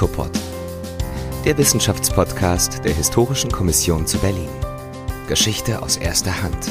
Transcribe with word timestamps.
Kikopod, 0.00 0.30
der 1.44 1.58
Wissenschaftspodcast 1.58 2.82
der 2.86 2.94
Historischen 2.94 3.52
Kommission 3.52 4.06
zu 4.06 4.16
Berlin. 4.16 4.48
Geschichte 5.28 5.82
aus 5.82 5.98
erster 5.98 6.40
Hand. 6.42 6.70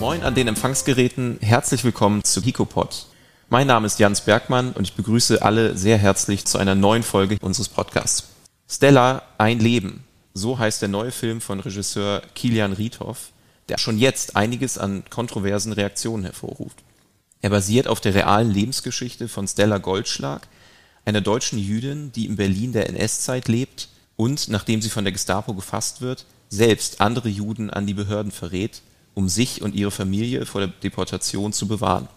Moin 0.00 0.22
an 0.22 0.34
den 0.34 0.48
Empfangsgeräten, 0.48 1.36
herzlich 1.42 1.84
willkommen 1.84 2.24
zu 2.24 2.40
Kikopod. 2.40 3.04
Mein 3.50 3.66
Name 3.66 3.86
ist 3.86 3.98
Jans 3.98 4.22
Bergmann 4.22 4.72
und 4.72 4.84
ich 4.84 4.94
begrüße 4.94 5.42
alle 5.42 5.76
sehr 5.76 5.98
herzlich 5.98 6.46
zu 6.46 6.56
einer 6.56 6.74
neuen 6.74 7.02
Folge 7.02 7.36
unseres 7.42 7.68
Podcasts. 7.68 8.30
Stella, 8.66 9.20
ein 9.36 9.58
Leben. 9.58 10.02
So 10.32 10.58
heißt 10.58 10.80
der 10.80 10.88
neue 10.88 11.10
Film 11.10 11.42
von 11.42 11.60
Regisseur 11.60 12.22
Kilian 12.34 12.72
Riethoff, 12.72 13.32
der 13.68 13.76
schon 13.76 13.98
jetzt 13.98 14.36
einiges 14.36 14.78
an 14.78 15.04
kontroversen 15.10 15.74
Reaktionen 15.74 16.24
hervorruft. 16.24 16.78
Er 17.42 17.50
basiert 17.50 17.88
auf 17.88 18.00
der 18.00 18.14
realen 18.14 18.50
Lebensgeschichte 18.50 19.28
von 19.28 19.46
Stella 19.46 19.76
Goldschlag, 19.76 20.48
einer 21.04 21.20
deutschen 21.20 21.58
Jüdin, 21.58 22.12
die 22.12 22.26
in 22.26 22.36
Berlin 22.36 22.72
der 22.72 22.88
NS-Zeit 22.88 23.48
lebt 23.48 23.88
und, 24.16 24.48
nachdem 24.48 24.80
sie 24.80 24.90
von 24.90 25.04
der 25.04 25.12
Gestapo 25.12 25.54
gefasst 25.54 26.00
wird, 26.00 26.24
selbst 26.48 27.00
andere 27.00 27.28
Juden 27.28 27.70
an 27.70 27.86
die 27.86 27.94
Behörden 27.94 28.32
verrät, 28.32 28.82
um 29.14 29.28
sich 29.28 29.62
und 29.62 29.74
ihre 29.74 29.90
Familie 29.90 30.46
vor 30.46 30.60
der 30.60 30.68
Deportation 30.68 31.52
zu 31.52 31.68
bewahren. 31.68 32.08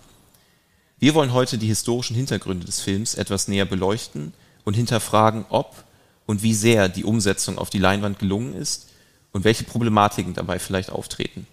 Wir 0.99 1.13
wollen 1.13 1.33
heute 1.33 1.57
die 1.57 1.67
historischen 1.67 2.15
Hintergründe 2.15 2.65
des 2.65 2.79
Films 2.79 3.15
etwas 3.15 3.47
näher 3.47 3.65
beleuchten 3.65 4.33
und 4.63 4.75
hinterfragen, 4.75 5.45
ob 5.49 5.83
und 6.25 6.43
wie 6.43 6.53
sehr 6.53 6.89
die 6.89 7.03
Umsetzung 7.03 7.57
auf 7.57 7.69
die 7.69 7.79
Leinwand 7.79 8.19
gelungen 8.19 8.55
ist 8.55 8.87
und 9.31 9.43
welche 9.43 9.63
Problematiken 9.63 10.33
dabei 10.33 10.59
vielleicht 10.59 10.91
auftreten. 10.91 11.45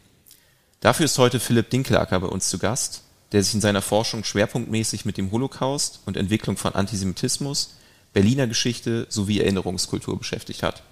Dafür 0.80 1.04
ist 1.06 1.18
heute 1.18 1.40
Philipp 1.40 1.70
Dinkelacker 1.70 2.20
bei 2.20 2.26
uns 2.26 2.48
zu 2.48 2.58
Gast 2.58 3.02
der 3.34 3.42
sich 3.42 3.54
in 3.54 3.60
seiner 3.60 3.82
Forschung 3.82 4.22
schwerpunktmäßig 4.22 5.04
mit 5.04 5.18
dem 5.18 5.32
Holocaust 5.32 5.98
und 6.06 6.16
Entwicklung 6.16 6.56
von 6.56 6.76
Antisemitismus, 6.76 7.74
Berliner 8.12 8.46
Geschichte 8.46 9.08
sowie 9.10 9.40
Erinnerungskultur 9.40 10.16
beschäftigt 10.16 10.62
hat. 10.62 10.84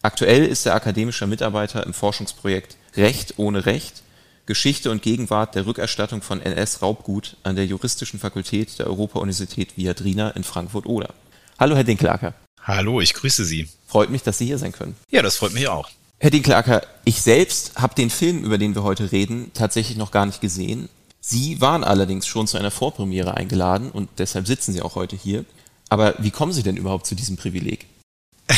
Aktuell 0.00 0.46
ist 0.46 0.64
er 0.64 0.74
akademischer 0.74 1.26
Mitarbeiter 1.26 1.84
im 1.84 1.92
Forschungsprojekt 1.92 2.78
Recht 2.96 3.34
ohne 3.36 3.66
Recht 3.66 4.02
Geschichte 4.46 4.90
und 4.90 5.02
Gegenwart 5.02 5.54
der 5.54 5.66
Rückerstattung 5.66 6.22
von 6.22 6.40
NS-Raubgut 6.40 7.36
an 7.42 7.54
der 7.54 7.66
Juristischen 7.66 8.18
Fakultät 8.18 8.78
der 8.78 8.86
Europa-Universität 8.86 9.76
Viadrina 9.76 10.30
in 10.30 10.42
Frankfurt-Oder. 10.42 11.12
Hallo, 11.58 11.76
Herr 11.76 11.84
Dinkelacker. 11.84 12.32
Hallo, 12.62 13.02
ich 13.02 13.12
grüße 13.12 13.44
Sie. 13.44 13.68
Freut 13.86 14.08
mich, 14.08 14.22
dass 14.22 14.38
Sie 14.38 14.46
hier 14.46 14.58
sein 14.58 14.72
können. 14.72 14.96
Ja, 15.10 15.20
das 15.20 15.36
freut 15.36 15.52
mich 15.52 15.68
auch. 15.68 15.90
Herr 16.18 16.30
Dinkelacker, 16.30 16.82
ich 17.04 17.20
selbst 17.20 17.76
habe 17.76 17.94
den 17.94 18.08
Film, 18.08 18.42
über 18.42 18.56
den 18.56 18.74
wir 18.74 18.84
heute 18.84 19.12
reden, 19.12 19.50
tatsächlich 19.52 19.98
noch 19.98 20.10
gar 20.10 20.24
nicht 20.24 20.40
gesehen 20.40 20.88
Sie 21.20 21.60
waren 21.60 21.84
allerdings 21.84 22.26
schon 22.26 22.46
zu 22.46 22.58
einer 22.58 22.70
Vorpremiere 22.70 23.36
eingeladen 23.36 23.90
und 23.90 24.08
deshalb 24.18 24.46
sitzen 24.46 24.72
Sie 24.72 24.82
auch 24.82 24.94
heute 24.94 25.16
hier. 25.16 25.44
Aber 25.88 26.14
wie 26.18 26.30
kommen 26.30 26.52
Sie 26.52 26.62
denn 26.62 26.76
überhaupt 26.76 27.06
zu 27.06 27.14
diesem 27.14 27.36
Privileg? 27.36 27.86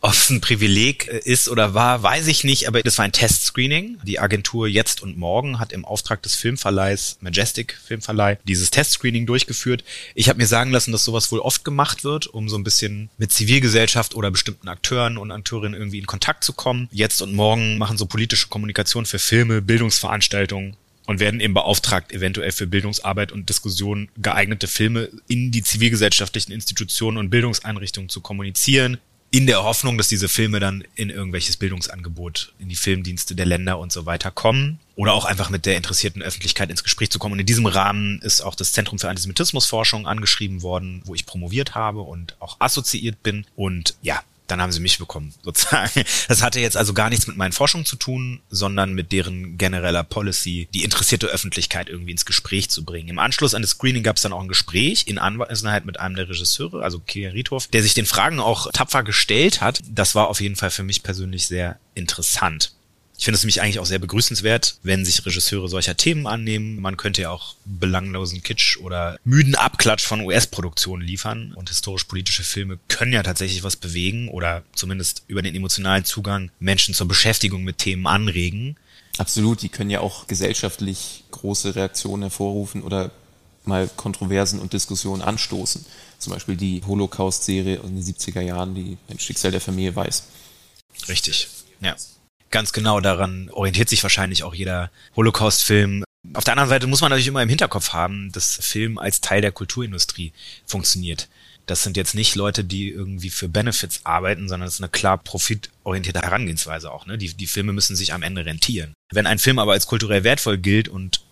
Ob 0.00 0.12
es 0.12 0.28
ein 0.28 0.40
Privileg 0.40 1.08
äh, 1.08 1.18
ist 1.24 1.48
oder 1.48 1.74
war, 1.74 2.02
weiß 2.02 2.26
ich 2.26 2.44
nicht, 2.44 2.68
aber 2.68 2.82
das 2.82 2.98
war 2.98 3.04
ein 3.04 3.12
Testscreening. 3.12 3.98
Die 4.04 4.20
Agentur 4.20 4.68
Jetzt 4.68 5.02
und 5.02 5.16
Morgen 5.16 5.58
hat 5.58 5.72
im 5.72 5.84
Auftrag 5.84 6.22
des 6.22 6.34
Filmverleihs, 6.34 7.18
Majestic 7.20 7.78
Filmverleih, 7.82 8.38
dieses 8.44 8.70
Testscreening 8.70 9.26
durchgeführt. 9.26 9.82
Ich 10.14 10.28
habe 10.28 10.38
mir 10.38 10.46
sagen 10.46 10.70
lassen, 10.70 10.92
dass 10.92 11.04
sowas 11.04 11.32
wohl 11.32 11.40
oft 11.40 11.64
gemacht 11.64 12.04
wird, 12.04 12.26
um 12.26 12.48
so 12.48 12.56
ein 12.56 12.64
bisschen 12.64 13.08
mit 13.16 13.32
Zivilgesellschaft 13.32 14.14
oder 14.14 14.30
bestimmten 14.30 14.68
Akteuren 14.68 15.16
und 15.16 15.30
Akteurinnen 15.30 15.78
irgendwie 15.78 16.00
in 16.00 16.06
Kontakt 16.06 16.44
zu 16.44 16.52
kommen. 16.52 16.88
Jetzt 16.92 17.22
und 17.22 17.34
Morgen 17.34 17.78
machen 17.78 17.96
so 17.96 18.06
politische 18.06 18.48
Kommunikation 18.48 19.06
für 19.06 19.18
Filme, 19.18 19.62
Bildungsveranstaltungen, 19.62 20.76
und 21.06 21.20
werden 21.20 21.40
eben 21.40 21.54
beauftragt, 21.54 22.12
eventuell 22.12 22.52
für 22.52 22.66
Bildungsarbeit 22.66 23.32
und 23.32 23.48
Diskussion 23.48 24.08
geeignete 24.16 24.66
Filme 24.66 25.10
in 25.28 25.50
die 25.50 25.62
zivilgesellschaftlichen 25.62 26.52
Institutionen 26.52 27.18
und 27.18 27.30
Bildungseinrichtungen 27.30 28.08
zu 28.08 28.20
kommunizieren, 28.20 28.98
in 29.34 29.48
der 29.48 29.64
Hoffnung, 29.64 29.98
dass 29.98 30.06
diese 30.06 30.28
Filme 30.28 30.60
dann 30.60 30.84
in 30.94 31.10
irgendwelches 31.10 31.56
Bildungsangebot, 31.56 32.52
in 32.60 32.68
die 32.68 32.76
Filmdienste 32.76 33.34
der 33.34 33.46
Länder 33.46 33.80
und 33.80 33.90
so 33.90 34.06
weiter 34.06 34.30
kommen 34.30 34.78
oder 34.94 35.12
auch 35.12 35.24
einfach 35.24 35.50
mit 35.50 35.66
der 35.66 35.76
interessierten 35.76 36.22
Öffentlichkeit 36.22 36.70
ins 36.70 36.84
Gespräch 36.84 37.10
zu 37.10 37.18
kommen. 37.18 37.32
Und 37.32 37.40
in 37.40 37.46
diesem 37.46 37.66
Rahmen 37.66 38.20
ist 38.22 38.42
auch 38.42 38.54
das 38.54 38.70
Zentrum 38.70 39.00
für 39.00 39.08
Antisemitismusforschung 39.08 40.06
angeschrieben 40.06 40.62
worden, 40.62 41.02
wo 41.04 41.16
ich 41.16 41.26
promoviert 41.26 41.74
habe 41.74 42.02
und 42.02 42.36
auch 42.38 42.60
assoziiert 42.60 43.24
bin. 43.24 43.44
Und 43.56 43.96
ja, 44.02 44.22
dann 44.46 44.60
haben 44.60 44.72
sie 44.72 44.80
mich 44.80 44.98
bekommen, 44.98 45.34
sozusagen. 45.42 46.04
Das 46.28 46.42
hatte 46.42 46.60
jetzt 46.60 46.76
also 46.76 46.94
gar 46.94 47.10
nichts 47.10 47.26
mit 47.26 47.36
meinen 47.36 47.52
Forschungen 47.52 47.86
zu 47.86 47.96
tun, 47.96 48.40
sondern 48.50 48.94
mit 48.94 49.12
deren 49.12 49.58
genereller 49.58 50.04
Policy, 50.04 50.68
die 50.74 50.84
interessierte 50.84 51.26
Öffentlichkeit 51.26 51.88
irgendwie 51.88 52.12
ins 52.12 52.24
Gespräch 52.24 52.70
zu 52.70 52.84
bringen. 52.84 53.08
Im 53.08 53.18
Anschluss 53.18 53.54
an 53.54 53.62
das 53.62 53.72
Screening 53.72 54.02
gab 54.02 54.16
es 54.16 54.22
dann 54.22 54.32
auch 54.32 54.42
ein 54.42 54.48
Gespräch 54.48 55.04
in 55.06 55.18
Anwesenheit 55.18 55.84
mit 55.84 55.98
einem 56.00 56.16
der 56.16 56.28
Regisseure, 56.28 56.82
also 56.82 56.98
Kilian 57.00 57.32
Riethoff, 57.32 57.68
der 57.68 57.82
sich 57.82 57.94
den 57.94 58.06
Fragen 58.06 58.40
auch 58.40 58.70
tapfer 58.72 59.02
gestellt 59.02 59.60
hat. 59.60 59.80
Das 59.88 60.14
war 60.14 60.28
auf 60.28 60.40
jeden 60.40 60.56
Fall 60.56 60.70
für 60.70 60.82
mich 60.82 61.02
persönlich 61.02 61.46
sehr 61.46 61.78
interessant. 61.94 62.72
Ich 63.16 63.24
finde 63.24 63.36
es 63.36 63.42
nämlich 63.42 63.62
eigentlich 63.62 63.78
auch 63.78 63.86
sehr 63.86 64.00
begrüßenswert, 64.00 64.78
wenn 64.82 65.04
sich 65.04 65.24
Regisseure 65.24 65.68
solcher 65.68 65.96
Themen 65.96 66.26
annehmen. 66.26 66.80
Man 66.80 66.96
könnte 66.96 67.22
ja 67.22 67.30
auch 67.30 67.54
belanglosen 67.64 68.42
Kitsch 68.42 68.76
oder 68.78 69.18
müden 69.24 69.54
Abklatsch 69.54 70.04
von 70.04 70.20
US-Produktionen 70.20 71.02
liefern. 71.02 71.52
Und 71.54 71.68
historisch-politische 71.68 72.42
Filme 72.42 72.78
können 72.88 73.12
ja 73.12 73.22
tatsächlich 73.22 73.62
was 73.62 73.76
bewegen 73.76 74.28
oder 74.28 74.64
zumindest 74.74 75.22
über 75.28 75.42
den 75.42 75.54
emotionalen 75.54 76.04
Zugang 76.04 76.50
Menschen 76.58 76.92
zur 76.92 77.06
Beschäftigung 77.06 77.62
mit 77.62 77.78
Themen 77.78 78.06
anregen. 78.06 78.76
Absolut, 79.16 79.62
die 79.62 79.68
können 79.68 79.90
ja 79.90 80.00
auch 80.00 80.26
gesellschaftlich 80.26 81.22
große 81.30 81.76
Reaktionen 81.76 82.22
hervorrufen 82.22 82.82
oder 82.82 83.12
mal 83.64 83.88
Kontroversen 83.96 84.58
und 84.58 84.72
Diskussionen 84.72 85.22
anstoßen. 85.22 85.86
Zum 86.18 86.32
Beispiel 86.32 86.56
die 86.56 86.82
Holocaust-Serie 86.84 87.76
in 87.76 87.96
den 87.96 88.04
70er 88.04 88.40
Jahren, 88.40 88.74
die 88.74 88.98
ein 89.08 89.18
Schicksal 89.18 89.52
der 89.52 89.60
Familie 89.60 89.94
weiß. 89.94 90.24
Richtig, 91.08 91.48
ja. 91.80 91.94
Ganz 92.54 92.72
genau, 92.72 93.00
daran 93.00 93.50
orientiert 93.50 93.88
sich 93.88 94.00
wahrscheinlich 94.04 94.44
auch 94.44 94.54
jeder 94.54 94.92
Holocaust-Film. 95.16 96.04
Auf 96.34 96.44
der 96.44 96.52
anderen 96.52 96.68
Seite 96.68 96.86
muss 96.86 97.00
man 97.00 97.10
natürlich 97.10 97.26
immer 97.26 97.42
im 97.42 97.48
Hinterkopf 97.48 97.92
haben, 97.92 98.30
dass 98.30 98.58
Film 98.62 98.96
als 98.96 99.20
Teil 99.20 99.40
der 99.40 99.50
Kulturindustrie 99.50 100.32
funktioniert. 100.64 101.28
Das 101.66 101.82
sind 101.82 101.96
jetzt 101.96 102.14
nicht 102.14 102.36
Leute, 102.36 102.62
die 102.62 102.90
irgendwie 102.90 103.30
für 103.30 103.48
Benefits 103.48 104.02
arbeiten, 104.04 104.48
sondern 104.48 104.68
es 104.68 104.74
ist 104.74 104.80
eine 104.80 104.88
klar 104.88 105.18
profitorientierte 105.18 106.22
Herangehensweise 106.22 106.92
auch. 106.92 107.06
Ne? 107.06 107.18
Die, 107.18 107.34
die 107.34 107.48
Filme 107.48 107.72
müssen 107.72 107.96
sich 107.96 108.12
am 108.12 108.22
Ende 108.22 108.46
rentieren. 108.46 108.94
Wenn 109.12 109.26
ein 109.26 109.40
Film 109.40 109.58
aber 109.58 109.72
als 109.72 109.88
kulturell 109.88 110.22
wertvoll 110.22 110.56
gilt 110.56 110.86
und 110.86 111.22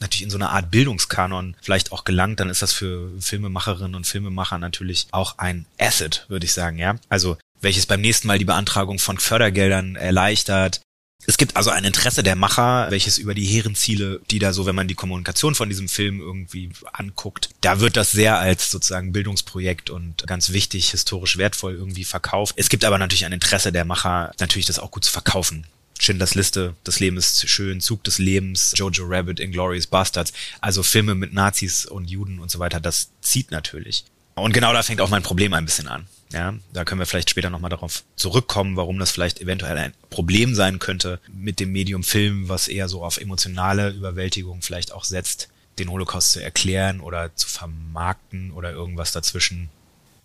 natürlich 0.00 0.24
in 0.24 0.30
so 0.30 0.36
einer 0.36 0.50
Art 0.50 0.70
Bildungskanon 0.70 1.56
vielleicht 1.62 1.92
auch 1.92 2.04
gelangt, 2.04 2.40
dann 2.40 2.50
ist 2.50 2.60
das 2.60 2.74
für 2.74 3.10
Filmemacherinnen 3.20 3.94
und 3.94 4.06
Filmemacher 4.06 4.58
natürlich 4.58 5.06
auch 5.12 5.38
ein 5.38 5.64
Asset, 5.78 6.26
würde 6.28 6.44
ich 6.44 6.52
sagen, 6.52 6.76
ja. 6.76 6.96
Also 7.08 7.38
welches 7.60 7.86
beim 7.86 8.00
nächsten 8.00 8.28
Mal 8.28 8.38
die 8.38 8.44
Beantragung 8.44 8.98
von 8.98 9.18
Fördergeldern 9.18 9.96
erleichtert. 9.96 10.80
Es 11.26 11.36
gibt 11.36 11.56
also 11.56 11.70
ein 11.70 11.84
Interesse 11.84 12.22
der 12.22 12.36
Macher, 12.36 12.90
welches 12.90 13.18
über 13.18 13.34
die 13.34 13.44
hehren 13.44 13.74
Ziele, 13.74 14.20
die 14.30 14.38
da 14.38 14.52
so, 14.52 14.66
wenn 14.66 14.76
man 14.76 14.88
die 14.88 14.94
Kommunikation 14.94 15.54
von 15.54 15.68
diesem 15.68 15.88
Film 15.88 16.20
irgendwie 16.20 16.70
anguckt, 16.92 17.50
da 17.60 17.80
wird 17.80 17.96
das 17.96 18.12
sehr 18.12 18.38
als 18.38 18.70
sozusagen 18.70 19.12
Bildungsprojekt 19.12 19.90
und 19.90 20.26
ganz 20.26 20.50
wichtig, 20.50 20.90
historisch 20.90 21.36
wertvoll 21.36 21.74
irgendwie 21.74 22.04
verkauft. 22.04 22.54
Es 22.56 22.68
gibt 22.68 22.84
aber 22.84 22.98
natürlich 22.98 23.26
ein 23.26 23.32
Interesse 23.32 23.72
der 23.72 23.84
Macher, 23.84 24.32
natürlich 24.38 24.66
das 24.66 24.78
auch 24.78 24.90
gut 24.90 25.04
zu 25.04 25.10
verkaufen. 25.10 25.66
Schindlers 25.98 26.36
Liste, 26.36 26.74
Das 26.84 27.00
Leben 27.00 27.16
ist 27.16 27.48
schön, 27.48 27.80
Zug 27.80 28.04
des 28.04 28.18
Lebens, 28.18 28.72
Jojo 28.76 29.04
Rabbit, 29.06 29.40
Inglourious 29.40 29.88
Bastards, 29.88 30.32
also 30.60 30.84
Filme 30.84 31.14
mit 31.16 31.32
Nazis 31.32 31.84
und 31.84 32.08
Juden 32.08 32.38
und 32.38 32.50
so 32.50 32.60
weiter, 32.60 32.78
das 32.80 33.10
zieht 33.20 33.50
natürlich. 33.50 34.04
Und 34.36 34.52
genau 34.52 34.72
da 34.72 34.82
fängt 34.84 35.00
auch 35.00 35.10
mein 35.10 35.24
Problem 35.24 35.52
ein 35.52 35.64
bisschen 35.64 35.88
an. 35.88 36.06
Ja, 36.32 36.54
da 36.74 36.84
können 36.84 37.00
wir 37.00 37.06
vielleicht 37.06 37.30
später 37.30 37.48
nochmal 37.48 37.70
darauf 37.70 38.04
zurückkommen, 38.16 38.76
warum 38.76 38.98
das 38.98 39.10
vielleicht 39.10 39.40
eventuell 39.40 39.78
ein 39.78 39.94
Problem 40.10 40.54
sein 40.54 40.78
könnte 40.78 41.20
mit 41.28 41.58
dem 41.58 41.72
Medium 41.72 42.02
Film, 42.02 42.48
was 42.48 42.68
eher 42.68 42.88
so 42.88 43.02
auf 43.02 43.16
emotionale 43.16 43.90
Überwältigung 43.90 44.60
vielleicht 44.60 44.92
auch 44.92 45.04
setzt, 45.04 45.48
den 45.78 45.90
Holocaust 45.90 46.32
zu 46.32 46.42
erklären 46.42 47.00
oder 47.00 47.34
zu 47.34 47.48
vermarkten 47.48 48.50
oder 48.50 48.72
irgendwas 48.72 49.12
dazwischen. 49.12 49.70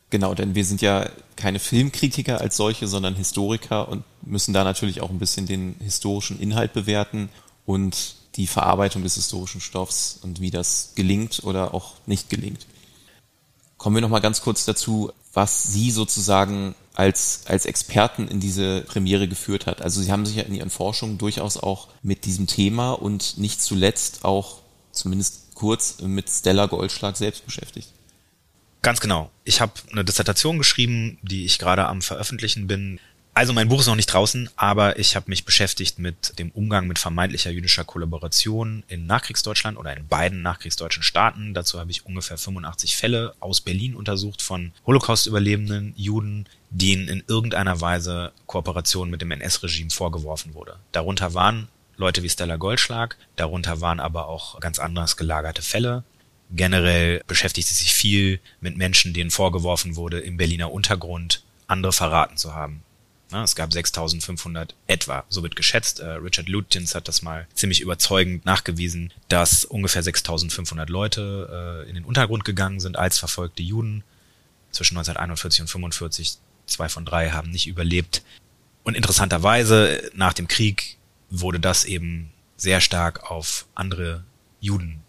Genau, 0.10 0.36
denn 0.36 0.56
wir 0.56 0.66
sind 0.66 0.82
ja 0.82 1.10
keine 1.38 1.60
Filmkritiker 1.60 2.42
als 2.42 2.58
solche, 2.58 2.88
sondern 2.88 3.16
Historiker 3.16 3.88
und 3.88 4.04
müssen 4.22 4.54
da 4.54 4.64
natürlich 4.64 5.02
auch 5.02 5.10
ein 5.10 5.20
bisschen 5.20 5.48
den 5.48 5.76
historischen 5.80 6.40
Inhalt 6.40 6.74
bewerten 6.74 7.30
und 7.66 8.16
die 8.36 8.48
Verarbeitung 8.48 9.04
des 9.04 9.16
historischen 9.16 9.62
Stoffs 9.62 10.20
und 10.22 10.42
wie 10.42 10.52
das 10.52 10.92
gelingt 10.96 11.44
oder 11.44 11.74
auch 11.74 11.94
nicht 12.06 12.30
gelingt. 12.30 12.66
Kommen 13.78 13.96
wir 13.96 14.02
noch 14.02 14.10
mal 14.10 14.20
ganz 14.20 14.42
kurz 14.42 14.66
dazu, 14.66 15.12
was 15.34 15.64
Sie 15.64 15.92
sozusagen 15.92 16.76
als, 16.94 17.42
als 17.46 17.66
Experten 17.66 18.28
in 18.28 18.40
diese 18.40 18.82
Premiere 18.82 19.28
geführt 19.28 19.66
hat. 19.66 19.82
Also 19.82 20.02
Sie 20.02 20.12
haben 20.12 20.26
sich 20.26 20.36
ja 20.36 20.44
in 20.44 20.54
Ihren 20.54 20.70
Forschungen 20.70 21.18
durchaus 21.18 21.58
auch 21.58 21.88
mit 22.04 22.26
diesem 22.26 22.48
Thema 22.48 22.92
und 22.92 23.38
nicht 23.38 23.62
zuletzt 23.62 24.26
auch 24.26 24.60
zumindest 24.92 25.56
kurz 25.56 26.00
mit 26.02 26.30
Stella 26.30 26.68
Goldschlag 26.68 27.18
selbst 27.18 27.46
beschäftigt. 27.46 27.90
Ganz 28.84 29.00
genau. 29.00 29.32
Ich 29.44 29.62
habe 29.62 29.74
eine 29.92 30.04
Dissertation 30.04 30.58
geschrieben, 30.58 31.18
die 31.22 31.46
ich 31.46 31.58
gerade 31.58 31.88
am 31.88 32.02
Veröffentlichen 32.02 32.68
bin. 32.68 33.00
Also 33.36 33.52
mein 33.52 33.68
Buch 33.68 33.80
ist 33.80 33.88
noch 33.88 33.96
nicht 33.96 34.14
draußen, 34.14 34.48
aber 34.56 35.00
ich 35.00 35.16
habe 35.16 35.26
mich 35.30 35.44
beschäftigt 35.44 35.98
mit 35.98 36.38
dem 36.38 36.52
Umgang 36.52 36.86
mit 36.86 37.00
vermeintlicher 37.00 37.50
jüdischer 37.50 37.84
Kollaboration 37.84 38.84
in 38.88 39.08
Nachkriegsdeutschland 39.08 39.76
oder 39.80 39.98
in 39.98 40.08
beiden 40.08 40.44
nachkriegsdeutschen 40.44 41.02
Staaten. 41.02 41.56
Dazu 41.56 41.80
habe 41.80 41.90
ich 41.90 42.06
ungefähr 42.06 42.38
85 42.38 42.96
Fälle 42.96 43.34
aus 43.40 43.62
Berlin 43.62 43.96
untersucht 43.96 44.44
von 44.44 44.72
Holocaust-Überlebenden 44.86 45.94
Juden, 45.96 46.46
denen 46.70 47.08
in 47.08 47.24
irgendeiner 47.28 47.82
Weise 47.82 48.34
Kooperation 48.46 49.10
mit 49.10 49.22
dem 49.22 49.32
NS-Regime 49.32 49.90
vorgeworfen 49.90 50.54
wurde. 50.54 50.78
Darunter 50.92 51.34
waren 51.34 51.70
Leute 51.98 52.22
wie 52.22 52.30
Stella 52.30 52.58
Goldschlag, 52.58 53.18
darunter 53.36 53.82
waren 53.82 54.00
aber 54.00 54.28
auch 54.28 54.60
ganz 54.60 54.78
anders 54.78 55.18
gelagerte 55.18 55.64
Fälle. 55.64 56.04
Generell 56.52 57.24
beschäftigt 57.26 57.68
sie 57.68 57.74
sich 57.74 57.94
viel 57.94 58.40
mit 58.62 58.78
Menschen, 58.78 59.12
denen 59.12 59.32
vorgeworfen 59.32 59.96
wurde, 59.96 60.20
im 60.20 60.38
Berliner 60.38 60.72
Untergrund 60.72 61.42
andere 61.66 61.94
verraten 61.94 62.38
zu 62.38 62.54
haben. 62.54 62.84
Es 63.42 63.56
gab 63.56 63.74
6500 63.74 64.76
etwa, 64.88 65.24
so 65.30 65.42
wird 65.42 65.56
geschätzt. 65.56 66.00
Äh, 66.00 66.08
Richard 66.12 66.50
Lutjens 66.50 66.94
hat 66.94 67.08
das 67.08 67.22
mal 67.22 67.48
ziemlich 67.54 67.82
überzeugend 67.82 68.46
nachgewiesen, 68.46 69.12
dass 69.30 69.66
ungefähr 69.66 70.04
6500 70.04 70.90
Leute 70.90 71.86
äh, 71.86 71.90
in 71.90 71.96
den 71.96 72.06
Untergrund 72.06 72.46
gegangen 72.46 72.80
sind 72.80 72.98
als 72.98 73.18
verfolgte 73.18 73.64
Juden 73.64 74.04
zwischen 74.72 74.98
1941 74.98 75.62
und 75.62 75.68
45. 75.68 76.38
Zwei 76.66 76.90
von 76.90 77.06
drei 77.06 77.32
haben 77.32 77.52
nicht 77.52 77.68
überlebt. 77.68 78.24
Und 78.84 78.96
interessanterweise, 78.96 80.12
nach 80.14 80.34
dem 80.34 80.48
Krieg 80.48 80.98
wurde 81.30 81.60
das 81.60 81.86
eben 81.86 82.32
sehr 82.58 82.82
stark 82.82 83.30
auf 83.32 83.66
andere 83.76 84.24
Juden 84.60 85.02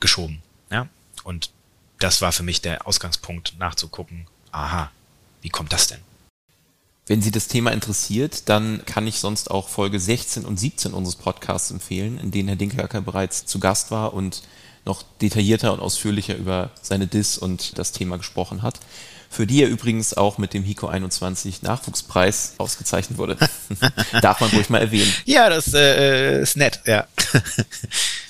geschoben. 0.00 0.42
Ja? 0.70 0.88
Und 1.24 1.50
das 1.98 2.20
war 2.20 2.32
für 2.32 2.42
mich 2.42 2.60
der 2.60 2.86
Ausgangspunkt, 2.86 3.58
nachzugucken, 3.58 4.26
aha, 4.50 4.90
wie 5.40 5.50
kommt 5.50 5.72
das 5.72 5.86
denn? 5.86 6.00
Wenn 7.06 7.20
Sie 7.20 7.32
das 7.32 7.48
Thema 7.48 7.72
interessiert, 7.72 8.48
dann 8.48 8.84
kann 8.86 9.08
ich 9.08 9.18
sonst 9.18 9.50
auch 9.50 9.68
Folge 9.68 9.98
16 9.98 10.44
und 10.44 10.58
17 10.58 10.94
unseres 10.94 11.16
Podcasts 11.16 11.72
empfehlen, 11.72 12.18
in 12.18 12.30
denen 12.30 12.48
Herr 12.48 12.56
Dinkelhacker 12.56 13.00
bereits 13.00 13.44
zu 13.44 13.58
Gast 13.58 13.90
war 13.90 14.14
und 14.14 14.42
noch 14.84 15.02
detaillierter 15.20 15.72
und 15.72 15.80
ausführlicher 15.80 16.36
über 16.36 16.70
seine 16.80 17.08
Dis 17.08 17.38
und 17.38 17.76
das 17.78 17.90
Thema 17.90 18.18
gesprochen 18.18 18.62
hat. 18.62 18.78
Für 19.30 19.46
die 19.46 19.62
er 19.62 19.68
übrigens 19.68 20.14
auch 20.14 20.38
mit 20.38 20.52
dem 20.54 20.62
HICO 20.62 20.86
21 20.86 21.62
Nachwuchspreis 21.62 22.54
ausgezeichnet 22.58 23.18
wurde. 23.18 23.36
Darf 24.20 24.40
man 24.40 24.50
ruhig 24.50 24.68
mal 24.68 24.78
erwähnen. 24.80 25.12
Ja, 25.24 25.48
das 25.48 25.72
äh, 25.74 26.42
ist 26.42 26.56
nett, 26.56 26.82
ja. 26.86 27.06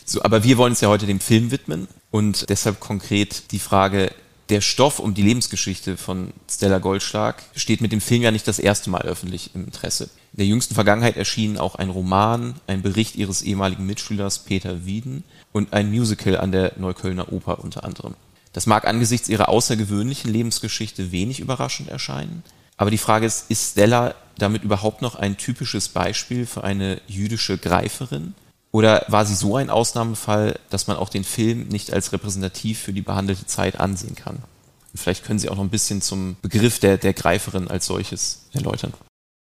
so, 0.04 0.22
aber 0.22 0.44
wir 0.44 0.56
wollen 0.58 0.72
uns 0.72 0.80
ja 0.80 0.88
heute 0.88 1.06
dem 1.06 1.20
Film 1.20 1.50
widmen 1.50 1.88
und 2.10 2.48
deshalb 2.48 2.78
konkret 2.80 3.50
die 3.50 3.58
Frage, 3.58 4.12
der 4.52 4.60
Stoff 4.60 4.98
um 4.98 5.14
die 5.14 5.22
Lebensgeschichte 5.22 5.96
von 5.96 6.34
Stella 6.46 6.78
Goldschlag 6.78 7.42
steht 7.56 7.80
mit 7.80 7.90
dem 7.90 8.02
Film 8.02 8.20
ja 8.20 8.30
nicht 8.30 8.46
das 8.46 8.58
erste 8.58 8.90
Mal 8.90 9.00
öffentlich 9.00 9.54
im 9.54 9.64
Interesse. 9.64 10.10
In 10.32 10.36
der 10.36 10.46
jüngsten 10.46 10.74
Vergangenheit 10.74 11.16
erschienen 11.16 11.56
auch 11.56 11.74
ein 11.74 11.88
Roman, 11.88 12.56
ein 12.66 12.82
Bericht 12.82 13.16
ihres 13.16 13.40
ehemaligen 13.40 13.86
Mitschülers 13.86 14.40
Peter 14.40 14.84
Wieden 14.84 15.24
und 15.52 15.72
ein 15.72 15.90
Musical 15.90 16.36
an 16.36 16.52
der 16.52 16.74
Neuköllner 16.76 17.32
Oper 17.32 17.64
unter 17.64 17.82
anderem. 17.82 18.14
Das 18.52 18.66
mag 18.66 18.86
angesichts 18.86 19.30
ihrer 19.30 19.48
außergewöhnlichen 19.48 20.30
Lebensgeschichte 20.30 21.12
wenig 21.12 21.40
überraschend 21.40 21.88
erscheinen, 21.88 22.42
aber 22.76 22.90
die 22.90 22.98
Frage 22.98 23.24
ist, 23.24 23.50
ist 23.50 23.72
Stella 23.72 24.14
damit 24.36 24.64
überhaupt 24.64 25.00
noch 25.00 25.14
ein 25.14 25.38
typisches 25.38 25.88
Beispiel 25.88 26.44
für 26.44 26.62
eine 26.62 27.00
jüdische 27.06 27.56
Greiferin? 27.56 28.34
Oder 28.72 29.04
war 29.08 29.26
sie 29.26 29.34
so 29.34 29.56
ein 29.56 29.70
Ausnahmefall, 29.70 30.58
dass 30.70 30.86
man 30.86 30.96
auch 30.96 31.10
den 31.10 31.24
Film 31.24 31.68
nicht 31.68 31.92
als 31.92 32.12
repräsentativ 32.12 32.80
für 32.80 32.94
die 32.94 33.02
behandelte 33.02 33.46
Zeit 33.46 33.78
ansehen 33.78 34.16
kann? 34.16 34.36
Und 34.36 34.98
vielleicht 34.98 35.24
können 35.24 35.38
Sie 35.38 35.48
auch 35.48 35.56
noch 35.56 35.62
ein 35.62 35.70
bisschen 35.70 36.02
zum 36.02 36.36
Begriff 36.42 36.78
der, 36.78 36.98
der 36.98 37.12
Greiferin 37.12 37.68
als 37.68 37.86
solches 37.86 38.46
erläutern. 38.52 38.92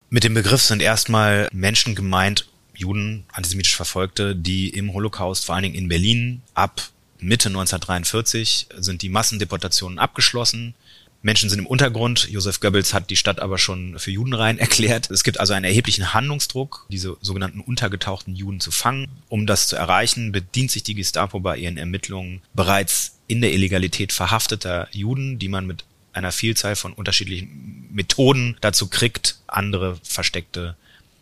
Mit 0.09 0.23
dem 0.23 0.33
Begriff 0.33 0.61
sind 0.63 0.81
erstmal 0.81 1.47
Menschen 1.51 1.95
gemeint, 1.95 2.47
Juden, 2.75 3.25
antisemitisch 3.31 3.75
Verfolgte, 3.75 4.35
die 4.35 4.69
im 4.69 4.93
Holocaust, 4.93 5.45
vor 5.45 5.55
allen 5.55 5.63
Dingen 5.63 5.75
in 5.75 5.89
Berlin, 5.89 6.41
ab 6.53 6.89
Mitte 7.19 7.49
1943 7.49 8.67
sind 8.77 9.01
die 9.01 9.09
Massendeportationen 9.09 9.99
abgeschlossen. 9.99 10.73
Menschen 11.21 11.50
sind 11.50 11.60
im 11.60 11.68
Untergrund. 11.68 12.30
Josef 12.30 12.60
Goebbels 12.60 12.94
hat 12.94 13.10
die 13.10 13.16
Stadt 13.16 13.39
aber 13.39 13.57
schon 13.57 14.00
für 14.00 14.12
Judenrein 14.12 14.57
erklärt. 14.60 15.12
Es 15.12 15.24
gibt 15.24 15.39
also 15.39 15.54
einen 15.54 15.66
erheblichen 15.66 16.13
Handlungsdruck, 16.13 16.86
diese 16.89 17.18
sogenannten 17.21 17.62
untergetauchten 17.62 18.36
Juden 18.36 18.60
zu 18.60 18.71
fangen. 18.71 19.07
Um 19.27 19.45
das 19.45 19.68
zu 19.68 19.75
erreichen, 19.75 20.31
bedient 20.31 20.71
sich 20.71 20.83
die 20.83 20.95
Gestapo 20.95 21.39
bei 21.39 21.57
ihren 21.57 21.77
Ermittlungen 21.77 22.42
bereits 22.54 23.18
in 23.27 23.42
der 23.42 23.54
Illegalität 23.54 24.13
verhafteter 24.13 24.88
Juden, 24.92 25.39
die 25.39 25.50
man 25.50 25.68
mit 25.68 25.83
einer 26.13 26.31
Vielzahl 26.31 26.75
von 26.75 26.94
unterschiedlichen 26.94 27.88
Methoden 27.92 28.57
dazu 28.62 28.88
kriegt, 28.88 29.38
andere 29.48 29.98
Versteckte 30.04 30.75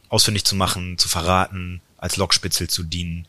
ausfindig 0.10 0.46
zu 0.46 0.56
machen, 0.56 0.98
zu 0.98 1.10
verraten, 1.10 1.82
als 1.98 2.18
Lockspitzel 2.18 2.70
zu 2.70 2.84
dienen. 2.84 3.28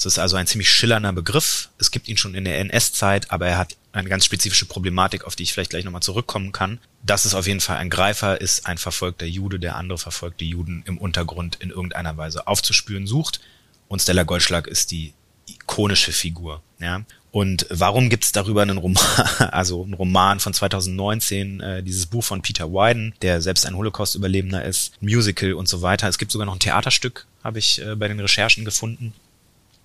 Es 0.00 0.06
ist 0.06 0.18
also 0.18 0.36
ein 0.36 0.46
ziemlich 0.46 0.70
schillernder 0.70 1.12
Begriff. 1.12 1.68
Es 1.76 1.90
gibt 1.90 2.08
ihn 2.08 2.16
schon 2.16 2.34
in 2.34 2.44
der 2.44 2.58
NS-Zeit, 2.58 3.30
aber 3.30 3.48
er 3.48 3.58
hat 3.58 3.76
eine 3.92 4.08
ganz 4.08 4.24
spezifische 4.24 4.64
Problematik, 4.64 5.24
auf 5.24 5.36
die 5.36 5.42
ich 5.42 5.52
vielleicht 5.52 5.68
gleich 5.68 5.84
nochmal 5.84 6.00
zurückkommen 6.00 6.52
kann. 6.52 6.78
Das 7.02 7.26
ist 7.26 7.34
auf 7.34 7.46
jeden 7.46 7.60
Fall 7.60 7.76
ein 7.76 7.90
Greifer, 7.90 8.40
ist 8.40 8.64
ein 8.64 8.78
verfolgter 8.78 9.26
Jude, 9.26 9.60
der 9.60 9.76
andere 9.76 9.98
verfolgte 9.98 10.46
Juden 10.46 10.82
im 10.86 10.96
Untergrund 10.96 11.56
in 11.60 11.68
irgendeiner 11.68 12.16
Weise 12.16 12.46
aufzuspüren 12.46 13.06
sucht. 13.06 13.42
Und 13.88 14.00
Stella 14.00 14.22
Goldschlag 14.22 14.68
ist 14.68 14.90
die 14.90 15.12
ikonische 15.46 16.12
Figur. 16.12 16.62
Ja? 16.78 17.02
Und 17.30 17.66
warum 17.68 18.08
gibt's 18.08 18.32
darüber 18.32 18.62
einen 18.62 18.78
Roman, 18.78 19.04
also 19.50 19.84
einen 19.84 19.92
Roman 19.92 20.40
von 20.40 20.54
2019, 20.54 21.60
äh, 21.60 21.82
dieses 21.82 22.06
Buch 22.06 22.24
von 22.24 22.40
Peter 22.40 22.72
Wyden, 22.72 23.14
der 23.20 23.42
selbst 23.42 23.66
ein 23.66 23.76
Holocaust-Überlebender 23.76 24.64
ist, 24.64 24.94
Musical 25.02 25.52
und 25.52 25.68
so 25.68 25.82
weiter. 25.82 26.08
Es 26.08 26.16
gibt 26.16 26.32
sogar 26.32 26.46
noch 26.46 26.54
ein 26.54 26.60
Theaterstück, 26.60 27.26
habe 27.44 27.58
ich 27.58 27.82
äh, 27.82 27.96
bei 27.96 28.08
den 28.08 28.18
Recherchen 28.18 28.64
gefunden. 28.64 29.12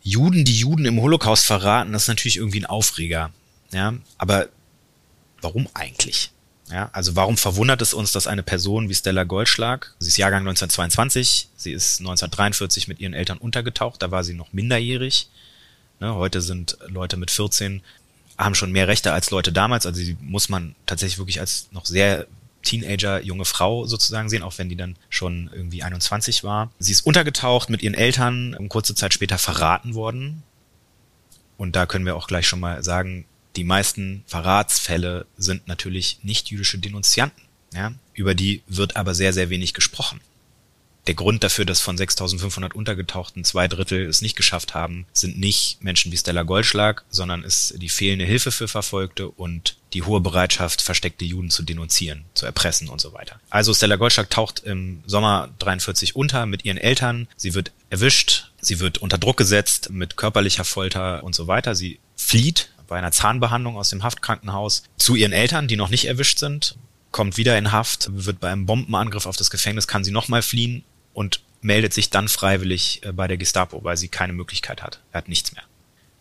Juden, 0.05 0.45
die 0.45 0.57
Juden 0.57 0.85
im 0.85 1.01
Holocaust 1.01 1.45
verraten, 1.45 1.91
das 1.91 2.03
ist 2.03 2.07
natürlich 2.07 2.37
irgendwie 2.37 2.61
ein 2.61 2.67
Aufreger. 2.67 3.31
Ja, 3.73 3.95
aber 4.19 4.49
warum 5.41 5.67
eigentlich? 5.73 6.31
Ja, 6.69 6.89
also 6.93 7.15
warum 7.15 7.37
verwundert 7.37 7.81
es 7.81 7.93
uns, 7.93 8.11
dass 8.11 8.27
eine 8.27 8.43
Person 8.43 8.87
wie 8.87 8.93
Stella 8.93 9.23
Goldschlag, 9.23 9.93
sie 9.97 10.09
ist 10.09 10.17
Jahrgang 10.17 10.41
1922, 10.41 11.49
sie 11.57 11.71
ist 11.71 11.99
1943 11.99 12.87
mit 12.87 12.99
ihren 12.99 13.13
Eltern 13.13 13.39
untergetaucht, 13.39 14.01
da 14.01 14.11
war 14.11 14.23
sie 14.23 14.35
noch 14.35 14.53
minderjährig. 14.53 15.27
Ne, 15.99 16.13
heute 16.13 16.41
sind 16.41 16.77
Leute 16.87 17.17
mit 17.17 17.31
14 17.31 17.81
haben 18.37 18.53
schon 18.53 18.71
mehr 18.71 18.87
Rechte 18.87 19.11
als 19.11 19.31
Leute 19.31 19.51
damals, 19.51 19.87
also 19.87 19.99
sie 19.99 20.17
muss 20.21 20.49
man 20.49 20.75
tatsächlich 20.85 21.17
wirklich 21.17 21.39
als 21.39 21.69
noch 21.71 21.85
sehr 21.85 22.27
Teenager, 22.65 23.21
junge 23.23 23.45
Frau 23.45 23.85
sozusagen 23.85 24.27
sehen, 24.27 24.43
auch 24.43 24.57
wenn 24.57 24.67
die 24.67 24.75
dann 24.75 24.97
schon 25.09 25.49
irgendwie 25.53 25.83
21 25.83 26.43
war. 26.43 26.71
Sie 26.79 26.91
ist 26.91 27.05
untergetaucht 27.05 27.69
mit 27.69 27.81
ihren 27.81 27.93
Eltern, 27.93 28.57
kurze 28.67 28.95
Zeit 28.95 29.13
später 29.13 29.37
verraten 29.37 29.93
worden. 29.93 30.43
Und 31.57 31.77
da 31.77 31.85
können 31.85 32.05
wir 32.05 32.17
auch 32.17 32.27
gleich 32.27 32.47
schon 32.47 32.59
mal 32.59 32.83
sagen, 32.83 33.25
die 33.55 33.63
meisten 33.63 34.23
Verratsfälle 34.27 35.25
sind 35.37 35.67
natürlich 35.67 36.19
nicht 36.23 36.49
jüdische 36.49 36.77
Denunzianten. 36.77 37.43
Ja? 37.73 37.93
Über 38.13 38.35
die 38.35 38.61
wird 38.67 38.97
aber 38.97 39.15
sehr, 39.15 39.31
sehr 39.31 39.49
wenig 39.49 39.73
gesprochen. 39.73 40.19
Der 41.07 41.13
Grund 41.13 41.43
dafür, 41.43 41.65
dass 41.65 41.81
von 41.81 41.97
6500 41.97 42.73
Untergetauchten 42.73 43.43
zwei 43.43 43.67
Drittel 43.67 44.07
es 44.07 44.21
nicht 44.21 44.35
geschafft 44.35 44.73
haben, 44.73 45.05
sind 45.13 45.39
nicht 45.39 45.83
Menschen 45.83 46.11
wie 46.11 46.17
Stella 46.17 46.41
Goldschlag, 46.41 47.05
sondern 47.09 47.43
ist 47.43 47.75
die 47.77 47.89
fehlende 47.89 48.25
Hilfe 48.25 48.51
für 48.51 48.67
Verfolgte 48.67 49.29
und 49.29 49.77
die 49.95 50.03
hohe 50.03 50.19
Bereitschaft, 50.19 50.81
versteckte 50.81 51.25
Juden 51.25 51.49
zu 51.49 51.63
denunzieren, 51.63 52.25
zu 52.33 52.45
erpressen 52.45 52.89
und 52.89 52.99
so 53.01 53.13
weiter. 53.13 53.39
Also 53.49 53.73
Stella 53.73 53.95
Goldschlag 53.95 54.29
taucht 54.29 54.59
im 54.59 55.01
Sommer 55.07 55.49
43 55.59 56.15
unter 56.15 56.45
mit 56.45 56.65
ihren 56.65 56.77
Eltern. 56.77 57.27
Sie 57.37 57.53
wird 57.53 57.71
erwischt, 57.89 58.51
sie 58.61 58.79
wird 58.79 58.97
unter 58.97 59.17
Druck 59.17 59.37
gesetzt 59.37 59.89
mit 59.89 60.17
körperlicher 60.17 60.65
Folter 60.65 61.23
und 61.23 61.33
so 61.33 61.47
weiter. 61.47 61.75
Sie 61.75 61.99
flieht 62.15 62.69
bei 62.87 62.97
einer 62.97 63.13
Zahnbehandlung 63.13 63.77
aus 63.77 63.89
dem 63.89 64.03
Haftkrankenhaus 64.03 64.83
zu 64.97 65.15
ihren 65.15 65.31
Eltern, 65.31 65.67
die 65.67 65.77
noch 65.77 65.89
nicht 65.89 66.05
erwischt 66.05 66.39
sind, 66.39 66.75
kommt 67.11 67.37
wieder 67.37 67.57
in 67.57 67.71
Haft, 67.71 68.09
wird 68.11 68.41
bei 68.41 68.51
einem 68.51 68.65
Bombenangriff 68.65 69.25
auf 69.25 69.37
das 69.37 69.49
Gefängnis, 69.49 69.87
kann 69.87 70.03
sie 70.03 70.11
nochmal 70.11 70.41
fliehen 70.41 70.83
und 71.13 71.39
meldet 71.61 71.93
sich 71.93 72.09
dann 72.09 72.27
freiwillig 72.27 73.01
äh, 73.03 73.13
bei 73.13 73.27
der 73.27 73.37
Gestapo, 73.37 73.83
weil 73.83 73.95
sie 73.95 74.09
keine 74.09 74.33
Möglichkeit 74.33 74.83
hat. 74.83 74.99
Er 75.13 75.19
hat 75.19 75.29
nichts 75.29 75.53
mehr. 75.53 75.63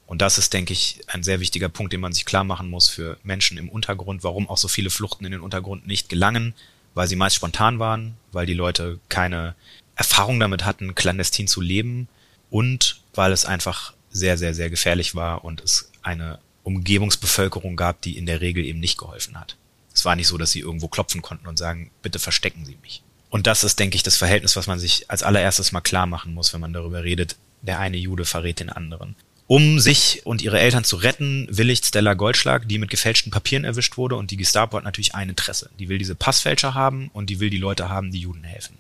Und 0.07 0.21
das 0.21 0.39
ist, 0.39 0.53
denke 0.53 0.73
ich, 0.73 1.01
ein 1.07 1.23
sehr 1.23 1.41
wichtiger 1.41 1.69
Punkt, 1.69 1.93
den 1.93 2.01
man 2.01 2.13
sich 2.13 2.25
klar 2.25 2.45
machen 2.45 2.69
muss 2.69 2.89
für 2.89 3.17
Menschen 3.23 3.57
im 3.57 3.69
Untergrund, 3.69 4.23
warum 4.23 4.49
auch 4.49 4.59
so 4.59 4.69
viele 4.69 4.91
Fluchten 4.91 5.25
in 5.25 5.33
den 5.33 5.41
Untergrund 5.41 5.87
nicht 5.87 6.09
gelangen, 6.09 6.55
weil 6.95 7.09
sie 7.09 7.17
meist 7.17 7.37
spontan 7.37 7.79
waren, 7.79 8.17
weil 8.31 8.47
die 8.47 8.55
Leute 8.55 9.01
keine 9.09 9.55
Erfahrung 9.97 10.39
damit 10.41 10.65
hatten, 10.65 10.95
clandestin 10.95 11.49
zu 11.49 11.61
leben 11.61 12.09
und 12.51 13.01
weil 13.15 13.33
es 13.33 13.47
einfach 13.47 13.95
sehr, 14.11 14.37
sehr, 14.37 14.55
sehr 14.55 14.71
gefährlich 14.71 15.15
war 15.15 15.45
und 15.45 15.61
es 15.61 15.91
eine 16.03 16.39
Umgebungsbevölkerung 16.63 17.77
gab, 17.77 18.01
die 18.03 18.17
in 18.17 18.27
der 18.27 18.41
Regel 18.41 18.65
eben 18.65 18.81
nicht 18.81 18.99
geholfen 18.99 19.39
hat. 19.39 19.57
Es 19.93 20.05
war 20.05 20.17
nicht 20.17 20.29
so, 20.29 20.39
dass 20.39 20.51
sie 20.51 20.61
irgendwo 20.61 20.89
klopfen 20.89 21.23
konnten 21.23 21.47
und 21.47 21.59
sagen, 21.59 21.91
bitte 22.03 22.19
verstecken 22.19 22.65
Sie 22.65 22.77
mich. 22.83 23.03
Und 23.31 23.47
das 23.47 23.65
ist, 23.65 23.79
denke 23.79 23.97
ich, 23.97 24.03
das 24.03 24.17
Verhältnis, 24.17 24.57
was 24.57 24.67
man 24.67 24.79
sich 24.79 25.11
als 25.11 25.23
allererstes 25.23 25.73
mal 25.73 25.81
klar 25.81 26.07
machen 26.07 26.35
muss, 26.35 26.53
wenn 26.53 26.61
man 26.61 26.73
darüber 26.73 27.05
redet, 27.05 27.37
der 27.63 27.79
eine 27.79 27.97
Jude 27.97 28.25
verrät 28.25 28.61
den 28.61 28.71
anderen. 28.71 29.17
Um 29.47 29.79
sich 29.79 30.23
und 30.25 30.41
ihre 30.41 30.59
Eltern 30.59 30.85
zu 30.85 30.97
retten, 30.97 31.47
willigt 31.51 31.85
Stella 31.85 32.15
Goldschlag, 32.15 32.67
die 32.67 32.79
mit 32.79 32.89
gefälschten 32.89 33.31
Papieren 33.31 33.65
erwischt 33.65 33.97
wurde. 33.99 34.17
Und 34.17 34.31
die 34.31 34.39
Gestapo 34.39 34.77
hat 34.77 34.85
natürlich 34.85 35.15
ein 35.15 35.29
Interesse. 35.29 35.71
Die 35.79 35.89
will 35.89 35.99
diese 35.99 36.15
Passfälscher 36.15 36.75
haben 36.75 37.11
und 37.13 37.29
die 37.29 37.41
will 37.41 37.51
die 37.51 37.59
Leute 37.59 37.91
haben, 37.91 38.11
die 38.11 38.21
Juden 38.21 38.45
helfen. 38.45 38.79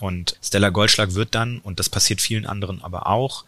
Und 0.00 0.36
Stella 0.42 0.68
Goldschlag 0.68 1.14
wird 1.14 1.34
dann, 1.34 1.58
und 1.60 1.78
das 1.78 1.88
passiert 1.88 2.20
vielen 2.20 2.46
anderen 2.46 2.82
aber 2.82 3.06
auch, 3.06 3.44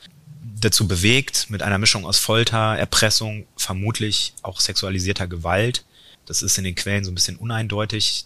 dazu 0.60 0.88
bewegt, 0.88 1.50
mit 1.50 1.62
einer 1.62 1.78
Mischung 1.78 2.06
aus 2.06 2.18
Folter, 2.18 2.78
Erpressung, 2.78 3.46
vermutlich 3.56 4.32
auch 4.42 4.60
sexualisierter 4.60 5.26
Gewalt, 5.26 5.84
das 6.24 6.42
ist 6.42 6.58
in 6.58 6.64
den 6.64 6.74
Quellen 6.74 7.04
so 7.04 7.10
ein 7.10 7.14
bisschen 7.14 7.36
uneindeutig, 7.36 8.24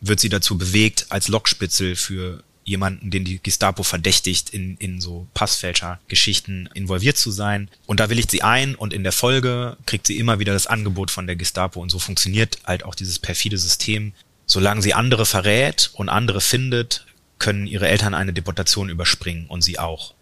wird 0.00 0.20
sie 0.20 0.28
dazu 0.28 0.58
bewegt, 0.58 1.06
als 1.08 1.28
Lockspitzel 1.28 1.96
für 1.96 2.42
jemanden, 2.66 3.10
den 3.10 3.24
die 3.24 3.40
Gestapo 3.42 3.82
verdächtigt, 3.82 4.50
in, 4.50 4.76
in 4.76 5.00
so 5.00 5.26
Passfälscher-Geschichten 5.32 6.68
involviert 6.74 7.16
zu 7.16 7.30
sein. 7.30 7.70
Und 7.86 8.00
da 8.00 8.10
willigt 8.10 8.30
sie 8.30 8.42
ein 8.42 8.74
und 8.74 8.92
in 8.92 9.04
der 9.04 9.12
Folge 9.12 9.76
kriegt 9.86 10.06
sie 10.06 10.18
immer 10.18 10.38
wieder 10.38 10.52
das 10.52 10.66
Angebot 10.66 11.10
von 11.10 11.26
der 11.26 11.36
Gestapo 11.36 11.80
und 11.80 11.90
so 11.90 11.98
funktioniert 11.98 12.58
halt 12.64 12.84
auch 12.84 12.94
dieses 12.94 13.18
perfide 13.18 13.56
System. 13.56 14.12
Solange 14.46 14.82
sie 14.82 14.94
andere 14.94 15.26
verrät 15.26 15.90
und 15.94 16.08
andere 16.08 16.40
findet, 16.40 17.06
können 17.38 17.66
ihre 17.66 17.88
Eltern 17.88 18.14
eine 18.14 18.32
Deportation 18.32 18.88
überspringen 18.88 19.46
und 19.46 19.62
sie 19.62 19.78
auch. 19.78 20.14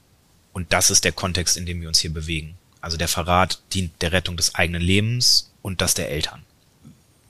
Und 0.53 0.73
das 0.73 0.91
ist 0.91 1.05
der 1.05 1.13
Kontext, 1.13 1.57
in 1.57 1.67
dem 1.67 1.81
wir 1.81 1.89
uns 1.89 1.99
hier 1.99 2.13
bewegen. 2.13 2.57
Also 2.81 2.97
der 2.97 3.09
Verrat 3.09 3.61
dient 3.73 3.91
der 4.03 4.13
Rettung 4.13 4.37
des 4.37 4.55
eigenen 4.55 4.83
Lebens 4.83 5.51
und 5.63 5.81
das 5.81 5.95
der 5.95 6.11
Eltern 6.11 6.43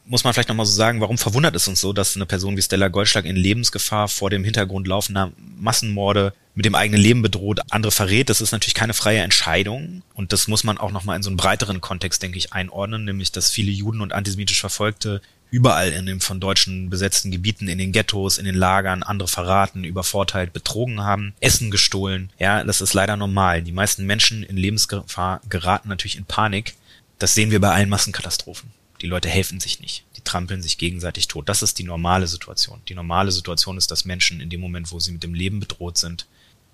muss 0.06 0.25
man 0.25 0.34
vielleicht 0.34 0.49
nochmal 0.49 0.66
so 0.66 0.73
sagen, 0.73 1.00
warum 1.00 1.16
verwundert 1.16 1.56
es 1.56 1.66
uns 1.66 1.80
so, 1.80 1.92
dass 1.92 2.14
eine 2.14 2.26
Person 2.26 2.56
wie 2.56 2.62
Stella 2.62 2.88
Goldschlag 2.88 3.25
in 3.25 3.37
Lebensgefahr 3.37 4.08
vor 4.08 4.28
dem 4.28 4.44
Hintergrund 4.44 4.87
laufender 4.87 5.32
Massenmorde 5.56 6.34
mit 6.54 6.66
dem 6.66 6.75
eigenen 6.75 7.00
Leben 7.00 7.23
bedroht, 7.23 7.61
andere 7.70 7.90
verrät. 7.90 8.28
Das 8.28 8.40
ist 8.40 8.52
natürlich 8.52 8.75
keine 8.75 8.94
freie 8.94 9.20
Entscheidung. 9.20 10.02
Und 10.14 10.32
das 10.32 10.46
muss 10.46 10.62
man 10.62 10.78
auch 10.78 10.92
nochmal 10.92 11.16
in 11.16 11.23
so 11.23 11.30
einen 11.30 11.37
breiteren 11.37 11.80
Kontext, 11.80 12.23
denke 12.23 12.38
ich, 12.38 12.52
einordnen, 12.52 13.04
nämlich, 13.04 13.32
dass 13.32 13.50
viele 13.50 13.73
Juden 13.73 14.00
und 14.00 14.12
antisemitisch 14.12 14.61
Verfolgte 14.61 15.23
überall 15.50 15.90
in 15.90 16.06
den 16.06 16.20
von 16.20 16.40
Deutschen 16.40 16.90
besetzten 16.90 17.30
Gebieten, 17.30 17.68
in 17.68 17.78
den 17.78 17.92
Ghettos, 17.92 18.38
in 18.38 18.44
den 18.44 18.56
Lagern, 18.56 19.02
andere 19.02 19.28
verraten, 19.28 19.84
übervorteilt, 19.84 20.52
betrogen 20.52 21.00
haben, 21.00 21.32
Essen 21.40 21.70
gestohlen. 21.70 22.30
Ja, 22.38 22.62
das 22.64 22.80
ist 22.80 22.92
leider 22.92 23.16
normal. 23.16 23.62
Die 23.62 23.73
meisten 23.73 24.04
Menschen 24.04 24.42
in 24.42 24.56
Lebensgefahr 24.56 25.40
geraten 25.49 25.88
natürlich 25.88 26.16
in 26.16 26.25
Panik. 26.25 26.75
Das 27.18 27.34
sehen 27.34 27.50
wir 27.50 27.61
bei 27.61 27.70
allen 27.70 27.88
Massenkatastrophen. 27.88 28.70
Die 29.04 29.11
Leute 29.11 29.28
helfen 29.28 29.61
sich 29.61 29.80
nicht. 29.80 30.02
Die 30.16 30.23
trampeln 30.23 30.62
sich 30.62 30.78
gegenseitig 30.78 31.28
tot. 31.28 31.50
Das 31.50 31.62
ist 31.62 31.78
die 31.78 31.84
normale 31.84 32.26
Situation. 32.26 32.80
Die 32.88 32.94
normale 32.94 33.32
Situation 33.32 33.76
ist, 33.76 33.90
dass 33.90 34.06
Menschen 34.06 34.40
in 34.40 34.49
dem 34.49 34.62
Moment, 34.62 34.90
wo 34.92 34.99
sie 34.99 35.12
mit 35.12 35.23
dem 35.23 35.34
Leben 35.34 35.61
bedroht 35.61 35.99
sind, 35.99 36.25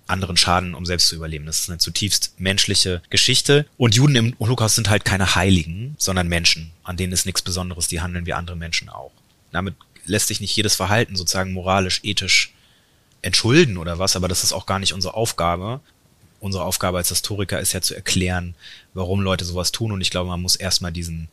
anderen 0.07 0.37
Schaden, 0.37 0.73
um 0.73 0.85
selbst 0.85 1.09
zu 1.09 1.17
überleben. 1.17 1.45
Das 1.45 1.59
ist 1.59 1.69
eine 1.69 1.79
zutiefst 1.79 2.35
menschliche 2.39 3.01
Geschichte. 3.09 3.65
Und 3.75 3.95
Juden 3.95 4.15
im 4.15 4.39
Holocaust 4.39 4.75
sind 4.75 4.89
halt 4.89 5.03
keine 5.03 5.35
Heiligen, 5.35 5.95
sondern 5.97 6.29
Menschen. 6.29 6.71
An 6.83 6.95
denen 6.95 7.11
ist 7.11 7.25
nichts 7.25 7.41
Besonderes. 7.41 7.89
Die 7.89 7.99
handeln 7.99 8.25
wie 8.25 8.31
andere 8.31 8.55
Menschen 8.55 8.87
auch. 8.87 9.11
Damit 9.51 9.75
lässt 10.05 10.29
sich 10.29 10.39
nicht 10.39 10.55
jedes 10.55 10.75
Verhalten 10.75 11.17
sozusagen 11.17 11.51
moralisch, 11.51 11.99
ethisch 12.03 12.53
entschulden 13.21 13.77
oder 13.77 13.99
was, 13.99 14.15
aber 14.15 14.29
das 14.29 14.45
ist 14.45 14.53
auch 14.53 14.67
gar 14.67 14.79
nicht 14.79 14.93
unsere 14.93 15.15
Aufgabe. 15.15 15.81
Unsere 16.39 16.63
Aufgabe 16.63 16.97
als 16.97 17.09
Historiker 17.09 17.59
ist 17.59 17.73
ja 17.73 17.81
zu 17.81 17.93
erklären, 17.93 18.55
warum 18.93 19.19
Leute 19.19 19.43
sowas 19.43 19.73
tun. 19.73 19.91
Und 19.91 19.99
ich 19.99 20.11
glaube, 20.11 20.29
man 20.29 20.41
muss 20.41 20.55
erstmal 20.55 20.93
diesen, 20.93 21.27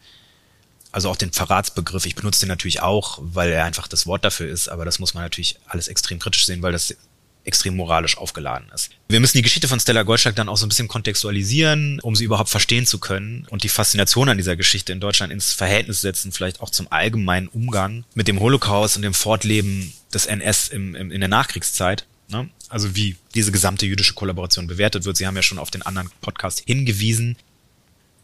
also 0.92 1.10
auch 1.10 1.16
den 1.16 1.32
Verratsbegriff, 1.32 2.06
ich 2.06 2.14
benutze 2.14 2.40
den 2.40 2.48
natürlich 2.48 2.80
auch, 2.80 3.18
weil 3.20 3.50
er 3.50 3.64
einfach 3.64 3.88
das 3.88 4.06
Wort 4.06 4.24
dafür 4.24 4.48
ist, 4.48 4.68
aber 4.68 4.84
das 4.84 4.98
muss 4.98 5.14
man 5.14 5.22
natürlich 5.22 5.58
alles 5.66 5.88
extrem 5.88 6.18
kritisch 6.18 6.46
sehen, 6.46 6.62
weil 6.62 6.72
das 6.72 6.94
extrem 7.44 7.76
moralisch 7.76 8.18
aufgeladen 8.18 8.68
ist. 8.74 8.90
Wir 9.08 9.20
müssen 9.20 9.38
die 9.38 9.42
Geschichte 9.42 9.68
von 9.68 9.80
Stella 9.80 10.02
Goldschlag 10.02 10.36
dann 10.36 10.50
auch 10.50 10.58
so 10.58 10.66
ein 10.66 10.68
bisschen 10.68 10.86
kontextualisieren, 10.86 11.98
um 12.00 12.14
sie 12.14 12.24
überhaupt 12.24 12.50
verstehen 12.50 12.84
zu 12.84 12.98
können 12.98 13.46
und 13.48 13.64
die 13.64 13.70
Faszination 13.70 14.28
an 14.28 14.36
dieser 14.36 14.54
Geschichte 14.54 14.92
in 14.92 15.00
Deutschland 15.00 15.32
ins 15.32 15.54
Verhältnis 15.54 16.02
setzen, 16.02 16.30
vielleicht 16.30 16.60
auch 16.60 16.70
zum 16.70 16.92
allgemeinen 16.92 17.48
Umgang 17.48 18.04
mit 18.14 18.28
dem 18.28 18.38
Holocaust 18.38 18.96
und 18.96 19.02
dem 19.02 19.14
Fortleben 19.14 19.94
des 20.12 20.26
NS 20.26 20.68
im, 20.68 20.94
im, 20.94 21.10
in 21.10 21.20
der 21.20 21.30
Nachkriegszeit. 21.30 22.06
Ne? 22.28 22.50
Also 22.68 22.94
wie 22.94 23.16
diese 23.34 23.50
gesamte 23.50 23.86
jüdische 23.86 24.12
Kollaboration 24.12 24.66
bewertet 24.66 25.06
wird. 25.06 25.16
Sie 25.16 25.26
haben 25.26 25.36
ja 25.36 25.42
schon 25.42 25.58
auf 25.58 25.70
den 25.70 25.82
anderen 25.82 26.10
Podcast 26.20 26.62
hingewiesen. 26.66 27.36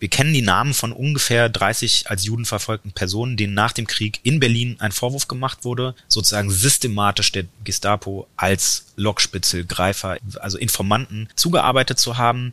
Wir 0.04 0.11
kennen 0.11 0.34
die 0.34 0.42
Namen 0.42 0.75
von 0.75 0.92
ungefähr 0.92 1.49
30 1.49 2.11
als 2.11 2.26
Juden 2.26 2.44
verfolgten 2.44 2.92
Personen, 2.92 3.38
denen 3.38 3.54
nach 3.54 3.73
dem 3.73 3.87
Krieg 3.87 4.20
in 4.23 4.38
Berlin 4.38 4.76
ein 4.78 4.92
Vorwurf 4.92 5.28
gemacht 5.28 5.64
wurde, 5.64 5.94
sozusagen 6.08 6.50
systematisch 6.50 7.32
der 7.32 7.46
Gestapo 7.64 8.28
als 8.37 8.92
Lockspitzel, 8.96 9.64
Greifer, 9.64 10.18
also 10.40 10.58
Informanten 10.58 11.30
zugearbeitet 11.37 11.99
zu 11.99 12.18
haben. 12.18 12.52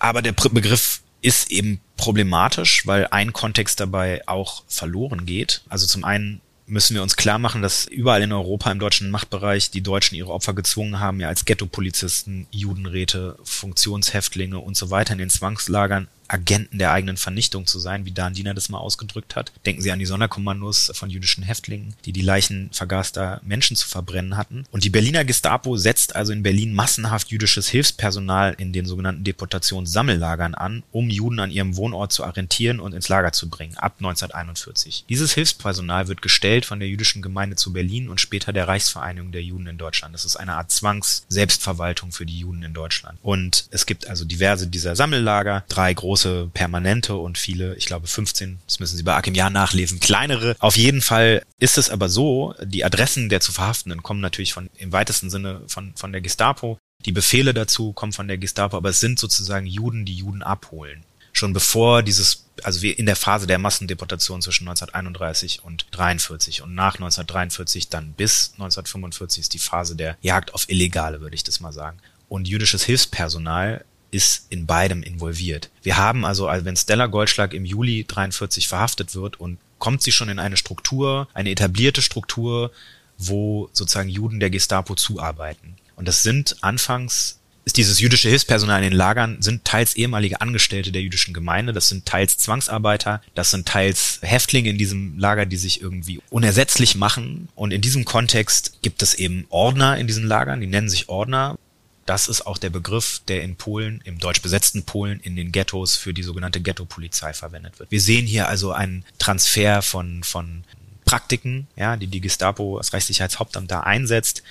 Aber 0.00 0.22
der 0.22 0.32
Begriff 0.32 1.02
ist 1.22 1.52
eben 1.52 1.80
problematisch, 1.96 2.84
weil 2.84 3.06
ein 3.12 3.32
Kontext 3.32 3.78
dabei 3.78 4.26
auch 4.26 4.64
verloren 4.66 5.24
geht. 5.24 5.62
Also 5.68 5.86
zum 5.86 6.02
einen 6.02 6.40
müssen 6.66 6.94
wir 6.94 7.02
uns 7.04 7.16
klar 7.16 7.38
machen, 7.38 7.62
dass 7.62 7.86
überall 7.86 8.22
in 8.22 8.32
Europa 8.32 8.70
im 8.72 8.80
deutschen 8.80 9.10
Machtbereich 9.10 9.70
die 9.70 9.82
Deutschen 9.82 10.16
ihre 10.16 10.32
Opfer 10.32 10.52
gezwungen 10.52 10.98
haben, 10.98 11.20
ja 11.20 11.28
als 11.28 11.44
Ghetto-Polizisten, 11.44 12.48
Judenräte, 12.50 13.38
Funktionshäftlinge 13.44 14.58
und 14.58 14.76
so 14.76 14.90
weiter 14.90 15.12
in 15.12 15.18
den 15.18 15.30
Zwangslagern 15.30 16.08
Agenten 16.28 16.78
der 16.78 16.92
eigenen 16.92 17.16
Vernichtung 17.16 17.66
zu 17.66 17.78
sein, 17.78 18.04
wie 18.04 18.12
Dan 18.12 18.34
Diener 18.34 18.54
das 18.54 18.68
mal 18.68 18.78
ausgedrückt 18.78 19.36
hat. 19.36 19.52
Denken 19.64 19.82
Sie 19.82 19.92
an 19.92 19.98
die 19.98 20.06
Sonderkommandos 20.06 20.92
von 20.94 21.10
jüdischen 21.10 21.44
Häftlingen, 21.44 21.94
die 22.04 22.12
die 22.12 22.22
Leichen 22.22 22.70
vergaßter 22.72 23.40
Menschen 23.44 23.76
zu 23.76 23.88
verbrennen 23.88 24.36
hatten. 24.36 24.64
Und 24.70 24.84
die 24.84 24.90
Berliner 24.90 25.24
Gestapo 25.24 25.76
setzt 25.76 26.16
also 26.16 26.32
in 26.32 26.42
Berlin 26.42 26.72
massenhaft 26.72 27.30
jüdisches 27.30 27.68
Hilfspersonal 27.68 28.54
in 28.58 28.72
den 28.72 28.86
sogenannten 28.86 29.24
Deportationssammellagern 29.24 30.54
an, 30.54 30.82
um 30.92 31.10
Juden 31.10 31.40
an 31.40 31.50
ihrem 31.50 31.76
Wohnort 31.76 32.12
zu 32.12 32.24
arrentieren 32.24 32.80
und 32.80 32.92
ins 32.92 33.08
Lager 33.08 33.32
zu 33.32 33.48
bringen, 33.48 33.76
ab 33.76 33.96
1941. 33.98 35.04
Dieses 35.08 35.34
Hilfspersonal 35.34 36.08
wird 36.08 36.22
gestellt 36.22 36.66
von 36.66 36.80
der 36.80 36.88
jüdischen 36.88 37.22
Gemeinde 37.22 37.56
zu 37.56 37.72
Berlin 37.72 38.08
und 38.08 38.20
später 38.20 38.52
der 38.52 38.68
Reichsvereinigung 38.68 39.32
der 39.32 39.42
Juden 39.42 39.66
in 39.66 39.78
Deutschland. 39.78 40.14
Das 40.14 40.24
ist 40.24 40.36
eine 40.36 40.54
Art 40.54 40.70
Zwangs-Selbstverwaltung 40.70 42.12
für 42.12 42.26
die 42.26 42.38
Juden 42.38 42.62
in 42.62 42.74
Deutschland. 42.74 43.18
Und 43.22 43.66
es 43.70 43.86
gibt 43.86 44.08
also 44.08 44.24
diverse 44.24 44.66
dieser 44.66 44.96
Sammellager, 44.96 45.64
drei 45.68 45.92
große 45.92 46.15
große 46.16 46.50
permanente 46.54 47.14
und 47.14 47.36
viele, 47.36 47.74
ich 47.74 47.84
glaube 47.84 48.06
15, 48.06 48.58
das 48.66 48.80
müssen 48.80 48.96
Sie 48.96 49.02
bei 49.02 49.14
Akim 49.14 49.34
Jahr 49.34 49.50
nachlesen, 49.50 50.00
kleinere. 50.00 50.56
Auf 50.60 50.78
jeden 50.78 51.02
Fall 51.02 51.42
ist 51.58 51.76
es 51.76 51.90
aber 51.90 52.08
so, 52.08 52.54
die 52.62 52.86
Adressen 52.86 53.28
der 53.28 53.40
zu 53.40 53.52
Verhaftenden 53.52 54.02
kommen 54.02 54.22
natürlich 54.22 54.54
von 54.54 54.70
im 54.78 54.92
weitesten 54.92 55.28
Sinne 55.28 55.60
von, 55.66 55.92
von 55.94 56.12
der 56.12 56.22
Gestapo. 56.22 56.78
Die 57.04 57.12
Befehle 57.12 57.52
dazu 57.52 57.92
kommen 57.92 58.14
von 58.14 58.28
der 58.28 58.38
Gestapo, 58.38 58.78
aber 58.78 58.88
es 58.88 59.00
sind 59.00 59.18
sozusagen 59.18 59.66
Juden, 59.66 60.06
die 60.06 60.14
Juden 60.14 60.42
abholen. 60.42 61.04
Schon 61.34 61.52
bevor 61.52 62.02
dieses, 62.02 62.46
also 62.62 62.80
wir 62.80 62.98
in 62.98 63.04
der 63.04 63.16
Phase 63.16 63.46
der 63.46 63.58
Massendeportation 63.58 64.40
zwischen 64.40 64.66
1931 64.66 65.64
und 65.64 65.84
43 65.90 66.62
und 66.62 66.74
nach 66.74 66.94
1943 66.94 67.90
dann 67.90 68.14
bis 68.14 68.52
1945 68.54 69.42
ist 69.42 69.52
die 69.52 69.58
Phase 69.58 69.96
der 69.96 70.16
Jagd 70.22 70.54
auf 70.54 70.70
Illegale, 70.70 71.20
würde 71.20 71.34
ich 71.34 71.44
das 71.44 71.60
mal 71.60 71.74
sagen. 71.74 71.98
Und 72.30 72.48
jüdisches 72.48 72.84
Hilfspersonal 72.84 73.84
ist 74.16 74.46
in 74.50 74.66
beidem 74.66 75.02
involviert. 75.02 75.70
Wir 75.82 75.96
haben 75.96 76.24
also, 76.24 76.48
also 76.48 76.64
wenn 76.64 76.76
Stella 76.76 77.06
Goldschlag 77.06 77.52
im 77.52 77.64
Juli 77.64 78.04
43 78.08 78.66
verhaftet 78.66 79.14
wird 79.14 79.38
und 79.38 79.58
kommt 79.78 80.02
sie 80.02 80.12
schon 80.12 80.30
in 80.30 80.38
eine 80.38 80.56
Struktur, 80.56 81.28
eine 81.34 81.50
etablierte 81.50 82.02
Struktur, 82.02 82.72
wo 83.18 83.68
sozusagen 83.72 84.08
Juden 84.08 84.40
der 84.40 84.50
Gestapo 84.50 84.94
zuarbeiten. 84.94 85.76
Und 85.96 86.08
das 86.08 86.22
sind 86.22 86.56
anfangs 86.62 87.38
ist 87.66 87.78
dieses 87.78 87.98
jüdische 87.98 88.28
Hilfspersonal 88.28 88.80
in 88.84 88.90
den 88.90 88.96
Lagern, 88.96 89.38
sind 89.42 89.64
teils 89.64 89.96
ehemalige 89.96 90.40
Angestellte 90.40 90.92
der 90.92 91.02
jüdischen 91.02 91.34
Gemeinde, 91.34 91.72
das 91.72 91.88
sind 91.88 92.06
teils 92.06 92.38
Zwangsarbeiter, 92.38 93.20
das 93.34 93.50
sind 93.50 93.66
teils 93.66 94.20
Häftlinge 94.22 94.70
in 94.70 94.78
diesem 94.78 95.18
Lager, 95.18 95.46
die 95.46 95.56
sich 95.56 95.82
irgendwie 95.82 96.20
unersetzlich 96.30 96.94
machen. 96.94 97.48
Und 97.56 97.72
in 97.72 97.80
diesem 97.80 98.04
Kontext 98.04 98.78
gibt 98.82 99.02
es 99.02 99.14
eben 99.14 99.46
Ordner 99.48 99.98
in 99.98 100.06
diesen 100.06 100.24
Lagern, 100.24 100.60
die 100.60 100.68
nennen 100.68 100.88
sich 100.88 101.08
Ordner, 101.08 101.58
das 102.06 102.28
ist 102.28 102.46
auch 102.46 102.58
der 102.58 102.70
Begriff, 102.70 103.20
der 103.26 103.42
in 103.42 103.56
Polen, 103.56 104.00
im 104.04 104.18
deutsch 104.18 104.40
besetzten 104.40 104.84
Polen, 104.84 105.20
in 105.20 105.34
den 105.34 105.52
Ghettos 105.52 105.96
für 105.96 106.14
die 106.14 106.22
sogenannte 106.22 106.60
Ghetto-Polizei 106.60 107.32
verwendet 107.32 107.78
wird. 107.78 107.90
Wir 107.90 108.00
sehen 108.00 108.26
hier 108.26 108.48
also 108.48 108.72
einen 108.72 109.04
Transfer 109.18 109.82
von, 109.82 110.22
von 110.22 110.62
Praktiken, 111.04 111.66
ja, 111.76 111.96
die 111.96 112.06
die 112.06 112.20
Gestapo 112.20 112.78
als 112.78 112.92
Reichssicherheitshauptamt 112.92 113.70
da 113.70 113.80
einsetzt. 113.80 114.42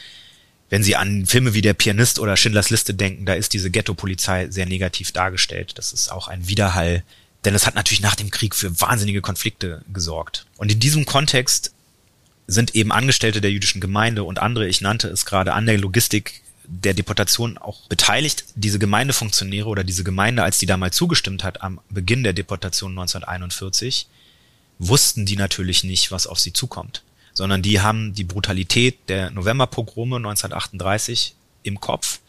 Wenn 0.70 0.84
Sie 0.84 0.96
an 0.96 1.26
Filme 1.26 1.54
wie 1.54 1.62
Der 1.62 1.74
Pianist 1.74 2.20
oder 2.20 2.36
Schindlers 2.36 2.70
Liste 2.70 2.94
denken, 2.94 3.26
da 3.26 3.34
ist 3.34 3.54
diese 3.54 3.72
Ghetto-Polizei 3.72 4.50
sehr 4.50 4.66
negativ 4.66 5.12
dargestellt. 5.12 5.78
Das 5.78 5.94
ist 5.94 6.12
auch 6.12 6.28
ein 6.28 6.48
Widerhall, 6.48 7.04
denn 7.46 7.56
es 7.56 7.66
hat 7.66 7.76
natürlich 7.76 8.02
nach 8.02 8.16
dem 8.16 8.32
Krieg 8.32 8.56
für 8.56 8.82
wahnsinnige 8.82 9.22
Konflikte 9.22 9.84
gesorgt. 9.94 10.46
Und 10.58 10.72
in 10.72 10.80
diesem 10.80 11.06
Kontext 11.06 11.74
sind 12.48 12.76
eben 12.76 12.92
Angestellte 12.92 13.42
der 13.42 13.52
jüdischen 13.52 13.82
Gemeinde 13.82 14.24
und 14.24 14.40
andere, 14.40 14.68
ich 14.68 14.82
nannte 14.82 15.08
es 15.08 15.26
gerade, 15.26 15.54
an 15.54 15.66
der 15.66 15.78
Logistik 15.78 16.42
der 16.68 16.94
Deportation 16.94 17.58
auch 17.58 17.88
beteiligt. 17.88 18.46
Diese 18.56 18.80
Gemeindefunktionäre 18.80 19.68
oder 19.68 19.84
diese 19.84 20.04
Gemeinde, 20.04 20.44
als 20.44 20.60
die 20.60 20.66
da 20.66 20.78
mal 20.78 20.92
zugestimmt 20.92 21.44
hat 21.44 21.62
am 21.62 21.80
Beginn 21.90 22.24
der 22.24 22.34
Deportation 22.34 22.92
1941, 22.92 24.08
wussten 24.80 25.26
die 25.26 25.38
natürlich 25.38 25.84
nicht, 25.84 26.12
was 26.12 26.28
auf 26.28 26.40
sie 26.40 26.54
zukommt, 26.54 27.04
sondern 27.34 27.62
die 27.62 27.82
haben 27.82 28.14
die 28.14 28.24
Brutalität 28.24 28.98
der 29.08 29.32
Novemberpogrome 29.32 30.18
1938 30.18 31.36
im 31.64 31.80
Kopf. 31.80 32.20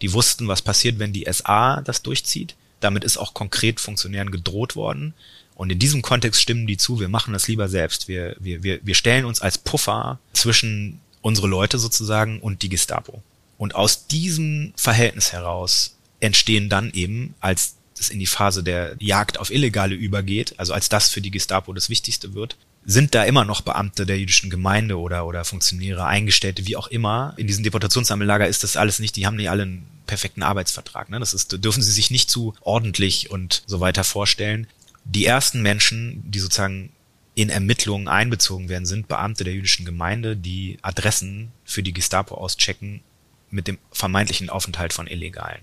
Die 0.00 0.12
wussten, 0.12 0.48
was 0.48 0.62
passiert, 0.62 0.98
wenn 0.98 1.12
die 1.12 1.26
SA 1.30 1.82
das 1.82 2.02
durchzieht, 2.02 2.54
Damit 2.80 3.04
ist 3.04 3.18
auch 3.18 3.34
konkret 3.34 3.78
Funktionären 3.78 4.30
gedroht 4.30 4.74
worden. 4.74 5.12
Und 5.54 5.70
in 5.70 5.78
diesem 5.78 6.00
Kontext 6.00 6.40
stimmen 6.40 6.66
die 6.66 6.78
zu, 6.78 6.98
wir 6.98 7.10
machen 7.10 7.34
das 7.34 7.46
lieber 7.46 7.68
selbst. 7.68 8.08
Wir, 8.08 8.34
wir, 8.40 8.62
wir, 8.62 8.80
wir 8.82 8.94
stellen 8.94 9.26
uns 9.26 9.42
als 9.42 9.58
Puffer 9.58 10.18
zwischen 10.32 10.98
unsere 11.20 11.46
Leute 11.46 11.78
sozusagen 11.78 12.40
und 12.40 12.62
die 12.62 12.70
Gestapo. 12.70 13.22
Und 13.60 13.74
aus 13.74 14.06
diesem 14.06 14.72
Verhältnis 14.74 15.34
heraus 15.34 15.94
entstehen 16.18 16.70
dann 16.70 16.94
eben, 16.94 17.34
als 17.40 17.74
es 17.98 18.08
in 18.08 18.18
die 18.18 18.24
Phase 18.24 18.62
der 18.62 18.96
Jagd 19.00 19.38
auf 19.38 19.50
Illegale 19.50 19.94
übergeht, 19.94 20.54
also 20.56 20.72
als 20.72 20.88
das 20.88 21.10
für 21.10 21.20
die 21.20 21.30
Gestapo 21.30 21.74
das 21.74 21.90
Wichtigste 21.90 22.32
wird, 22.32 22.56
sind 22.86 23.14
da 23.14 23.24
immer 23.24 23.44
noch 23.44 23.60
Beamte 23.60 24.06
der 24.06 24.18
jüdischen 24.18 24.48
Gemeinde 24.48 24.98
oder, 24.98 25.26
oder 25.26 25.44
Funktionäre, 25.44 26.06
Eingestellte, 26.06 26.66
wie 26.66 26.74
auch 26.74 26.86
immer. 26.86 27.34
In 27.36 27.48
diesen 27.48 27.62
Deportationssammellager 27.62 28.48
ist 28.48 28.64
das 28.64 28.78
alles 28.78 28.98
nicht, 28.98 29.16
die 29.16 29.26
haben 29.26 29.36
nicht 29.36 29.50
alle 29.50 29.64
einen 29.64 29.86
perfekten 30.06 30.42
Arbeitsvertrag. 30.42 31.10
Ne? 31.10 31.20
Das 31.20 31.34
ist, 31.34 31.62
dürfen 31.62 31.82
sie 31.82 31.92
sich 31.92 32.10
nicht 32.10 32.30
zu 32.30 32.54
ordentlich 32.62 33.30
und 33.30 33.62
so 33.66 33.80
weiter 33.80 34.04
vorstellen. 34.04 34.68
Die 35.04 35.26
ersten 35.26 35.60
Menschen, 35.60 36.22
die 36.24 36.38
sozusagen 36.38 36.92
in 37.34 37.50
Ermittlungen 37.50 38.08
einbezogen 38.08 38.70
werden, 38.70 38.86
sind 38.86 39.06
Beamte 39.06 39.44
der 39.44 39.52
jüdischen 39.52 39.84
Gemeinde, 39.84 40.34
die 40.34 40.78
Adressen 40.80 41.52
für 41.66 41.82
die 41.82 41.92
Gestapo 41.92 42.36
auschecken 42.36 43.02
mit 43.50 43.68
dem 43.68 43.78
vermeintlichen 43.92 44.50
Aufenthalt 44.50 44.92
von 44.92 45.06
Illegalen. 45.06 45.60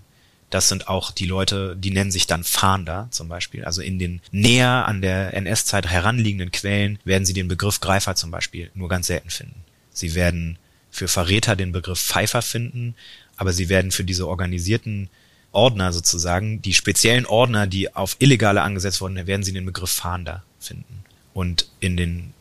Das 0.49 0.69
sind 0.69 0.87
auch 0.87 1.11
die 1.11 1.25
Leute, 1.25 1.75
die 1.75 1.91
nennen 1.91 2.11
sich 2.11 2.25
dann 2.25 2.43
Fahnder 2.43 3.09
zum 3.11 3.27
Beispiel. 3.27 3.65
Also 3.65 3.81
in 3.81 3.99
den 3.99 4.21
näher 4.31 4.87
an 4.87 5.01
der 5.01 5.33
NS-Zeit 5.33 5.87
heranliegenden 5.87 6.51
Quellen 6.51 6.99
werden 7.03 7.25
sie 7.25 7.33
den 7.33 7.49
Begriff 7.49 7.81
Greifer 7.81 8.15
zum 8.15 8.31
Beispiel 8.31 8.71
nur 8.73 8.87
ganz 8.87 9.07
selten 9.07 9.29
finden. 9.29 9.65
Sie 9.91 10.15
werden 10.15 10.57
für 10.89 11.09
Verräter 11.09 11.55
den 11.55 11.73
Begriff 11.73 11.99
Pfeifer 11.99 12.41
finden, 12.41 12.95
aber 13.35 13.51
sie 13.51 13.67
werden 13.67 13.91
für 13.91 14.05
diese 14.05 14.27
organisierten 14.27 15.09
Ordner 15.51 15.91
sozusagen, 15.91 16.61
die 16.61 16.73
speziellen 16.73 17.25
Ordner, 17.25 17.67
die 17.67 17.93
auf 17.93 18.15
Illegale 18.19 18.61
angesetzt 18.61 19.01
wurden, 19.01 19.27
werden 19.27 19.43
sie 19.43 19.53
den 19.53 19.65
Begriff 19.65 19.91
Fahnder 19.91 20.43
finden. 20.59 21.03
Und 21.33 21.69
in 21.79 21.97
den 21.97 22.33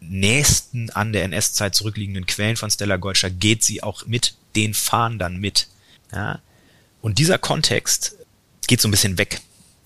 nächsten 0.00 0.90
an 0.90 1.12
der 1.12 1.24
NS-Zeit 1.24 1.74
zurückliegenden 1.74 2.26
Quellen 2.26 2.56
von 2.56 2.70
Stella 2.70 2.96
Goldscher 2.96 3.30
geht 3.30 3.62
sie 3.62 3.82
auch 3.82 4.06
mit 4.06 4.34
den 4.56 4.74
Fahndern 4.74 5.36
mit. 5.36 5.68
Ja? 6.12 6.40
Und 7.02 7.18
dieser 7.18 7.38
Kontext 7.38 8.16
geht 8.66 8.80
so 8.80 8.88
ein 8.88 8.92
bisschen 8.92 9.18
weg. 9.18 9.40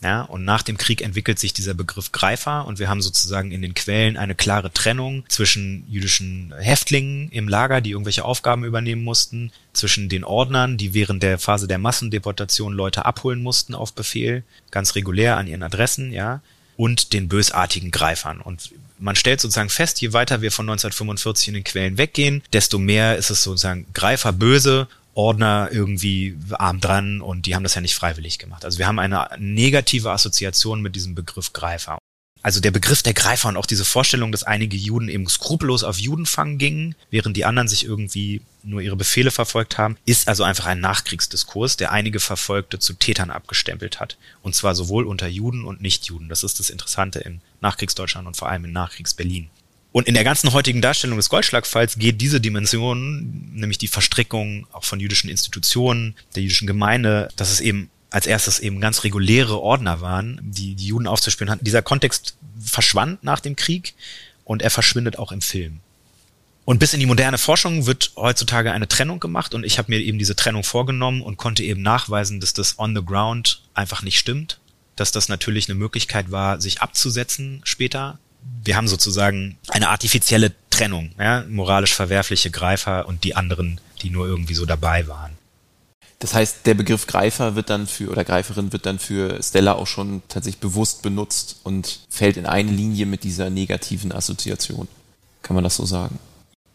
Ja, 0.05 0.21
und 0.21 0.45
nach 0.45 0.61
dem 0.61 0.77
Krieg 0.77 1.01
entwickelt 1.01 1.39
sich 1.39 1.55
dieser 1.55 1.73
Begriff 1.73 2.13
Greifer 2.13 2.67
und 2.67 2.79
wir 2.79 2.91
haben 2.91 3.01
sozusagen 3.01 3.53
in 3.53 3.63
den 3.63 3.73
Quellen 3.73 4.19
eine 4.19 4.35
klare 4.35 4.71
Trennung 4.71 5.25
zwischen 5.29 5.87
jüdischen 5.89 6.53
Häftlingen 6.59 7.31
im 7.31 7.49
Lager, 7.49 7.81
die 7.81 7.93
irgendwelche 7.93 8.27
Aufgaben 8.27 8.65
übernehmen 8.65 9.03
mussten, 9.03 9.51
zwischen 9.73 10.11
den 10.11 10.23
Ordnern, 10.23 10.77
die 10.77 10.93
während 10.93 11.23
der 11.23 11.39
Phase 11.39 11.67
der 11.69 11.79
Massendeportation 11.79 12.75
Leute 12.75 13.07
abholen 13.07 13.43
mussten 13.43 13.75
auf 13.75 13.95
Befehl, 13.95 14.45
ganz 14.71 14.95
regulär 14.95 15.39
an 15.39 15.47
ihren 15.47 15.63
Adressen, 15.63 16.13
ja, 16.13 16.43
und 16.77 17.15
den 17.15 17.29
bösartigen 17.29 17.91
Greifern. 17.91 18.43
Und 18.43 18.73
man 18.99 19.17
stellt 19.17 19.41
sozusagen 19.41 19.71
fest, 19.71 20.01
je 20.01 20.13
weiter 20.13 20.41
wir 20.41 20.53
von 20.53 20.69
1945 20.69 21.49
in 21.49 21.55
den 21.55 21.65
Quellen 21.65 21.99
weggehen, 21.99 22.43
desto 22.53 22.79
mehr 22.79 23.17
ist 23.17 23.31
es 23.31 23.43
sozusagen 23.43 23.87
Greifer 23.93 24.33
böse 24.33 24.89
Ordner 25.15 25.69
irgendwie 25.71 26.37
arm 26.53 26.81
dran 26.81 27.21
und 27.21 27.47
die 27.47 27.55
haben 27.55 27.63
das 27.63 27.75
ja 27.75 27.81
nicht 27.81 27.95
freiwillig 27.95 28.39
gemacht. 28.39 28.65
Also 28.65 28.79
wir 28.79 28.87
haben 28.87 28.99
eine 28.99 29.29
negative 29.39 30.11
Assoziation 30.11 30.83
mit 30.83 30.97
diesem 30.97 31.15
Begriff 31.15 31.53
Greifer. 31.53 31.99
Also 32.45 32.61
der 32.61 32.73
Begriff 32.73 33.03
der 33.03 33.15
Greifer 33.15 33.49
und 33.49 33.57
auch 33.57 33.65
diese 33.65 33.87
Vorstellung, 33.87 34.31
dass 34.31 34.43
einige 34.43 34.77
Juden 34.77 35.09
eben 35.09 35.27
skrupellos 35.27 35.83
auf 35.83 35.99
Judenfang 35.99 36.59
gingen, 36.59 36.95
während 37.11 37.39
die 37.39 37.47
anderen 37.47 37.69
sich 37.69 37.87
irgendwie 37.87 38.43
nur 38.63 38.83
ihre 38.83 38.97
Befehle 38.97 39.31
verfolgt 39.31 39.79
haben, 39.79 39.97
ist 40.05 40.29
also 40.29 40.45
einfach 40.45 40.67
ein 40.67 40.79
Nachkriegsdiskurs, 40.79 41.79
der 41.79 41.91
einige 41.91 42.21
Verfolgte 42.21 42.79
zu 42.79 42.93
Tätern 42.93 43.31
abgestempelt 43.31 43.99
hat. 43.99 44.19
Und 44.43 44.55
zwar 44.55 44.75
sowohl 44.75 45.07
unter 45.07 45.27
Juden 45.27 45.65
und 45.65 45.81
Nichtjuden. 45.81 46.29
Das 46.29 46.45
ist 46.45 46.61
das 46.61 46.69
Interessante 46.69 47.21
in 47.21 47.41
Nachkriegsdeutschland 47.63 48.27
und 48.27 48.37
vor 48.37 48.51
allem 48.51 48.67
in 48.67 48.73
Nachkriegsberlin. 48.73 49.49
Und 49.93 50.07
in 50.07 50.13
der 50.13 50.25
ganzen 50.25 50.53
heutigen 50.53 50.83
Darstellung 50.83 51.17
des 51.17 51.31
Goldschlagfalls 51.31 51.99
geht 51.99 52.21
diese 52.21 52.43
Dimension, 52.43 53.53
nämlich 53.55 53.79
die 53.79 53.89
Verstrickung 53.89 54.67
auch 54.71 54.85
von 54.85 55.01
jüdischen 55.01 55.31
Institutionen, 55.31 56.15
der 56.35 56.43
jüdischen 56.43 56.67
Gemeinde, 56.67 57.29
dass 57.37 57.51
es 57.51 57.61
eben 57.61 57.89
als 58.15 58.27
erstes 58.27 58.61
eben 58.61 58.81
ganz 58.81 59.03
reguläre 59.03 59.61
Ordner 59.61 60.01
waren, 60.01 60.39
die 60.41 60.77
die 60.77 60.87
Juden 60.87 61.09
aufzuspüren 61.09 61.51
hatten. 61.51 61.65
Dieser 61.65 61.83
Kontext 61.83 62.37
verschwand 62.65 63.25
nach 63.25 63.41
dem 63.41 63.57
Krieg 63.57 63.95
und 64.45 64.63
er 64.63 64.71
verschwindet 64.71 65.19
auch 65.19 65.33
im 65.33 65.41
Film. 65.41 65.81
Und 66.65 66.79
bis 66.79 66.95
in 66.95 67.01
die 67.01 67.07
moderne 67.07 67.39
Forschung 67.39 67.87
wird 67.87 68.13
heutzutage 68.15 68.71
eine 68.71 68.87
Trennung 68.87 69.19
gemacht 69.19 69.53
und 69.53 69.65
ich 69.65 69.79
habe 69.79 69.91
mir 69.91 69.99
eben 69.99 70.21
diese 70.21 70.37
Trennung 70.37 70.63
vorgenommen 70.63 71.23
und 71.23 71.39
konnte 71.39 71.65
eben 71.65 71.83
nachweisen, 71.83 72.39
dass 72.39 72.53
das 72.53 72.79
on 72.79 72.95
the 72.95 73.05
ground 73.05 73.63
einfach 73.75 74.03
nicht 74.03 74.21
stimmt, 74.21 74.61
dass 74.95 75.11
das 75.11 75.29
natürlich 75.29 75.69
eine 75.69 75.77
Möglichkeit 75.77 76.31
war, 76.31 76.61
sich 76.61 76.83
abzusetzen 76.83 77.63
später, 77.65 78.21
wir 78.63 78.77
haben 78.77 78.87
sozusagen 78.87 79.59
eine 79.71 79.89
artifizielle 79.89 80.53
Trennung, 80.71 81.11
ja, 81.19 81.45
moralisch 81.49 81.95
verwerfliche 81.95 82.53
Greifer 82.53 83.09
und 83.09 83.25
die 83.25 83.35
anderen, 83.35 83.81
die 84.03 84.11
nur 84.11 84.29
irgendwie 84.29 84.55
so 84.55 84.67
dabei 84.67 85.09
waren. 85.09 85.33
Das 86.19 86.35
heißt, 86.35 86.67
der 86.67 86.75
Begriff 86.75 87.07
Greifer 87.07 87.55
wird 87.55 87.71
dann 87.71 87.87
für 87.87 88.11
oder 88.11 88.25
Greiferin 88.25 88.73
wird 88.73 88.87
dann 88.87 88.99
für 88.99 89.43
Stella 89.43 89.73
auch 89.73 89.87
schon 89.87 90.23
tatsächlich 90.29 90.61
bewusst 90.61 91.03
benutzt 91.03 91.61
und 91.65 92.01
fällt 92.09 92.37
in 92.37 92.47
eine 92.47 92.71
Linie 92.71 93.07
mit 93.07 93.25
dieser 93.25 93.51
negativen 93.51 94.13
Assoziation. 94.13 94.89
Kann 95.43 95.55
man 95.55 95.65
das 95.65 95.77
so 95.77 95.85
sagen? 95.85 96.19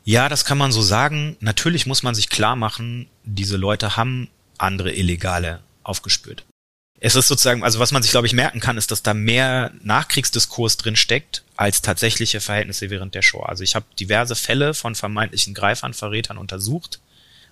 Ja, 0.04 0.30
das 0.30 0.46
kann 0.46 0.58
man 0.58 0.72
so 0.72 0.82
sagen. 0.82 1.38
Natürlich 1.40 1.86
muss 1.86 2.04
man 2.04 2.16
sich 2.16 2.30
klar 2.30 2.56
machen, 2.56 3.08
diese 3.24 3.58
Leute 3.58 3.96
haben 3.96 4.30
andere 4.58 4.94
Illegale 4.94 5.62
aufgespürt 5.84 6.44
es 7.02 7.16
ist 7.16 7.28
sozusagen, 7.28 7.64
also 7.64 7.80
was 7.80 7.92
man 7.92 8.02
sich, 8.04 8.12
glaube 8.12 8.28
ich, 8.28 8.34
merken 8.34 8.60
kann, 8.60 8.78
ist, 8.78 8.92
dass 8.92 9.04
da 9.04 9.14
mehr 9.14 9.72
Nachkriegsdiskurs 9.82 10.78
drin 10.78 10.96
steckt 10.96 11.44
als 11.56 11.82
tatsächliche 11.82 12.42
Verhältnisse 12.42 12.90
während 12.90 13.16
der 13.16 13.22
Show. 13.22 13.40
Also 13.40 13.64
ich 13.64 13.76
habe 13.76 13.86
diverse 14.00 14.36
Fälle 14.36 14.74
von 14.74 14.96
vermeintlichen 14.96 15.54
Greifern, 15.54 15.94
Verrätern 15.94 16.38
untersucht 16.38 17.00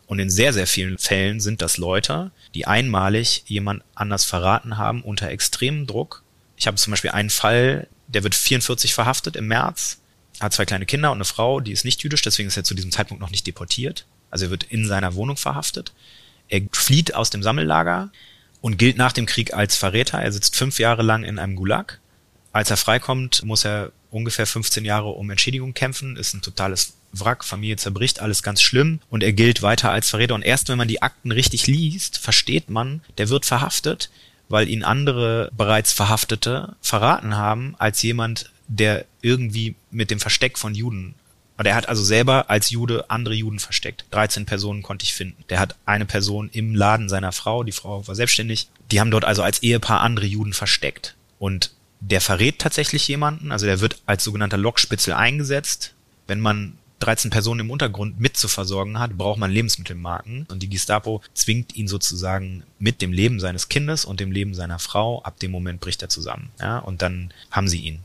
und 0.08 0.20
in 0.20 0.30
sehr, 0.30 0.54
sehr 0.54 0.68
vielen 0.68 0.98
Fällen 0.98 1.40
sind 1.40 1.62
das 1.62 1.78
Leute, 1.78 2.32
die 2.56 2.66
einmalig 2.66 3.44
jemand 3.46 3.84
anders 3.94 4.26
verraten 4.26 4.78
haben 4.78 5.04
unter 5.04 5.30
extremem 5.30 5.86
Druck. 5.86 6.24
Ich 6.56 6.66
habe 6.66 6.78
zum 6.78 6.92
Beispiel 6.92 7.12
einen 7.12 7.30
Fall, 7.30 7.88
der 8.08 8.24
wird 8.24 8.34
44 8.34 8.94
verhaftet 8.94 9.36
im 9.36 9.48
März, 9.48 10.00
hat 10.40 10.54
zwei 10.54 10.66
kleine 10.66 10.86
Kinder 10.86 11.12
und 11.12 11.18
eine 11.18 11.26
Frau, 11.26 11.60
die 11.60 11.72
ist 11.72 11.86
nicht 11.86 12.02
jüdisch, 12.04 12.22
deswegen 12.22 12.48
ist 12.48 12.58
er 12.58 12.64
zu 12.64 12.74
diesem 12.74 12.92
Zeitpunkt 12.92 13.22
noch 13.22 13.32
nicht 13.32 13.46
deportiert. 13.46 14.06
Also 14.32 14.46
er 14.46 14.52
wird 14.52 14.64
in 14.64 14.88
seiner 14.88 15.16
Wohnung 15.16 15.38
verhaftet. 15.38 15.94
Er 16.50 16.62
flieht 16.72 17.16
aus 17.16 17.30
dem 17.30 17.44
Sammellager, 17.44 18.10
und 18.62 18.78
gilt 18.78 18.98
nach 18.98 19.14
dem 19.14 19.26
Krieg 19.26 19.54
als 19.54 19.78
Verräter. 19.78 20.20
Er 20.20 20.32
sitzt 20.32 20.56
fünf 20.56 20.80
Jahre 20.80 21.04
lang 21.04 21.24
in 21.24 21.40
einem 21.40 21.56
Gulag. 21.56 22.00
Als 22.52 22.70
er 22.70 22.78
freikommt, 22.78 23.44
muss 23.44 23.66
er 23.66 23.92
ungefähr 24.10 24.48
15 24.48 24.86
Jahre 24.86 25.10
um 25.10 25.30
Entschädigung 25.30 25.74
kämpfen, 25.74 26.18
ist 26.18 26.34
ein 26.34 26.42
totales 26.42 26.97
Wrack, 27.14 27.44
Familie 27.44 27.78
zerbricht, 27.78 28.20
alles 28.20 28.44
ganz 28.44 28.62
schlimm 28.62 29.00
und 29.10 29.24
er 29.24 29.34
gilt 29.34 29.62
weiter 29.62 29.92
als 29.92 30.10
Verräter. 30.10 30.36
Und 30.36 30.44
erst 30.44 30.70
wenn 30.70 30.78
man 30.78 30.88
die 30.88 31.02
Akten 31.02 31.32
richtig 31.32 31.68
liest, 31.68 32.18
versteht 32.18 32.70
man, 32.70 33.02
der 33.18 33.30
wird 33.30 33.46
verhaftet, 33.46 34.10
weil 34.50 34.70
ihn 34.70 34.84
andere 34.84 35.52
bereits 35.56 35.94
Verhaftete 35.94 36.76
verraten 36.82 37.36
haben 37.36 37.76
als 37.78 38.02
jemand, 38.02 38.52
der 38.68 39.06
irgendwie 39.22 39.76
mit 39.92 40.12
dem 40.12 40.20
Versteck 40.20 40.58
von 40.58 40.76
Juden 40.76 41.16
und 41.58 41.66
er 41.66 41.76
hat 41.76 41.90
also 41.90 42.04
selber 42.04 42.50
als 42.50 42.70
Jude 42.70 43.10
andere 43.10 43.34
Juden 43.34 43.60
versteckt. 43.60 44.06
13 44.12 44.46
Personen 44.46 44.84
konnte 44.84 45.04
ich 45.04 45.14
finden. 45.14 45.44
Der 45.50 45.60
hat 45.60 45.76
eine 45.86 46.06
Person 46.06 46.50
im 46.54 46.76
Laden 46.76 47.10
seiner 47.10 47.32
Frau, 47.32 47.64
die 47.64 47.72
Frau 47.72 48.08
war 48.08 48.16
selbstständig, 48.16 48.70
die 48.92 49.00
haben 49.00 49.12
dort 49.12 49.26
also 49.26 49.42
als 49.42 49.64
Ehepaar 49.64 50.02
andere 50.02 50.28
Juden 50.28 50.54
versteckt. 50.54 51.16
Und 51.40 51.72
der 52.00 52.22
verrät 52.22 52.60
tatsächlich 52.60 53.08
jemanden, 53.08 53.52
also 53.52 53.66
der 53.66 53.80
wird 53.80 54.00
als 54.06 54.24
sogenannter 54.24 54.58
Lockspitzel 54.58 55.14
eingesetzt. 55.14 55.96
Wenn 56.28 56.40
man 56.40 56.78
13 57.00 57.30
Personen 57.32 57.62
im 57.62 57.72
Untergrund 57.72 58.20
mit 58.20 58.38
zu 58.38 58.48
versorgen 58.48 59.00
hat, 59.00 59.18
braucht 59.18 59.40
man 59.40 59.52
Lebensmittelmarken. 59.52 60.48
Und 60.50 60.64
die 60.64 60.70
Gestapo 60.70 61.22
zwingt 61.34 61.76
ihn 61.76 61.88
sozusagen 61.88 62.64
mit 62.80 63.02
dem 63.02 63.12
Leben 63.12 63.40
seines 63.40 63.70
Kindes 63.70 64.06
und 64.06 64.20
dem 64.20 64.32
Leben 64.32 64.54
seiner 64.54 64.80
Frau. 64.80 65.22
Ab 65.22 65.40
dem 65.40 65.52
Moment 65.52 65.80
bricht 65.80 66.02
er 66.02 66.10
zusammen. 66.10 66.50
Ja, 66.60 66.80
und 66.80 67.02
dann 67.02 67.32
haben 67.52 67.68
sie 67.68 67.80
ihn. 67.80 68.00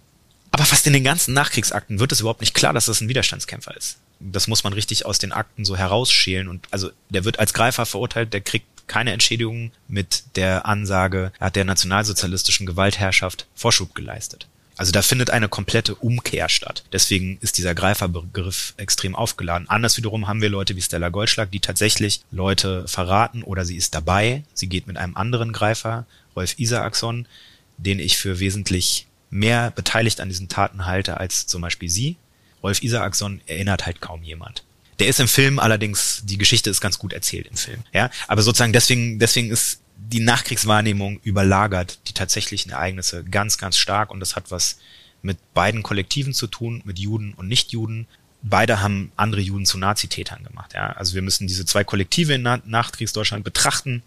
Aber 0.50 0.66
fast 0.66 0.86
in 0.86 0.92
den 0.92 1.04
ganzen 1.04 1.32
Nachkriegsakten 1.32 1.98
wird 1.98 2.12
es 2.12 2.20
überhaupt 2.20 2.42
nicht 2.42 2.54
klar, 2.54 2.74
dass 2.74 2.86
das 2.86 3.00
ein 3.00 3.08
Widerstandskämpfer 3.08 3.74
ist. 3.76 3.98
Das 4.20 4.46
muss 4.46 4.62
man 4.62 4.74
richtig 4.74 5.06
aus 5.06 5.18
den 5.18 5.32
Akten 5.32 5.64
so 5.64 5.76
herausschälen. 5.76 6.46
Und 6.48 6.68
also 6.70 6.90
der 7.08 7.24
wird 7.24 7.38
als 7.38 7.54
Greifer 7.54 7.86
verurteilt, 7.86 8.34
der 8.34 8.42
kriegt 8.42 8.66
keine 8.86 9.12
Entschädigung 9.12 9.72
mit 9.88 10.24
der 10.36 10.66
Ansage, 10.66 11.32
er 11.38 11.46
hat 11.46 11.56
der 11.56 11.64
nationalsozialistischen 11.64 12.66
Gewaltherrschaft 12.66 13.46
Vorschub 13.54 13.94
geleistet. 13.94 14.46
Also 14.82 14.90
da 14.90 15.02
findet 15.02 15.30
eine 15.30 15.48
komplette 15.48 15.94
Umkehr 15.94 16.48
statt. 16.48 16.82
Deswegen 16.92 17.38
ist 17.40 17.56
dieser 17.56 17.72
Greiferbegriff 17.72 18.74
extrem 18.78 19.14
aufgeladen. 19.14 19.70
Anders 19.70 19.96
wiederum 19.96 20.26
haben 20.26 20.42
wir 20.42 20.48
Leute 20.48 20.74
wie 20.74 20.82
Stella 20.82 21.08
Goldschlag, 21.08 21.52
die 21.52 21.60
tatsächlich 21.60 22.22
Leute 22.32 22.88
verraten 22.88 23.44
oder 23.44 23.64
sie 23.64 23.76
ist 23.76 23.94
dabei. 23.94 24.42
Sie 24.54 24.66
geht 24.66 24.88
mit 24.88 24.96
einem 24.96 25.16
anderen 25.16 25.52
Greifer, 25.52 26.04
Rolf 26.34 26.58
Isaacson, 26.58 27.28
den 27.76 28.00
ich 28.00 28.16
für 28.16 28.40
wesentlich 28.40 29.06
mehr 29.30 29.70
beteiligt 29.70 30.20
an 30.20 30.28
diesen 30.28 30.48
Taten 30.48 30.84
halte 30.84 31.18
als 31.18 31.46
zum 31.46 31.62
Beispiel 31.62 31.88
sie. 31.88 32.16
Rolf 32.60 32.82
Isaacson 32.82 33.40
erinnert 33.46 33.86
halt 33.86 34.00
kaum 34.00 34.24
jemand. 34.24 34.64
Der 34.98 35.06
ist 35.06 35.20
im 35.20 35.28
Film 35.28 35.60
allerdings, 35.60 36.22
die 36.24 36.38
Geschichte 36.38 36.70
ist 36.70 36.80
ganz 36.80 36.98
gut 36.98 37.12
erzählt 37.12 37.46
im 37.46 37.56
Film. 37.56 37.84
Ja, 37.92 38.10
aber 38.26 38.42
sozusagen 38.42 38.72
deswegen, 38.72 39.20
deswegen 39.20 39.52
ist 39.52 39.81
die 40.08 40.20
Nachkriegswahrnehmung 40.20 41.20
überlagert 41.22 41.98
die 42.08 42.12
tatsächlichen 42.12 42.72
Ereignisse 42.72 43.24
ganz, 43.24 43.58
ganz 43.58 43.76
stark 43.76 44.10
und 44.10 44.20
das 44.20 44.36
hat 44.36 44.50
was 44.50 44.78
mit 45.22 45.38
beiden 45.54 45.82
Kollektiven 45.82 46.34
zu 46.34 46.46
tun, 46.46 46.82
mit 46.84 46.98
Juden 46.98 47.34
und 47.34 47.48
Nichtjuden. 47.48 48.06
Beide 48.42 48.80
haben 48.80 49.12
andere 49.16 49.40
Juden 49.40 49.66
zu 49.66 49.78
Nazitätern 49.78 50.42
gemacht. 50.42 50.72
Ja? 50.74 50.92
Also 50.92 51.14
wir 51.14 51.22
müssen 51.22 51.46
diese 51.46 51.64
zwei 51.64 51.84
Kollektive 51.84 52.34
in 52.34 52.42
Nachkriegsdeutschland 52.42 53.44
betrachten. 53.44 54.02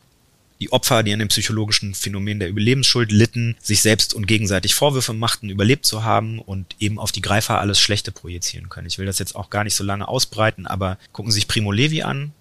Die 0.60 0.72
Opfer, 0.72 1.04
die 1.04 1.14
an 1.14 1.20
dem 1.20 1.28
psychologischen 1.30 1.94
Phänomen 1.94 2.40
der 2.40 2.50
Überlebensschuld 2.50 3.12
litten, 3.12 3.56
sich 3.62 3.82
selbst 3.82 4.14
und 4.14 4.26
gegenseitig 4.26 4.76
Vorwürfe 4.76 5.14
machten, 5.14 5.50
überlebt 5.50 5.86
zu 5.86 6.04
haben 6.04 6.40
und 6.40 6.76
eben 6.80 7.00
auf 7.00 7.12
die 7.12 7.22
Greifer 7.22 7.60
alles 7.60 7.80
Schlechte 7.80 8.12
projizieren 8.12 8.70
können. 8.70 8.88
Ich 8.88 8.98
will 8.98 9.06
das 9.06 9.20
jetzt 9.20 9.36
auch 9.36 9.50
gar 9.50 9.64
nicht 9.64 9.76
so 9.76 9.84
lange 9.84 10.08
ausbreiten, 10.08 10.66
aber 10.68 10.98
gucken 11.12 11.32
Sie 11.32 11.36
sich 11.36 11.48
Primo 11.48 11.72
Levi 11.72 12.04
an, 12.04 12.32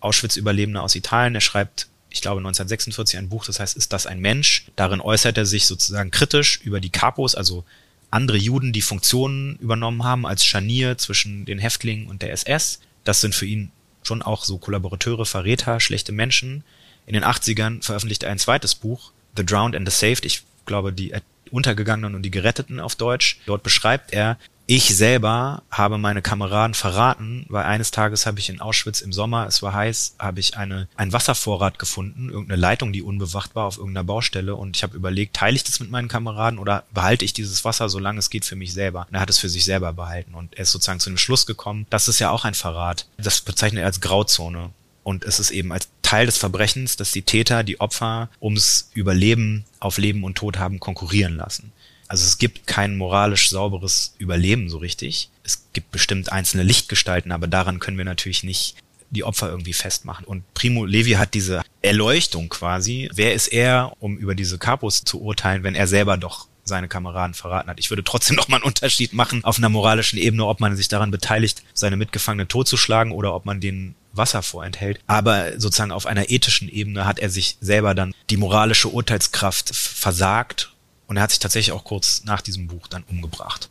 Auschwitz-Überlebender 0.00 0.82
aus 0.82 0.94
Italien. 0.94 1.34
Er 1.34 1.40
schreibt 1.40 1.88
ich 2.10 2.20
glaube 2.22 2.40
1946 2.40 3.18
ein 3.18 3.28
Buch, 3.28 3.44
das 3.44 3.60
heißt, 3.60 3.76
ist 3.76 3.92
das 3.92 4.06
ein 4.06 4.20
Mensch? 4.20 4.66
Darin 4.76 5.00
äußert 5.00 5.36
er 5.36 5.46
sich 5.46 5.66
sozusagen 5.66 6.10
kritisch 6.10 6.60
über 6.62 6.80
die 6.80 6.90
Kapos, 6.90 7.34
also 7.34 7.64
andere 8.10 8.38
Juden, 8.38 8.72
die 8.72 8.82
Funktionen 8.82 9.56
übernommen 9.56 10.04
haben 10.04 10.26
als 10.26 10.44
Scharnier 10.44 10.96
zwischen 10.96 11.44
den 11.44 11.58
Häftlingen 11.58 12.06
und 12.06 12.22
der 12.22 12.32
SS. 12.32 12.80
Das 13.04 13.20
sind 13.20 13.34
für 13.34 13.46
ihn 13.46 13.70
schon 14.02 14.22
auch 14.22 14.44
so 14.44 14.56
Kollaborateure, 14.58 15.26
Verräter, 15.26 15.80
schlechte 15.80 16.12
Menschen. 16.12 16.64
In 17.06 17.12
den 17.12 17.24
80ern 17.24 17.82
veröffentlichte 17.82 18.26
er 18.26 18.32
ein 18.32 18.38
zweites 18.38 18.74
Buch, 18.74 19.12
The 19.36 19.44
Drowned 19.44 19.76
and 19.76 19.88
the 19.88 19.94
Saved. 19.94 20.24
Ich 20.24 20.42
glaube, 20.64 20.92
die 20.92 21.14
Untergegangenen 21.50 22.14
und 22.14 22.22
die 22.22 22.30
Geretteten 22.30 22.80
auf 22.80 22.96
Deutsch. 22.96 23.38
Dort 23.46 23.62
beschreibt 23.62 24.12
er, 24.12 24.38
ich 24.70 24.94
selber 24.94 25.62
habe 25.70 25.96
meine 25.96 26.20
Kameraden 26.20 26.74
verraten, 26.74 27.46
weil 27.48 27.64
eines 27.64 27.90
Tages 27.90 28.26
habe 28.26 28.38
ich 28.38 28.50
in 28.50 28.60
Auschwitz 28.60 29.00
im 29.00 29.14
Sommer, 29.14 29.46
es 29.46 29.62
war 29.62 29.72
heiß, 29.72 30.16
habe 30.18 30.40
ich 30.40 30.58
eine, 30.58 30.88
einen 30.94 31.14
Wasservorrat 31.14 31.78
gefunden, 31.78 32.28
irgendeine 32.28 32.60
Leitung, 32.60 32.92
die 32.92 33.00
unbewacht 33.00 33.54
war 33.54 33.64
auf 33.64 33.78
irgendeiner 33.78 34.04
Baustelle 34.04 34.54
und 34.54 34.76
ich 34.76 34.82
habe 34.82 34.94
überlegt, 34.94 35.34
teile 35.34 35.56
ich 35.56 35.64
das 35.64 35.80
mit 35.80 35.90
meinen 35.90 36.08
Kameraden 36.08 36.58
oder 36.58 36.84
behalte 36.92 37.24
ich 37.24 37.32
dieses 37.32 37.64
Wasser, 37.64 37.88
solange 37.88 38.18
es 38.18 38.28
geht 38.28 38.44
für 38.44 38.56
mich 38.56 38.74
selber. 38.74 39.06
Und 39.08 39.14
er 39.14 39.22
hat 39.22 39.30
es 39.30 39.38
für 39.38 39.48
sich 39.48 39.64
selber 39.64 39.94
behalten 39.94 40.34
und 40.34 40.54
er 40.54 40.64
ist 40.64 40.72
sozusagen 40.72 41.00
zu 41.00 41.08
dem 41.08 41.16
Schluss 41.16 41.46
gekommen, 41.46 41.86
das 41.88 42.06
ist 42.06 42.18
ja 42.18 42.28
auch 42.28 42.44
ein 42.44 42.52
Verrat. 42.52 43.06
Das 43.16 43.40
bezeichnet 43.40 43.80
er 43.80 43.86
als 43.86 44.02
Grauzone. 44.02 44.68
Und 45.02 45.24
es 45.24 45.40
ist 45.40 45.50
eben 45.50 45.72
als 45.72 45.88
Teil 46.02 46.26
des 46.26 46.36
Verbrechens, 46.36 46.96
dass 46.96 47.10
die 47.10 47.22
Täter 47.22 47.64
die 47.64 47.80
Opfer 47.80 48.28
ums 48.42 48.90
Überleben 48.92 49.64
auf 49.80 49.96
Leben 49.96 50.24
und 50.24 50.34
Tod 50.34 50.58
haben 50.58 50.78
konkurrieren 50.78 51.36
lassen. 51.36 51.72
Also 52.08 52.24
es 52.24 52.38
gibt 52.38 52.66
kein 52.66 52.96
moralisch 52.96 53.50
sauberes 53.50 54.14
Überleben 54.18 54.68
so 54.68 54.78
richtig. 54.78 55.30
Es 55.44 55.66
gibt 55.72 55.90
bestimmt 55.90 56.32
einzelne 56.32 56.62
Lichtgestalten, 56.62 57.32
aber 57.32 57.46
daran 57.46 57.78
können 57.78 57.98
wir 57.98 58.04
natürlich 58.04 58.42
nicht 58.42 58.76
die 59.10 59.24
Opfer 59.24 59.48
irgendwie 59.48 59.72
festmachen. 59.72 60.24
Und 60.24 60.42
Primo 60.54 60.84
Levi 60.84 61.12
hat 61.12 61.34
diese 61.34 61.62
Erleuchtung 61.82 62.48
quasi. 62.48 63.10
Wer 63.14 63.34
ist 63.34 63.48
er, 63.48 63.92
um 64.00 64.18
über 64.18 64.34
diese 64.34 64.58
Kapos 64.58 65.04
zu 65.04 65.20
urteilen, 65.20 65.62
wenn 65.62 65.74
er 65.74 65.86
selber 65.86 66.16
doch 66.16 66.48
seine 66.64 66.88
Kameraden 66.88 67.34
verraten 67.34 67.70
hat. 67.70 67.80
Ich 67.80 67.90
würde 67.90 68.04
trotzdem 68.04 68.36
noch 68.36 68.48
mal 68.48 68.56
einen 68.56 68.66
Unterschied 68.66 69.12
machen 69.12 69.44
auf 69.44 69.58
einer 69.58 69.70
moralischen 69.70 70.18
Ebene, 70.18 70.46
ob 70.46 70.60
man 70.60 70.76
sich 70.76 70.88
daran 70.88 71.10
beteiligt, 71.10 71.62
seine 71.74 71.96
Mitgefangenen 71.96 72.48
totzuschlagen 72.48 73.12
oder 73.12 73.34
ob 73.34 73.46
man 73.46 73.60
den 73.60 73.94
Wasser 74.12 74.42
vorenthält. 74.42 75.00
Aber 75.06 75.58
sozusagen 75.58 75.92
auf 75.92 76.06
einer 76.06 76.30
ethischen 76.30 76.68
Ebene 76.68 77.06
hat 77.06 77.18
er 77.18 77.30
sich 77.30 77.56
selber 77.60 77.94
dann 77.94 78.14
die 78.30 78.36
moralische 78.36 78.88
Urteilskraft 78.88 79.74
versagt 79.74 80.72
und 81.08 81.16
er 81.16 81.22
hat 81.24 81.30
sich 81.30 81.40
tatsächlich 81.40 81.72
auch 81.72 81.82
kurz 81.82 82.22
nach 82.24 82.40
diesem 82.40 82.68
Buch 82.68 82.86
dann 82.86 83.02
umgebracht. 83.08 83.68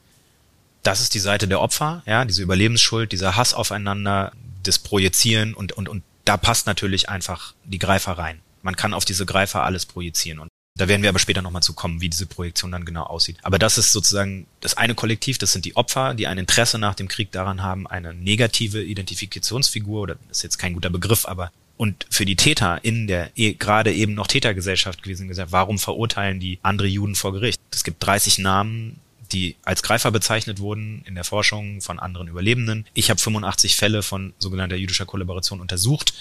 Das 0.83 0.99
ist 0.99 1.13
die 1.13 1.19
Seite 1.19 1.47
der 1.47 1.61
Opfer, 1.61 2.03
ja, 2.05 2.25
diese 2.25 2.43
Überlebensschuld, 2.43 3.11
dieser 3.13 3.37
Hass 3.37 3.53
aufeinander, 3.53 4.33
das 4.63 4.79
Projizieren 4.79 5.53
und, 5.53 5.71
und, 5.71 5.87
und 5.87 6.03
da 6.25 6.35
passt 6.35 6.67
natürlich 6.67 7.07
einfach 7.07 7.53
die 7.63 7.79
Greifer 7.79 8.17
rein. 8.17 8.41
Man 8.61 8.75
kann 8.75 8.93
auf 8.93 9.05
diese 9.05 9.25
Greifer 9.25 9.63
alles 9.63 9.85
projizieren 9.85 10.39
und 10.39 10.49
da 10.77 10.87
werden 10.87 11.01
wir 11.01 11.09
aber 11.09 11.19
später 11.19 11.41
nochmal 11.41 11.63
zu 11.63 11.73
kommen, 11.73 12.01
wie 12.01 12.09
diese 12.09 12.27
Projektion 12.27 12.71
dann 12.71 12.85
genau 12.85 13.03
aussieht. 13.03 13.37
Aber 13.41 13.57
das 13.57 13.79
ist 13.79 13.91
sozusagen 13.91 14.45
das 14.61 14.77
eine 14.77 14.93
Kollektiv, 14.93 15.39
das 15.39 15.51
sind 15.51 15.65
die 15.65 15.75
Opfer, 15.75 16.13
die 16.13 16.27
ein 16.27 16.37
Interesse 16.37 16.77
nach 16.77 16.93
dem 16.93 17.07
Krieg 17.07 17.31
daran 17.31 17.63
haben, 17.63 17.87
eine 17.87 18.13
negative 18.13 18.83
Identifikationsfigur, 18.83 20.01
oder 20.01 20.17
ist 20.29 20.43
jetzt 20.43 20.59
kein 20.59 20.73
guter 20.73 20.91
Begriff, 20.91 21.25
aber 21.25 21.51
und 21.77 22.05
für 22.09 22.25
die 22.25 22.35
Täter 22.35 22.83
in 22.83 23.07
der 23.07 23.29
eh, 23.35 23.53
gerade 23.53 23.93
eben 23.93 24.15
noch 24.15 24.27
Tätergesellschaft 24.27 25.03
gewesen 25.03 25.27
gesagt, 25.27 25.51
warum 25.51 25.77
verurteilen 25.77 26.39
die 26.39 26.59
andere 26.63 26.87
Juden 26.87 27.15
vor 27.15 27.33
Gericht? 27.33 27.59
Es 27.71 27.83
gibt 27.83 28.05
30 28.05 28.39
Namen, 28.39 28.99
die 29.31 29.55
als 29.63 29.83
Greifer 29.83 30.11
bezeichnet 30.11 30.59
wurden 30.59 31.03
in 31.05 31.15
der 31.15 31.23
Forschung 31.23 31.81
von 31.81 31.99
anderen 31.99 32.27
Überlebenden. 32.27 32.85
Ich 32.93 33.09
habe 33.09 33.19
85 33.19 33.75
Fälle 33.75 34.01
von 34.01 34.33
sogenannter 34.39 34.75
jüdischer 34.75 35.05
Kollaboration 35.05 35.61
untersucht, 35.61 36.13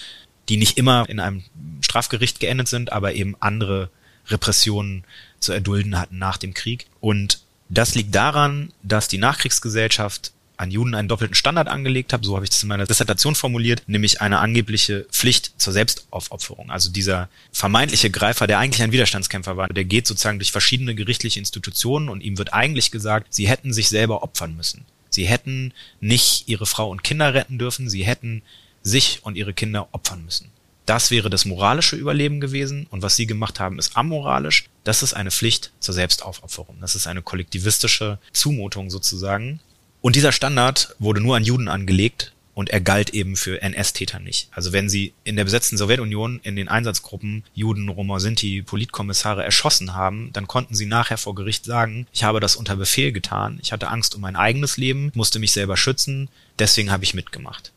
die 0.48 0.58
nicht 0.58 0.76
immer 0.76 1.08
in 1.08 1.20
einem 1.20 1.42
Strafgericht 1.80 2.40
geendet 2.40 2.68
sind, 2.68 2.92
aber 2.92 3.14
eben 3.14 3.36
andere 3.40 3.90
Repressionen 4.28 5.04
zu 5.40 5.52
erdulden 5.52 5.98
hatten 5.98 6.18
nach 6.18 6.36
dem 6.36 6.52
Krieg. 6.52 6.86
Und 7.00 7.40
das 7.68 7.94
liegt 7.94 8.14
daran, 8.14 8.72
dass 8.82 9.08
die 9.08 9.18
Nachkriegsgesellschaft 9.18 10.32
an 10.56 10.70
Juden 10.70 10.94
einen 10.94 11.08
doppelten 11.08 11.34
Standard 11.34 11.68
angelegt 11.68 12.12
habe, 12.12 12.24
so 12.24 12.34
habe 12.34 12.44
ich 12.44 12.50
das 12.50 12.62
in 12.62 12.68
meiner 12.68 12.86
Dissertation 12.86 13.34
formuliert, 13.34 13.82
nämlich 13.86 14.20
eine 14.20 14.38
angebliche 14.38 15.06
Pflicht 15.10 15.52
zur 15.60 15.72
Selbstaufopferung. 15.72 16.70
Also 16.70 16.90
dieser 16.90 17.28
vermeintliche 17.52 18.10
Greifer, 18.10 18.46
der 18.46 18.58
eigentlich 18.58 18.82
ein 18.82 18.92
Widerstandskämpfer 18.92 19.56
war, 19.56 19.68
der 19.68 19.84
geht 19.84 20.06
sozusagen 20.06 20.38
durch 20.38 20.52
verschiedene 20.52 20.94
gerichtliche 20.94 21.38
Institutionen 21.38 22.08
und 22.08 22.22
ihm 22.22 22.38
wird 22.38 22.52
eigentlich 22.52 22.90
gesagt, 22.90 23.34
sie 23.34 23.48
hätten 23.48 23.72
sich 23.72 23.88
selber 23.88 24.22
opfern 24.22 24.56
müssen. 24.56 24.84
Sie 25.10 25.26
hätten 25.26 25.72
nicht 26.00 26.48
ihre 26.48 26.66
Frau 26.66 26.90
und 26.90 27.02
Kinder 27.02 27.32
retten 27.34 27.58
dürfen, 27.58 27.88
sie 27.88 28.04
hätten 28.04 28.42
sich 28.82 29.20
und 29.22 29.36
ihre 29.36 29.54
Kinder 29.54 29.88
opfern 29.92 30.24
müssen. 30.24 30.50
Das 30.86 31.10
wäre 31.10 31.30
das 31.30 31.44
moralische 31.44 31.96
Überleben 31.96 32.40
gewesen 32.40 32.86
und 32.90 33.02
was 33.02 33.16
sie 33.16 33.26
gemacht 33.26 33.58
haben, 33.58 33.80
ist 33.80 33.96
amoralisch. 33.96 34.66
Das 34.84 35.02
ist 35.02 35.14
eine 35.14 35.32
Pflicht 35.32 35.72
zur 35.80 35.94
Selbstaufopferung. 35.94 36.76
Das 36.80 36.94
ist 36.94 37.08
eine 37.08 37.22
kollektivistische 37.22 38.20
Zumutung 38.32 38.88
sozusagen. 38.88 39.58
Und 40.06 40.14
dieser 40.14 40.30
Standard 40.30 40.94
wurde 41.00 41.20
nur 41.20 41.34
an 41.34 41.42
Juden 41.42 41.66
angelegt 41.66 42.32
und 42.54 42.70
er 42.70 42.80
galt 42.80 43.10
eben 43.10 43.34
für 43.34 43.60
NS-Täter 43.60 44.20
nicht. 44.20 44.48
Also 44.52 44.72
wenn 44.72 44.88
sie 44.88 45.14
in 45.24 45.34
der 45.34 45.42
besetzten 45.42 45.76
Sowjetunion 45.76 46.38
in 46.44 46.54
den 46.54 46.68
Einsatzgruppen 46.68 47.42
Juden, 47.54 47.88
Roma, 47.88 48.20
Sinti, 48.20 48.62
Politkommissare 48.62 49.42
erschossen 49.42 49.96
haben, 49.96 50.30
dann 50.32 50.46
konnten 50.46 50.76
sie 50.76 50.86
nachher 50.86 51.18
vor 51.18 51.34
Gericht 51.34 51.64
sagen, 51.64 52.06
ich 52.12 52.22
habe 52.22 52.38
das 52.38 52.54
unter 52.54 52.76
Befehl 52.76 53.10
getan, 53.10 53.58
ich 53.60 53.72
hatte 53.72 53.88
Angst 53.88 54.14
um 54.14 54.20
mein 54.20 54.36
eigenes 54.36 54.76
Leben, 54.76 55.10
musste 55.16 55.40
mich 55.40 55.50
selber 55.50 55.76
schützen, 55.76 56.28
deswegen 56.60 56.92
habe 56.92 57.02
ich 57.02 57.14
mitgemacht. 57.14 57.72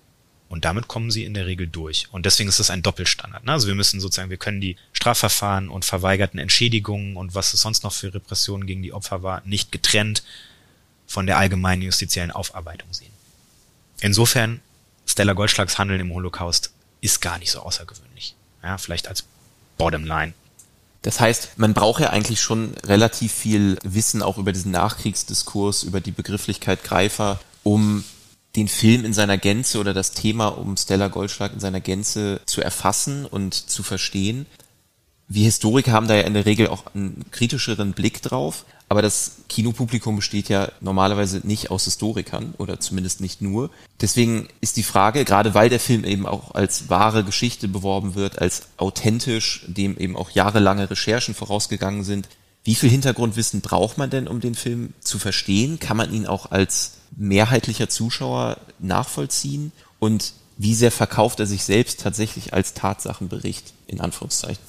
Und 0.49 0.65
damit 0.65 0.87
kommen 0.87 1.09
sie 1.09 1.25
in 1.25 1.33
der 1.33 1.47
Regel 1.47 1.65
durch. 1.65 2.09
Und 2.11 2.27
deswegen 2.27 2.49
ist 2.49 2.59
das 2.59 2.69
ein 2.69 2.83
Doppelstandard. 2.83 3.43
Ne? 3.43 3.53
Also 3.53 3.67
wir 3.67 3.75
müssen 3.75 3.99
sozusagen, 3.99 4.29
wir 4.29 4.37
können 4.37 4.61
die 4.61 4.75
Strafverfahren 4.93 5.67
und 5.67 5.83
verweigerten 5.83 6.37
Entschädigungen 6.37 7.15
und 7.15 7.33
was 7.33 7.55
es 7.55 7.61
sonst 7.61 7.83
noch 7.83 7.93
für 7.93 8.13
Repressionen 8.13 8.67
gegen 8.67 8.83
die 8.83 8.93
Opfer 8.93 9.23
war, 9.23 9.41
nicht 9.45 9.71
getrennt 9.71 10.21
von 11.09 11.25
der 11.25 11.39
allgemeinen 11.39 11.81
justiziellen 11.81 12.29
Aufarbeitung 12.29 12.93
sehen. 12.93 13.11
Insofern, 13.99 14.61
Stella 15.07 15.33
Goldschlags 15.33 15.79
Handeln 15.79 15.99
im 15.99 16.13
Holocaust 16.13 16.71
ist 17.01 17.19
gar 17.19 17.39
nicht 17.39 17.51
so 17.51 17.61
außergewöhnlich. 17.61 18.35
Ja, 18.61 18.77
vielleicht 18.77 19.07
als 19.07 19.23
Bottomline. 19.77 20.33
Das 21.01 21.19
heißt, 21.19 21.57
man 21.57 21.73
braucht 21.73 22.01
ja 22.01 22.11
eigentlich 22.11 22.41
schon 22.41 22.75
relativ 22.85 23.33
viel 23.33 23.79
Wissen 23.83 24.21
auch 24.21 24.37
über 24.37 24.51
diesen 24.51 24.71
Nachkriegsdiskurs, 24.71 25.81
über 25.81 25.99
die 25.99 26.11
Begrifflichkeit 26.11 26.83
Greifer, 26.83 27.39
um 27.63 28.03
den 28.55 28.67
Film 28.67 29.03
in 29.03 29.13
seiner 29.13 29.37
Gänze 29.37 29.79
oder 29.79 29.95
das 29.95 30.11
Thema 30.11 30.49
um 30.49 30.77
Stella 30.77 31.07
Goldschlag 31.07 31.53
in 31.53 31.59
seiner 31.59 31.79
Gänze 31.79 32.41
zu 32.45 32.61
erfassen 32.61 33.25
und 33.25 33.53
zu 33.53 33.81
verstehen. 33.81 34.45
Wir 35.27 35.45
Historiker 35.45 35.91
haben 35.91 36.07
da 36.07 36.15
ja 36.15 36.21
in 36.21 36.33
der 36.35 36.45
Regel 36.45 36.67
auch 36.67 36.83
einen 36.93 37.25
kritischeren 37.31 37.93
Blick 37.93 38.21
drauf. 38.21 38.65
Aber 38.89 39.03
das 39.03 39.33
Kinopublikum 39.49 40.15
besteht 40.15 40.49
ja 40.49 40.71
normalerweise 40.81 41.41
nicht 41.43 41.69
aus 41.69 41.85
Historikern 41.85 42.55
oder 42.57 42.79
zumindest 42.79 43.21
nicht 43.21 43.39
nur. 43.39 43.69
Deswegen 44.01 44.47
ist 44.61 44.77
die 44.77 44.83
Frage, 44.83 45.25
gerade 45.25 45.53
weil 45.53 45.69
der 45.69 45.79
Film 45.79 46.03
eben 46.03 46.25
auch 46.25 46.55
als 46.55 46.89
wahre 46.89 47.23
Geschichte 47.23 47.67
beworben 47.67 48.15
wird, 48.15 48.39
als 48.39 48.63
authentisch, 48.77 49.63
dem 49.67 49.95
eben 49.97 50.17
auch 50.17 50.31
jahrelange 50.31 50.89
Recherchen 50.89 51.35
vorausgegangen 51.35 52.03
sind, 52.03 52.27
wie 52.63 52.75
viel 52.75 52.89
Hintergrundwissen 52.89 53.61
braucht 53.61 53.97
man 53.97 54.09
denn, 54.09 54.27
um 54.27 54.41
den 54.41 54.55
Film 54.55 54.93
zu 54.99 55.19
verstehen? 55.19 55.79
Kann 55.79 55.97
man 55.97 56.11
ihn 56.11 56.25
auch 56.25 56.51
als 56.51 56.93
mehrheitlicher 57.15 57.89
Zuschauer 57.89 58.57
nachvollziehen? 58.79 59.71
Und 59.99 60.33
wie 60.57 60.75
sehr 60.75 60.91
verkauft 60.91 61.39
er 61.39 61.45
sich 61.45 61.63
selbst 61.63 62.01
tatsächlich 62.01 62.53
als 62.53 62.73
Tatsachenbericht, 62.73 63.73
in 63.87 64.01
Anführungszeichen? 64.01 64.63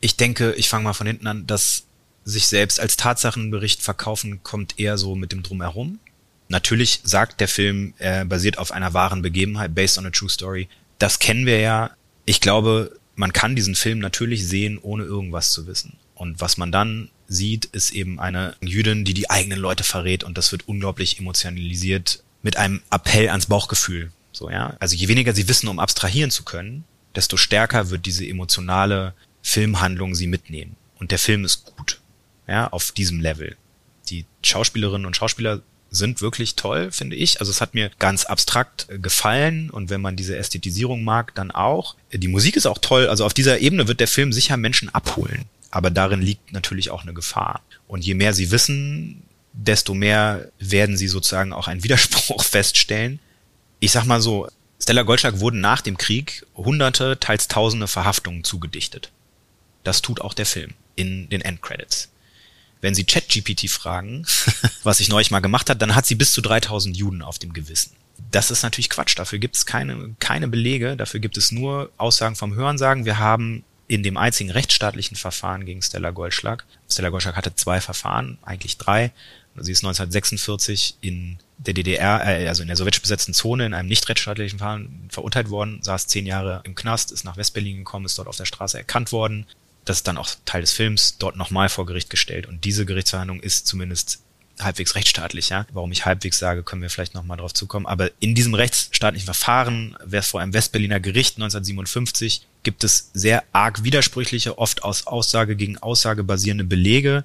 Ich 0.00 0.16
denke, 0.16 0.52
ich 0.52 0.68
fange 0.68 0.84
mal 0.84 0.92
von 0.92 1.06
hinten 1.06 1.26
an, 1.26 1.46
dass 1.46 1.84
sich 2.28 2.46
selbst 2.46 2.78
als 2.78 2.96
Tatsachenbericht 2.96 3.82
verkaufen, 3.82 4.42
kommt 4.42 4.78
eher 4.78 4.98
so 4.98 5.14
mit 5.14 5.32
dem 5.32 5.42
Drumherum. 5.42 5.98
Natürlich 6.48 7.00
sagt 7.02 7.40
der 7.40 7.48
Film, 7.48 7.94
er 7.98 8.24
basiert 8.26 8.58
auf 8.58 8.70
einer 8.70 8.92
wahren 8.92 9.22
Begebenheit, 9.22 9.74
based 9.74 9.98
on 9.98 10.06
a 10.06 10.10
true 10.10 10.28
story. 10.28 10.68
Das 10.98 11.18
kennen 11.18 11.46
wir 11.46 11.58
ja. 11.60 11.90
Ich 12.26 12.40
glaube, 12.40 12.98
man 13.16 13.32
kann 13.32 13.56
diesen 13.56 13.74
Film 13.74 13.98
natürlich 13.98 14.46
sehen, 14.46 14.78
ohne 14.78 15.04
irgendwas 15.04 15.52
zu 15.52 15.66
wissen. 15.66 15.96
Und 16.14 16.40
was 16.40 16.58
man 16.58 16.70
dann 16.70 17.08
sieht, 17.28 17.64
ist 17.66 17.92
eben 17.92 18.20
eine 18.20 18.56
Jüdin, 18.60 19.04
die 19.04 19.14
die 19.14 19.30
eigenen 19.30 19.58
Leute 19.58 19.84
verrät 19.84 20.22
und 20.22 20.36
das 20.36 20.52
wird 20.52 20.68
unglaublich 20.68 21.18
emotionalisiert 21.18 22.22
mit 22.42 22.56
einem 22.56 22.82
Appell 22.90 23.28
ans 23.30 23.46
Bauchgefühl. 23.46 24.12
So, 24.32 24.50
ja. 24.50 24.76
Also 24.80 24.96
je 24.96 25.08
weniger 25.08 25.34
sie 25.34 25.48
wissen, 25.48 25.68
um 25.68 25.78
abstrahieren 25.78 26.30
zu 26.30 26.44
können, 26.44 26.84
desto 27.14 27.36
stärker 27.36 27.90
wird 27.90 28.04
diese 28.06 28.26
emotionale 28.26 29.14
Filmhandlung 29.42 30.14
sie 30.14 30.26
mitnehmen. 30.26 30.76
Und 30.98 31.10
der 31.10 31.18
Film 31.18 31.44
ist 31.44 31.64
gut. 31.76 32.00
Ja, 32.48 32.68
auf 32.68 32.92
diesem 32.92 33.20
Level. 33.20 33.56
Die 34.08 34.24
Schauspielerinnen 34.42 35.06
und 35.06 35.16
Schauspieler 35.16 35.60
sind 35.90 36.20
wirklich 36.20 36.56
toll, 36.56 36.90
finde 36.90 37.16
ich. 37.16 37.40
Also 37.40 37.50
es 37.50 37.60
hat 37.60 37.74
mir 37.74 37.90
ganz 37.98 38.24
abstrakt 38.24 38.86
äh, 38.90 38.98
gefallen 38.98 39.70
und 39.70 39.90
wenn 39.90 40.00
man 40.00 40.16
diese 40.16 40.36
Ästhetisierung 40.36 41.04
mag, 41.04 41.34
dann 41.34 41.50
auch. 41.50 41.96
Die 42.12 42.28
Musik 42.28 42.56
ist 42.56 42.66
auch 42.66 42.78
toll. 42.78 43.08
Also 43.08 43.24
auf 43.24 43.34
dieser 43.34 43.60
Ebene 43.60 43.88
wird 43.88 44.00
der 44.00 44.08
Film 44.08 44.32
sicher 44.32 44.56
Menschen 44.56 44.94
abholen. 44.94 45.44
Aber 45.70 45.90
darin 45.90 46.22
liegt 46.22 46.52
natürlich 46.52 46.90
auch 46.90 47.02
eine 47.02 47.14
Gefahr. 47.14 47.62
Und 47.86 48.04
je 48.04 48.14
mehr 48.14 48.34
sie 48.34 48.50
wissen, 48.50 49.22
desto 49.52 49.94
mehr 49.94 50.50
werden 50.58 50.96
sie 50.96 51.08
sozusagen 51.08 51.52
auch 51.52 51.68
einen 51.68 51.84
Widerspruch 51.84 52.42
feststellen. 52.42 53.18
Ich 53.80 53.92
sag 53.92 54.04
mal 54.04 54.20
so, 54.20 54.48
Stella 54.80 55.02
Goldschlag 55.02 55.40
wurden 55.40 55.60
nach 55.60 55.80
dem 55.80 55.98
Krieg 55.98 56.46
hunderte, 56.56 57.18
teils 57.20 57.48
tausende 57.48 57.88
Verhaftungen 57.88 58.44
zugedichtet. 58.44 59.10
Das 59.84 60.02
tut 60.02 60.20
auch 60.20 60.34
der 60.34 60.46
Film 60.46 60.74
in 60.96 61.28
den 61.28 61.40
Endcredits. 61.40 62.10
Wenn 62.80 62.94
Sie 62.94 63.04
ChatGPT 63.04 63.68
fragen, 63.68 64.24
was 64.82 65.00
ich 65.00 65.08
neulich 65.08 65.30
mal 65.30 65.40
gemacht 65.40 65.70
hat, 65.70 65.82
dann 65.82 65.94
hat 65.94 66.06
sie 66.06 66.14
bis 66.14 66.32
zu 66.32 66.40
3000 66.40 66.96
Juden 66.96 67.22
auf 67.22 67.38
dem 67.38 67.52
Gewissen. 67.52 67.92
Das 68.30 68.50
ist 68.50 68.62
natürlich 68.62 68.90
Quatsch. 68.90 69.18
Dafür 69.18 69.38
gibt 69.38 69.56
es 69.56 69.66
keine, 69.66 70.14
keine 70.18 70.48
Belege. 70.48 70.96
Dafür 70.96 71.20
gibt 71.20 71.36
es 71.36 71.52
nur 71.52 71.90
Aussagen 71.96 72.36
vom 72.36 72.54
Hörensagen. 72.54 73.04
Wir 73.04 73.18
haben 73.18 73.64
in 73.86 74.02
dem 74.02 74.16
einzigen 74.16 74.50
rechtsstaatlichen 74.50 75.16
Verfahren 75.16 75.64
gegen 75.64 75.82
Stella 75.82 76.10
Goldschlag. 76.10 76.64
Stella 76.90 77.08
Goldschlag 77.08 77.36
hatte 77.36 77.54
zwei 77.54 77.80
Verfahren, 77.80 78.38
eigentlich 78.42 78.76
drei. 78.76 79.12
Sie 79.56 79.72
ist 79.72 79.82
1946 79.82 80.96
in 81.00 81.38
der 81.56 81.74
DDR, 81.74 82.20
äh, 82.24 82.48
also 82.48 82.62
in 82.62 82.68
der 82.68 82.76
sowjetisch 82.76 83.02
besetzten 83.02 83.34
Zone 83.34 83.66
in 83.66 83.74
einem 83.74 83.88
nicht 83.88 84.08
rechtsstaatlichen 84.08 84.58
Verfahren 84.58 85.08
verurteilt 85.08 85.50
worden, 85.50 85.80
saß 85.82 86.06
zehn 86.06 86.26
Jahre 86.26 86.60
im 86.64 86.74
Knast, 86.74 87.10
ist 87.10 87.24
nach 87.24 87.36
Westberlin 87.36 87.78
gekommen, 87.78 88.06
ist 88.06 88.18
dort 88.18 88.28
auf 88.28 88.36
der 88.36 88.44
Straße 88.44 88.78
erkannt 88.78 89.10
worden. 89.10 89.46
Das 89.88 89.98
ist 89.98 90.08
dann 90.08 90.18
auch 90.18 90.28
Teil 90.44 90.60
des 90.60 90.72
Films, 90.72 91.16
dort 91.18 91.36
nochmal 91.36 91.70
vor 91.70 91.86
Gericht 91.86 92.10
gestellt. 92.10 92.46
Und 92.46 92.64
diese 92.64 92.84
Gerichtsverhandlung 92.84 93.40
ist 93.40 93.66
zumindest 93.66 94.20
halbwegs 94.60 94.94
rechtsstaatlich, 94.94 95.48
ja. 95.48 95.66
Warum 95.72 95.92
ich 95.92 96.04
halbwegs 96.04 96.38
sage, 96.38 96.62
können 96.62 96.82
wir 96.82 96.90
vielleicht 96.90 97.14
nochmal 97.14 97.38
drauf 97.38 97.54
zukommen. 97.54 97.86
Aber 97.86 98.10
in 98.20 98.34
diesem 98.34 98.52
rechtsstaatlichen 98.52 99.24
Verfahren, 99.24 99.96
vor 100.22 100.40
einem 100.40 100.52
Westberliner 100.52 101.00
Gericht 101.00 101.36
1957, 101.36 102.46
gibt 102.64 102.84
es 102.84 103.10
sehr 103.14 103.44
arg 103.52 103.82
widersprüchliche, 103.82 104.58
oft 104.58 104.82
aus 104.82 105.06
Aussage 105.06 105.56
gegen 105.56 105.78
Aussage 105.78 106.22
basierende 106.22 106.64
Belege 106.64 107.24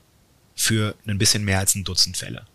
für 0.56 0.96
ein 1.06 1.18
bisschen 1.18 1.44
mehr 1.44 1.60
als 1.60 1.76
ein 1.76 1.84
Dutzend 1.84 2.16
Fälle. 2.16 2.46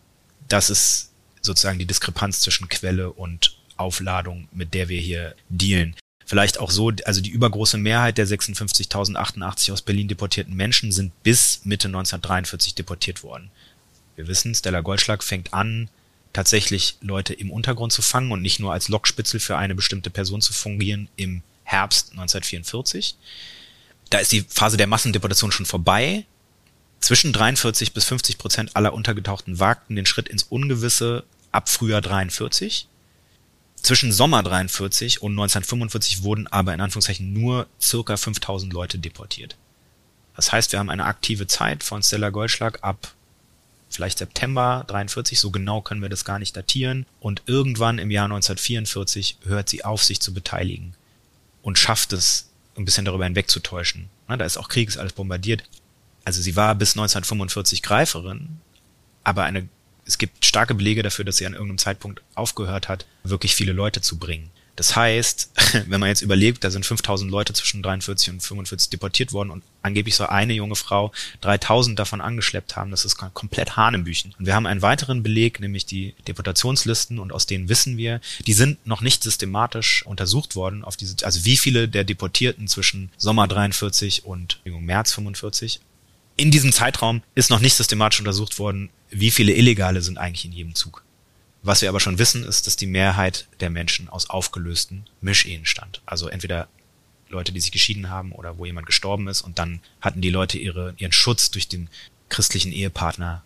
Das 0.48 0.70
ist 0.70 1.10
sozusagen 1.42 1.78
die 1.78 1.86
Diskrepanz 1.86 2.40
zwischen 2.40 2.68
Quelle 2.70 3.12
und 3.12 3.58
Aufladung, 3.76 4.48
mit 4.52 4.72
der 4.72 4.88
wir 4.88 5.00
hier 5.00 5.34
dealen. 5.50 5.96
Vielleicht 6.28 6.60
auch 6.60 6.70
so, 6.70 6.92
also 7.06 7.22
die 7.22 7.30
übergroße 7.30 7.78
Mehrheit 7.78 8.18
der 8.18 8.26
56.088 8.28 9.72
aus 9.72 9.80
Berlin 9.80 10.08
deportierten 10.08 10.54
Menschen 10.54 10.92
sind 10.92 11.22
bis 11.22 11.62
Mitte 11.64 11.88
1943 11.88 12.74
deportiert 12.74 13.22
worden. 13.22 13.50
Wir 14.14 14.28
wissen, 14.28 14.54
Stella 14.54 14.82
Goldschlag 14.82 15.24
fängt 15.24 15.54
an, 15.54 15.88
tatsächlich 16.34 16.98
Leute 17.00 17.32
im 17.32 17.50
Untergrund 17.50 17.94
zu 17.94 18.02
fangen 18.02 18.30
und 18.30 18.42
nicht 18.42 18.60
nur 18.60 18.74
als 18.74 18.90
Lockspitzel 18.90 19.40
für 19.40 19.56
eine 19.56 19.74
bestimmte 19.74 20.10
Person 20.10 20.42
zu 20.42 20.52
fungieren 20.52 21.08
im 21.16 21.42
Herbst 21.64 22.10
1944. 22.10 23.16
Da 24.10 24.18
ist 24.18 24.30
die 24.30 24.44
Phase 24.46 24.76
der 24.76 24.86
Massendeportation 24.86 25.50
schon 25.50 25.64
vorbei. 25.64 26.26
Zwischen 27.00 27.32
43 27.32 27.94
bis 27.94 28.04
50 28.04 28.36
Prozent 28.36 28.76
aller 28.76 28.92
Untergetauchten 28.92 29.60
wagten 29.60 29.96
den 29.96 30.04
Schritt 30.04 30.28
ins 30.28 30.42
Ungewisse 30.42 31.24
ab 31.52 31.70
Frühjahr 31.70 32.02
43. 32.02 32.86
Zwischen 33.82 34.12
Sommer 34.12 34.42
43 34.42 35.22
und 35.22 35.32
1945 35.32 36.22
wurden 36.22 36.46
aber 36.46 36.74
in 36.74 36.80
Anführungszeichen 36.80 37.32
nur 37.32 37.66
circa 37.80 38.16
5000 38.16 38.72
Leute 38.72 38.98
deportiert. 38.98 39.56
Das 40.36 40.52
heißt, 40.52 40.72
wir 40.72 40.78
haben 40.78 40.90
eine 40.90 41.04
aktive 41.04 41.46
Zeit 41.46 41.82
von 41.82 42.02
Stella 42.02 42.30
Goldschlag 42.30 42.78
ab 42.82 43.14
vielleicht 43.88 44.18
September 44.18 44.84
43, 44.86 45.38
so 45.38 45.50
genau 45.50 45.80
können 45.80 46.02
wir 46.02 46.08
das 46.08 46.24
gar 46.24 46.38
nicht 46.38 46.56
datieren. 46.56 47.06
Und 47.20 47.42
irgendwann 47.46 47.98
im 47.98 48.10
Jahr 48.10 48.26
1944 48.26 49.38
hört 49.44 49.68
sie 49.68 49.84
auf, 49.84 50.04
sich 50.04 50.20
zu 50.20 50.34
beteiligen 50.34 50.94
und 51.62 51.78
schafft 51.78 52.12
es, 52.12 52.50
ein 52.76 52.84
bisschen 52.84 53.04
darüber 53.04 53.24
hinwegzutäuschen. 53.24 54.08
da 54.28 54.44
ist 54.44 54.56
auch 54.56 54.68
Krieg, 54.68 54.88
ist 54.88 54.98
alles 54.98 55.12
bombardiert. 55.12 55.64
Also 56.24 56.40
sie 56.40 56.54
war 56.54 56.74
bis 56.76 56.92
1945 56.92 57.82
Greiferin, 57.82 58.60
aber 59.24 59.44
eine, 59.44 59.68
es 60.08 60.16
gibt 60.16 60.44
starke 60.44 60.74
Belege 60.74 61.02
dafür, 61.02 61.24
dass 61.24 61.36
sie 61.36 61.46
an 61.46 61.52
irgendeinem 61.52 61.78
Zeitpunkt 61.78 62.22
aufgehört 62.34 62.88
hat, 62.88 63.04
wirklich 63.24 63.54
viele 63.54 63.72
Leute 63.72 64.00
zu 64.00 64.18
bringen. 64.18 64.50
Das 64.74 64.94
heißt, 64.94 65.50
wenn 65.88 66.00
man 66.00 66.08
jetzt 66.08 66.22
überlegt, 66.22 66.64
da 66.64 66.70
sind 66.70 66.86
5000 66.86 67.30
Leute 67.30 67.52
zwischen 67.52 67.82
43 67.82 68.30
und 68.30 68.40
45 68.40 68.88
deportiert 68.88 69.32
worden 69.32 69.50
und 69.50 69.64
angeblich 69.82 70.14
soll 70.14 70.28
eine 70.28 70.54
junge 70.54 70.76
Frau 70.76 71.12
3000 71.42 71.98
davon 71.98 72.20
angeschleppt 72.22 72.76
haben, 72.76 72.90
das 72.90 73.04
ist 73.04 73.16
komplett 73.16 73.76
Hanebüchen. 73.76 74.34
Und 74.38 74.46
wir 74.46 74.54
haben 74.54 74.66
einen 74.66 74.80
weiteren 74.80 75.22
Beleg, 75.22 75.60
nämlich 75.60 75.84
die 75.84 76.14
Deportationslisten 76.26 77.18
und 77.18 77.32
aus 77.32 77.46
denen 77.46 77.68
wissen 77.68 77.98
wir, 77.98 78.20
die 78.46 78.52
sind 78.54 78.86
noch 78.86 79.02
nicht 79.02 79.22
systematisch 79.22 80.06
untersucht 80.06 80.56
worden 80.56 80.84
auf 80.84 80.96
diese, 80.96 81.26
also 81.26 81.44
wie 81.44 81.56
viele 81.56 81.88
der 81.88 82.04
Deportierten 82.04 82.66
zwischen 82.66 83.10
Sommer 83.18 83.46
43 83.46 84.24
und 84.24 84.60
März 84.64 85.12
45 85.12 85.80
in 86.38 86.50
diesem 86.52 86.72
Zeitraum 86.72 87.22
ist 87.34 87.50
noch 87.50 87.60
nicht 87.60 87.74
systematisch 87.74 88.20
untersucht 88.20 88.58
worden, 88.58 88.90
wie 89.10 89.30
viele 89.30 89.52
Illegale 89.52 90.00
sind 90.00 90.18
eigentlich 90.18 90.44
in 90.44 90.52
jedem 90.52 90.74
Zug. 90.74 91.04
Was 91.62 91.82
wir 91.82 91.88
aber 91.88 92.00
schon 92.00 92.18
wissen, 92.18 92.44
ist, 92.44 92.66
dass 92.66 92.76
die 92.76 92.86
Mehrheit 92.86 93.48
der 93.60 93.70
Menschen 93.70 94.08
aus 94.08 94.30
aufgelösten 94.30 95.04
Mischehen 95.20 95.66
stand. 95.66 96.00
Also 96.06 96.28
entweder 96.28 96.68
Leute, 97.28 97.52
die 97.52 97.60
sich 97.60 97.72
geschieden 97.72 98.08
haben 98.08 98.32
oder 98.32 98.56
wo 98.56 98.64
jemand 98.64 98.86
gestorben 98.86 99.26
ist 99.26 99.42
und 99.42 99.58
dann 99.58 99.80
hatten 100.00 100.20
die 100.20 100.30
Leute 100.30 100.58
ihre, 100.58 100.94
ihren 100.96 101.12
Schutz 101.12 101.50
durch 101.50 101.66
den 101.66 101.90
christlichen 102.28 102.72
Ehepartner, 102.72 103.42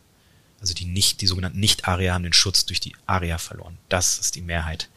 also 0.60 0.74
die 0.74 0.84
nicht, 0.84 1.22
die 1.22 1.26
sogenannten 1.26 1.60
Nicht-Arier 1.60 2.12
haben 2.12 2.22
den 2.22 2.34
Schutz 2.34 2.66
durch 2.66 2.78
die 2.78 2.94
Arier 3.06 3.38
verloren. 3.38 3.78
Das 3.88 4.18
ist 4.18 4.34
die 4.34 4.42
Mehrheit 4.42 4.90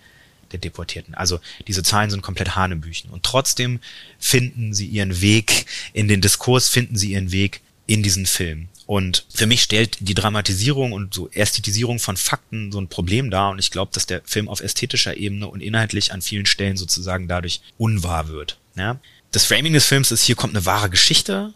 der 0.52 0.60
Deportierten. 0.60 1.16
Also 1.16 1.40
diese 1.66 1.82
Zahlen 1.82 2.10
sind 2.10 2.22
komplett 2.22 2.56
Hanebüchen. 2.56 3.10
Und 3.10 3.24
trotzdem 3.24 3.80
finden 4.20 4.74
sie 4.74 4.86
ihren 4.86 5.22
Weg 5.22 5.66
in 5.94 6.10
den 6.10 6.22
Diskurs, 6.22 6.68
finden 6.68 6.98
sie 6.98 7.14
ihren 7.14 7.32
Weg 7.32 7.62
in 7.88 8.04
diesen 8.04 8.26
Film. 8.26 8.68
Und 8.86 9.26
für 9.34 9.48
mich 9.48 9.64
stellt 9.64 9.98
die 10.00 10.14
Dramatisierung 10.14 10.92
und 10.92 11.14
so 11.14 11.30
Ästhetisierung 11.32 12.00
von 12.00 12.18
Fakten 12.18 12.72
so 12.72 12.80
ein 12.80 12.88
Problem 12.88 13.32
dar. 13.32 13.50
Und 13.50 13.60
ich 13.60 13.72
glaube, 13.72 13.92
dass 13.94 14.06
der 14.06 14.22
Film 14.26 14.48
auf 14.48 14.62
ästhetischer 14.62 15.18
Ebene 15.18 15.48
und 15.48 15.62
inhaltlich 15.62 16.14
an 16.14 16.22
vielen 16.22 16.46
Stellen 16.46 16.78
sozusagen 16.78 17.28
dadurch 17.28 17.62
unwahr 17.78 18.28
wird. 18.28 18.58
Ja? 18.76 19.00
Das 19.32 19.46
Framing 19.46 19.74
des 19.74 19.86
Films 19.86 20.12
ist, 20.12 20.24
hier 20.24 20.36
kommt 20.36 20.56
eine 20.56 20.66
wahre 20.66 20.90
Geschichte, 20.90 21.54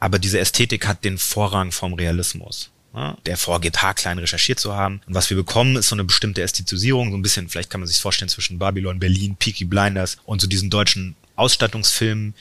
aber 0.00 0.18
diese 0.18 0.40
Ästhetik 0.40 0.86
hat 0.86 1.04
den 1.04 1.18
Vorrang 1.18 1.70
vom 1.70 1.94
Realismus. 1.94 2.70
Ja? 2.92 3.16
Der 3.24 3.36
vorgeht, 3.36 3.80
haarklein 3.80 4.18
recherchiert 4.18 4.58
zu 4.58 4.74
haben. 4.74 5.00
Und 5.06 5.14
was 5.14 5.30
wir 5.30 5.36
bekommen, 5.36 5.76
ist 5.76 5.88
so 5.88 5.94
eine 5.94 6.04
bestimmte 6.04 6.42
Ästhetisierung, 6.42 7.12
so 7.12 7.16
ein 7.16 7.22
bisschen, 7.22 7.48
vielleicht 7.48 7.70
kann 7.70 7.80
man 7.80 7.86
sich 7.86 8.00
vorstellen, 8.00 8.28
zwischen 8.28 8.58
Babylon, 8.58 8.98
Berlin, 8.98 9.36
Peaky 9.38 9.64
Blinders 9.64 10.18
und 10.24 10.40
so 10.40 10.48
diesen 10.48 10.70
deutschen 10.70 11.14
Ausstattungsfilmen, 11.36 12.34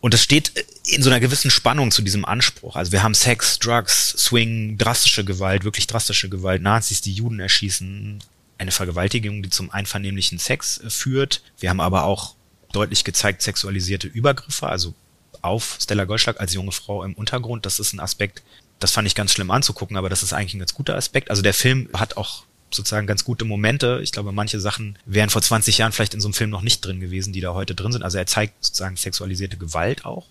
und 0.00 0.14
das 0.14 0.22
steht 0.22 0.52
in 0.86 1.02
so 1.02 1.10
einer 1.10 1.20
gewissen 1.20 1.50
Spannung 1.50 1.90
zu 1.90 2.02
diesem 2.02 2.24
Anspruch. 2.24 2.76
Also 2.76 2.92
wir 2.92 3.02
haben 3.02 3.14
Sex, 3.14 3.58
Drugs, 3.58 4.10
Swing, 4.16 4.78
drastische 4.78 5.24
Gewalt, 5.24 5.64
wirklich 5.64 5.86
drastische 5.86 6.28
Gewalt, 6.28 6.62
Nazis, 6.62 7.00
die 7.02 7.12
Juden 7.12 7.38
erschießen, 7.38 8.18
eine 8.58 8.70
Vergewaltigung, 8.70 9.42
die 9.42 9.50
zum 9.50 9.70
einvernehmlichen 9.70 10.38
Sex 10.38 10.78
äh, 10.78 10.90
führt. 10.90 11.42
Wir 11.58 11.70
haben 11.70 11.80
aber 11.80 12.04
auch 12.04 12.34
deutlich 12.72 13.04
gezeigt 13.04 13.42
sexualisierte 13.42 14.06
Übergriffe, 14.06 14.68
also 14.68 14.94
auf 15.42 15.78
Stella 15.80 16.04
Goldschlag 16.04 16.40
als 16.40 16.54
junge 16.54 16.72
Frau 16.72 17.02
im 17.02 17.14
Untergrund. 17.14 17.66
Das 17.66 17.80
ist 17.80 17.92
ein 17.92 18.00
Aspekt, 18.00 18.42
das 18.78 18.92
fand 18.92 19.06
ich 19.06 19.14
ganz 19.14 19.32
schlimm 19.32 19.50
anzugucken, 19.50 19.96
aber 19.96 20.08
das 20.08 20.22
ist 20.22 20.32
eigentlich 20.32 20.54
ein 20.54 20.60
ganz 20.60 20.74
guter 20.74 20.94
Aspekt. 20.94 21.30
Also 21.30 21.42
der 21.42 21.54
Film 21.54 21.88
hat 21.94 22.16
auch 22.16 22.44
sozusagen 22.74 23.06
ganz 23.06 23.24
gute 23.24 23.44
Momente. 23.44 24.00
Ich 24.02 24.12
glaube, 24.12 24.32
manche 24.32 24.60
Sachen 24.60 24.98
wären 25.04 25.30
vor 25.30 25.42
20 25.42 25.78
Jahren 25.78 25.92
vielleicht 25.92 26.14
in 26.14 26.20
so 26.20 26.28
einem 26.28 26.34
Film 26.34 26.50
noch 26.50 26.62
nicht 26.62 26.84
drin 26.84 27.00
gewesen, 27.00 27.32
die 27.32 27.40
da 27.40 27.54
heute 27.54 27.74
drin 27.74 27.92
sind. 27.92 28.02
Also 28.02 28.18
er 28.18 28.26
zeigt 28.26 28.64
sozusagen 28.64 28.96
sexualisierte 28.96 29.56
Gewalt 29.56 30.04
auch. 30.04 30.26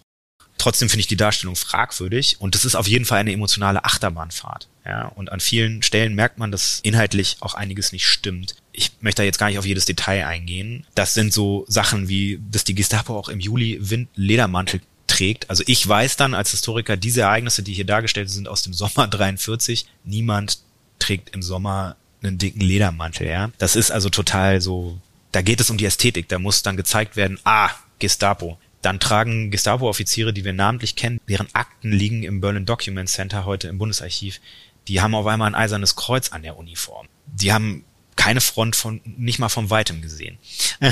Trotzdem 0.57 0.89
finde 0.89 1.01
ich 1.01 1.07
die 1.07 1.15
Darstellung 1.15 1.55
fragwürdig 1.55 2.35
und 2.39 2.53
das 2.53 2.65
ist 2.65 2.75
auf 2.75 2.87
jeden 2.87 3.05
Fall 3.05 3.19
eine 3.19 3.31
emotionale 3.31 3.85
Achterbahnfahrt. 3.85 4.67
Ja, 4.85 5.07
und 5.07 5.31
an 5.31 5.39
vielen 5.39 5.83
Stellen 5.83 6.15
merkt 6.15 6.37
man, 6.37 6.51
dass 6.51 6.81
inhaltlich 6.83 7.37
auch 7.39 7.53
einiges 7.53 7.93
nicht 7.93 8.05
stimmt. 8.05 8.55
Ich 8.73 8.91
möchte 8.99 9.21
da 9.21 9.25
jetzt 9.25 9.37
gar 9.37 9.47
nicht 9.47 9.57
auf 9.57 9.65
jedes 9.65 9.85
Detail 9.85 10.25
eingehen. 10.25 10.85
Das 10.95 11.13
sind 11.13 11.31
so 11.31 11.65
Sachen 11.69 12.09
wie, 12.09 12.41
dass 12.51 12.65
die 12.65 12.75
Gestapo 12.75 13.17
auch 13.17 13.29
im 13.29 13.39
Juli 13.39 13.77
Wind 13.79 14.09
Ledermantel 14.15 14.81
trägt. 15.07 15.49
Also 15.49 15.63
ich 15.65 15.87
weiß 15.87 16.17
dann 16.17 16.33
als 16.33 16.51
Historiker, 16.51 16.97
diese 16.97 17.21
Ereignisse, 17.21 17.63
die 17.63 17.73
hier 17.73 17.85
dargestellt 17.85 18.29
sind 18.29 18.47
aus 18.47 18.61
dem 18.61 18.73
Sommer 18.73 19.07
43, 19.07 19.85
niemand 20.03 20.59
trägt 20.99 21.33
im 21.33 21.41
Sommer 21.41 21.95
einen 22.21 22.37
dicken 22.37 22.61
Ledermantel, 22.61 23.27
ja. 23.27 23.51
Das 23.57 23.75
ist 23.75 23.91
also 23.91 24.09
total 24.09 24.61
so, 24.61 24.99
da 25.31 25.41
geht 25.41 25.61
es 25.61 25.69
um 25.69 25.77
die 25.77 25.85
Ästhetik, 25.85 26.27
da 26.29 26.39
muss 26.39 26.63
dann 26.63 26.77
gezeigt 26.77 27.15
werden, 27.15 27.39
ah, 27.43 27.69
Gestapo. 27.99 28.57
Dann 28.81 28.99
tragen 28.99 29.51
Gestapo-Offiziere, 29.51 30.31
die 30.31 30.45
wir 30.45 30.53
namentlich 30.53 30.95
kennen, 30.95 31.19
deren 31.27 31.53
Akten 31.53 31.91
liegen 31.91 32.23
im 32.23 32.39
Berlin 32.39 32.65
Document 32.65 33.09
Center 33.09 33.45
heute 33.45 33.67
im 33.67 33.77
Bundesarchiv, 33.77 34.39
die 34.87 35.01
haben 35.01 35.15
auf 35.15 35.27
einmal 35.27 35.49
ein 35.49 35.55
eisernes 35.55 35.95
Kreuz 35.95 36.29
an 36.31 36.43
der 36.43 36.57
Uniform. 36.57 37.07
Die 37.27 37.53
haben 37.53 37.83
keine 38.19 38.41
Front 38.41 38.75
von, 38.75 38.99
nicht 39.05 39.39
mal 39.39 39.47
von 39.47 39.69
weitem 39.69 40.01
gesehen. 40.01 40.37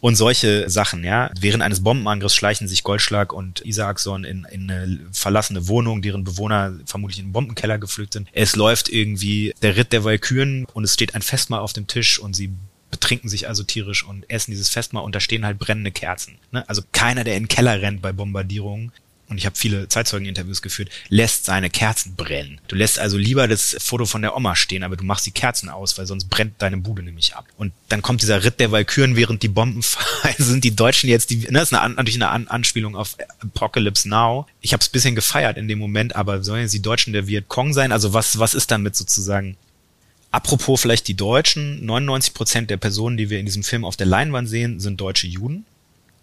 und 0.00 0.16
solche 0.16 0.70
Sachen, 0.70 1.04
ja. 1.04 1.30
Während 1.38 1.62
eines 1.62 1.82
Bombenangriffs 1.84 2.34
schleichen 2.34 2.66
sich 2.66 2.84
Goldschlag 2.84 3.34
und 3.34 3.60
Isaacson 3.66 4.24
in, 4.24 4.46
in 4.50 4.70
eine 4.70 4.98
verlassene 5.12 5.68
Wohnung, 5.68 6.00
deren 6.00 6.24
Bewohner 6.24 6.72
vermutlich 6.86 7.18
in 7.18 7.26
den 7.26 7.32
Bombenkeller 7.32 7.76
geflügt 7.76 8.14
sind. 8.14 8.28
Es 8.32 8.56
läuft 8.56 8.88
irgendwie 8.88 9.52
der 9.60 9.76
Ritt 9.76 9.92
der 9.92 10.04
Walküren 10.04 10.64
und 10.72 10.84
es 10.84 10.94
steht 10.94 11.14
ein 11.14 11.20
Festmahl 11.20 11.60
auf 11.60 11.74
dem 11.74 11.86
Tisch 11.86 12.18
und 12.18 12.34
sie 12.34 12.50
betrinken 12.90 13.28
sich 13.28 13.46
also 13.46 13.62
tierisch 13.62 14.02
und 14.02 14.28
essen 14.30 14.50
dieses 14.50 14.70
Festmahl 14.70 15.04
und 15.04 15.14
da 15.14 15.20
stehen 15.20 15.44
halt 15.44 15.58
brennende 15.58 15.90
Kerzen. 15.90 16.38
Ne? 16.50 16.66
Also 16.66 16.80
keiner, 16.92 17.24
der 17.24 17.36
in 17.36 17.42
den 17.42 17.48
Keller 17.48 17.82
rennt 17.82 18.00
bei 18.00 18.12
Bombardierungen, 18.12 18.90
und 19.28 19.36
ich 19.38 19.46
habe 19.46 19.56
viele 19.56 19.88
Zeitzeugeninterviews 19.88 20.62
geführt, 20.62 20.90
lässt 21.08 21.44
seine 21.44 21.68
Kerzen 21.68 22.16
brennen. 22.16 22.60
Du 22.68 22.76
lässt 22.76 22.98
also 22.98 23.18
lieber 23.18 23.46
das 23.46 23.76
Foto 23.78 24.06
von 24.06 24.22
der 24.22 24.34
Oma 24.36 24.56
stehen, 24.56 24.82
aber 24.82 24.96
du 24.96 25.04
machst 25.04 25.26
die 25.26 25.32
Kerzen 25.32 25.68
aus, 25.68 25.98
weil 25.98 26.06
sonst 26.06 26.30
brennt 26.30 26.54
deine 26.58 26.78
Bude 26.78 27.02
nämlich 27.02 27.34
ab. 27.34 27.46
Und 27.56 27.72
dann 27.88 28.00
kommt 28.00 28.22
dieser 28.22 28.42
Ritt 28.42 28.58
der 28.58 28.72
Walküren, 28.72 29.16
während 29.16 29.42
die 29.42 29.48
Bomben 29.48 29.82
fallen, 29.82 30.34
sind 30.38 30.64
die 30.64 30.74
Deutschen 30.74 31.10
jetzt 31.10 31.30
die, 31.30 31.38
ne, 31.38 31.58
das 31.58 31.72
ist 31.72 31.78
eine, 31.78 31.94
natürlich 31.94 32.16
eine 32.16 32.30
An 32.30 32.48
Anspielung 32.48 32.96
auf 32.96 33.16
Apocalypse 33.40 34.08
Now. 34.08 34.46
Ich 34.60 34.72
habe 34.72 34.80
es 34.80 34.88
bisschen 34.88 35.14
gefeiert 35.14 35.58
in 35.58 35.68
dem 35.68 35.78
Moment, 35.78 36.16
aber 36.16 36.42
sollen 36.42 36.62
jetzt 36.62 36.74
die 36.74 36.82
Deutschen 36.82 37.12
der 37.12 37.26
Vietcong 37.26 37.74
sein? 37.74 37.92
Also 37.92 38.14
was, 38.14 38.38
was 38.38 38.54
ist 38.54 38.70
damit 38.70 38.96
sozusagen 38.96 39.56
Apropos 40.30 40.82
vielleicht 40.82 41.08
die 41.08 41.16
Deutschen, 41.16 41.84
99 41.86 42.34
Prozent 42.34 42.70
der 42.70 42.76
Personen, 42.76 43.16
die 43.16 43.30
wir 43.30 43.40
in 43.40 43.46
diesem 43.46 43.62
Film 43.62 43.84
auf 43.84 43.96
der 43.96 44.06
Leinwand 44.06 44.48
sehen, 44.48 44.78
sind 44.78 45.00
deutsche 45.00 45.26
Juden. 45.26 45.64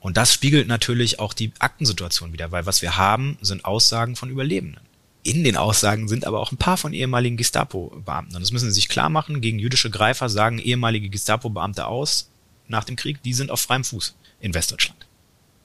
Und 0.05 0.17
das 0.17 0.31
spiegelt 0.31 0.67
natürlich 0.67 1.17
auch 1.17 1.33
die 1.33 1.51
Aktensituation 1.57 2.31
wieder, 2.31 2.51
weil 2.51 2.67
was 2.67 2.83
wir 2.83 2.95
haben, 2.95 3.39
sind 3.41 3.65
Aussagen 3.65 4.15
von 4.15 4.29
Überlebenden. 4.29 4.79
In 5.23 5.43
den 5.43 5.57
Aussagen 5.57 6.07
sind 6.07 6.27
aber 6.27 6.41
auch 6.41 6.51
ein 6.51 6.57
paar 6.57 6.77
von 6.77 6.93
ehemaligen 6.93 7.37
Gestapo-Beamten. 7.37 8.35
Und 8.35 8.41
das 8.43 8.51
müssen 8.51 8.69
Sie 8.69 8.75
sich 8.75 8.87
klar 8.87 9.09
machen. 9.09 9.41
Gegen 9.41 9.57
jüdische 9.57 9.89
Greifer 9.89 10.29
sagen 10.29 10.59
ehemalige 10.59 11.09
Gestapo-Beamte 11.09 11.87
aus 11.87 12.29
nach 12.67 12.83
dem 12.83 12.97
Krieg, 12.97 13.23
die 13.23 13.33
sind 13.33 13.49
auf 13.49 13.61
freiem 13.61 13.83
Fuß 13.83 14.15
in 14.41 14.53
Westdeutschland. 14.53 15.07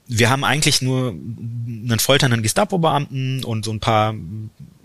Wir 0.07 0.31
haben 0.31 0.45
eigentlich 0.45 0.81
nur 0.81 1.11
einen 1.11 1.99
folternden 1.99 2.43
Gestapo-Beamten 2.43 3.45
und 3.45 3.67
so 3.67 3.73
ein 3.73 3.81
paar 3.81 4.15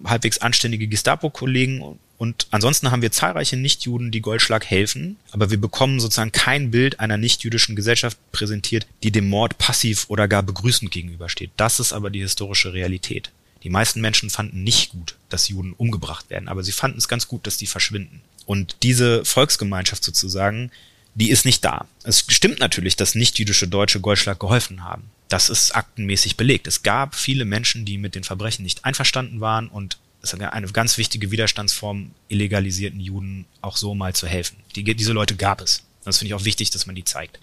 halbwegs 0.04 0.40
anständige 0.40 0.90
Gestapo-Kollegen 0.90 1.98
und 2.18 2.48
ansonsten 2.52 2.92
haben 2.92 3.02
wir 3.02 3.12
zahlreiche 3.12 3.58
Nichtjuden, 3.58 4.12
die 4.12 4.22
Goldschlag 4.22 4.66
helfen, 4.66 5.18
aber 5.32 5.52
wir 5.52 5.60
bekommen 5.60 6.00
sozusagen 6.00 6.32
kein 6.32 6.72
Bild 6.72 7.00
einer 7.00 7.18
nichtjüdischen 7.18 7.76
Gesellschaft 7.76 8.18
präsentiert, 8.32 8.88
die 9.04 9.12
dem 9.12 9.28
Mord 9.28 9.58
passiv 9.58 10.06
oder 10.08 10.28
gar 10.28 10.44
begrüßend 10.44 10.92
gegenübersteht. 10.92 11.52
Das 11.58 11.80
ist 11.80 11.92
aber 11.92 12.10
die 12.10 12.22
historische 12.22 12.74
Realität. 12.74 13.32
Die 13.64 13.70
meisten 13.70 14.00
Menschen 14.00 14.30
fanden 14.30 14.64
nicht 14.64 14.92
gut, 14.92 15.16
dass 15.30 15.50
Juden 15.50 15.74
umgebracht 15.74 16.30
werden, 16.30 16.48
aber 16.48 16.64
sie 16.64 16.72
fanden 16.72 17.00
es 17.00 17.08
ganz 17.08 17.28
gut, 17.28 17.48
dass 17.48 17.58
die 17.58 17.68
verschwinden. 17.68 18.22
Und 18.46 18.78
diese 18.84 19.26
Volksgemeinschaft 19.26 20.04
sozusagen, 20.04 20.72
die 21.16 21.32
ist 21.32 21.46
nicht 21.46 21.66
da. 21.66 21.88
Es 22.04 22.26
stimmt 22.28 22.60
natürlich, 22.60 22.96
dass 22.96 23.16
nichtjüdische 23.16 23.68
Deutsche 23.68 24.00
Goldschlag 24.00 24.40
geholfen 24.40 24.84
haben. 24.84 25.10
Das 25.30 25.50
ist 25.50 25.76
aktenmäßig 25.76 26.38
belegt. 26.38 26.68
Es 26.68 26.84
gab 26.84 27.16
viele 27.16 27.46
Menschen, 27.46 27.86
die 27.86 27.98
mit 27.98 28.16
den 28.16 28.24
Verbrechen 28.24 28.64
nicht 28.64 28.86
einverstanden 28.86 29.42
waren 29.42 29.68
und 29.68 29.98
ist 30.34 30.42
eine 30.42 30.68
ganz 30.72 30.98
wichtige 30.98 31.32
Widerstandsform, 31.32 32.12
illegalisierten 32.28 33.00
Juden 33.00 33.46
auch 33.62 33.78
so 33.78 33.96
mal 33.96 34.14
zu 34.14 34.28
helfen. 34.28 34.58
Die, 34.76 34.84
diese 34.84 35.14
Leute 35.14 35.36
gab 35.36 35.62
es. 35.62 35.84
Das 36.04 36.18
finde 36.18 36.30
ich 36.30 36.34
auch 36.34 36.46
wichtig, 36.46 36.70
dass 36.70 36.86
man 36.86 36.96
die 36.96 37.04
zeigt. 37.04 37.40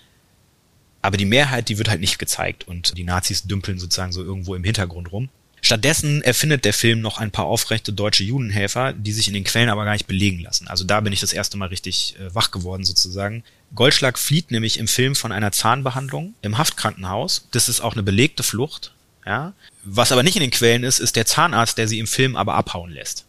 Aber 1.02 1.16
die 1.16 1.24
Mehrheit, 1.24 1.68
die 1.68 1.78
wird 1.78 1.88
halt 1.88 2.00
nicht 2.00 2.18
gezeigt 2.18 2.68
und 2.68 2.96
die 2.96 3.04
Nazis 3.04 3.42
dümpeln 3.42 3.78
sozusagen 3.78 4.12
so 4.12 4.22
irgendwo 4.22 4.54
im 4.54 4.64
Hintergrund 4.64 5.10
rum. 5.10 5.28
Stattdessen 5.64 6.22
erfindet 6.22 6.64
der 6.64 6.74
Film 6.74 7.00
noch 7.00 7.18
ein 7.18 7.30
paar 7.30 7.44
aufrechte 7.44 7.92
deutsche 7.92 8.24
Judenhelfer, 8.24 8.92
die 8.92 9.12
sich 9.12 9.28
in 9.28 9.34
den 9.34 9.44
Quellen 9.44 9.68
aber 9.68 9.84
gar 9.84 9.92
nicht 9.92 10.08
belegen 10.08 10.40
lassen. 10.40 10.66
Also 10.66 10.82
da 10.82 11.00
bin 11.00 11.12
ich 11.12 11.20
das 11.20 11.32
erste 11.32 11.56
Mal 11.56 11.68
richtig 11.68 12.16
äh, 12.18 12.34
wach 12.34 12.50
geworden 12.50 12.84
sozusagen. 12.84 13.44
Goldschlag 13.74 14.18
flieht 14.18 14.50
nämlich 14.50 14.78
im 14.78 14.88
Film 14.88 15.14
von 15.14 15.30
einer 15.30 15.52
Zahnbehandlung 15.52 16.34
im 16.42 16.58
Haftkrankenhaus. 16.58 17.46
Das 17.52 17.68
ist 17.68 17.80
auch 17.80 17.92
eine 17.92 18.02
belegte 18.02 18.42
Flucht. 18.42 18.92
Ja? 19.26 19.52
Was 19.84 20.12
aber 20.12 20.22
nicht 20.22 20.36
in 20.36 20.42
den 20.42 20.50
Quellen 20.50 20.84
ist, 20.84 20.98
ist 20.98 21.16
der 21.16 21.26
Zahnarzt, 21.26 21.78
der 21.78 21.88
sie 21.88 21.98
im 21.98 22.06
Film 22.06 22.36
aber 22.36 22.54
abhauen 22.54 22.90
lässt. 22.90 23.24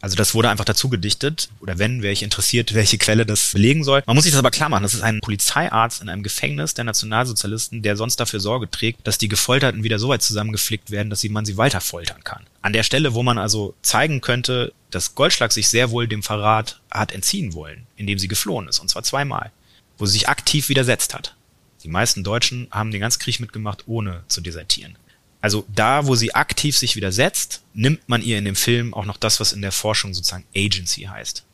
Also 0.00 0.14
das 0.14 0.34
wurde 0.34 0.50
einfach 0.50 0.66
dazu 0.66 0.90
gedichtet, 0.90 1.48
oder 1.60 1.78
wenn, 1.78 2.02
wäre 2.02 2.12
ich 2.12 2.22
interessiert, 2.22 2.74
welche 2.74 2.98
Quelle 2.98 3.24
das 3.24 3.52
belegen 3.52 3.82
soll. 3.82 4.02
Man 4.06 4.14
muss 4.14 4.24
sich 4.24 4.32
das 4.32 4.38
aber 4.38 4.50
klar 4.50 4.68
machen, 4.68 4.82
das 4.82 4.94
ist 4.94 5.00
ein 5.00 5.20
Polizeiarzt 5.20 6.02
in 6.02 6.08
einem 6.08 6.22
Gefängnis 6.22 6.74
der 6.74 6.84
Nationalsozialisten, 6.84 7.82
der 7.82 7.96
sonst 7.96 8.20
dafür 8.20 8.38
Sorge 8.38 8.70
trägt, 8.70 9.06
dass 9.06 9.18
die 9.18 9.28
Gefolterten 9.28 9.82
wieder 9.82 9.98
so 9.98 10.08
weit 10.08 10.22
zusammengeflickt 10.22 10.90
werden, 10.90 11.08
dass 11.08 11.24
man 11.24 11.46
sie 11.46 11.56
weiter 11.56 11.80
foltern 11.80 12.22
kann. 12.22 12.44
An 12.60 12.74
der 12.74 12.82
Stelle, 12.82 13.14
wo 13.14 13.22
man 13.22 13.38
also 13.38 13.74
zeigen 13.82 14.20
könnte, 14.20 14.72
dass 14.90 15.14
Goldschlag 15.14 15.50
sich 15.50 15.68
sehr 15.68 15.90
wohl 15.90 16.06
dem 16.06 16.22
Verrat 16.22 16.80
hat 16.90 17.12
entziehen 17.12 17.54
wollen, 17.54 17.86
indem 17.96 18.18
sie 18.18 18.28
geflohen 18.28 18.68
ist, 18.68 18.78
und 18.80 18.88
zwar 18.88 19.02
zweimal, 19.02 19.50
wo 19.98 20.04
sie 20.04 20.12
sich 20.12 20.28
aktiv 20.28 20.68
widersetzt 20.68 21.14
hat. 21.14 21.34
Die 21.82 21.88
meisten 21.88 22.22
Deutschen 22.22 22.68
haben 22.70 22.90
den 22.90 23.00
ganzen 23.00 23.20
Krieg 23.20 23.40
mitgemacht, 23.40 23.84
ohne 23.86 24.24
zu 24.28 24.40
desertieren. 24.40 24.96
Also 25.46 25.64
da, 25.72 26.08
wo 26.08 26.16
sie 26.16 26.34
aktiv 26.34 26.76
sich 26.76 26.96
widersetzt, 26.96 27.62
nimmt 27.72 28.08
man 28.08 28.20
ihr 28.20 28.36
in 28.36 28.44
dem 28.44 28.56
Film 28.56 28.92
auch 28.92 29.04
noch 29.04 29.16
das, 29.16 29.38
was 29.38 29.52
in 29.52 29.62
der 29.62 29.70
Forschung 29.70 30.12
sozusagen 30.12 30.44
Agency 30.56 31.02
heißt. 31.02 31.44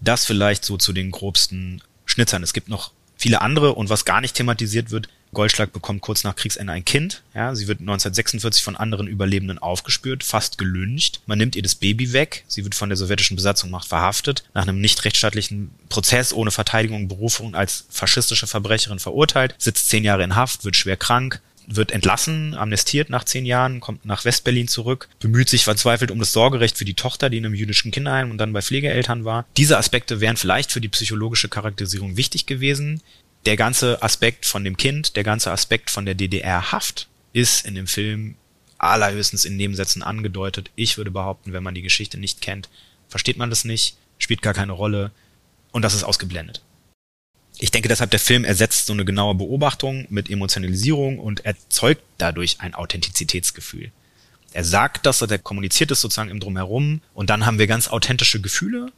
Das 0.00 0.26
vielleicht 0.26 0.64
so 0.64 0.76
zu 0.76 0.92
den 0.92 1.12
grobsten 1.12 1.80
Schnitzern. 2.04 2.42
Es 2.42 2.52
gibt 2.52 2.68
noch 2.68 2.90
viele 3.16 3.40
andere 3.40 3.74
und 3.74 3.90
was 3.90 4.04
gar 4.04 4.20
nicht 4.20 4.34
thematisiert 4.34 4.90
wird, 4.90 5.08
Goldschlag 5.34 5.72
bekommt 5.72 6.00
kurz 6.00 6.24
nach 6.24 6.34
Kriegsende 6.34 6.72
ein 6.72 6.84
Kind. 6.84 7.22
Ja, 7.32 7.54
sie 7.54 7.68
wird 7.68 7.78
1946 7.78 8.60
von 8.60 8.76
anderen 8.76 9.06
Überlebenden 9.06 9.60
aufgespürt, 9.60 10.24
fast 10.24 10.58
gelüncht. 10.58 11.20
Man 11.26 11.38
nimmt 11.38 11.54
ihr 11.54 11.62
das 11.62 11.76
Baby 11.76 12.12
weg. 12.12 12.44
Sie 12.48 12.64
wird 12.64 12.74
von 12.74 12.88
der 12.88 12.96
sowjetischen 12.96 13.36
Besatzungsmacht 13.36 13.86
verhaftet, 13.86 14.42
nach 14.52 14.62
einem 14.62 14.80
nicht 14.80 15.04
rechtsstaatlichen 15.04 15.70
Prozess 15.90 16.32
ohne 16.32 16.50
Verteidigung 16.50 17.02
und 17.02 17.08
Berufung 17.08 17.54
als 17.54 17.84
faschistische 17.88 18.48
Verbrecherin 18.48 18.98
verurteilt, 18.98 19.54
sitzt 19.58 19.88
zehn 19.88 20.02
Jahre 20.02 20.24
in 20.24 20.34
Haft, 20.34 20.64
wird 20.64 20.74
schwer 20.74 20.96
krank, 20.96 21.40
wird 21.70 21.92
entlassen, 21.92 22.54
amnestiert 22.54 23.10
nach 23.10 23.24
zehn 23.24 23.44
Jahren, 23.44 23.80
kommt 23.80 24.06
nach 24.06 24.24
Westberlin 24.24 24.68
zurück, 24.68 25.08
bemüht 25.20 25.50
sich 25.50 25.64
verzweifelt 25.64 26.10
um 26.10 26.18
das 26.18 26.32
Sorgerecht 26.32 26.78
für 26.78 26.86
die 26.86 26.94
Tochter, 26.94 27.28
die 27.28 27.36
in 27.36 27.44
einem 27.44 27.54
jüdischen 27.54 27.90
Kinderheim 27.90 28.30
und 28.30 28.38
dann 28.38 28.54
bei 28.54 28.62
Pflegeeltern 28.62 29.24
war. 29.24 29.46
Diese 29.56 29.76
Aspekte 29.76 30.20
wären 30.20 30.38
vielleicht 30.38 30.72
für 30.72 30.80
die 30.80 30.88
psychologische 30.88 31.50
Charakterisierung 31.50 32.16
wichtig 32.16 32.46
gewesen. 32.46 33.02
Der 33.44 33.56
ganze 33.56 34.02
Aspekt 34.02 34.46
von 34.46 34.64
dem 34.64 34.76
Kind, 34.78 35.14
der 35.14 35.24
ganze 35.24 35.52
Aspekt 35.52 35.90
von 35.90 36.06
der 36.06 36.14
DDR-Haft 36.14 37.08
ist 37.34 37.66
in 37.66 37.74
dem 37.74 37.86
Film 37.86 38.36
allerhöchstens 38.78 39.44
in 39.44 39.56
Nebensätzen 39.56 40.02
angedeutet. 40.02 40.70
Ich 40.74 40.96
würde 40.96 41.10
behaupten, 41.10 41.52
wenn 41.52 41.62
man 41.62 41.74
die 41.74 41.82
Geschichte 41.82 42.18
nicht 42.18 42.40
kennt, 42.40 42.70
versteht 43.08 43.36
man 43.36 43.50
das 43.50 43.64
nicht, 43.64 43.96
spielt 44.18 44.40
gar 44.40 44.54
keine 44.54 44.72
Rolle 44.72 45.10
und 45.72 45.82
das 45.82 45.94
ist 45.94 46.04
ausgeblendet 46.04 46.62
ich 47.58 47.70
denke 47.70 47.88
deshalb, 47.88 48.10
der 48.10 48.20
Film 48.20 48.44
ersetzt 48.44 48.86
so 48.86 48.92
eine 48.92 49.04
genaue 49.04 49.34
Beobachtung 49.34 50.06
mit 50.10 50.30
Emotionalisierung 50.30 51.18
und 51.18 51.44
erzeugt 51.44 52.02
dadurch 52.18 52.60
ein 52.60 52.74
Authentizitätsgefühl. 52.74 53.90
Er 54.52 54.64
sagt 54.64 55.06
das, 55.06 55.20
er 55.20 55.38
kommuniziert 55.38 55.90
es 55.90 56.00
sozusagen 56.00 56.30
im 56.30 56.40
Drumherum 56.40 57.00
und 57.14 57.30
dann 57.30 57.46
haben 57.46 57.58
wir 57.58 57.66
ganz 57.66 57.88
authentische 57.88 58.40
Gefühle. 58.40 58.92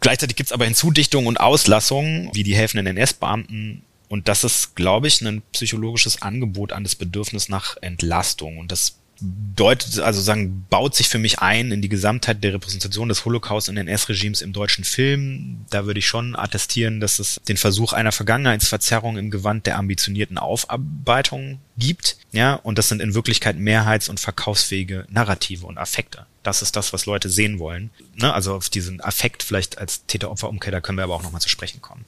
Gleichzeitig 0.00 0.36
gibt's 0.36 0.52
aber 0.52 0.64
Hinzudichtungen 0.64 1.26
und 1.26 1.40
Auslassungen, 1.40 2.30
wie 2.32 2.44
die 2.44 2.54
helfenden 2.54 2.86
NS-Beamten. 2.86 3.82
Und 4.08 4.28
das 4.28 4.44
ist, 4.44 4.76
glaube 4.76 5.08
ich, 5.08 5.20
ein 5.20 5.42
psychologisches 5.52 6.22
Angebot 6.22 6.72
an 6.72 6.84
das 6.84 6.94
Bedürfnis 6.94 7.48
nach 7.48 7.76
Entlastung. 7.82 8.58
Und 8.58 8.72
das 8.72 8.96
deutet, 9.20 9.98
also 9.98 10.20
sagen, 10.20 10.66
baut 10.70 10.94
sich 10.94 11.08
für 11.08 11.18
mich 11.18 11.40
ein 11.40 11.72
in 11.72 11.82
die 11.82 11.88
Gesamtheit 11.88 12.42
der 12.44 12.54
Repräsentation 12.54 13.08
des 13.08 13.24
Holocaust 13.24 13.68
und 13.68 13.76
NS-Regimes 13.76 14.42
im 14.42 14.52
deutschen 14.52 14.84
Film. 14.84 15.64
Da 15.70 15.86
würde 15.86 15.98
ich 15.98 16.06
schon 16.06 16.36
attestieren, 16.36 17.00
dass 17.00 17.18
es 17.18 17.40
den 17.48 17.56
Versuch 17.56 17.92
einer 17.92 18.12
Vergangenheitsverzerrung 18.12 19.16
im 19.18 19.30
Gewand 19.30 19.66
der 19.66 19.78
ambitionierten 19.78 20.38
Aufarbeitung 20.38 21.58
gibt. 21.76 22.16
Ja, 22.32 22.54
und 22.54 22.78
das 22.78 22.88
sind 22.88 23.02
in 23.02 23.14
Wirklichkeit 23.14 23.56
mehrheits- 23.56 24.08
und 24.08 24.20
verkaufsfähige 24.20 25.06
Narrative 25.08 25.66
und 25.66 25.78
Affekte. 25.78 26.26
Das 26.42 26.62
ist 26.62 26.76
das, 26.76 26.92
was 26.92 27.06
Leute 27.06 27.28
sehen 27.28 27.58
wollen. 27.58 27.90
Ne? 28.14 28.32
Also 28.32 28.54
auf 28.54 28.68
diesen 28.68 29.00
Affekt 29.00 29.42
vielleicht 29.42 29.78
als 29.78 30.06
Täter-Opfer-Umkehr, 30.06 30.72
da 30.72 30.80
können 30.80 30.98
wir 30.98 31.04
aber 31.04 31.14
auch 31.14 31.22
nochmal 31.22 31.40
zu 31.40 31.48
sprechen 31.48 31.82
kommen. 31.82 32.04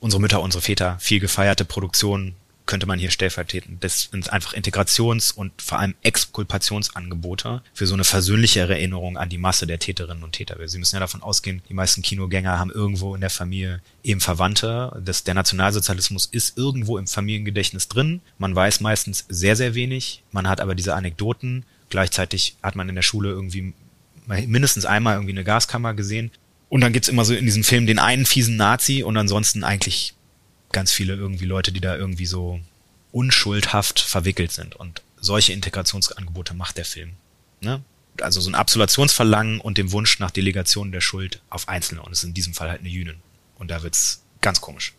Unsere 0.00 0.20
Mütter, 0.20 0.42
unsere 0.42 0.62
Väter, 0.62 0.98
viel 0.98 1.20
gefeierte 1.20 1.64
Produktion, 1.64 2.34
könnte 2.70 2.86
man 2.86 3.00
hier 3.00 3.10
stellvertretend. 3.10 3.82
Das 3.82 4.08
sind 4.12 4.32
einfach 4.32 4.54
Integrations- 4.54 5.34
und 5.34 5.60
vor 5.60 5.80
allem 5.80 5.96
Exkulpationsangebote 6.02 7.62
für 7.74 7.86
so 7.88 7.94
eine 7.94 8.04
versöhnliche 8.04 8.60
Erinnerung 8.60 9.18
an 9.18 9.28
die 9.28 9.38
Masse 9.38 9.66
der 9.66 9.80
Täterinnen 9.80 10.22
und 10.22 10.32
Täter. 10.32 10.56
Sie 10.68 10.78
müssen 10.78 10.94
ja 10.94 11.00
davon 11.00 11.20
ausgehen, 11.20 11.62
die 11.68 11.74
meisten 11.74 12.00
Kinogänger 12.00 12.60
haben 12.60 12.70
irgendwo 12.70 13.16
in 13.16 13.20
der 13.20 13.28
Familie 13.28 13.82
eben 14.04 14.20
Verwandte. 14.20 15.02
Das, 15.04 15.24
der 15.24 15.34
Nationalsozialismus 15.34 16.26
ist 16.26 16.56
irgendwo 16.56 16.96
im 16.96 17.08
Familiengedächtnis 17.08 17.88
drin. 17.88 18.20
Man 18.38 18.54
weiß 18.54 18.80
meistens 18.80 19.26
sehr, 19.28 19.56
sehr 19.56 19.74
wenig. 19.74 20.22
Man 20.30 20.48
hat 20.48 20.60
aber 20.60 20.76
diese 20.76 20.94
Anekdoten. 20.94 21.64
Gleichzeitig 21.88 22.54
hat 22.62 22.76
man 22.76 22.88
in 22.88 22.94
der 22.94 23.02
Schule 23.02 23.30
irgendwie 23.30 23.74
mindestens 24.46 24.86
einmal 24.86 25.16
irgendwie 25.16 25.32
eine 25.32 25.42
Gaskammer 25.42 25.94
gesehen. 25.94 26.30
Und 26.68 26.82
dann 26.82 26.92
gibt's 26.92 27.08
immer 27.08 27.24
so 27.24 27.34
in 27.34 27.46
diesem 27.46 27.64
Film 27.64 27.86
den 27.86 27.98
einen 27.98 28.26
fiesen 28.26 28.54
Nazi 28.54 29.02
und 29.02 29.16
ansonsten 29.16 29.64
eigentlich 29.64 30.14
ganz 30.72 30.92
viele 30.92 31.14
irgendwie 31.14 31.46
Leute, 31.46 31.72
die 31.72 31.80
da 31.80 31.96
irgendwie 31.96 32.26
so 32.26 32.60
unschuldhaft 33.12 34.00
verwickelt 34.00 34.52
sind. 34.52 34.76
Und 34.76 35.02
solche 35.20 35.52
Integrationsangebote 35.52 36.54
macht 36.54 36.76
der 36.76 36.84
Film. 36.84 37.12
Ne? 37.60 37.82
Also 38.20 38.40
so 38.40 38.50
ein 38.50 38.54
Absolutionsverlangen 38.54 39.60
und 39.60 39.78
dem 39.78 39.92
Wunsch 39.92 40.18
nach 40.18 40.30
Delegation 40.30 40.92
der 40.92 41.00
Schuld 41.00 41.40
auf 41.50 41.68
Einzelne. 41.68 42.02
Und 42.02 42.12
es 42.12 42.18
ist 42.18 42.24
in 42.24 42.34
diesem 42.34 42.54
Fall 42.54 42.70
halt 42.70 42.80
eine 42.80 42.88
Jünin. 42.88 43.16
Und 43.58 43.70
da 43.70 43.82
wird's 43.82 44.22
ganz 44.40 44.60
komisch. 44.60 44.94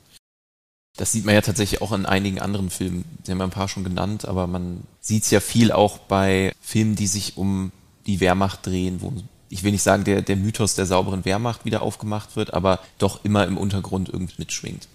Das 0.97 1.13
sieht 1.13 1.26
man 1.26 1.36
ja 1.36 1.41
tatsächlich 1.41 1.82
auch 1.82 1.93
in 1.93 2.05
einigen 2.05 2.39
anderen 2.39 2.69
Filmen. 2.69 3.05
Sie 3.24 3.32
haben 3.32 3.41
ein 3.41 3.49
paar 3.49 3.69
schon 3.69 3.84
genannt, 3.84 4.26
aber 4.26 4.45
man 4.47 4.84
sieht 4.99 5.24
es 5.24 5.32
ja 5.32 5.39
viel 5.39 5.72
auch 5.72 5.99
bei 5.99 6.53
Filmen, 6.61 6.95
die 6.95 7.07
sich 7.07 7.38
um 7.38 7.72
die 8.05 8.19
Wehrmacht 8.19 8.65
drehen, 8.65 9.01
wo 9.01 9.13
ich 9.49 9.63
will 9.63 9.72
nicht 9.72 9.84
sagen, 9.84 10.05
der, 10.05 10.22
der 10.22 10.38
Mythos 10.38 10.76
der 10.76 10.86
sauberen 10.86 11.26
Wehrmacht 11.26 11.65
wieder 11.65 11.82
aufgemacht 11.82 12.36
wird, 12.36 12.53
aber 12.53 12.80
doch 12.97 13.26
immer 13.26 13.45
im 13.45 13.57
Untergrund 13.57 14.07
irgendwie 14.09 14.36
mitschwingt. 14.38 14.88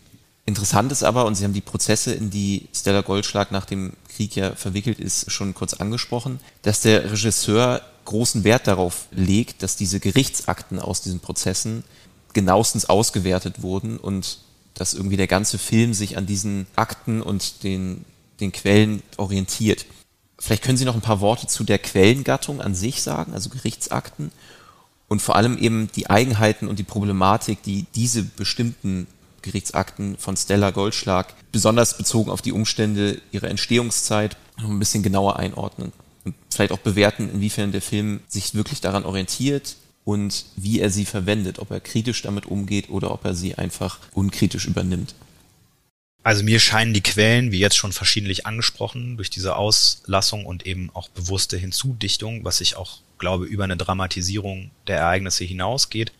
Interessant 0.46 0.92
ist 0.92 1.02
aber, 1.02 1.26
und 1.26 1.34
Sie 1.34 1.44
haben 1.44 1.52
die 1.52 1.60
Prozesse, 1.60 2.14
in 2.14 2.30
die 2.30 2.68
Stella 2.72 3.00
Goldschlag 3.00 3.50
nach 3.50 3.66
dem 3.66 3.94
Krieg 4.14 4.36
ja 4.36 4.54
verwickelt 4.54 5.00
ist, 5.00 5.30
schon 5.32 5.54
kurz 5.54 5.74
angesprochen, 5.74 6.38
dass 6.62 6.80
der 6.80 7.10
Regisseur 7.10 7.82
großen 8.04 8.44
Wert 8.44 8.68
darauf 8.68 9.08
legt, 9.10 9.64
dass 9.64 9.74
diese 9.74 9.98
Gerichtsakten 9.98 10.78
aus 10.78 11.02
diesen 11.02 11.18
Prozessen 11.18 11.82
genauestens 12.32 12.84
ausgewertet 12.84 13.62
wurden 13.62 13.98
und 13.98 14.38
dass 14.74 14.94
irgendwie 14.94 15.16
der 15.16 15.26
ganze 15.26 15.58
Film 15.58 15.94
sich 15.94 16.16
an 16.16 16.26
diesen 16.26 16.68
Akten 16.76 17.22
und 17.22 17.64
den, 17.64 18.04
den 18.38 18.52
Quellen 18.52 19.02
orientiert. 19.16 19.84
Vielleicht 20.38 20.62
können 20.62 20.78
Sie 20.78 20.84
noch 20.84 20.94
ein 20.94 21.00
paar 21.00 21.20
Worte 21.20 21.48
zu 21.48 21.64
der 21.64 21.78
Quellengattung 21.78 22.60
an 22.60 22.76
sich 22.76 23.02
sagen, 23.02 23.34
also 23.34 23.50
Gerichtsakten 23.50 24.30
und 25.08 25.22
vor 25.22 25.34
allem 25.34 25.58
eben 25.58 25.90
die 25.96 26.08
Eigenheiten 26.08 26.68
und 26.68 26.78
die 26.78 26.84
Problematik, 26.84 27.62
die 27.62 27.86
diese 27.94 28.22
bestimmten 28.22 29.08
Gerichtsakten 29.46 30.18
von 30.18 30.36
Stella 30.36 30.70
Goldschlag, 30.70 31.34
besonders 31.52 31.96
bezogen 31.96 32.30
auf 32.30 32.42
die 32.42 32.52
Umstände 32.52 33.20
ihrer 33.32 33.48
Entstehungszeit, 33.48 34.36
noch 34.58 34.68
ein 34.68 34.78
bisschen 34.78 35.02
genauer 35.02 35.38
einordnen. 35.38 35.92
Und 36.24 36.34
vielleicht 36.50 36.72
auch 36.72 36.78
bewerten, 36.78 37.30
inwiefern 37.32 37.72
der 37.72 37.82
Film 37.82 38.20
sich 38.28 38.54
wirklich 38.54 38.80
daran 38.80 39.04
orientiert 39.04 39.76
und 40.04 40.46
wie 40.56 40.80
er 40.80 40.90
sie 40.90 41.04
verwendet, 41.04 41.58
ob 41.58 41.70
er 41.70 41.80
kritisch 41.80 42.22
damit 42.22 42.46
umgeht 42.46 42.90
oder 42.90 43.10
ob 43.10 43.24
er 43.24 43.34
sie 43.34 43.54
einfach 43.54 43.98
unkritisch 44.12 44.66
übernimmt. 44.66 45.14
Also 46.22 46.42
mir 46.42 46.58
scheinen 46.58 46.92
die 46.92 47.02
Quellen, 47.02 47.52
wie 47.52 47.60
jetzt 47.60 47.76
schon 47.76 47.92
verschiedentlich 47.92 48.46
angesprochen, 48.46 49.16
durch 49.16 49.30
diese 49.30 49.54
Auslassung 49.54 50.44
und 50.44 50.66
eben 50.66 50.90
auch 50.92 51.08
bewusste 51.08 51.56
Hinzudichtung, 51.56 52.44
was 52.44 52.60
ich 52.60 52.76
auch 52.76 52.98
glaube 53.18 53.44
über 53.44 53.62
eine 53.62 53.76
Dramatisierung 53.76 54.72
der 54.88 54.98
Ereignisse 54.98 55.44
hinausgeht, 55.44 56.12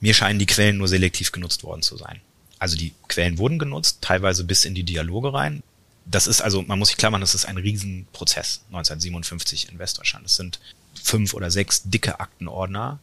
mir 0.00 0.14
scheinen 0.14 0.38
die 0.38 0.46
Quellen 0.46 0.78
nur 0.78 0.88
selektiv 0.88 1.30
genutzt 1.30 1.62
worden 1.62 1.82
zu 1.82 1.98
sein. 1.98 2.20
Also 2.60 2.76
die 2.76 2.92
Quellen 3.08 3.38
wurden 3.38 3.58
genutzt, 3.58 3.98
teilweise 4.02 4.44
bis 4.44 4.64
in 4.64 4.74
die 4.74 4.84
Dialoge 4.84 5.32
rein. 5.32 5.62
Das 6.04 6.26
ist 6.26 6.42
also, 6.42 6.62
man 6.62 6.78
muss 6.78 6.88
sich 6.88 6.98
klar 6.98 7.10
machen, 7.10 7.22
das 7.22 7.34
ist 7.34 7.46
ein 7.46 7.56
Riesenprozess 7.56 8.60
1957 8.68 9.70
in 9.70 9.78
Westdeutschland. 9.78 10.26
Es 10.26 10.36
sind 10.36 10.60
fünf 11.02 11.34
oder 11.34 11.50
sechs 11.50 11.82
dicke 11.84 12.20
Aktenordner. 12.20 12.98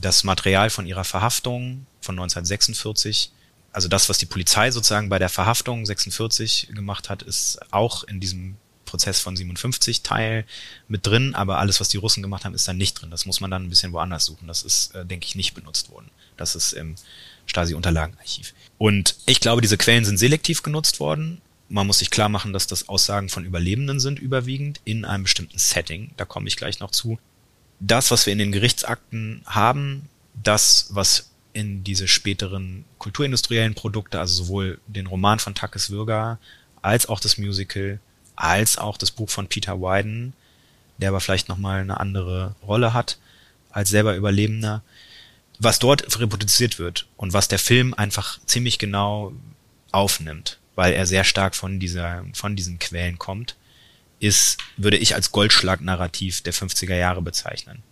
Das 0.00 0.24
Material 0.24 0.70
von 0.70 0.86
ihrer 0.86 1.04
Verhaftung 1.04 1.86
von 2.00 2.14
1946, 2.14 3.32
also 3.72 3.88
das, 3.88 4.08
was 4.08 4.18
die 4.18 4.26
Polizei 4.26 4.70
sozusagen 4.70 5.08
bei 5.08 5.18
der 5.18 5.28
Verhaftung 5.28 5.84
46 5.84 6.68
gemacht 6.72 7.08
hat, 7.08 7.22
ist 7.22 7.58
auch 7.72 8.04
in 8.04 8.20
diesem 8.20 8.56
Prozess 8.84 9.20
von 9.20 9.36
57 9.36 10.02
Teil 10.02 10.44
mit 10.88 11.06
drin, 11.06 11.34
aber 11.34 11.58
alles, 11.58 11.80
was 11.80 11.88
die 11.88 11.96
Russen 11.96 12.22
gemacht 12.22 12.44
haben, 12.44 12.54
ist 12.54 12.66
dann 12.66 12.76
nicht 12.76 12.94
drin. 12.94 13.10
Das 13.10 13.26
muss 13.26 13.40
man 13.40 13.50
dann 13.50 13.64
ein 13.64 13.70
bisschen 13.70 13.92
woanders 13.92 14.24
suchen. 14.24 14.48
Das 14.48 14.62
ist, 14.62 14.94
äh, 14.94 15.04
denke 15.06 15.26
ich, 15.26 15.36
nicht 15.36 15.54
benutzt 15.54 15.90
worden. 15.90 16.10
Das 16.36 16.54
ist 16.54 16.72
im 16.72 16.96
Stasi-Unterlagenarchiv. 17.50 18.54
Und 18.78 19.16
ich 19.26 19.40
glaube, 19.40 19.60
diese 19.60 19.76
Quellen 19.76 20.04
sind 20.04 20.18
selektiv 20.18 20.62
genutzt 20.62 21.00
worden. 21.00 21.42
Man 21.68 21.86
muss 21.86 21.98
sich 21.98 22.10
klar 22.10 22.28
machen, 22.28 22.52
dass 22.52 22.66
das 22.66 22.88
Aussagen 22.88 23.28
von 23.28 23.44
Überlebenden 23.44 24.00
sind 24.00 24.18
überwiegend 24.18 24.80
in 24.84 25.04
einem 25.04 25.24
bestimmten 25.24 25.58
Setting. 25.58 26.10
Da 26.16 26.24
komme 26.24 26.48
ich 26.48 26.56
gleich 26.56 26.80
noch 26.80 26.90
zu. 26.90 27.18
Das, 27.78 28.10
was 28.10 28.26
wir 28.26 28.32
in 28.32 28.38
den 28.38 28.52
Gerichtsakten 28.52 29.42
haben, 29.46 30.08
das, 30.42 30.88
was 30.90 31.30
in 31.52 31.84
diese 31.84 32.08
späteren 32.08 32.84
kulturindustriellen 32.98 33.74
Produkte, 33.74 34.18
also 34.20 34.44
sowohl 34.44 34.80
den 34.86 35.06
Roman 35.06 35.38
von 35.38 35.54
Takis 35.54 35.90
Würger 35.90 36.38
als 36.80 37.06
auch 37.06 37.20
das 37.20 37.38
Musical, 37.38 38.00
als 38.36 38.78
auch 38.78 38.96
das 38.96 39.10
Buch 39.10 39.28
von 39.28 39.48
Peter 39.48 39.80
Wyden, 39.80 40.32
der 40.98 41.10
aber 41.10 41.20
vielleicht 41.20 41.48
nochmal 41.48 41.80
eine 41.80 42.00
andere 42.00 42.54
Rolle 42.62 42.94
hat 42.94 43.18
als 43.70 43.90
selber 43.90 44.16
Überlebender, 44.16 44.82
was 45.60 45.78
dort 45.78 46.18
reproduziert 46.18 46.78
wird 46.78 47.06
und 47.16 47.32
was 47.32 47.46
der 47.46 47.58
Film 47.58 47.94
einfach 47.94 48.40
ziemlich 48.46 48.78
genau 48.78 49.32
aufnimmt, 49.92 50.58
weil 50.74 50.94
er 50.94 51.06
sehr 51.06 51.22
stark 51.22 51.54
von 51.54 51.78
dieser, 51.78 52.24
von 52.32 52.56
diesen 52.56 52.78
Quellen 52.78 53.18
kommt, 53.18 53.56
ist, 54.20 54.58
würde 54.76 54.96
ich 54.96 55.14
als 55.14 55.32
Goldschlag-Narrativ 55.32 56.40
der 56.40 56.54
50er 56.54 56.96
Jahre 56.96 57.22
bezeichnen. 57.22 57.82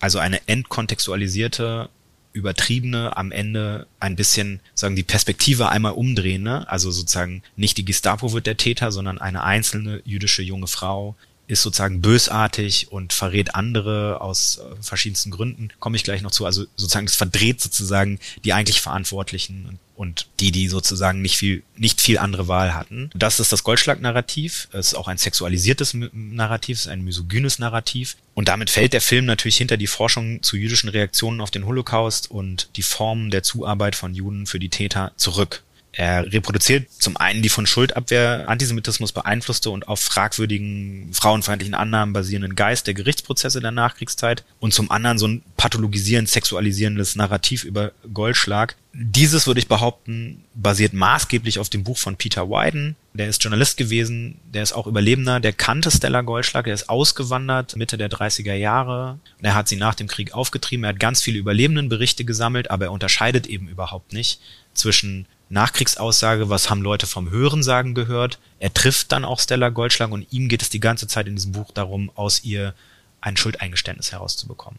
Also 0.00 0.18
eine 0.18 0.40
entkontextualisierte, 0.48 1.90
übertriebene, 2.32 3.16
am 3.16 3.30
Ende 3.30 3.86
ein 4.00 4.16
bisschen, 4.16 4.60
sagen 4.74 4.96
die 4.96 5.02
Perspektive 5.02 5.68
einmal 5.68 5.92
umdrehen, 5.92 6.42
ne? 6.42 6.68
also 6.68 6.90
sozusagen 6.90 7.42
nicht 7.56 7.78
die 7.78 7.84
Gestapo 7.84 8.32
wird 8.32 8.46
der 8.46 8.58
Täter, 8.58 8.92
sondern 8.92 9.18
eine 9.18 9.42
einzelne 9.42 10.02
jüdische 10.04 10.42
junge 10.42 10.66
Frau, 10.66 11.14
ist 11.46 11.62
sozusagen 11.62 12.00
bösartig 12.00 12.90
und 12.90 13.12
verrät 13.12 13.54
andere 13.54 14.20
aus 14.20 14.58
äh, 14.58 14.82
verschiedensten 14.82 15.30
Gründen. 15.30 15.68
Komme 15.78 15.96
ich 15.96 16.04
gleich 16.04 16.22
noch 16.22 16.30
zu. 16.30 16.44
Also 16.44 16.64
sozusagen 16.76 17.06
es 17.06 17.14
verdreht 17.14 17.60
sozusagen 17.60 18.18
die 18.44 18.52
eigentlich 18.52 18.80
Verantwortlichen 18.80 19.78
und 19.94 20.26
die, 20.40 20.52
die 20.52 20.68
sozusagen 20.68 21.22
nicht 21.22 21.36
viel, 21.36 21.62
nicht 21.76 22.00
viel 22.00 22.18
andere 22.18 22.48
Wahl 22.48 22.74
hatten. 22.74 23.10
Das 23.14 23.40
ist 23.40 23.52
das 23.52 23.64
Goldschlag-Narrativ. 23.64 24.68
Es 24.72 24.88
ist 24.88 24.94
auch 24.94 25.08
ein 25.08 25.18
sexualisiertes 25.18 25.96
Narrativ, 26.12 26.78
es 26.78 26.86
ist 26.86 26.92
ein 26.92 27.04
misogynes 27.04 27.58
Narrativ. 27.58 28.16
Und 28.34 28.48
damit 28.48 28.68
fällt 28.68 28.92
der 28.92 29.00
Film 29.00 29.24
natürlich 29.24 29.56
hinter 29.56 29.76
die 29.76 29.86
Forschung 29.86 30.42
zu 30.42 30.56
jüdischen 30.56 30.90
Reaktionen 30.90 31.40
auf 31.40 31.50
den 31.50 31.64
Holocaust 31.64 32.30
und 32.30 32.68
die 32.76 32.82
Formen 32.82 33.30
der 33.30 33.42
Zuarbeit 33.42 33.96
von 33.96 34.14
Juden 34.14 34.46
für 34.46 34.58
die 34.58 34.68
Täter 34.68 35.12
zurück. 35.16 35.62
Er 35.98 36.30
reproduziert 36.30 36.92
zum 36.92 37.16
einen 37.16 37.40
die 37.40 37.48
von 37.48 37.66
Schuldabwehr 37.66 38.50
Antisemitismus 38.50 39.12
beeinflusste 39.12 39.70
und 39.70 39.88
auf 39.88 39.98
fragwürdigen 40.00 41.08
frauenfeindlichen 41.14 41.74
Annahmen 41.74 42.12
basierenden 42.12 42.54
Geist 42.54 42.86
der 42.86 42.92
Gerichtsprozesse 42.92 43.62
der 43.62 43.70
Nachkriegszeit 43.70 44.44
und 44.60 44.74
zum 44.74 44.90
anderen 44.90 45.18
so 45.18 45.26
ein 45.26 45.42
pathologisierend 45.56 46.28
sexualisierendes 46.28 47.16
Narrativ 47.16 47.64
über 47.64 47.92
Goldschlag. 48.12 48.76
Dieses 48.92 49.46
würde 49.46 49.60
ich 49.60 49.68
behaupten, 49.68 50.44
basiert 50.54 50.92
maßgeblich 50.92 51.58
auf 51.58 51.70
dem 51.70 51.82
Buch 51.82 51.96
von 51.96 52.16
Peter 52.16 52.50
Wyden. 52.50 52.94
Der 53.14 53.28
ist 53.28 53.42
Journalist 53.42 53.78
gewesen, 53.78 54.36
der 54.52 54.64
ist 54.64 54.74
auch 54.74 54.86
Überlebender, 54.86 55.40
der 55.40 55.54
kannte 55.54 55.90
Stella 55.90 56.20
Goldschlag, 56.20 56.66
der 56.66 56.74
ist 56.74 56.90
ausgewandert 56.90 57.74
Mitte 57.76 57.96
der 57.96 58.10
30er 58.10 58.54
Jahre. 58.54 59.18
Er 59.40 59.54
hat 59.54 59.68
sie 59.68 59.76
nach 59.76 59.94
dem 59.94 60.08
Krieg 60.08 60.34
aufgetrieben, 60.34 60.84
er 60.84 60.90
hat 60.90 61.00
ganz 61.00 61.22
viele 61.22 61.38
Überlebendenberichte 61.38 62.26
gesammelt, 62.26 62.70
aber 62.70 62.86
er 62.86 62.92
unterscheidet 62.92 63.46
eben 63.46 63.68
überhaupt 63.68 64.12
nicht 64.12 64.40
zwischen 64.74 65.26
Nachkriegsaussage, 65.48 66.48
was 66.48 66.70
haben 66.70 66.82
Leute 66.82 67.06
vom 67.06 67.30
Hörensagen 67.30 67.94
gehört. 67.94 68.38
Er 68.58 68.74
trifft 68.74 69.12
dann 69.12 69.24
auch 69.24 69.38
Stella 69.38 69.68
Goldschlag 69.68 70.10
und 70.10 70.26
ihm 70.32 70.48
geht 70.48 70.62
es 70.62 70.70
die 70.70 70.80
ganze 70.80 71.06
Zeit 71.06 71.28
in 71.28 71.36
diesem 71.36 71.52
Buch 71.52 71.70
darum, 71.72 72.10
aus 72.14 72.42
ihr 72.44 72.74
ein 73.20 73.36
Schuldeingeständnis 73.36 74.12
herauszubekommen. 74.12 74.78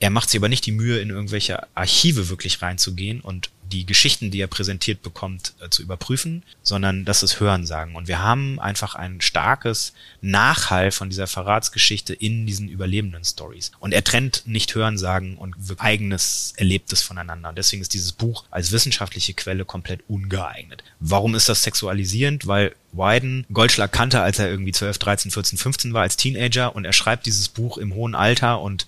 Er 0.00 0.10
macht 0.10 0.30
sich 0.30 0.40
aber 0.40 0.48
nicht 0.48 0.66
die 0.66 0.72
Mühe, 0.72 0.98
in 0.98 1.10
irgendwelche 1.10 1.66
Archive 1.74 2.28
wirklich 2.28 2.62
reinzugehen 2.62 3.20
und 3.20 3.50
die 3.70 3.86
Geschichten, 3.86 4.30
die 4.30 4.40
er 4.40 4.46
präsentiert 4.46 5.02
bekommt, 5.02 5.54
äh, 5.60 5.70
zu 5.70 5.82
überprüfen, 5.82 6.42
sondern 6.62 7.04
das 7.04 7.22
ist 7.22 7.40
Hörensagen. 7.40 7.94
Und 7.94 8.08
wir 8.08 8.20
haben 8.22 8.60
einfach 8.60 8.94
ein 8.94 9.20
starkes 9.20 9.92
Nachhall 10.20 10.90
von 10.90 11.08
dieser 11.08 11.26
Verratsgeschichte 11.26 12.12
in 12.12 12.46
diesen 12.46 12.68
überlebenden 12.68 13.24
Stories. 13.24 13.72
Und 13.80 13.92
er 13.92 14.04
trennt 14.04 14.42
nicht 14.46 14.74
Hörensagen 14.74 15.36
und 15.36 15.54
eigenes 15.78 16.52
Erlebtes 16.56 17.02
voneinander. 17.02 17.48
Und 17.48 17.58
deswegen 17.58 17.82
ist 17.82 17.94
dieses 17.94 18.12
Buch 18.12 18.44
als 18.50 18.72
wissenschaftliche 18.72 19.34
Quelle 19.34 19.64
komplett 19.64 20.00
ungeeignet. 20.08 20.84
Warum 20.98 21.34
ist 21.34 21.48
das 21.48 21.62
sexualisierend? 21.62 22.46
Weil 22.46 22.74
Wyden 22.92 23.46
Goldschlag 23.52 23.92
kannte, 23.92 24.20
als 24.20 24.38
er 24.38 24.50
irgendwie 24.50 24.72
12, 24.72 24.98
13, 24.98 25.30
14, 25.30 25.58
15 25.58 25.92
war 25.92 26.02
als 26.02 26.16
Teenager 26.16 26.74
und 26.74 26.84
er 26.84 26.92
schreibt 26.92 27.26
dieses 27.26 27.48
Buch 27.48 27.78
im 27.78 27.94
hohen 27.94 28.14
Alter 28.14 28.60
und 28.60 28.86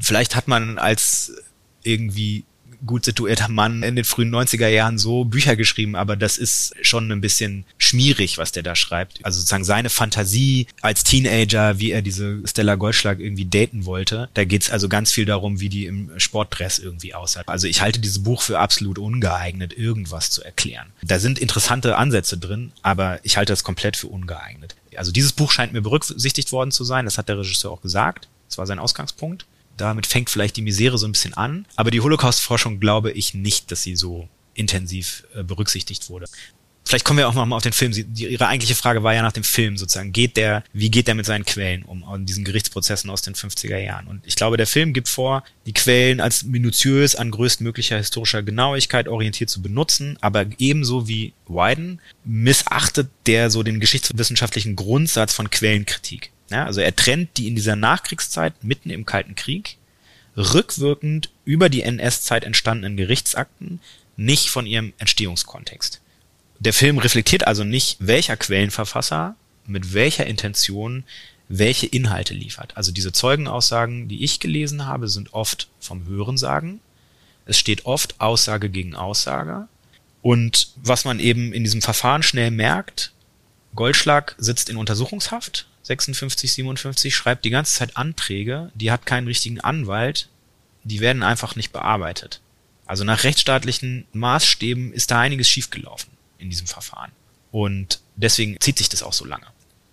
vielleicht 0.00 0.34
hat 0.36 0.48
man 0.48 0.78
als 0.78 1.32
irgendwie 1.82 2.44
gut 2.86 3.04
situierter 3.04 3.48
Mann 3.48 3.82
in 3.82 3.96
den 3.96 4.04
frühen 4.04 4.34
90er 4.34 4.68
Jahren 4.68 4.98
so 4.98 5.24
Bücher 5.24 5.56
geschrieben, 5.56 5.96
aber 5.96 6.16
das 6.16 6.38
ist 6.38 6.74
schon 6.82 7.10
ein 7.10 7.20
bisschen 7.20 7.64
schmierig, 7.78 8.38
was 8.38 8.52
der 8.52 8.62
da 8.62 8.74
schreibt. 8.74 9.24
Also 9.24 9.38
sozusagen 9.38 9.64
seine 9.64 9.90
Fantasie 9.90 10.66
als 10.80 11.04
Teenager, 11.04 11.78
wie 11.78 11.90
er 11.90 12.02
diese 12.02 12.46
Stella 12.46 12.74
Goldschlag 12.74 13.20
irgendwie 13.20 13.44
daten 13.44 13.84
wollte. 13.84 14.28
Da 14.34 14.44
geht's 14.44 14.70
also 14.70 14.88
ganz 14.88 15.12
viel 15.12 15.24
darum, 15.24 15.60
wie 15.60 15.68
die 15.68 15.86
im 15.86 16.10
Sportdress 16.18 16.78
irgendwie 16.78 17.14
aussah. 17.14 17.42
Also 17.46 17.66
ich 17.66 17.80
halte 17.80 18.00
dieses 18.00 18.22
Buch 18.22 18.42
für 18.42 18.58
absolut 18.58 18.98
ungeeignet, 18.98 19.76
irgendwas 19.76 20.30
zu 20.30 20.42
erklären. 20.42 20.88
Da 21.02 21.18
sind 21.18 21.38
interessante 21.38 21.96
Ansätze 21.96 22.38
drin, 22.38 22.72
aber 22.82 23.20
ich 23.22 23.36
halte 23.36 23.52
das 23.52 23.64
komplett 23.64 23.96
für 23.96 24.08
ungeeignet. 24.08 24.74
Also 24.96 25.12
dieses 25.12 25.32
Buch 25.32 25.50
scheint 25.50 25.72
mir 25.72 25.82
berücksichtigt 25.82 26.52
worden 26.52 26.70
zu 26.70 26.84
sein, 26.84 27.04
das 27.04 27.18
hat 27.18 27.28
der 27.28 27.38
Regisseur 27.38 27.70
auch 27.70 27.82
gesagt. 27.82 28.28
Das 28.48 28.58
war 28.58 28.66
sein 28.66 28.78
Ausgangspunkt. 28.78 29.46
Damit 29.76 30.06
fängt 30.06 30.30
vielleicht 30.30 30.56
die 30.56 30.62
Misere 30.62 30.98
so 30.98 31.06
ein 31.06 31.12
bisschen 31.12 31.34
an. 31.34 31.66
Aber 31.76 31.90
die 31.90 32.00
Holocaust-Forschung 32.00 32.80
glaube 32.80 33.10
ich 33.10 33.34
nicht, 33.34 33.70
dass 33.70 33.82
sie 33.82 33.96
so 33.96 34.28
intensiv 34.54 35.24
äh, 35.34 35.42
berücksichtigt 35.42 36.10
wurde. 36.10 36.26
vielleicht 36.84 37.04
kommen 37.04 37.18
wir 37.18 37.28
auch 37.28 37.34
mal 37.34 37.56
auf 37.56 37.62
den 37.62 37.72
Film. 37.72 37.92
Sie, 37.92 38.04
die, 38.04 38.26
ihre 38.26 38.48
eigentliche 38.48 38.74
Frage 38.74 39.02
war 39.02 39.14
ja 39.14 39.22
nach 39.22 39.32
dem 39.32 39.44
Film 39.44 39.76
sozusagen. 39.78 40.12
Geht 40.12 40.36
der, 40.36 40.62
wie 40.72 40.90
geht 40.90 41.06
der 41.06 41.14
mit 41.14 41.24
seinen 41.24 41.44
Quellen 41.44 41.84
um, 41.84 42.04
an 42.04 42.26
diesen 42.26 42.44
Gerichtsprozessen 42.44 43.08
aus 43.08 43.22
den 43.22 43.34
50er 43.34 43.78
Jahren? 43.78 44.06
Und 44.08 44.26
ich 44.26 44.36
glaube, 44.36 44.56
der 44.56 44.66
Film 44.66 44.92
gibt 44.92 45.08
vor, 45.08 45.44
die 45.64 45.72
Quellen 45.72 46.20
als 46.20 46.42
minutiös 46.42 47.16
an 47.16 47.30
größtmöglicher 47.30 47.96
historischer 47.96 48.42
Genauigkeit 48.42 49.08
orientiert 49.08 49.48
zu 49.48 49.62
benutzen, 49.62 50.18
aber 50.20 50.46
ebenso 50.58 51.08
wie 51.08 51.32
Wyden 51.46 52.00
missachtet 52.24 53.08
der 53.26 53.50
so 53.50 53.62
den 53.62 53.80
geschichtswissenschaftlichen 53.80 54.76
Grundsatz 54.76 55.32
von 55.32 55.50
Quellenkritik. 55.50 56.30
Ja, 56.52 56.66
also 56.66 56.80
er 56.80 56.94
trennt 56.94 57.38
die 57.38 57.48
in 57.48 57.56
dieser 57.56 57.76
Nachkriegszeit 57.76 58.62
mitten 58.62 58.90
im 58.90 59.06
Kalten 59.06 59.34
Krieg 59.34 59.78
rückwirkend 60.36 61.30
über 61.44 61.68
die 61.68 61.82
NS-Zeit 61.82 62.44
entstandenen 62.44 62.96
Gerichtsakten 62.96 63.80
nicht 64.16 64.48
von 64.48 64.66
ihrem 64.66 64.92
Entstehungskontext. 64.98 66.00
Der 66.58 66.72
Film 66.72 66.98
reflektiert 66.98 67.46
also 67.46 67.64
nicht, 67.64 67.96
welcher 68.00 68.36
Quellenverfasser 68.36 69.34
mit 69.66 69.94
welcher 69.94 70.26
Intention 70.26 71.04
welche 71.48 71.86
Inhalte 71.86 72.34
liefert. 72.34 72.76
Also 72.76 72.92
diese 72.92 73.12
Zeugenaussagen, 73.12 74.08
die 74.08 74.24
ich 74.24 74.40
gelesen 74.40 74.86
habe, 74.86 75.08
sind 75.08 75.34
oft 75.34 75.68
vom 75.80 76.06
Hörensagen. 76.06 76.80
Es 77.46 77.58
steht 77.58 77.84
oft 77.84 78.20
Aussage 78.20 78.70
gegen 78.70 78.94
Aussage. 78.94 79.68
Und 80.22 80.68
was 80.76 81.04
man 81.04 81.18
eben 81.18 81.52
in 81.52 81.64
diesem 81.64 81.82
Verfahren 81.82 82.22
schnell 82.22 82.50
merkt, 82.50 83.12
Goldschlag 83.74 84.34
sitzt 84.38 84.70
in 84.70 84.76
Untersuchungshaft, 84.76 85.66
56, 85.82 86.52
57, 86.52 87.14
schreibt 87.14 87.44
die 87.44 87.50
ganze 87.50 87.74
Zeit 87.74 87.96
Anträge, 87.96 88.70
die 88.74 88.90
hat 88.90 89.06
keinen 89.06 89.26
richtigen 89.26 89.60
Anwalt, 89.60 90.28
die 90.84 91.00
werden 91.00 91.22
einfach 91.22 91.56
nicht 91.56 91.72
bearbeitet. 91.72 92.40
Also 92.86 93.04
nach 93.04 93.24
rechtsstaatlichen 93.24 94.06
Maßstäben 94.12 94.92
ist 94.92 95.10
da 95.10 95.20
einiges 95.20 95.48
schiefgelaufen 95.48 96.10
in 96.38 96.50
diesem 96.50 96.66
Verfahren. 96.66 97.12
Und 97.50 98.00
deswegen 98.16 98.56
zieht 98.60 98.78
sich 98.78 98.88
das 98.88 99.02
auch 99.02 99.12
so 99.12 99.24
lange. 99.24 99.46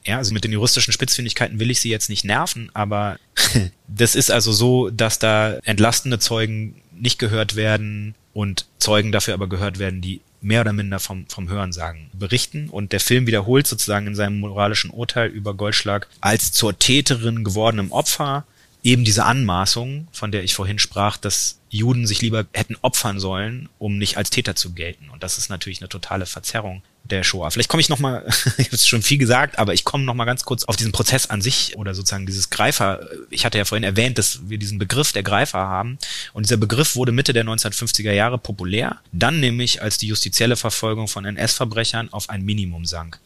Ja, 0.06 0.18
also 0.18 0.34
mit 0.34 0.44
den 0.44 0.52
juristischen 0.52 0.94
Spitzfindigkeiten 0.94 1.60
will 1.60 1.70
ich 1.70 1.82
sie 1.82 1.90
jetzt 1.90 2.10
nicht 2.10 2.24
nerven, 2.24 2.72
aber 2.74 3.20
das 3.88 4.16
ist 4.16 4.32
also 4.32 4.52
so, 4.52 4.90
dass 4.90 5.20
da 5.20 5.54
entlastende 5.64 6.20
Zeugen 6.20 6.82
nicht 6.92 7.20
gehört 7.20 7.56
werden 7.56 8.16
und 8.34 8.66
Zeugen 8.80 9.12
dafür 9.12 9.34
aber 9.34 9.48
gehört 9.48 9.78
werden, 9.78 10.02
die 10.02 10.22
mehr 10.42 10.62
oder 10.62 10.74
minder 10.74 11.00
vom, 11.00 11.26
vom 11.28 11.50
Hörensagen 11.50 12.10
berichten. 12.14 12.70
Und 12.70 12.92
der 12.92 13.00
Film 13.00 13.28
wiederholt 13.28 13.68
sozusagen 13.68 14.08
in 14.08 14.16
seinem 14.16 14.40
moralischen 14.40 14.92
Urteil 14.92 15.30
über 15.30 15.54
Goldschlag 15.54 16.08
als 16.22 16.52
zur 16.52 16.78
Täterin 16.78 17.44
gewordenem 17.44 17.92
Opfer 17.92 18.46
eben 18.84 19.04
diese 19.04 19.26
Anmaßung, 19.26 20.08
von 20.12 20.32
der 20.32 20.44
ich 20.44 20.54
vorhin 20.54 20.80
sprach, 20.80 21.18
dass 21.18 21.60
Juden 21.70 22.08
sich 22.08 22.22
lieber 22.22 22.46
hätten 22.54 22.78
opfern 22.82 23.20
sollen, 23.20 23.70
um 23.78 23.98
nicht 23.98 24.18
als 24.18 24.30
Täter 24.30 24.56
zu 24.56 24.74
gelten. 24.74 25.10
Und 25.10 25.24
das 25.24 25.38
ist 25.38 25.50
natürlich 25.50 25.82
eine 25.82 25.90
totale 25.90 26.26
Verzerrung 26.26 26.82
der 27.10 27.24
Shoah. 27.24 27.52
Vielleicht 27.52 27.70
komme 27.70 27.82
ich 27.82 27.90
noch 27.90 28.00
mal, 28.00 28.26
ich 28.58 28.68
habe 28.68 28.78
schon 28.78 29.02
viel 29.02 29.18
gesagt, 29.18 29.58
aber 29.60 29.74
ich 29.74 29.84
komme 29.84 30.04
noch 30.04 30.14
mal 30.14 30.26
ganz 30.26 30.44
kurz 30.44 30.64
auf 30.66 30.76
diesen 30.76 30.92
Prozess 30.92 31.30
an 31.30 31.42
sich 31.42 31.78
oder 31.78 31.96
sozusagen 31.96 32.26
dieses 32.26 32.50
Greifer. 32.50 33.08
Ich 33.30 33.46
hatte 33.46 33.58
ja 33.58 33.66
vorhin 33.66 33.84
erwähnt, 33.84 34.18
dass 34.18 34.50
wir 34.50 34.58
diesen 34.58 34.80
Begriff 34.80 35.12
der 35.12 35.24
Greifer 35.24 35.60
haben 35.60 35.98
und 36.34 36.46
dieser 36.46 36.58
Begriff 36.58 36.96
wurde 36.96 37.12
Mitte 37.12 37.34
der 37.34 37.46
1950er 37.46 38.12
Jahre 38.12 38.38
populär, 38.38 39.00
dann 39.12 39.40
nämlich 39.40 39.82
als 39.82 39.98
die 39.98 40.08
justizielle 40.08 40.56
Verfolgung 40.56 41.08
von 41.08 41.26
NS-Verbrechern 41.26 42.12
auf 42.12 42.30
ein 42.30 42.44
Minimum 42.44 42.86
sank, 42.86 43.20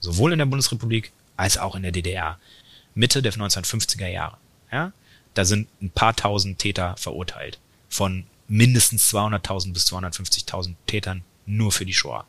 sowohl 0.00 0.32
in 0.32 0.38
der 0.38 0.46
Bundesrepublik 0.46 1.12
als 1.36 1.58
auch 1.58 1.74
in 1.74 1.82
der 1.82 1.92
DDR. 1.92 2.38
Mitte 2.94 3.22
der 3.22 3.32
1950er 3.32 4.08
Jahre. 4.08 4.36
Ja? 4.70 4.92
Da 5.34 5.44
sind 5.44 5.68
ein 5.80 5.90
paar 5.90 6.14
tausend 6.14 6.58
Täter 6.58 6.94
verurteilt. 6.98 7.58
Von 7.88 8.24
mindestens 8.48 9.12
200.000 9.12 9.72
bis 9.72 9.86
250.000 9.86 10.74
Tätern 10.86 11.24
nur 11.46 11.72
für 11.72 11.86
die 11.86 11.94
Shoah. 11.94 12.26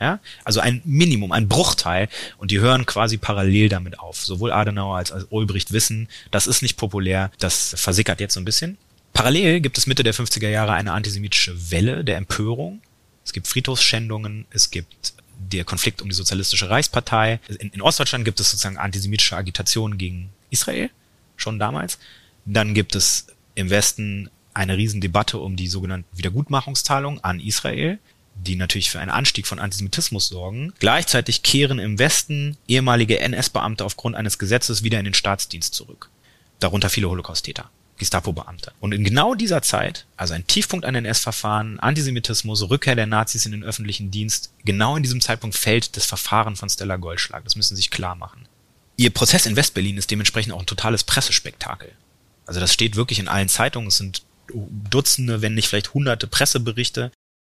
Ja? 0.00 0.20
Also 0.44 0.60
ein 0.60 0.82
Minimum, 0.84 1.32
ein 1.32 1.48
Bruchteil 1.48 2.08
und 2.38 2.50
die 2.50 2.60
hören 2.60 2.86
quasi 2.86 3.16
parallel 3.16 3.68
damit 3.68 3.98
auf. 3.98 4.24
Sowohl 4.24 4.52
Adenauer 4.52 4.96
als, 4.96 5.12
als 5.12 5.26
Ulbricht 5.30 5.72
wissen, 5.72 6.08
das 6.30 6.46
ist 6.46 6.62
nicht 6.62 6.76
populär, 6.76 7.30
das 7.38 7.74
versickert 7.76 8.20
jetzt 8.20 8.34
so 8.34 8.40
ein 8.40 8.44
bisschen. 8.44 8.78
Parallel 9.12 9.60
gibt 9.60 9.78
es 9.78 9.86
Mitte 9.86 10.02
der 10.02 10.14
50er 10.14 10.48
Jahre 10.48 10.74
eine 10.74 10.92
antisemitische 10.92 11.70
Welle 11.70 12.04
der 12.04 12.18
Empörung. 12.18 12.82
Es 13.24 13.32
gibt 13.32 13.46
Friedhofsschändungen, 13.46 14.44
es 14.50 14.70
gibt 14.70 15.14
der 15.38 15.64
Konflikt 15.64 16.02
um 16.02 16.08
die 16.08 16.14
Sozialistische 16.14 16.70
Reichspartei. 16.70 17.40
In, 17.58 17.70
in 17.70 17.82
Ostdeutschland 17.82 18.24
gibt 18.24 18.40
es 18.40 18.50
sozusagen 18.50 18.76
antisemitische 18.76 19.36
Agitation 19.36 19.98
gegen 19.98 20.30
Israel, 20.50 20.90
schon 21.36 21.58
damals. 21.58 21.98
Dann 22.44 22.74
gibt 22.74 22.94
es 22.94 23.26
im 23.54 23.70
Westen 23.70 24.30
eine 24.54 24.76
Riesendebatte 24.76 25.38
um 25.38 25.56
die 25.56 25.68
sogenannten 25.68 26.16
Wiedergutmachungszahlungen 26.16 27.22
an 27.22 27.40
Israel 27.40 27.98
die 28.36 28.56
natürlich 28.56 28.90
für 28.90 29.00
einen 29.00 29.10
Anstieg 29.10 29.46
von 29.46 29.58
Antisemitismus 29.58 30.28
sorgen. 30.28 30.72
Gleichzeitig 30.78 31.42
kehren 31.42 31.78
im 31.78 31.98
Westen 31.98 32.56
ehemalige 32.68 33.20
NS-Beamte 33.20 33.84
aufgrund 33.84 34.16
eines 34.16 34.38
Gesetzes 34.38 34.82
wieder 34.82 34.98
in 34.98 35.04
den 35.04 35.14
Staatsdienst 35.14 35.74
zurück. 35.74 36.10
Darunter 36.60 36.90
viele 36.90 37.08
Holocaust-Täter. 37.08 37.70
Gestapo-Beamte. 37.98 38.72
Und 38.80 38.92
in 38.92 39.04
genau 39.04 39.34
dieser 39.34 39.62
Zeit, 39.62 40.04
also 40.16 40.34
ein 40.34 40.46
Tiefpunkt 40.46 40.84
an 40.84 40.94
NS-Verfahren, 40.94 41.80
Antisemitismus, 41.80 42.68
Rückkehr 42.68 42.94
der 42.94 43.06
Nazis 43.06 43.46
in 43.46 43.52
den 43.52 43.64
öffentlichen 43.64 44.10
Dienst, 44.10 44.52
genau 44.64 44.96
in 44.96 45.02
diesem 45.02 45.20
Zeitpunkt 45.20 45.56
fällt 45.56 45.96
das 45.96 46.04
Verfahren 46.04 46.56
von 46.56 46.68
Stella 46.68 46.96
Goldschlag. 46.96 47.44
Das 47.44 47.56
müssen 47.56 47.74
Sie 47.74 47.82
sich 47.82 47.90
klar 47.90 48.14
machen. 48.14 48.46
Ihr 48.96 49.10
Prozess 49.10 49.46
in 49.46 49.56
Westberlin 49.56 49.96
ist 49.96 50.10
dementsprechend 50.10 50.52
auch 50.52 50.60
ein 50.60 50.66
totales 50.66 51.04
Pressespektakel. 51.04 51.92
Also 52.46 52.60
das 52.60 52.72
steht 52.72 52.96
wirklich 52.96 53.18
in 53.18 53.28
allen 53.28 53.48
Zeitungen. 53.48 53.88
Es 53.88 53.98
sind 53.98 54.22
Dutzende, 54.48 55.42
wenn 55.42 55.54
nicht 55.54 55.68
vielleicht 55.68 55.94
hunderte 55.94 56.26
Presseberichte. 56.26 57.10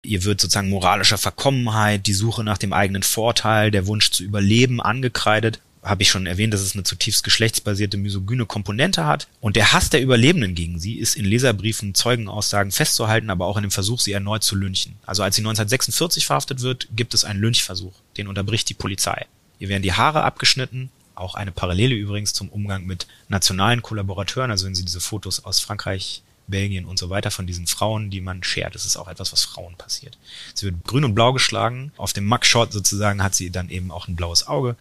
Ihr 0.05 0.23
wird 0.23 0.41
sozusagen 0.41 0.71
moralischer 0.71 1.19
Verkommenheit, 1.19 2.07
die 2.07 2.15
Suche 2.15 2.45
nach 2.45 2.59
dem 2.59 2.73
eigenen 2.73 3.03
Vorteil, 3.03 3.71
der 3.73 3.87
Wunsch 3.87 4.11
zu 4.11 4.23
überleben 4.23 4.81
angekreidet. 4.81 5.61
Habe 5.83 6.03
ich 6.03 6.11
schon 6.11 6.27
erwähnt, 6.27 6.55
dass 6.55 6.61
es 6.61 6.75
eine 6.75 6.85
zutiefst 6.85 7.25
geschlechtsbasierte 7.25 7.97
misogyne 7.97 8.47
Komponente 8.47 9.07
hat. 9.07 9.27
Und 9.41 9.57
der 9.57 9.73
Hass 9.73 9.91
der 9.91 10.01
Überlebenden 10.01 10.55
gegen 10.55 10.79
sie 10.79 10.99
ist 10.99 11.17
in 11.17 11.25
Leserbriefen, 11.25 11.95
Zeugenaussagen 11.95 12.71
festzuhalten, 12.71 13.31
aber 13.31 13.47
auch 13.47 13.57
in 13.57 13.63
dem 13.63 13.71
Versuch, 13.73 13.99
sie 13.99 14.13
erneut 14.13 14.45
zu 14.45 14.55
lynchen. 14.55 14.95
Also 15.05 15.23
als 15.25 15.35
sie 15.35 15.43
1946 15.43 16.27
verhaftet 16.27 16.63
wird, 16.63 16.89
gibt 16.95 17.15
es 17.15 17.25
einen 17.25 17.41
Lynchversuch. 17.41 17.95
Den 18.17 18.29
unterbricht 18.29 18.69
die 18.69 18.75
Polizei. 18.75 19.27
Ihr 19.59 19.69
werden 19.69 19.83
die 19.83 19.93
Haare 19.93 20.23
abgeschnitten, 20.23 20.91
auch 21.17 21.35
eine 21.35 21.51
Parallele 21.51 21.97
übrigens 21.97 22.33
zum 22.33 22.49
Umgang 22.51 22.87
mit 22.87 23.09
nationalen 23.29 23.83
Kollaborateuren. 23.83 24.53
Also 24.53 24.67
wenn 24.67 24.77
Sie 24.77 24.85
diese 24.85 25.01
Fotos 25.01 25.45
aus 25.45 25.59
Frankreich 25.59 26.23
Belgien 26.49 26.85
und 26.85 26.99
so 26.99 27.11
weiter 27.11 27.31
von 27.31 27.47
diesen 27.47 27.67
Frauen, 27.67 28.11
die 28.11 28.21
man 28.21 28.43
schert. 28.43 28.75
Das 28.75 28.85
ist 28.85 28.97
auch 28.97 29.09
etwas, 29.09 29.33
was 29.33 29.45
Frauen 29.45 29.77
passiert. 29.77 30.19
Sie 30.55 30.67
wird 30.67 30.85
grün 30.85 31.05
und 31.05 31.15
blau 31.15 31.33
geschlagen. 31.33 31.93
Auf 31.97 32.13
dem 32.13 32.27
Mugshot 32.27 32.73
sozusagen 32.73 33.23
hat 33.23 33.35
sie 33.35 33.51
dann 33.51 33.71
eben 33.71 33.91
auch 33.91 34.09
ein 34.09 34.17
blaues 34.17 34.47
Auge. 34.47 34.77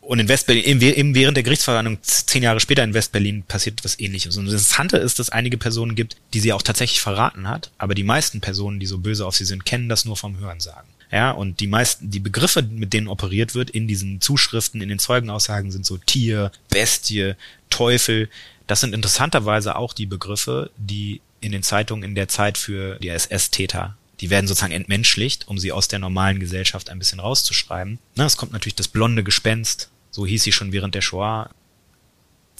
Und 0.00 0.18
in 0.18 0.28
Westberlin, 0.28 0.80
eben 0.80 1.14
während 1.14 1.36
der 1.36 1.44
Gerichtsverhandlung, 1.44 1.98
zehn 2.02 2.42
Jahre 2.42 2.58
später 2.58 2.82
in 2.82 2.92
Westberlin, 2.92 3.44
passiert 3.44 3.78
etwas 3.78 4.00
ähnliches. 4.00 4.36
Und 4.36 4.46
das 4.46 4.54
Interessante 4.54 4.96
ist, 4.96 5.20
dass 5.20 5.30
einige 5.30 5.58
Personen 5.58 5.94
gibt, 5.94 6.16
die 6.34 6.40
sie 6.40 6.52
auch 6.52 6.62
tatsächlich 6.62 7.00
verraten 7.00 7.48
hat, 7.48 7.70
aber 7.78 7.94
die 7.94 8.02
meisten 8.02 8.40
Personen, 8.40 8.80
die 8.80 8.86
so 8.86 8.98
böse 8.98 9.24
auf 9.24 9.36
sie 9.36 9.44
sind, 9.44 9.64
kennen 9.64 9.88
das 9.88 10.04
nur 10.04 10.16
vom 10.16 10.38
Hörensagen. 10.40 10.88
Ja, 11.12 11.30
und 11.30 11.60
die 11.60 11.66
meisten, 11.66 12.10
die 12.10 12.20
Begriffe, 12.20 12.62
mit 12.62 12.94
denen 12.94 13.06
operiert 13.06 13.54
wird 13.54 13.70
in 13.70 13.86
diesen 13.86 14.20
Zuschriften, 14.20 14.80
in 14.80 14.88
den 14.88 14.98
Zeugenaussagen 14.98 15.70
sind 15.70 15.86
so 15.86 15.98
Tier, 15.98 16.50
Bestie, 16.70 17.34
Teufel. 17.70 18.28
Das 18.72 18.80
sind 18.80 18.94
interessanterweise 18.94 19.76
auch 19.76 19.92
die 19.92 20.06
Begriffe, 20.06 20.70
die 20.78 21.20
in 21.42 21.52
den 21.52 21.62
Zeitungen 21.62 22.04
in 22.04 22.14
der 22.14 22.28
Zeit 22.28 22.56
für 22.56 22.98
die 23.00 23.10
SS-Täter 23.10 23.98
die 24.22 24.30
werden 24.30 24.46
sozusagen 24.46 24.72
entmenschlicht, 24.72 25.46
um 25.48 25.58
sie 25.58 25.72
aus 25.72 25.88
der 25.88 25.98
normalen 25.98 26.40
Gesellschaft 26.40 26.88
ein 26.88 26.98
bisschen 26.98 27.20
rauszuschreiben. 27.20 27.98
Na, 28.14 28.24
es 28.24 28.38
kommt 28.38 28.52
natürlich 28.52 28.76
das 28.76 28.88
blonde 28.88 29.24
Gespenst, 29.24 29.90
so 30.10 30.24
hieß 30.24 30.42
sie 30.44 30.52
schon 30.52 30.72
während 30.72 30.94
der 30.94 31.02
Shoah, 31.02 31.50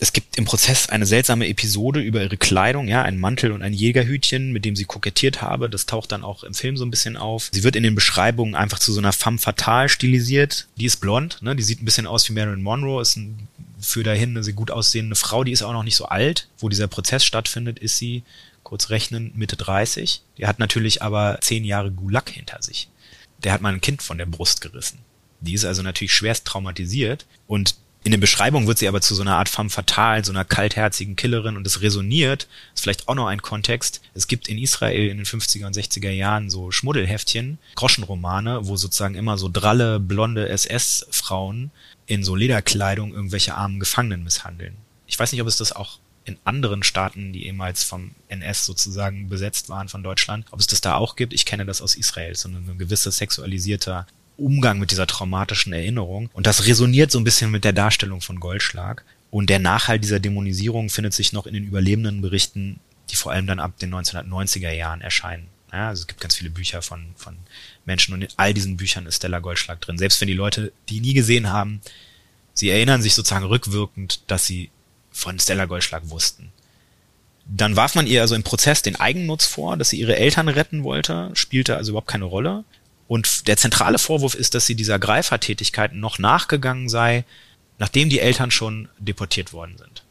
es 0.03 0.13
gibt 0.13 0.37
im 0.37 0.45
Prozess 0.45 0.89
eine 0.89 1.07
seltsame 1.07 1.47
Episode 1.47 2.01
über 2.01 2.21
ihre 2.21 2.37
Kleidung, 2.37 2.89
ja, 2.89 3.03
ein 3.03 3.21
Mantel 3.21 3.53
und 3.53 3.63
ein 3.63 3.73
Jägerhütchen, 3.73 4.53
mit 4.53 4.65
dem 4.65 4.75
sie 4.75 4.85
kokettiert 4.85 5.41
habe. 5.41 5.71
Das 5.71 5.87
taucht 5.87 6.11
dann 6.11 6.25
auch 6.25 6.43
im 6.43 6.55
Film 6.55 6.77
so 6.77 6.85
ein 6.85 6.91
bisschen 6.91 7.17
auf. 7.17 7.51
Sie 7.53 7.63
wird 7.63 7.77
in 7.77 7.85
den 7.85 7.95
Beschreibungen 7.95 8.57
einfach 8.57 8.81
zu 8.81 8.93
so 8.93 8.99
einer 8.99 9.13
femme 9.13 9.39
fatale 9.39 9.89
stilisiert. 9.89 10.67
Die 10.77 10.87
ist 10.87 10.97
blond, 10.97 11.41
ne? 11.41 11.55
Die 11.55 11.63
sieht 11.63 11.81
ein 11.81 11.85
bisschen 11.85 12.09
aus 12.09 12.29
wie 12.29 12.33
Marilyn 12.33 12.63
Monroe, 12.63 13.01
ist 13.01 13.17
ein, 13.17 13.47
für 13.83 14.03
dahin 14.03 14.31
eine 14.31 14.45
sehr 14.45 14.55
gut 14.55 14.71
aussehende 14.71 15.17
Frau, 15.17 15.45
die 15.45 15.53
ist 15.53 15.63
auch 15.63 15.73
noch 15.73 15.83
nicht 15.83 15.97
so 15.97 16.07
alt. 16.07 16.49
Wo 16.59 16.69
dieser 16.69 16.87
Prozess 16.87 17.25
stattfindet, 17.25 17.79
ist 17.79 17.99
sie, 17.99 18.23
kurz 18.63 18.91
rechnen, 18.91 19.33
Mitte 19.35 19.57
30. 19.57 20.23
Die 20.39 20.47
hat 20.47 20.59
natürlich 20.59 21.03
aber 21.03 21.39
zehn 21.41 21.65
Jahre 21.65 21.91
Gulag 21.91 22.31
hinter 22.31 22.63
sich. 22.63 22.89
Der 23.43 23.53
hat 23.53 23.61
mal 23.61 23.73
ein 23.73 23.81
Kind 23.81 24.03
von 24.03 24.19
der 24.19 24.27
Brust 24.27 24.61
gerissen. 24.61 25.01
Die 25.41 25.55
ist 25.55 25.65
also 25.65 25.83
natürlich 25.83 26.13
schwerst 26.13 26.47
traumatisiert 26.47 27.27
und 27.47 27.75
in 28.05 28.11
der 28.11 28.19
Beschreibung 28.19 28.67
wird 28.67 28.79
sie 28.79 28.89
aber 28.89 29.01
zu 29.01 29.15
so 29.15 29.23
einer 29.23 29.37
Art 29.37 29.49
femme 29.49 29.71
fatale, 29.71 30.25
so 30.25 30.33
einer 30.33 30.45
kaltherzigen 30.45 31.15
Killerin 31.15 31.57
und 31.57 31.67
es 31.67 31.83
resoniert. 31.83 32.49
Ist 32.75 32.83
vielleicht 32.83 33.09
auch 33.09 33.15
noch 33.15 33.29
ein 33.29 33.43
Kontext. 33.43 34.01
Es 34.13 34.27
gibt 34.27 34.49
in 34.49 34.59
Israel 34.59 35.09
in 35.09 35.19
den 35.19 35.27
50er 35.27 35.67
und 35.67 35.77
60er 35.77 36.11
Jahren 36.11 36.51
so 36.51 36.73
Schmuddelheftchen, 36.73 37.59
Groschenromane, 37.77 38.67
wo 38.67 38.77
sozusagen 38.77 39.15
immer 39.15 39.39
so 39.39 39.49
dralle, 39.49 40.01
blonde 40.01 40.49
SS-Frauen 40.49 41.71
in 42.13 42.25
so 42.25 42.35
Lederkleidung 42.35 43.15
irgendwelche 43.15 43.55
armen 43.55 43.81
Gefangenen 43.81 44.25
misshandeln. 44.25 44.77
Ich 45.07 45.19
weiß 45.19 45.33
nicht, 45.33 45.41
ob 45.41 45.49
es 45.49 45.57
das 45.57 45.73
auch 45.73 45.99
in 46.25 46.37
anderen 46.45 46.83
Staaten, 46.83 47.33
die 47.33 47.47
ehemals 47.47 47.83
vom 47.83 48.13
NS 48.29 48.67
sozusagen 48.67 49.29
besetzt 49.29 49.69
waren 49.69 49.89
von 49.89 50.03
Deutschland, 50.03 50.47
ob 50.51 50.61
es 50.61 50.67
das 50.67 50.81
da 50.81 50.95
auch 50.95 51.17
gibt. 51.17 51.33
Ich 51.33 51.47
kenne 51.47 51.65
das 51.65 51.83
aus 51.83 51.97
Israel, 51.97 52.35
so 52.37 52.49
ein 52.49 52.79
gewisser 52.79 53.11
sexualisierter 53.11 54.07
Umgang 54.37 54.79
mit 54.79 54.91
dieser 54.91 55.07
traumatischen 55.07 55.73
Erinnerung. 55.73 56.31
Und 56.33 56.47
das 56.47 56.67
resoniert 56.67 57.11
so 57.11 57.19
ein 57.19 57.25
bisschen 57.25 57.51
mit 57.51 57.65
der 57.65 57.73
Darstellung 57.73 58.21
von 58.21 58.41
Goldschlag. 58.41 59.05
Und 59.31 59.51
der 59.51 59.59
Nachhalt 59.59 60.05
dieser 60.05 60.21
Dämonisierung 60.21 60.91
findet 60.91 61.15
sich 61.15 61.33
noch 61.33 61.47
in 61.47 61.55
den 61.55 61.65
überlebenden 61.65 62.21
Berichten, 62.21 62.79
die 63.11 63.17
vor 63.17 63.33
allem 63.33 63.47
dann 63.47 63.61
ab 63.61 63.79
den 63.79 63.93
1990er 63.95 64.71
Jahren 64.71 65.01
erscheinen. 65.01 65.49
Ja, 65.73 65.89
also 65.89 66.03
es 66.03 66.07
gibt 66.07 66.21
ganz 66.21 66.37
viele 66.37 66.51
Bücher 66.51 66.83
von, 66.83 67.07
von 67.17 67.39
Menschen 67.85 68.15
und 68.15 68.23
in 68.23 68.29
all 68.37 68.55
diesen 68.55 68.77
Büchern 68.77 69.07
ist 69.07 69.17
Stella 69.17 69.41
Goldschlag 69.41 69.81
drin. 69.81 69.99
Selbst 69.99 70.21
wenn 70.21 70.29
die 70.29 70.35
Leute 70.35 70.73
die 70.89 71.01
nie 71.01 71.15
gesehen 71.15 71.51
haben, 71.51 71.81
sie 72.55 72.71
erinnern 72.71 73.03
sich 73.03 73.15
sozusagen 73.15 73.47
rückwirkend, 73.47 74.21
dass 74.29 74.47
sie 74.47 74.71
von 75.11 75.39
Stella 75.39 75.67
Goldschlag 75.67 76.09
wussten. 76.11 76.53
Dann 77.45 77.77
warf 77.77 77.95
man 77.95 78.07
ihr 78.07 78.21
also 78.21 78.35
im 78.35 78.45
Prozess 78.45 78.83
den 78.83 78.97
Eigennutz 78.97 79.47
vor, 79.47 79.77
dass 79.77 79.91
sie 79.91 79.99
ihre 79.99 80.17
Eltern 80.17 80.49
retten 80.49 80.85
wollte, 80.85 81.31
spielte 81.35 81.77
also 81.77 81.91
überhaupt 81.91 82.09
keine 82.09 82.25
Rolle. 82.25 82.65
Und 83.09 83.49
der 83.49 83.57
zentrale 83.57 83.99
Vorwurf 83.99 84.35
ist, 84.35 84.55
dass 84.55 84.67
sie 84.67 84.75
dieser 84.75 84.99
Greifertätigkeit 84.99 85.93
noch 85.93 86.19
nachgegangen 86.19 86.89
sei, 86.89 87.25
nachdem 87.79 88.09
die 88.09 88.21
Eltern 88.21 88.51
schon 88.51 88.89
deportiert 88.99 89.53
worden 89.53 89.77
sind. 89.77 90.05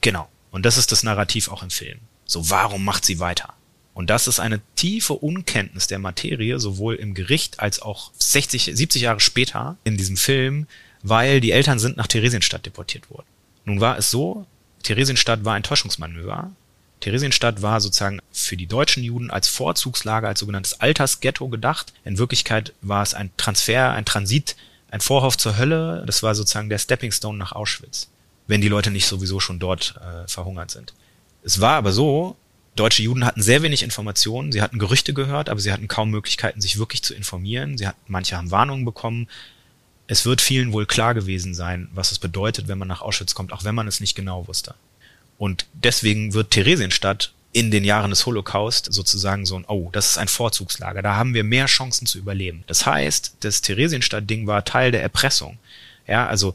Genau. 0.00 0.28
Und 0.50 0.66
das 0.66 0.76
ist 0.76 0.92
das 0.92 1.02
Narrativ 1.02 1.48
auch 1.48 1.62
im 1.62 1.70
Film. 1.70 2.00
So, 2.24 2.50
warum 2.50 2.84
macht 2.84 3.04
sie 3.04 3.20
weiter? 3.20 3.54
Und 3.94 4.08
das 4.08 4.26
ist 4.26 4.40
eine 4.40 4.60
tiefe 4.74 5.12
Unkenntnis 5.14 5.86
der 5.86 5.98
Materie, 5.98 6.58
sowohl 6.58 6.94
im 6.94 7.14
Gericht 7.14 7.60
als 7.60 7.82
auch 7.82 8.10
60, 8.18 8.70
70 8.74 9.02
Jahre 9.02 9.20
später 9.20 9.76
in 9.84 9.96
diesem 9.96 10.16
Film, 10.16 10.66
weil 11.02 11.40
die 11.40 11.52
Eltern 11.52 11.78
sind 11.78 11.96
nach 11.96 12.06
Theresienstadt 12.06 12.64
deportiert 12.64 13.10
worden. 13.10 13.26
Nun 13.64 13.80
war 13.80 13.98
es 13.98 14.10
so, 14.10 14.46
Theresienstadt 14.82 15.44
war 15.44 15.54
ein 15.54 15.62
Täuschungsmanöver. 15.62 16.50
Theresienstadt 17.00 17.62
war 17.62 17.80
sozusagen 17.80 18.20
für 18.30 18.56
die 18.56 18.66
deutschen 18.66 19.02
Juden 19.02 19.30
als 19.30 19.48
Vorzugslager, 19.48 20.28
als 20.28 20.40
sogenanntes 20.40 20.80
Altersghetto 20.80 21.48
gedacht. 21.48 21.92
In 22.04 22.18
Wirklichkeit 22.18 22.72
war 22.80 23.02
es 23.02 23.14
ein 23.14 23.30
Transfer, 23.36 23.90
ein 23.92 24.04
Transit, 24.04 24.56
ein 24.90 25.00
Vorhof 25.00 25.36
zur 25.36 25.58
Hölle. 25.58 26.04
Das 26.06 26.22
war 26.22 26.34
sozusagen 26.34 26.68
der 26.68 26.78
Stepping 26.78 27.12
Stone 27.12 27.38
nach 27.38 27.52
Auschwitz, 27.52 28.08
wenn 28.46 28.60
die 28.60 28.68
Leute 28.68 28.90
nicht 28.90 29.06
sowieso 29.06 29.40
schon 29.40 29.58
dort 29.58 29.96
äh, 29.96 30.28
verhungert 30.28 30.70
sind. 30.70 30.94
Es 31.42 31.60
war 31.60 31.74
aber 31.74 31.92
so, 31.92 32.36
deutsche 32.76 33.02
Juden 33.02 33.24
hatten 33.24 33.42
sehr 33.42 33.62
wenig 33.62 33.82
Informationen, 33.82 34.52
sie 34.52 34.62
hatten 34.62 34.78
Gerüchte 34.78 35.12
gehört, 35.12 35.48
aber 35.48 35.60
sie 35.60 35.72
hatten 35.72 35.88
kaum 35.88 36.10
Möglichkeiten, 36.10 36.60
sich 36.60 36.78
wirklich 36.78 37.02
zu 37.02 37.14
informieren. 37.14 37.76
Sie 37.76 37.86
hatten, 37.86 38.00
manche 38.06 38.36
haben 38.36 38.50
Warnungen 38.50 38.84
bekommen, 38.84 39.28
es 40.06 40.26
wird 40.26 40.40
vielen 40.40 40.72
wohl 40.72 40.86
klar 40.86 41.14
gewesen 41.14 41.54
sein, 41.54 41.88
was 41.94 42.12
es 42.12 42.18
bedeutet, 42.18 42.68
wenn 42.68 42.78
man 42.78 42.88
nach 42.88 43.02
Auschwitz 43.02 43.34
kommt, 43.34 43.52
auch 43.52 43.64
wenn 43.64 43.74
man 43.74 43.88
es 43.88 44.00
nicht 44.00 44.14
genau 44.14 44.46
wusste. 44.48 44.74
Und 45.38 45.66
deswegen 45.72 46.34
wird 46.34 46.50
Theresienstadt 46.50 47.32
in 47.52 47.70
den 47.70 47.84
Jahren 47.84 48.10
des 48.10 48.24
Holocaust 48.26 48.92
sozusagen 48.92 49.44
so 49.44 49.56
ein, 49.56 49.64
oh, 49.68 49.90
das 49.92 50.10
ist 50.10 50.18
ein 50.18 50.28
Vorzugslager, 50.28 51.02
da 51.02 51.16
haben 51.16 51.34
wir 51.34 51.44
mehr 51.44 51.66
Chancen 51.66 52.06
zu 52.06 52.18
überleben. 52.18 52.64
Das 52.66 52.86
heißt, 52.86 53.36
das 53.40 53.60
Theresienstadt-Ding 53.60 54.46
war 54.46 54.64
Teil 54.64 54.90
der 54.90 55.02
Erpressung. 55.02 55.58
Ja, 56.06 56.26
also 56.26 56.54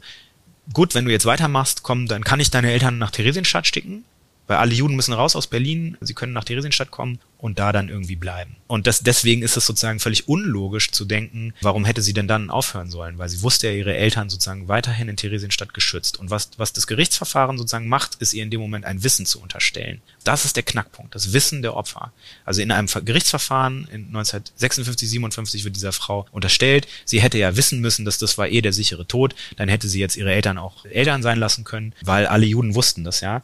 gut, 0.72 0.94
wenn 0.94 1.04
du 1.04 1.12
jetzt 1.12 1.26
weitermachst, 1.26 1.82
komm, 1.82 2.06
dann 2.06 2.24
kann 2.24 2.40
ich 2.40 2.50
deine 2.50 2.72
Eltern 2.72 2.98
nach 2.98 3.10
Theresienstadt 3.10 3.66
sticken, 3.66 4.04
weil 4.48 4.56
alle 4.56 4.74
Juden 4.74 4.96
müssen 4.96 5.12
raus 5.12 5.36
aus 5.36 5.46
Berlin, 5.46 5.96
sie 6.00 6.14
können 6.14 6.32
nach 6.32 6.44
Theresienstadt 6.44 6.90
kommen 6.90 7.20
und 7.38 7.58
da 7.60 7.70
dann 7.70 7.88
irgendwie 7.88 8.16
bleiben. 8.16 8.56
Und 8.66 8.86
das, 8.86 9.00
deswegen 9.00 9.42
ist 9.42 9.56
es 9.56 9.64
sozusagen 9.64 10.00
völlig 10.00 10.28
unlogisch 10.28 10.90
zu 10.90 11.04
denken, 11.04 11.54
warum 11.62 11.84
hätte 11.84 12.02
sie 12.02 12.12
denn 12.12 12.26
dann 12.26 12.50
aufhören 12.50 12.90
sollen? 12.90 13.16
Weil 13.18 13.28
sie 13.28 13.42
wusste 13.42 13.68
ja, 13.68 13.74
ihre 13.74 13.96
Eltern 13.96 14.28
sozusagen 14.28 14.66
weiterhin 14.68 15.08
in 15.08 15.16
Theresienstadt 15.16 15.72
geschützt. 15.72 16.18
Und 16.18 16.30
was, 16.30 16.50
was 16.56 16.72
das 16.72 16.86
Gerichtsverfahren 16.86 17.56
sozusagen 17.56 17.88
macht, 17.88 18.16
ist 18.16 18.34
ihr 18.34 18.42
in 18.42 18.50
dem 18.50 18.60
Moment 18.60 18.84
ein 18.84 19.04
Wissen 19.04 19.24
zu 19.24 19.40
unterstellen. 19.40 20.02
Das 20.24 20.44
ist 20.44 20.56
der 20.56 20.64
Knackpunkt, 20.64 21.14
das 21.14 21.32
Wissen 21.32 21.62
der 21.62 21.76
Opfer. 21.76 22.12
Also 22.44 22.60
in 22.60 22.72
einem 22.72 22.88
Gerichtsverfahren 22.88 23.86
in 23.92 24.06
1956, 24.08 25.08
57 25.08 25.64
wird 25.64 25.76
dieser 25.76 25.92
Frau 25.92 26.26
unterstellt, 26.32 26.88
sie 27.04 27.22
hätte 27.22 27.38
ja 27.38 27.56
wissen 27.56 27.80
müssen, 27.80 28.04
dass 28.04 28.18
das 28.18 28.36
war 28.36 28.48
eh 28.48 28.60
der 28.60 28.72
sichere 28.72 29.06
Tod, 29.06 29.34
dann 29.56 29.68
hätte 29.68 29.88
sie 29.88 30.00
jetzt 30.00 30.16
ihre 30.16 30.32
Eltern 30.32 30.58
auch 30.58 30.84
Eltern 30.86 31.22
sein 31.22 31.38
lassen 31.38 31.64
können, 31.64 31.94
weil 32.02 32.26
alle 32.26 32.46
Juden 32.46 32.74
wussten 32.74 33.04
das 33.04 33.20
ja. 33.20 33.42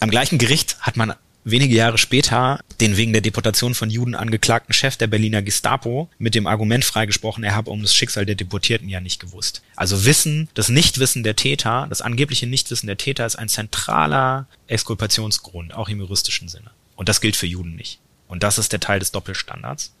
Am 0.00 0.10
gleichen 0.10 0.38
Gericht 0.38 0.78
hat 0.80 0.96
man 0.96 1.14
wenige 1.44 1.74
Jahre 1.74 1.98
später 1.98 2.60
den 2.80 2.96
wegen 2.96 3.12
der 3.12 3.22
Deportation 3.22 3.74
von 3.74 3.90
Juden 3.90 4.14
angeklagten 4.14 4.72
Chef 4.72 4.96
der 4.96 5.06
Berliner 5.06 5.42
Gestapo 5.42 6.08
mit 6.18 6.34
dem 6.34 6.46
Argument 6.46 6.84
freigesprochen, 6.84 7.44
er 7.44 7.54
habe 7.54 7.70
um 7.70 7.82
das 7.82 7.94
Schicksal 7.94 8.26
der 8.26 8.34
Deportierten 8.34 8.88
ja 8.88 9.00
nicht 9.00 9.20
gewusst. 9.20 9.62
Also 9.76 10.04
Wissen, 10.04 10.48
das 10.54 10.68
Nichtwissen 10.68 11.22
der 11.22 11.36
Täter, 11.36 11.86
das 11.88 12.00
angebliche 12.00 12.46
Nichtwissen 12.46 12.86
der 12.86 12.96
Täter 12.96 13.26
ist 13.26 13.36
ein 13.36 13.48
zentraler 13.48 14.46
Exkulpationsgrund, 14.66 15.74
auch 15.74 15.88
im 15.88 16.00
juristischen 16.00 16.48
Sinne. 16.48 16.70
Und 16.96 17.08
das 17.08 17.20
gilt 17.20 17.36
für 17.36 17.46
Juden 17.46 17.74
nicht. 17.74 17.98
Und 18.28 18.42
das 18.42 18.58
ist 18.58 18.72
der 18.72 18.80
Teil 18.80 19.00
des 19.00 19.12
Doppelstandards. 19.12 19.92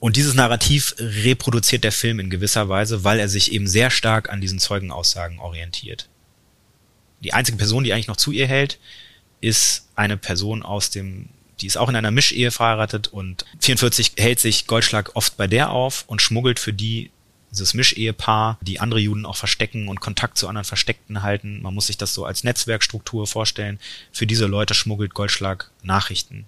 Und 0.00 0.16
dieses 0.16 0.34
Narrativ 0.34 0.94
reproduziert 0.98 1.82
der 1.82 1.92
Film 1.92 2.20
in 2.20 2.30
gewisser 2.30 2.68
Weise, 2.68 3.02
weil 3.02 3.18
er 3.18 3.28
sich 3.28 3.52
eben 3.52 3.66
sehr 3.66 3.90
stark 3.90 4.30
an 4.30 4.40
diesen 4.40 4.60
Zeugenaussagen 4.60 5.40
orientiert 5.40 6.08
die 7.20 7.32
einzige 7.32 7.58
Person, 7.58 7.84
die 7.84 7.92
eigentlich 7.92 8.08
noch 8.08 8.16
zu 8.16 8.30
ihr 8.30 8.46
hält, 8.46 8.78
ist 9.40 9.88
eine 9.94 10.16
Person 10.16 10.62
aus 10.62 10.90
dem, 10.90 11.28
die 11.60 11.66
ist 11.66 11.76
auch 11.76 11.88
in 11.88 11.96
einer 11.96 12.10
Mischehe 12.10 12.50
verheiratet 12.50 13.08
und 13.08 13.44
44 13.60 14.12
hält 14.16 14.40
sich 14.40 14.66
Goldschlag 14.66 15.10
oft 15.14 15.36
bei 15.36 15.46
der 15.46 15.70
auf 15.70 16.04
und 16.06 16.22
schmuggelt 16.22 16.58
für 16.58 16.72
die 16.72 17.10
dieses 17.50 17.74
Mischehepaar, 17.74 18.58
die 18.60 18.80
andere 18.80 19.00
Juden 19.00 19.24
auch 19.24 19.36
verstecken 19.36 19.88
und 19.88 20.00
Kontakt 20.00 20.36
zu 20.36 20.48
anderen 20.48 20.66
Versteckten 20.66 21.22
halten. 21.22 21.62
Man 21.62 21.74
muss 21.74 21.86
sich 21.86 21.96
das 21.96 22.14
so 22.14 22.24
als 22.24 22.44
Netzwerkstruktur 22.44 23.26
vorstellen. 23.26 23.80
Für 24.12 24.26
diese 24.26 24.46
Leute 24.46 24.74
schmuggelt 24.74 25.14
Goldschlag 25.14 25.70
Nachrichten 25.82 26.46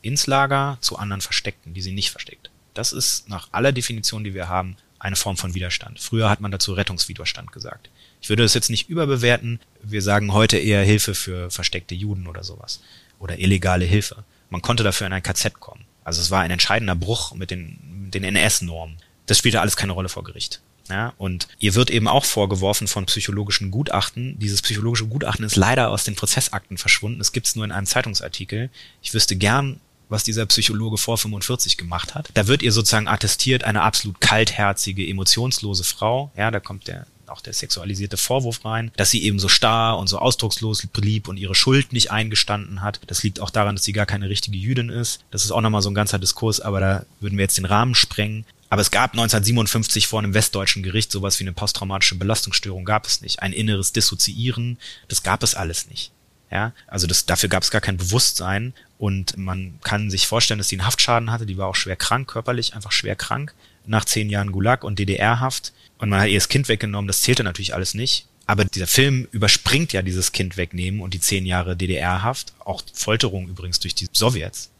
ins 0.00 0.26
Lager 0.26 0.78
zu 0.80 0.96
anderen 0.96 1.20
Versteckten, 1.20 1.74
die 1.74 1.82
sie 1.82 1.92
nicht 1.92 2.10
versteckt. 2.10 2.50
Das 2.74 2.92
ist 2.92 3.28
nach 3.28 3.48
aller 3.52 3.72
Definition, 3.72 4.24
die 4.24 4.34
wir 4.34 4.48
haben, 4.48 4.76
eine 4.98 5.16
Form 5.16 5.36
von 5.36 5.54
Widerstand. 5.54 6.00
Früher 6.00 6.30
hat 6.30 6.40
man 6.40 6.50
dazu 6.50 6.72
Rettungswiderstand 6.72 7.52
gesagt. 7.52 7.90
Ich 8.20 8.28
würde 8.28 8.42
das 8.42 8.54
jetzt 8.54 8.70
nicht 8.70 8.88
überbewerten. 8.88 9.60
Wir 9.82 10.02
sagen 10.02 10.32
heute 10.32 10.58
eher 10.58 10.82
Hilfe 10.82 11.14
für 11.14 11.50
versteckte 11.50 11.94
Juden 11.94 12.26
oder 12.26 12.44
sowas. 12.44 12.80
Oder 13.18 13.38
illegale 13.38 13.84
Hilfe. 13.84 14.24
Man 14.50 14.62
konnte 14.62 14.82
dafür 14.82 15.06
in 15.06 15.12
ein 15.12 15.22
KZ 15.22 15.60
kommen. 15.60 15.84
Also 16.04 16.20
es 16.20 16.30
war 16.30 16.40
ein 16.40 16.50
entscheidender 16.50 16.94
Bruch 16.94 17.34
mit 17.34 17.50
den, 17.50 17.78
mit 18.04 18.14
den 18.14 18.24
NS-Normen. 18.24 18.96
Das 19.26 19.38
spielte 19.38 19.60
alles 19.60 19.76
keine 19.76 19.92
Rolle 19.92 20.08
vor 20.08 20.24
Gericht. 20.24 20.60
Ja, 20.88 21.12
und 21.18 21.48
ihr 21.58 21.74
wird 21.74 21.90
eben 21.90 22.08
auch 22.08 22.24
vorgeworfen 22.24 22.88
von 22.88 23.04
psychologischen 23.04 23.70
Gutachten. 23.70 24.38
Dieses 24.38 24.62
psychologische 24.62 25.06
Gutachten 25.06 25.44
ist 25.44 25.56
leider 25.56 25.90
aus 25.90 26.04
den 26.04 26.14
Prozessakten 26.16 26.78
verschwunden. 26.78 27.20
Es 27.20 27.32
gibt 27.32 27.46
es 27.46 27.56
nur 27.56 27.66
in 27.66 27.72
einem 27.72 27.86
Zeitungsartikel. 27.86 28.70
Ich 29.02 29.12
wüsste 29.12 29.36
gern, 29.36 29.80
was 30.08 30.24
dieser 30.24 30.46
Psychologe 30.46 30.96
vor 30.96 31.18
45 31.18 31.76
gemacht 31.76 32.14
hat. 32.14 32.30
Da 32.32 32.46
wird 32.46 32.62
ihr 32.62 32.72
sozusagen 32.72 33.08
attestiert, 33.08 33.64
eine 33.64 33.82
absolut 33.82 34.20
kaltherzige, 34.22 35.06
emotionslose 35.06 35.84
Frau. 35.84 36.30
Ja, 36.36 36.50
da 36.50 36.60
kommt 36.60 36.88
der 36.88 37.06
auch 37.28 37.40
der 37.40 37.52
sexualisierte 37.52 38.16
Vorwurf 38.16 38.64
rein, 38.64 38.90
dass 38.96 39.10
sie 39.10 39.22
eben 39.22 39.38
so 39.38 39.48
starr 39.48 39.98
und 39.98 40.08
so 40.08 40.18
ausdruckslos 40.18 40.86
blieb 40.92 41.28
und 41.28 41.36
ihre 41.36 41.54
Schuld 41.54 41.92
nicht 41.92 42.10
eingestanden 42.10 42.82
hat. 42.82 43.00
Das 43.06 43.22
liegt 43.22 43.40
auch 43.40 43.50
daran, 43.50 43.76
dass 43.76 43.84
sie 43.84 43.92
gar 43.92 44.06
keine 44.06 44.28
richtige 44.28 44.56
Jüdin 44.56 44.88
ist. 44.88 45.20
Das 45.30 45.44
ist 45.44 45.50
auch 45.50 45.60
nochmal 45.60 45.82
so 45.82 45.90
ein 45.90 45.94
ganzer 45.94 46.18
Diskurs, 46.18 46.60
aber 46.60 46.80
da 46.80 47.06
würden 47.20 47.38
wir 47.38 47.44
jetzt 47.44 47.58
den 47.58 47.64
Rahmen 47.64 47.94
sprengen. 47.94 48.44
Aber 48.70 48.82
es 48.82 48.90
gab 48.90 49.12
1957 49.12 50.06
vor 50.06 50.18
einem 50.18 50.34
westdeutschen 50.34 50.82
Gericht 50.82 51.10
sowas 51.10 51.40
wie 51.40 51.44
eine 51.44 51.52
posttraumatische 51.52 52.16
Belastungsstörung 52.16 52.84
gab 52.84 53.06
es 53.06 53.22
nicht. 53.22 53.40
Ein 53.40 53.52
inneres 53.52 53.92
Dissoziieren, 53.92 54.78
das 55.08 55.22
gab 55.22 55.42
es 55.42 55.54
alles 55.54 55.88
nicht. 55.88 56.12
Ja, 56.50 56.72
also 56.86 57.06
das, 57.06 57.26
dafür 57.26 57.50
gab 57.50 57.62
es 57.62 57.70
gar 57.70 57.82
kein 57.82 57.98
Bewusstsein 57.98 58.72
und 58.96 59.36
man 59.36 59.78
kann 59.82 60.10
sich 60.10 60.26
vorstellen, 60.26 60.58
dass 60.58 60.68
sie 60.68 60.76
einen 60.76 60.86
Haftschaden 60.86 61.30
hatte. 61.30 61.44
Die 61.44 61.58
war 61.58 61.66
auch 61.66 61.76
schwer 61.76 61.96
krank, 61.96 62.28
körperlich 62.28 62.74
einfach 62.74 62.92
schwer 62.92 63.16
krank 63.16 63.54
nach 63.86 64.04
zehn 64.04 64.30
Jahren 64.30 64.52
Gulag 64.52 64.84
und 64.84 64.98
DDR-Haft 64.98 65.72
und 65.98 66.08
man 66.08 66.20
hat 66.20 66.28
ihr 66.28 66.38
das 66.38 66.48
Kind 66.48 66.68
weggenommen, 66.68 67.08
das 67.08 67.22
zählte 67.22 67.44
natürlich 67.44 67.74
alles 67.74 67.94
nicht. 67.94 68.26
Aber 68.46 68.64
dieser 68.64 68.86
Film 68.86 69.28
überspringt 69.30 69.92
ja 69.92 70.00
dieses 70.00 70.32
Kind 70.32 70.56
wegnehmen 70.56 71.02
und 71.02 71.12
die 71.12 71.20
zehn 71.20 71.44
Jahre 71.44 71.76
DDR-Haft, 71.76 72.54
auch 72.60 72.82
Folterung 72.94 73.46
übrigens 73.48 73.78
durch 73.78 73.94
die 73.94 74.08
Sowjets. 74.10 74.70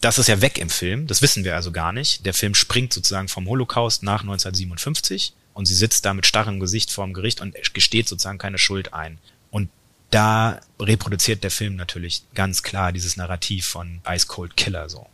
Das 0.00 0.18
ist 0.18 0.28
ja 0.28 0.40
weg 0.40 0.56
im 0.56 0.70
Film, 0.70 1.06
das 1.06 1.20
wissen 1.20 1.44
wir 1.44 1.54
also 1.54 1.70
gar 1.70 1.92
nicht. 1.92 2.24
Der 2.24 2.32
Film 2.32 2.54
springt 2.54 2.94
sozusagen 2.94 3.28
vom 3.28 3.46
Holocaust 3.46 4.02
nach 4.02 4.22
1957 4.22 5.34
und 5.52 5.66
sie 5.66 5.74
sitzt 5.74 6.06
da 6.06 6.14
mit 6.14 6.26
starrem 6.26 6.60
Gesicht 6.60 6.90
vorm 6.90 7.12
Gericht 7.12 7.42
und 7.42 7.54
gesteht 7.74 8.08
sozusagen 8.08 8.38
keine 8.38 8.56
Schuld 8.56 8.94
ein. 8.94 9.18
Und 9.50 9.68
da 10.08 10.60
reproduziert 10.78 11.44
der 11.44 11.50
Film 11.50 11.76
natürlich 11.76 12.22
ganz 12.34 12.62
klar 12.62 12.92
dieses 12.92 13.18
Narrativ 13.18 13.66
von 13.66 14.00
Ice 14.08 14.26
Cold 14.26 14.56
Killer 14.56 14.88
so. 14.88 15.06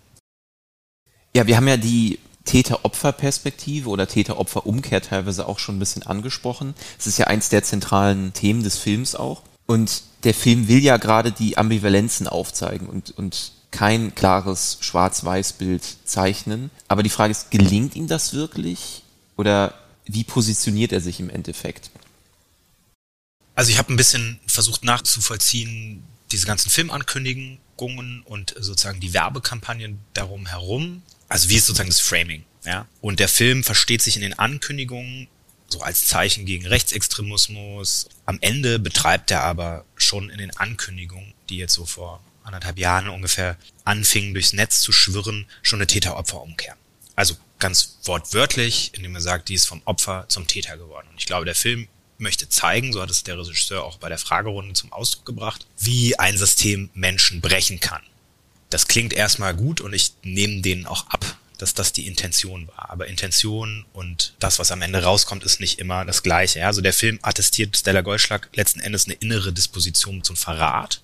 Ja, 1.34 1.48
wir 1.48 1.56
haben 1.56 1.66
ja 1.66 1.76
die 1.76 2.20
Täter-Opfer-Perspektive 2.46 3.90
oder 3.90 4.08
Täter-Opfer-Umkehr 4.08 5.02
teilweise 5.02 5.46
auch 5.46 5.58
schon 5.58 5.76
ein 5.76 5.80
bisschen 5.80 6.04
angesprochen. 6.04 6.74
Es 6.98 7.06
ist 7.06 7.18
ja 7.18 7.26
eins 7.26 7.50
der 7.50 7.62
zentralen 7.62 8.32
Themen 8.32 8.62
des 8.62 8.78
Films 8.78 9.14
auch. 9.14 9.42
Und 9.66 10.02
der 10.24 10.32
Film 10.32 10.68
will 10.68 10.82
ja 10.82 10.96
gerade 10.96 11.32
die 11.32 11.58
Ambivalenzen 11.58 12.28
aufzeigen 12.28 12.86
und, 12.88 13.10
und 13.10 13.52
kein 13.70 14.14
klares 14.14 14.78
Schwarz-Weiß-Bild 14.80 15.82
zeichnen. 16.04 16.70
Aber 16.88 17.02
die 17.02 17.10
Frage 17.10 17.32
ist, 17.32 17.50
gelingt 17.50 17.94
ihm 17.94 18.06
das 18.06 18.32
wirklich? 18.32 19.02
Oder 19.36 19.74
wie 20.06 20.24
positioniert 20.24 20.92
er 20.92 21.00
sich 21.00 21.20
im 21.20 21.28
Endeffekt? 21.28 21.90
Also 23.54 23.70
ich 23.70 23.78
habe 23.78 23.92
ein 23.92 23.96
bisschen 23.96 24.38
versucht 24.46 24.84
nachzuvollziehen, 24.84 26.04
diese 26.30 26.46
ganzen 26.46 26.70
Filmankündigungen 26.70 28.22
und 28.22 28.54
sozusagen 28.58 29.00
die 29.00 29.12
Werbekampagnen 29.12 29.98
darum 30.14 30.46
herum 30.46 31.02
Also 31.28 31.48
wie 31.48 31.56
ist 31.56 31.66
sozusagen 31.66 31.90
das 31.90 32.00
Framing? 32.00 32.44
Ja? 32.64 32.86
Und 33.00 33.20
der 33.20 33.28
Film 33.28 33.64
versteht 33.64 34.02
sich 34.02 34.16
in 34.16 34.22
den 34.22 34.38
Ankündigungen 34.38 35.28
so 35.68 35.80
als 35.80 36.06
Zeichen 36.06 36.46
gegen 36.46 36.66
Rechtsextremismus. 36.66 38.08
Am 38.24 38.38
Ende 38.40 38.78
betreibt 38.78 39.30
er 39.30 39.42
aber 39.42 39.84
schon 39.96 40.30
in 40.30 40.38
den 40.38 40.56
Ankündigungen, 40.56 41.34
die 41.48 41.56
jetzt 41.56 41.74
so 41.74 41.86
vor 41.86 42.22
anderthalb 42.44 42.78
Jahren 42.78 43.08
ungefähr 43.08 43.56
anfingen, 43.84 44.32
durchs 44.32 44.52
Netz 44.52 44.80
zu 44.80 44.92
schwirren, 44.92 45.46
schon 45.62 45.78
eine 45.78 45.88
Täter-Opfer-Umkehr. 45.88 46.76
Also 47.16 47.36
ganz 47.58 47.98
wortwörtlich, 48.04 48.92
indem 48.94 49.14
er 49.16 49.20
sagt, 49.20 49.48
die 49.48 49.54
ist 49.54 49.66
vom 49.66 49.82
Opfer 49.84 50.26
zum 50.28 50.46
Täter 50.46 50.76
geworden. 50.76 51.08
Und 51.10 51.18
ich 51.18 51.26
glaube, 51.26 51.44
der 51.44 51.54
Film 51.54 51.88
möchte 52.18 52.48
zeigen, 52.48 52.92
so 52.92 53.02
hat 53.02 53.10
es 53.10 53.24
der 53.24 53.38
Regisseur 53.38 53.84
auch 53.84 53.98
bei 53.98 54.08
der 54.08 54.18
Fragerunde 54.18 54.74
zum 54.74 54.92
Ausdruck 54.92 55.26
gebracht, 55.26 55.66
wie 55.78 56.18
ein 56.18 56.38
System 56.38 56.90
Menschen 56.94 57.40
brechen 57.40 57.80
kann. 57.80 58.02
Das 58.76 58.88
klingt 58.88 59.14
erstmal 59.14 59.54
gut 59.56 59.80
und 59.80 59.94
ich 59.94 60.12
nehme 60.22 60.60
denen 60.60 60.84
auch 60.84 61.06
ab, 61.06 61.38
dass 61.56 61.72
das 61.72 61.94
die 61.94 62.06
Intention 62.06 62.68
war. 62.68 62.90
Aber 62.90 63.06
Intention 63.06 63.86
und 63.94 64.34
das, 64.38 64.58
was 64.58 64.70
am 64.70 64.82
Ende 64.82 65.02
rauskommt, 65.02 65.44
ist 65.44 65.60
nicht 65.60 65.78
immer 65.78 66.04
das 66.04 66.22
Gleiche. 66.22 66.66
Also 66.66 66.82
der 66.82 66.92
Film 66.92 67.18
attestiert 67.22 67.74
Stella 67.74 68.02
Goldschlag 68.02 68.50
letzten 68.52 68.80
Endes 68.80 69.06
eine 69.06 69.14
innere 69.14 69.54
Disposition 69.54 70.22
zum 70.22 70.36
Verrat. 70.36 71.00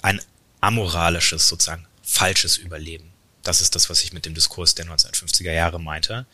Ein 0.00 0.20
amoralisches, 0.60 1.48
sozusagen 1.48 1.88
falsches 2.04 2.56
Überleben. 2.56 3.10
Das 3.42 3.62
ist 3.62 3.74
das, 3.74 3.90
was 3.90 4.04
ich 4.04 4.12
mit 4.12 4.24
dem 4.24 4.34
Diskurs 4.34 4.76
der 4.76 4.86
1950er 4.86 5.50
Jahre 5.50 5.80
meinte. 5.80 6.24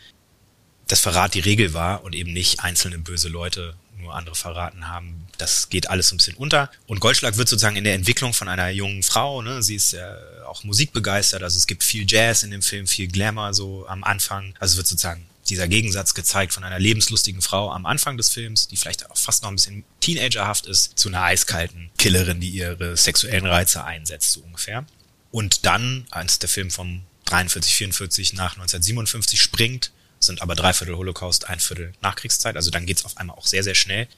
Das 0.95 1.01
Verrat 1.01 1.35
die 1.35 1.41
Regel 1.41 1.75
war 1.75 2.05
und 2.05 2.15
eben 2.15 2.33
nicht 2.33 2.61
einzelne 2.61 2.99
böse 2.99 3.27
Leute 3.29 3.75
nur 3.99 4.15
andere 4.15 4.37
verraten 4.37 4.87
haben. 4.87 5.27
Das 5.39 5.69
geht 5.69 5.91
alles 5.91 6.13
ein 6.13 6.19
bisschen 6.19 6.37
unter. 6.37 6.71
Und 6.87 7.01
Goldschlag 7.01 7.37
wird 7.37 7.49
sozusagen 7.49 7.75
in 7.75 7.83
der 7.83 7.95
Entwicklung 7.95 8.33
von 8.33 8.49
einer 8.49 8.69
jungen 8.69 9.03
Frau, 9.03 9.43
ne, 9.43 9.61
sie 9.61 9.75
ist 9.75 9.93
ja 9.93 10.17
auch 10.47 10.63
musikbegeistert, 10.63 11.43
also 11.43 11.59
es 11.59 11.67
gibt 11.67 11.83
viel 11.83 12.07
Jazz 12.09 12.45
in 12.45 12.53
dem 12.53 12.63
Film, 12.63 12.87
viel 12.87 13.09
Glamour 13.09 13.55
so 13.55 13.85
am 13.89 14.05
Anfang. 14.05 14.55
Also 14.61 14.77
wird 14.77 14.87
sozusagen 14.87 15.27
dieser 15.49 15.67
Gegensatz 15.67 16.15
gezeigt 16.15 16.53
von 16.53 16.63
einer 16.63 16.79
lebenslustigen 16.79 17.43
Frau 17.43 17.73
am 17.73 17.87
Anfang 17.87 18.17
des 18.17 18.31
Films, 18.31 18.69
die 18.69 18.77
vielleicht 18.77 19.11
auch 19.11 19.17
fast 19.17 19.43
noch 19.43 19.51
ein 19.51 19.57
bisschen 19.57 19.83
teenagerhaft 19.99 20.67
ist, 20.67 20.97
zu 20.97 21.09
einer 21.09 21.25
eiskalten 21.25 21.91
Killerin, 21.99 22.39
die 22.39 22.51
ihre 22.51 22.97
sexuellen 22.97 23.47
Reize 23.47 23.83
einsetzt, 23.83 24.31
so 24.31 24.43
ungefähr. 24.43 24.87
Und 25.33 25.67
dann, 25.67 26.07
als 26.13 26.39
der 26.39 26.49
Film 26.49 26.71
vom 26.71 27.03
43, 27.25 27.75
44 27.75 28.33
nach 28.35 28.53
1957 28.53 29.43
springt, 29.43 29.91
sind 30.27 30.43
aber 30.43 30.55
drei 30.55 30.73
Viertel 30.73 30.97
Holocaust, 30.97 31.49
ein 31.49 31.61
Viertel 31.61 31.93
Nachkriegszeit. 32.01 32.57
Also 32.57 32.71
dann 32.71 32.87
geht's 32.87 33.05
auf 33.05 33.17
einmal 33.17 33.37
auch 33.37 33.47
sehr, 33.47 33.63
sehr 33.63 33.75
schnell. 33.75 34.09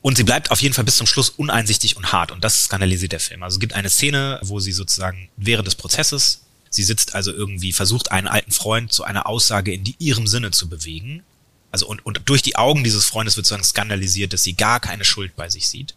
Und 0.00 0.16
sie 0.16 0.24
bleibt 0.24 0.50
auf 0.50 0.62
jeden 0.62 0.74
Fall 0.74 0.84
bis 0.84 0.96
zum 0.96 1.06
Schluss 1.06 1.30
uneinsichtig 1.30 1.96
und 1.96 2.12
hart. 2.12 2.30
Und 2.30 2.44
das 2.44 2.64
skandalisiert 2.64 3.12
der 3.12 3.20
Film. 3.20 3.42
Also 3.42 3.56
es 3.56 3.60
gibt 3.60 3.74
eine 3.74 3.90
Szene, 3.90 4.38
wo 4.42 4.60
sie 4.60 4.72
sozusagen 4.72 5.28
während 5.36 5.66
des 5.66 5.74
Prozesses, 5.74 6.42
sie 6.70 6.84
sitzt 6.84 7.14
also 7.14 7.32
irgendwie, 7.32 7.72
versucht 7.72 8.12
einen 8.12 8.28
alten 8.28 8.52
Freund 8.52 8.92
zu 8.92 9.04
einer 9.04 9.26
Aussage 9.26 9.72
in 9.72 9.84
die, 9.84 9.96
ihrem 9.98 10.26
Sinne 10.26 10.50
zu 10.50 10.68
bewegen. 10.68 11.24
Also 11.72 11.86
und, 11.86 12.04
und 12.06 12.22
durch 12.26 12.42
die 12.42 12.56
Augen 12.56 12.84
dieses 12.84 13.06
Freundes 13.06 13.36
wird 13.36 13.46
sozusagen 13.46 13.64
skandalisiert, 13.64 14.32
dass 14.32 14.44
sie 14.44 14.54
gar 14.54 14.80
keine 14.80 15.04
Schuld 15.04 15.34
bei 15.34 15.50
sich 15.50 15.68
sieht 15.68 15.94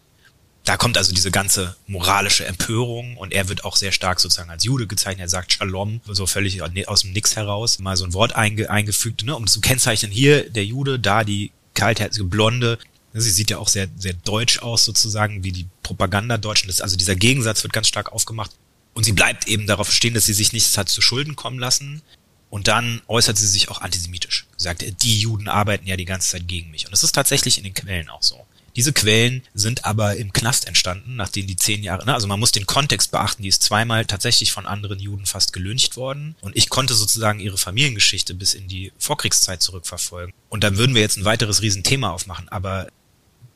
da 0.64 0.78
kommt 0.78 0.98
also 0.98 1.14
diese 1.14 1.32
ganze 1.32 1.76
moralische 1.88 2.46
Empörung 2.46 3.18
und 3.18 3.34
er 3.34 3.50
wird 3.50 3.64
auch 3.66 3.76
sehr 3.76 3.92
stark 3.92 4.20
sozusagen 4.20 4.52
als 4.52 4.64
Jude 4.64 4.86
gezeichnet. 4.86 5.26
Er 5.26 5.30
sagt 5.30 5.54
Shalom, 5.54 6.02
so 6.08 6.28
völlig 6.28 6.62
aus 6.88 7.02
dem 7.02 7.14
Nix 7.14 7.36
heraus, 7.36 7.80
mal 7.80 7.98
so 7.98 8.06
ein 8.06 8.14
Wort 8.14 8.36
einge, 8.36 8.70
eingefügt, 8.70 9.24
ne, 9.24 9.36
um 9.36 9.48
zu 9.48 9.60
kennzeichnen, 9.60 10.12
hier 10.12 10.50
der 10.50 10.66
Jude, 10.66 11.00
da 11.00 11.24
die 11.24 11.52
kaltherzige 11.74 12.26
Blonde. 12.26 12.78
Sie 13.14 13.32
sieht 13.32 13.50
ja 13.50 13.58
auch 13.58 13.68
sehr, 13.68 13.88
sehr 13.98 14.14
deutsch 14.14 14.60
aus 14.60 14.86
sozusagen, 14.86 15.44
wie 15.44 15.52
die 15.52 15.68
Propaganda 15.84 16.38
Deutschen. 16.38 16.68
Das, 16.68 16.80
also 16.80 16.96
dieser 16.96 17.16
Gegensatz 17.16 17.64
wird 17.64 17.74
ganz 17.74 17.88
stark 17.88 18.14
aufgemacht. 18.14 18.52
Und 18.94 19.04
sie 19.04 19.14
bleibt 19.14 19.48
eben 19.48 19.68
darauf 19.68 19.92
stehen, 19.92 20.14
dass 20.14 20.26
sie 20.26 20.34
sich 20.34 20.54
nichts 20.54 20.78
hat 20.78 20.90
zu 20.90 21.02
Schulden 21.02 21.36
kommen 21.36 21.60
lassen. 21.60 22.02
Und 22.50 22.68
dann 22.68 23.02
äußert 23.08 23.38
sie 23.38 23.48
sich 23.48 23.70
auch 23.70 23.82
antisemitisch. 23.82 24.46
Sagt, 24.58 24.86
die 25.04 25.20
Juden 25.20 25.48
arbeiten 25.48 25.88
ja 25.88 25.98
die 25.98 26.06
ganze 26.06 26.32
Zeit 26.32 26.48
gegen 26.48 26.72
mich. 26.72 26.86
Und 26.86 26.92
das 26.92 27.04
ist 27.04 27.14
tatsächlich 27.14 27.58
in 27.58 27.64
den 27.64 27.74
Quellen 27.74 28.10
auch 28.10 28.24
so. 28.24 28.46
Diese 28.76 28.94
Quellen 28.94 29.44
sind 29.54 29.86
aber 29.86 30.16
im 30.16 30.34
Knast 30.34 30.68
entstanden, 30.68 31.16
nachdem 31.16 31.48
die 31.48 31.56
zehn 31.56 31.84
Jahre, 31.84 32.06
ne, 32.06 32.14
also 32.14 32.28
man 32.28 32.40
muss 32.40 32.52
den 32.52 32.66
Kontext 32.66 33.12
beachten, 33.12 33.44
die 33.44 33.50
ist 33.50 33.64
zweimal 33.64 34.06
tatsächlich 34.06 34.52
von 34.52 34.66
anderen 34.66 35.00
Juden 35.00 35.26
fast 35.26 35.54
gelyncht 35.54 35.98
worden 35.98 36.36
und 36.42 36.56
ich 36.56 36.70
konnte 36.70 36.94
sozusagen 36.94 37.40
ihre 37.40 37.58
Familiengeschichte 37.58 38.34
bis 38.34 38.54
in 38.54 38.68
die 38.68 38.94
Vorkriegszeit 38.98 39.62
zurückverfolgen. 39.62 40.34
Und 40.50 40.64
dann 40.64 40.78
würden 40.78 40.96
wir 40.96 41.02
jetzt 41.02 41.18
ein 41.18 41.26
weiteres 41.26 41.62
Riesenthema 41.62 42.12
aufmachen, 42.12 42.50
aber 42.50 42.88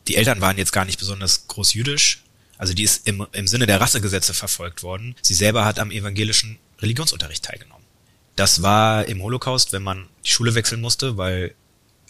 die 0.07 0.15
Eltern 0.15 0.41
waren 0.41 0.57
jetzt 0.57 0.73
gar 0.73 0.85
nicht 0.85 0.99
besonders 0.99 1.47
groß 1.47 1.73
jüdisch, 1.73 2.23
also 2.57 2.73
die 2.73 2.83
ist 2.83 3.07
im, 3.07 3.25
im 3.31 3.47
Sinne 3.47 3.65
der 3.65 3.81
Rassegesetze 3.81 4.33
verfolgt 4.33 4.83
worden. 4.83 5.15
Sie 5.21 5.33
selber 5.33 5.65
hat 5.65 5.79
am 5.79 5.91
evangelischen 5.91 6.57
Religionsunterricht 6.79 7.43
teilgenommen. 7.43 7.83
Das 8.35 8.61
war 8.61 9.05
im 9.05 9.21
Holocaust, 9.21 9.71
wenn 9.73 9.83
man 9.83 10.07
die 10.25 10.29
Schule 10.29 10.55
wechseln 10.55 10.81
musste, 10.81 11.17
weil 11.17 11.55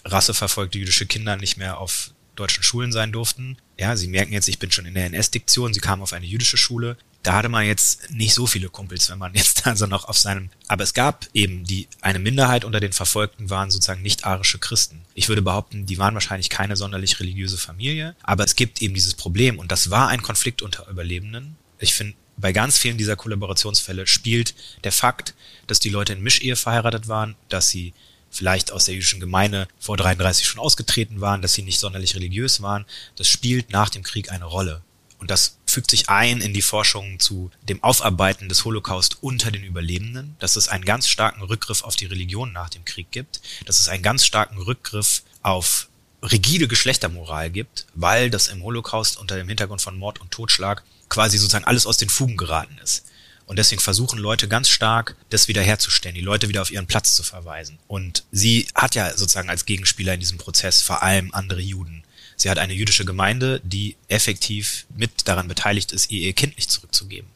rasseverfolgte 0.03 0.77
jüdische 0.77 1.05
Kinder 1.05 1.35
nicht 1.35 1.57
mehr 1.57 1.79
auf 1.79 2.11
deutschen 2.35 2.63
Schulen 2.63 2.91
sein 2.91 3.11
durften. 3.11 3.57
Ja, 3.77 3.95
Sie 3.95 4.07
merken 4.07 4.33
jetzt, 4.33 4.47
ich 4.47 4.59
bin 4.59 4.71
schon 4.71 4.85
in 4.85 4.93
der 4.93 5.05
NS-Diktion, 5.05 5.73
Sie 5.73 5.79
kamen 5.79 6.01
auf 6.01 6.13
eine 6.13 6.25
jüdische 6.25 6.57
Schule. 6.57 6.97
Da 7.23 7.33
hatte 7.33 7.49
man 7.49 7.65
jetzt 7.65 8.11
nicht 8.11 8.35
so 8.35 8.45
viele 8.45 8.69
Kumpels, 8.69 9.09
wenn 9.09 9.17
man 9.17 9.33
jetzt 9.35 9.65
also 9.65 9.87
noch 9.87 10.05
auf 10.05 10.17
seinem, 10.17 10.49
aber 10.67 10.83
es 10.83 10.93
gab 10.93 11.27
eben 11.33 11.63
die, 11.63 11.87
eine 12.01 12.19
Minderheit 12.19 12.65
unter 12.65 12.79
den 12.79 12.93
Verfolgten 12.93 13.49
waren 13.49 13.71
sozusagen 13.71 14.03
nicht-arische 14.03 14.59
Christen. 14.59 15.01
Ich 15.15 15.27
würde 15.27 15.41
behaupten, 15.41 15.85
die 15.85 15.97
waren 15.97 16.13
wahrscheinlich 16.13 16.49
keine 16.49 16.75
sonderlich 16.75 17.19
religiöse 17.19 17.57
Familie, 17.57 18.15
aber 18.21 18.43
es 18.43 18.55
gibt 18.55 18.81
eben 18.81 18.93
dieses 18.93 19.15
Problem 19.15 19.57
und 19.57 19.71
das 19.71 19.89
war 19.89 20.09
ein 20.09 20.21
Konflikt 20.21 20.61
unter 20.61 20.87
Überlebenden. 20.87 21.55
Ich 21.79 21.95
finde, 21.95 22.15
bei 22.37 22.51
ganz 22.51 22.77
vielen 22.77 22.97
dieser 22.97 23.15
Kollaborationsfälle 23.15 24.07
spielt 24.07 24.53
der 24.83 24.91
Fakt, 24.91 25.33
dass 25.67 25.79
die 25.79 25.89
Leute 25.89 26.13
in 26.13 26.21
Mischehe 26.21 26.55
verheiratet 26.55 27.07
waren, 27.07 27.35
dass 27.49 27.69
sie 27.69 27.93
vielleicht 28.35 28.71
aus 28.71 28.85
der 28.85 28.95
jüdischen 28.95 29.19
Gemeinde 29.19 29.67
vor 29.79 29.97
33 29.97 30.45
schon 30.45 30.59
ausgetreten 30.59 31.21
waren, 31.21 31.41
dass 31.41 31.53
sie 31.53 31.63
nicht 31.63 31.79
sonderlich 31.79 32.15
religiös 32.15 32.61
waren. 32.61 32.85
Das 33.15 33.27
spielt 33.27 33.71
nach 33.71 33.89
dem 33.89 34.03
Krieg 34.03 34.31
eine 34.31 34.45
Rolle. 34.45 34.81
Und 35.17 35.31
das 35.31 35.57
fügt 35.65 35.89
sich 35.89 36.09
ein 36.09 36.41
in 36.41 36.53
die 36.53 36.61
Forschung 36.61 37.19
zu 37.19 37.49
dem 37.63 37.81
Aufarbeiten 37.83 38.49
des 38.49 38.65
Holocaust 38.65 39.17
unter 39.21 39.49
den 39.51 39.63
Überlebenden, 39.63 40.35
dass 40.39 40.55
es 40.55 40.67
einen 40.67 40.85
ganz 40.85 41.07
starken 41.07 41.41
Rückgriff 41.41 41.83
auf 41.83 41.95
die 41.95 42.05
Religion 42.05 42.51
nach 42.53 42.69
dem 42.69 42.85
Krieg 42.85 43.11
gibt, 43.11 43.41
dass 43.65 43.79
es 43.79 43.87
einen 43.87 44.03
ganz 44.03 44.25
starken 44.25 44.57
Rückgriff 44.57 45.23
auf 45.41 45.87
rigide 46.21 46.67
Geschlechtermoral 46.67 47.49
gibt, 47.49 47.85
weil 47.93 48.29
das 48.29 48.47
im 48.47 48.63
Holocaust 48.63 49.17
unter 49.17 49.35
dem 49.35 49.47
Hintergrund 49.47 49.81
von 49.81 49.97
Mord 49.97 50.19
und 50.19 50.31
Totschlag 50.31 50.83
quasi 51.09 51.37
sozusagen 51.37 51.65
alles 51.65 51.85
aus 51.85 51.97
den 51.97 52.09
Fugen 52.09 52.37
geraten 52.37 52.77
ist. 52.83 53.05
Und 53.45 53.59
deswegen 53.59 53.81
versuchen 53.81 54.17
Leute 54.17 54.47
ganz 54.47 54.69
stark, 54.69 55.15
das 55.29 55.47
wiederherzustellen, 55.47 56.15
die 56.15 56.21
Leute 56.21 56.49
wieder 56.49 56.61
auf 56.61 56.71
ihren 56.71 56.87
Platz 56.87 57.15
zu 57.15 57.23
verweisen. 57.23 57.77
Und 57.87 58.23
sie 58.31 58.67
hat 58.73 58.95
ja 58.95 59.15
sozusagen 59.15 59.49
als 59.49 59.65
Gegenspieler 59.65 60.15
in 60.15 60.19
diesem 60.19 60.37
Prozess 60.37 60.81
vor 60.81 61.03
allem 61.03 61.33
andere 61.33 61.61
Juden. 61.61 62.03
Sie 62.37 62.49
hat 62.49 62.57
eine 62.57 62.73
jüdische 62.73 63.05
Gemeinde, 63.05 63.61
die 63.63 63.95
effektiv 64.07 64.85
mit 64.95 65.27
daran 65.27 65.47
beteiligt 65.47 65.91
ist, 65.91 66.11
ihr, 66.11 66.21
ihr 66.21 66.33
Kind 66.33 66.55
nicht 66.57 66.71
zurückzugeben. 66.71 67.29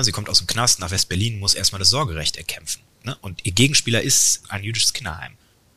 sie 0.00 0.12
kommt 0.12 0.28
aus 0.28 0.38
dem 0.38 0.46
Knast 0.46 0.80
nach 0.80 0.90
West-Berlin, 0.90 1.38
muss 1.38 1.54
erstmal 1.54 1.78
das 1.78 1.90
Sorgerecht 1.90 2.36
erkämpfen. 2.36 2.82
Ne? 3.04 3.16
Und 3.20 3.44
ihr 3.44 3.52
Gegenspieler 3.52 4.00
ist 4.00 4.42
ein 4.48 4.64
jüdisches 4.64 4.94
Kinderheim. 4.94 5.32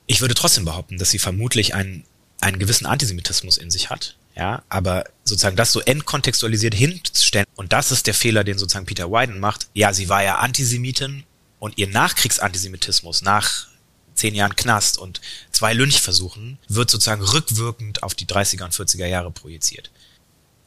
Ich 0.08 0.22
würde 0.22 0.36
trotzdem 0.36 0.66
behaupten, 0.66 0.98
dass 0.98 1.12
sie 1.12 1.20
vermutlich 1.20 1.74
einen, 1.74 2.06
einen 2.40 2.60
gewissen 2.60 2.86
Antisemitismus 2.86 3.58
in 3.58 3.72
sich 3.72 3.90
hat. 3.90 4.16
Ja, 4.36 4.64
aber 4.68 5.06
sozusagen 5.24 5.56
das 5.56 5.72
so 5.72 5.80
entkontextualisiert 5.80 6.74
hinzustellen, 6.74 7.48
und 7.56 7.72
das 7.72 7.92
ist 7.92 8.06
der 8.06 8.14
Fehler, 8.14 8.44
den 8.44 8.58
sozusagen 8.58 8.86
Peter 8.86 9.10
Wyden 9.10 9.40
macht. 9.40 9.68
Ja, 9.74 9.94
sie 9.94 10.10
war 10.10 10.24
ja 10.24 10.40
Antisemitin 10.40 11.24
und 11.60 11.78
ihr 11.78 11.88
Nachkriegsantisemitismus 11.88 13.22
nach 13.22 13.68
zehn 14.14 14.36
Jahren 14.36 14.56
Knast 14.56 14.98
und 14.98 15.22
zwei 15.52 15.74
Lynchversuchen 15.74 16.58
wird 16.68 16.90
sozusagen 16.90 17.22
rückwirkend 17.22 18.04
auf 18.04 18.14
die 18.16 18.26
30er 18.26 18.64
und 18.64 18.74
40er 18.74 19.06
Jahre 19.06 19.32
projiziert. 19.32 19.92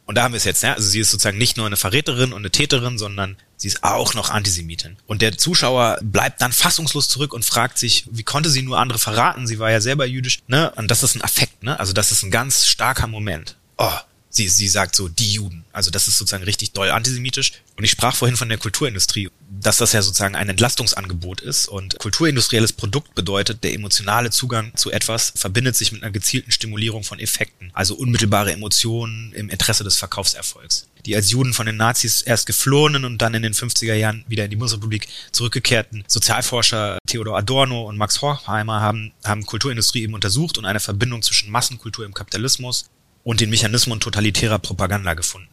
Und 0.08 0.14
da 0.16 0.22
haben 0.22 0.32
wir 0.32 0.38
es 0.38 0.44
jetzt, 0.44 0.62
ne? 0.62 0.74
Also 0.74 0.88
sie 0.88 1.00
ist 1.00 1.10
sozusagen 1.10 1.36
nicht 1.36 1.58
nur 1.58 1.66
eine 1.66 1.76
Verräterin 1.76 2.32
und 2.32 2.38
eine 2.38 2.50
Täterin, 2.50 2.96
sondern 2.96 3.36
sie 3.58 3.68
ist 3.68 3.84
auch 3.84 4.14
noch 4.14 4.30
Antisemitin. 4.30 4.96
Und 5.06 5.20
der 5.20 5.36
Zuschauer 5.36 5.98
bleibt 6.02 6.40
dann 6.40 6.52
fassungslos 6.52 7.08
zurück 7.08 7.34
und 7.34 7.44
fragt 7.44 7.76
sich, 7.78 8.06
wie 8.10 8.22
konnte 8.22 8.48
sie 8.48 8.62
nur 8.62 8.78
andere 8.78 8.98
verraten? 8.98 9.46
Sie 9.46 9.58
war 9.58 9.70
ja 9.70 9.82
selber 9.82 10.06
jüdisch, 10.06 10.40
ne? 10.46 10.72
Und 10.76 10.90
das 10.90 11.02
ist 11.02 11.14
ein 11.14 11.22
Affekt, 11.22 11.62
ne? 11.62 11.78
Also 11.78 11.92
das 11.92 12.10
ist 12.10 12.22
ein 12.22 12.30
ganz 12.30 12.66
starker 12.66 13.06
Moment 13.06 13.56
oh, 13.78 13.92
sie, 14.38 14.48
sie 14.48 14.68
sagt 14.68 14.96
so, 14.96 15.08
die 15.08 15.32
Juden. 15.32 15.64
Also 15.72 15.90
das 15.90 16.08
ist 16.08 16.16
sozusagen 16.16 16.44
richtig 16.44 16.72
doll 16.72 16.90
antisemitisch. 16.90 17.52
Und 17.76 17.84
ich 17.84 17.90
sprach 17.90 18.16
vorhin 18.16 18.36
von 18.36 18.48
der 18.48 18.58
Kulturindustrie, 18.58 19.30
dass 19.60 19.76
das 19.76 19.92
ja 19.92 20.02
sozusagen 20.02 20.34
ein 20.34 20.48
Entlastungsangebot 20.48 21.40
ist. 21.40 21.68
Und 21.68 21.98
kulturindustrielles 21.98 22.72
Produkt 22.72 23.14
bedeutet, 23.14 23.62
der 23.62 23.74
emotionale 23.74 24.30
Zugang 24.30 24.72
zu 24.76 24.90
etwas 24.90 25.32
verbindet 25.36 25.76
sich 25.76 25.92
mit 25.92 26.02
einer 26.02 26.10
gezielten 26.10 26.50
Stimulierung 26.50 27.04
von 27.04 27.18
Effekten. 27.18 27.70
Also 27.74 27.94
unmittelbare 27.94 28.52
Emotionen 28.52 29.32
im 29.34 29.50
Interesse 29.50 29.84
des 29.84 29.96
Verkaufserfolgs. 29.96 30.88
Die 31.06 31.14
als 31.14 31.30
Juden 31.30 31.54
von 31.54 31.66
den 31.66 31.76
Nazis 31.76 32.22
erst 32.22 32.46
geflohenen 32.46 33.04
und 33.04 33.18
dann 33.18 33.34
in 33.34 33.42
den 33.42 33.54
50er 33.54 33.94
Jahren 33.94 34.24
wieder 34.26 34.44
in 34.44 34.50
die 34.50 34.56
Bundesrepublik 34.56 35.08
zurückgekehrten 35.32 36.04
Sozialforscher 36.06 36.98
Theodor 37.06 37.38
Adorno 37.38 37.84
und 37.84 37.96
Max 37.96 38.20
Horkheimer 38.20 38.80
haben, 38.80 39.12
haben 39.24 39.46
Kulturindustrie 39.46 40.02
eben 40.02 40.14
untersucht 40.14 40.58
und 40.58 40.64
eine 40.64 40.80
Verbindung 40.80 41.22
zwischen 41.22 41.50
Massenkultur 41.50 42.04
im 42.04 42.14
Kapitalismus 42.14 42.86
und 43.28 43.42
den 43.42 43.50
Mechanismen 43.50 44.00
totalitärer 44.00 44.58
Propaganda 44.58 45.12
gefunden. 45.12 45.50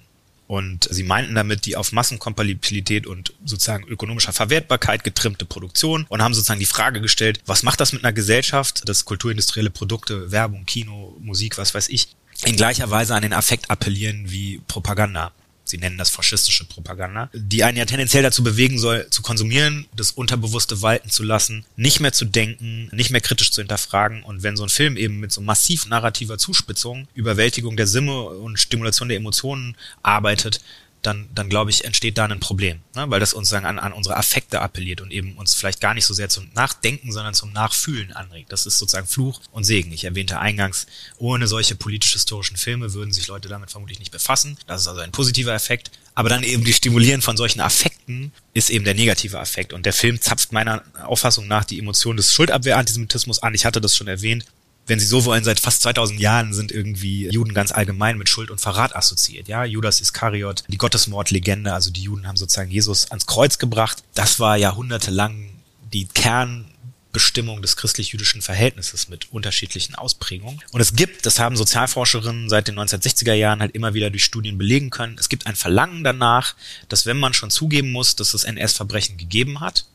Und 0.48 0.88
sie 0.90 1.04
meinten 1.04 1.36
damit 1.36 1.66
die 1.66 1.76
auf 1.76 1.92
Massenkompatibilität 1.92 3.06
und 3.06 3.34
sozusagen 3.44 3.86
ökonomischer 3.86 4.32
Verwertbarkeit 4.32 5.04
getrimmte 5.04 5.44
Produktion 5.44 6.06
und 6.08 6.22
haben 6.22 6.34
sozusagen 6.34 6.62
die 6.62 6.66
Frage 6.66 7.02
gestellt, 7.02 7.42
was 7.46 7.64
macht 7.64 7.82
das 7.82 7.92
mit 7.92 8.06
einer 8.06 8.14
Gesellschaft, 8.14 8.88
dass 8.88 9.04
kulturindustrielle 9.04 9.72
Produkte, 9.72 10.32
Werbung, 10.32 10.66
Kino, 10.66 11.18
Musik, 11.20 11.58
was 11.58 11.74
weiß 11.74 11.90
ich, 11.90 12.08
in 12.46 12.56
gleicher 12.56 12.90
Weise 12.92 13.14
an 13.14 13.24
den 13.24 13.34
Affekt 13.34 13.70
appellieren 13.70 14.32
wie 14.32 14.62
Propaganda 14.70 15.34
sie 15.66 15.78
nennen 15.78 15.98
das 15.98 16.10
faschistische 16.10 16.66
Propaganda, 16.66 17.30
die 17.34 17.64
einen 17.64 17.78
ja 17.78 17.86
tendenziell 17.86 18.24
dazu 18.24 18.44
bewegen 18.44 18.78
soll, 18.78 19.08
zu 19.10 19.22
konsumieren, 19.22 19.88
das 19.96 20.12
Unterbewusste 20.12 20.82
walten 20.82 21.10
zu 21.10 21.24
lassen, 21.24 21.66
nicht 21.76 22.00
mehr 22.00 22.14
zu 22.14 22.26
denken, 22.26 22.90
nicht 22.92 23.10
mehr 23.10 23.22
kritisch 23.22 23.52
zu 23.52 23.62
hinterfragen. 23.62 24.24
Und 24.24 24.44
wenn 24.44 24.56
so 24.56 24.64
ein 24.64 24.70
Film 24.70 24.96
eben 24.96 25.20
mit 25.20 25.32
so 25.32 25.42
massiv 25.42 25.88
narrativer 25.88 26.38
Zuspitzung, 26.38 27.08
Überwältigung 27.16 27.76
der 27.76 27.88
Sinne 27.88 28.24
und 28.24 28.60
Stimulation 28.60 29.10
der 29.10 29.18
Emotionen 29.18 29.76
arbeitet, 30.04 30.62
dann, 31.06 31.30
dann 31.34 31.50
glaube 31.50 31.70
ich, 31.70 31.86
entsteht 31.86 32.18
da 32.18 32.26
ein 32.26 32.40
Problem, 32.40 32.80
ne? 32.96 33.06
weil 33.10 33.20
das 33.20 33.34
uns 33.34 33.50
sagen, 33.50 33.66
an, 33.66 33.80
an 33.80 33.94
unsere 33.94 34.18
Affekte 34.18 34.62
appelliert 34.62 35.02
und 35.02 35.12
eben 35.12 35.38
uns 35.38 35.54
vielleicht 35.54 35.82
gar 35.82 35.94
nicht 35.94 36.06
so 36.06 36.14
sehr 36.14 36.30
zum 36.30 36.50
Nachdenken, 36.54 37.12
sondern 37.12 37.34
zum 37.34 37.54
Nachfühlen 37.54 38.14
anregt. 38.14 38.52
Das 38.52 38.66
ist 38.66 38.80
sozusagen 38.80 39.08
Fluch 39.08 39.42
und 39.52 39.64
Segen. 39.64 39.92
Ich 39.92 40.04
erwähnte 40.04 40.40
eingangs, 40.40 40.88
ohne 41.18 41.48
solche 41.48 41.76
politisch-historischen 41.76 42.58
Filme 42.58 42.94
würden 42.94 43.14
sich 43.14 43.28
Leute 43.28 43.50
damit 43.50 43.72
vermutlich 43.72 44.00
nicht 44.00 44.12
befassen. 44.12 44.58
Das 44.68 44.82
ist 44.82 44.88
also 44.88 45.02
ein 45.02 45.12
positiver 45.12 45.54
Effekt. 45.54 45.92
Aber 46.16 46.30
dann 46.30 46.44
eben 46.44 46.64
die 46.64 46.74
Stimulieren 46.74 47.22
von 47.22 47.36
solchen 47.36 47.60
Affekten 47.60 48.32
ist 48.54 48.70
eben 48.70 48.86
der 48.86 48.94
negative 48.94 49.38
Affekt. 49.38 49.74
Und 49.74 49.86
der 49.86 49.92
Film 49.92 50.22
zapft 50.22 50.54
meiner 50.54 50.82
Auffassung 51.04 51.48
nach 51.48 51.66
die 51.66 51.78
Emotion 51.78 52.16
des 52.16 52.34
Schuldabwehr-Antisemitismus 52.34 53.44
an. 53.44 53.54
Ich 53.54 53.66
hatte 53.66 53.82
das 53.82 53.98
schon 53.98 54.08
erwähnt 54.08 54.46
wenn 54.88 55.00
Sie 55.00 55.06
so 55.06 55.26
wollen, 55.26 55.44
seit 55.44 55.60
fast 55.60 55.82
2000 55.82 56.20
Jahren 56.20 56.54
sind 56.54 56.72
irgendwie 56.72 57.28
Juden 57.30 57.54
ganz 57.54 57.72
allgemein 57.72 58.18
mit 58.18 58.30
Schuld 58.30 58.52
und 58.52 58.62
Verrat 58.62 58.96
assoziiert. 58.96 59.48
Ja, 59.48 59.66
Judas 59.66 60.00
Iskariot, 60.00 60.64
die 60.68 60.78
Gottesmordlegende, 60.78 61.74
also 61.74 61.92
die 61.92 62.04
Juden 62.04 62.28
haben 62.28 62.38
sozusagen 62.38 62.72
Jesus 62.72 63.10
ans 63.10 63.26
Kreuz 63.26 63.58
gebracht. 63.58 64.04
Das 64.14 64.40
war 64.40 64.58
jahrhundertelang 64.58 65.50
die 65.92 66.06
Kernbestimmung 66.06 67.62
des 67.62 67.78
christlich-jüdischen 67.78 68.42
Verhältnisses 68.42 69.10
mit 69.10 69.32
unterschiedlichen 69.32 69.96
Ausprägungen. 69.96 70.62
Und 70.72 70.82
es 70.82 70.96
gibt, 70.96 71.26
das 71.26 71.40
haben 71.40 71.56
Sozialforscherinnen 71.56 72.50
seit 72.50 72.68
den 72.68 72.78
1960er 72.78 73.34
Jahren 73.34 73.62
halt 73.62 73.74
immer 73.74 73.96
wieder 73.96 74.12
durch 74.12 74.24
Studien 74.24 74.58
belegen 74.58 74.92
können, 74.92 75.18
es 75.20 75.30
gibt 75.30 75.48
ein 75.48 75.56
Verlangen 75.56 76.04
danach, 76.04 76.56
dass 76.90 77.06
wenn 77.06 77.18
man 77.18 77.34
schon 77.34 77.50
zugeben 77.50 77.92
muss, 77.92 78.16
dass 78.16 78.34
es 78.34 78.44
NS-Verbrechen 78.44 79.18
gegeben 79.18 79.62
hat, 79.62 79.86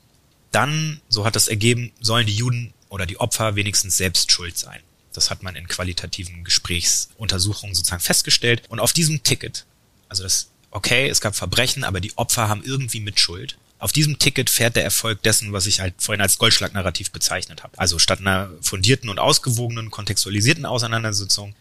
dann, 0.50 1.00
so 1.08 1.24
hat 1.24 1.36
das 1.36 1.46
ergeben, 1.46 1.92
sollen 2.00 2.26
die 2.26 2.34
Juden 2.34 2.72
oder 2.90 3.06
die 3.06 3.18
Opfer 3.18 3.56
wenigstens 3.56 3.96
selbst 3.96 4.30
schuld 4.30 4.58
sein. 4.58 4.80
Das 5.14 5.30
hat 5.30 5.42
man 5.42 5.56
in 5.56 5.66
qualitativen 5.66 6.44
Gesprächsuntersuchungen 6.44 7.74
sozusagen 7.74 8.02
festgestellt. 8.02 8.62
Und 8.68 8.80
auf 8.80 8.92
diesem 8.92 9.22
Ticket, 9.22 9.64
also 10.08 10.22
das, 10.22 10.50
okay, 10.70 11.08
es 11.08 11.20
gab 11.20 11.34
Verbrechen, 11.34 11.84
aber 11.84 12.00
die 12.00 12.16
Opfer 12.16 12.48
haben 12.48 12.62
irgendwie 12.62 13.00
Mitschuld. 13.00 13.56
Auf 13.78 13.92
diesem 13.92 14.18
Ticket 14.18 14.50
fährt 14.50 14.76
der 14.76 14.84
Erfolg 14.84 15.22
dessen, 15.22 15.52
was 15.52 15.66
ich 15.66 15.80
halt 15.80 15.94
vorhin 15.98 16.20
als 16.20 16.36
Goldschlagnarrativ 16.36 17.10
bezeichnet 17.10 17.62
habe. 17.62 17.78
Also 17.78 17.98
statt 17.98 18.20
einer 18.20 18.50
fundierten 18.60 19.08
und 19.08 19.18
ausgewogenen, 19.18 19.90
kontextualisierten 19.90 20.66
Auseinandersetzung 20.66 21.54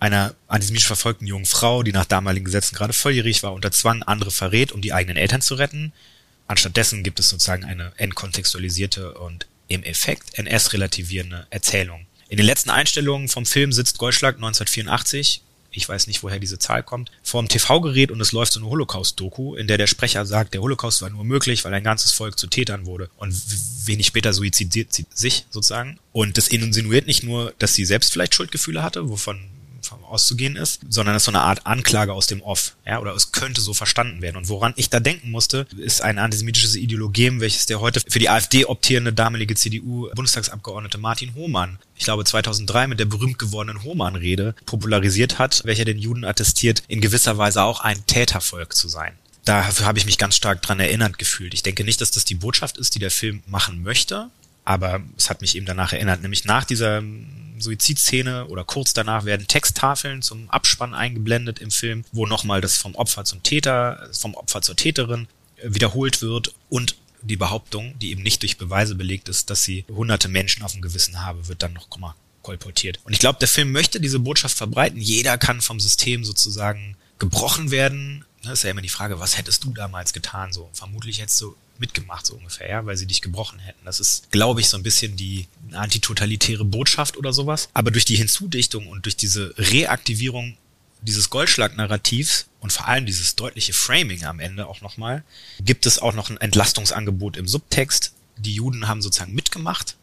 einer 0.00 0.34
antisemitisch 0.48 0.86
verfolgten 0.86 1.26
jungen 1.26 1.46
Frau, 1.46 1.82
die 1.82 1.92
nach 1.92 2.04
damaligen 2.04 2.44
Gesetzen 2.44 2.74
gerade 2.74 2.92
volljährig 2.92 3.42
war, 3.42 3.52
unter 3.52 3.70
Zwang 3.70 4.02
andere 4.02 4.30
verrät, 4.30 4.72
um 4.72 4.82
die 4.82 4.92
eigenen 4.92 5.16
Eltern 5.16 5.40
zu 5.40 5.54
retten. 5.54 5.92
Anstattdessen 6.46 7.02
gibt 7.02 7.20
es 7.20 7.30
sozusagen 7.30 7.64
eine 7.64 7.92
entkontextualisierte 7.96 9.14
und 9.14 9.46
im 9.68 9.82
Effekt 9.82 10.38
NS-relativierende 10.38 11.46
Erzählung. 11.50 12.06
In 12.28 12.36
den 12.36 12.46
letzten 12.46 12.70
Einstellungen 12.70 13.28
vom 13.28 13.46
Film 13.46 13.72
sitzt 13.72 13.98
Goldschlag 13.98 14.36
1984, 14.36 15.42
ich 15.70 15.88
weiß 15.88 16.06
nicht, 16.06 16.22
woher 16.22 16.38
diese 16.38 16.58
Zahl 16.58 16.82
kommt, 16.82 17.10
vor 17.22 17.42
dem 17.42 17.48
TV-Gerät 17.48 18.10
und 18.10 18.20
es 18.20 18.32
läuft 18.32 18.52
so 18.52 18.60
eine 18.60 18.68
Holocaust-Doku, 18.68 19.56
in 19.56 19.66
der 19.66 19.78
der 19.78 19.86
Sprecher 19.86 20.24
sagt, 20.24 20.54
der 20.54 20.62
Holocaust 20.62 21.02
war 21.02 21.10
nur 21.10 21.24
möglich, 21.24 21.64
weil 21.64 21.74
ein 21.74 21.84
ganzes 21.84 22.12
Volk 22.12 22.38
zu 22.38 22.46
Tätern 22.46 22.86
wurde 22.86 23.10
und 23.16 23.34
wenig 23.86 24.06
später 24.06 24.32
suizidiert 24.32 24.92
sie 24.92 25.06
sich 25.12 25.46
sozusagen. 25.50 25.98
Und 26.12 26.38
das 26.38 26.48
insinuiert 26.48 27.06
nicht 27.06 27.24
nur, 27.24 27.52
dass 27.58 27.74
sie 27.74 27.84
selbst 27.84 28.12
vielleicht 28.12 28.34
Schuldgefühle 28.34 28.82
hatte, 28.82 29.08
wovon 29.08 29.40
auszugehen 30.02 30.56
ist, 30.56 30.80
sondern 30.88 31.14
es 31.14 31.22
ist 31.22 31.26
so 31.26 31.30
eine 31.30 31.42
Art 31.42 31.66
Anklage 31.66 32.12
aus 32.12 32.26
dem 32.26 32.42
Off, 32.42 32.76
ja, 32.86 33.00
oder 33.00 33.14
es 33.14 33.32
könnte 33.32 33.60
so 33.60 33.74
verstanden 33.74 34.22
werden. 34.22 34.36
Und 34.36 34.48
woran 34.48 34.74
ich 34.76 34.90
da 34.90 35.00
denken 35.00 35.30
musste, 35.30 35.66
ist 35.76 36.02
ein 36.02 36.18
antisemitisches 36.18 36.76
Ideologem, 36.76 37.40
welches 37.40 37.66
der 37.66 37.80
heute 37.80 38.00
für 38.08 38.18
die 38.18 38.28
AfD 38.28 38.64
optierende 38.64 39.12
damalige 39.12 39.54
CDU-Bundestagsabgeordnete 39.54 40.98
Martin 40.98 41.34
Hohmann, 41.34 41.78
ich 41.96 42.04
glaube 42.04 42.24
2003 42.24 42.88
mit 42.88 42.98
der 42.98 43.04
berühmt 43.04 43.38
gewordenen 43.38 43.82
Hohmann-Rede 43.82 44.54
popolarisiert 44.66 45.38
hat, 45.38 45.62
welcher 45.64 45.84
den 45.84 45.98
Juden 45.98 46.24
attestiert, 46.24 46.82
in 46.88 47.00
gewisser 47.00 47.38
Weise 47.38 47.62
auch 47.62 47.80
ein 47.80 48.04
Tätervolk 48.06 48.74
zu 48.74 48.88
sein 48.88 49.12
dafür 49.44 49.86
habe 49.86 49.98
ich 49.98 50.06
mich 50.06 50.18
ganz 50.18 50.36
stark 50.36 50.62
dran 50.62 50.80
erinnert 50.80 51.18
gefühlt. 51.18 51.54
Ich 51.54 51.62
denke 51.62 51.84
nicht, 51.84 52.00
dass 52.00 52.10
das 52.10 52.24
die 52.24 52.34
Botschaft 52.34 52.78
ist, 52.78 52.94
die 52.94 52.98
der 52.98 53.10
Film 53.10 53.42
machen 53.46 53.82
möchte, 53.82 54.30
aber 54.64 55.02
es 55.16 55.30
hat 55.30 55.40
mich 55.40 55.56
eben 55.56 55.66
danach 55.66 55.92
erinnert, 55.92 56.22
nämlich 56.22 56.44
nach 56.44 56.64
dieser 56.64 57.02
Suizidszene 57.58 58.46
oder 58.46 58.64
kurz 58.64 58.92
danach 58.92 59.24
werden 59.24 59.46
Texttafeln 59.46 60.22
zum 60.22 60.50
Abspann 60.50 60.94
eingeblendet 60.94 61.58
im 61.60 61.70
Film, 61.70 62.04
wo 62.12 62.26
nochmal 62.26 62.60
das 62.60 62.76
vom 62.76 62.94
Opfer 62.94 63.24
zum 63.24 63.42
Täter, 63.42 64.08
vom 64.12 64.34
Opfer 64.34 64.62
zur 64.62 64.76
Täterin 64.76 65.28
wiederholt 65.62 66.22
wird 66.22 66.54
und 66.68 66.96
die 67.22 67.36
Behauptung, 67.36 67.98
die 67.98 68.10
eben 68.10 68.22
nicht 68.22 68.42
durch 68.42 68.58
Beweise 68.58 68.94
belegt 68.94 69.28
ist, 69.28 69.48
dass 69.48 69.62
sie 69.62 69.84
hunderte 69.88 70.28
Menschen 70.28 70.62
auf 70.62 70.72
dem 70.72 70.82
Gewissen 70.82 71.24
habe, 71.24 71.48
wird 71.48 71.62
dann 71.62 71.72
noch 71.72 71.88
mal 71.98 72.14
kolportiert. 72.42 73.00
Und 73.04 73.14
ich 73.14 73.18
glaube, 73.18 73.38
der 73.38 73.48
Film 73.48 73.72
möchte 73.72 74.00
diese 74.00 74.18
Botschaft 74.18 74.56
verbreiten. 74.56 75.00
Jeder 75.00 75.38
kann 75.38 75.62
vom 75.62 75.80
System 75.80 76.24
sozusagen 76.24 76.96
gebrochen 77.18 77.70
werden. 77.70 78.26
Das 78.42 78.52
ist 78.52 78.62
ja 78.64 78.70
immer 78.70 78.82
die 78.82 78.90
Frage, 78.90 79.18
was 79.18 79.38
hättest 79.38 79.64
du 79.64 79.72
damals 79.72 80.12
getan? 80.12 80.52
So, 80.52 80.68
vermutlich 80.74 81.20
hättest 81.20 81.40
du 81.40 81.56
mitgemacht, 81.78 82.26
so 82.26 82.34
ungefähr, 82.34 82.68
ja, 82.68 82.86
weil 82.86 82.96
sie 82.96 83.06
dich 83.06 83.20
gebrochen 83.22 83.58
hätten. 83.58 83.84
Das 83.84 84.00
ist, 84.00 84.30
glaube 84.30 84.60
ich, 84.60 84.68
so 84.68 84.76
ein 84.76 84.82
bisschen 84.82 85.16
die 85.16 85.48
antitotalitäre 85.72 86.64
Botschaft 86.64 87.16
oder 87.16 87.32
sowas. 87.32 87.68
Aber 87.74 87.90
durch 87.90 88.04
die 88.04 88.16
Hinzudichtung 88.16 88.86
und 88.86 89.04
durch 89.06 89.16
diese 89.16 89.54
Reaktivierung 89.58 90.56
dieses 91.02 91.28
Goldschlag-Narrativs 91.30 92.46
und 92.60 92.72
vor 92.72 92.88
allem 92.88 93.04
dieses 93.04 93.36
deutliche 93.36 93.74
Framing 93.74 94.24
am 94.24 94.40
Ende 94.40 94.66
auch 94.66 94.80
nochmal, 94.80 95.22
gibt 95.60 95.84
es 95.84 95.98
auch 95.98 96.14
noch 96.14 96.30
ein 96.30 96.38
Entlastungsangebot 96.38 97.36
im 97.36 97.46
Subtext. 97.46 98.14
Die 98.38 98.54
Juden 98.54 98.88
haben 98.88 99.02
sozusagen 99.02 99.34
mitgemacht. 99.34 99.96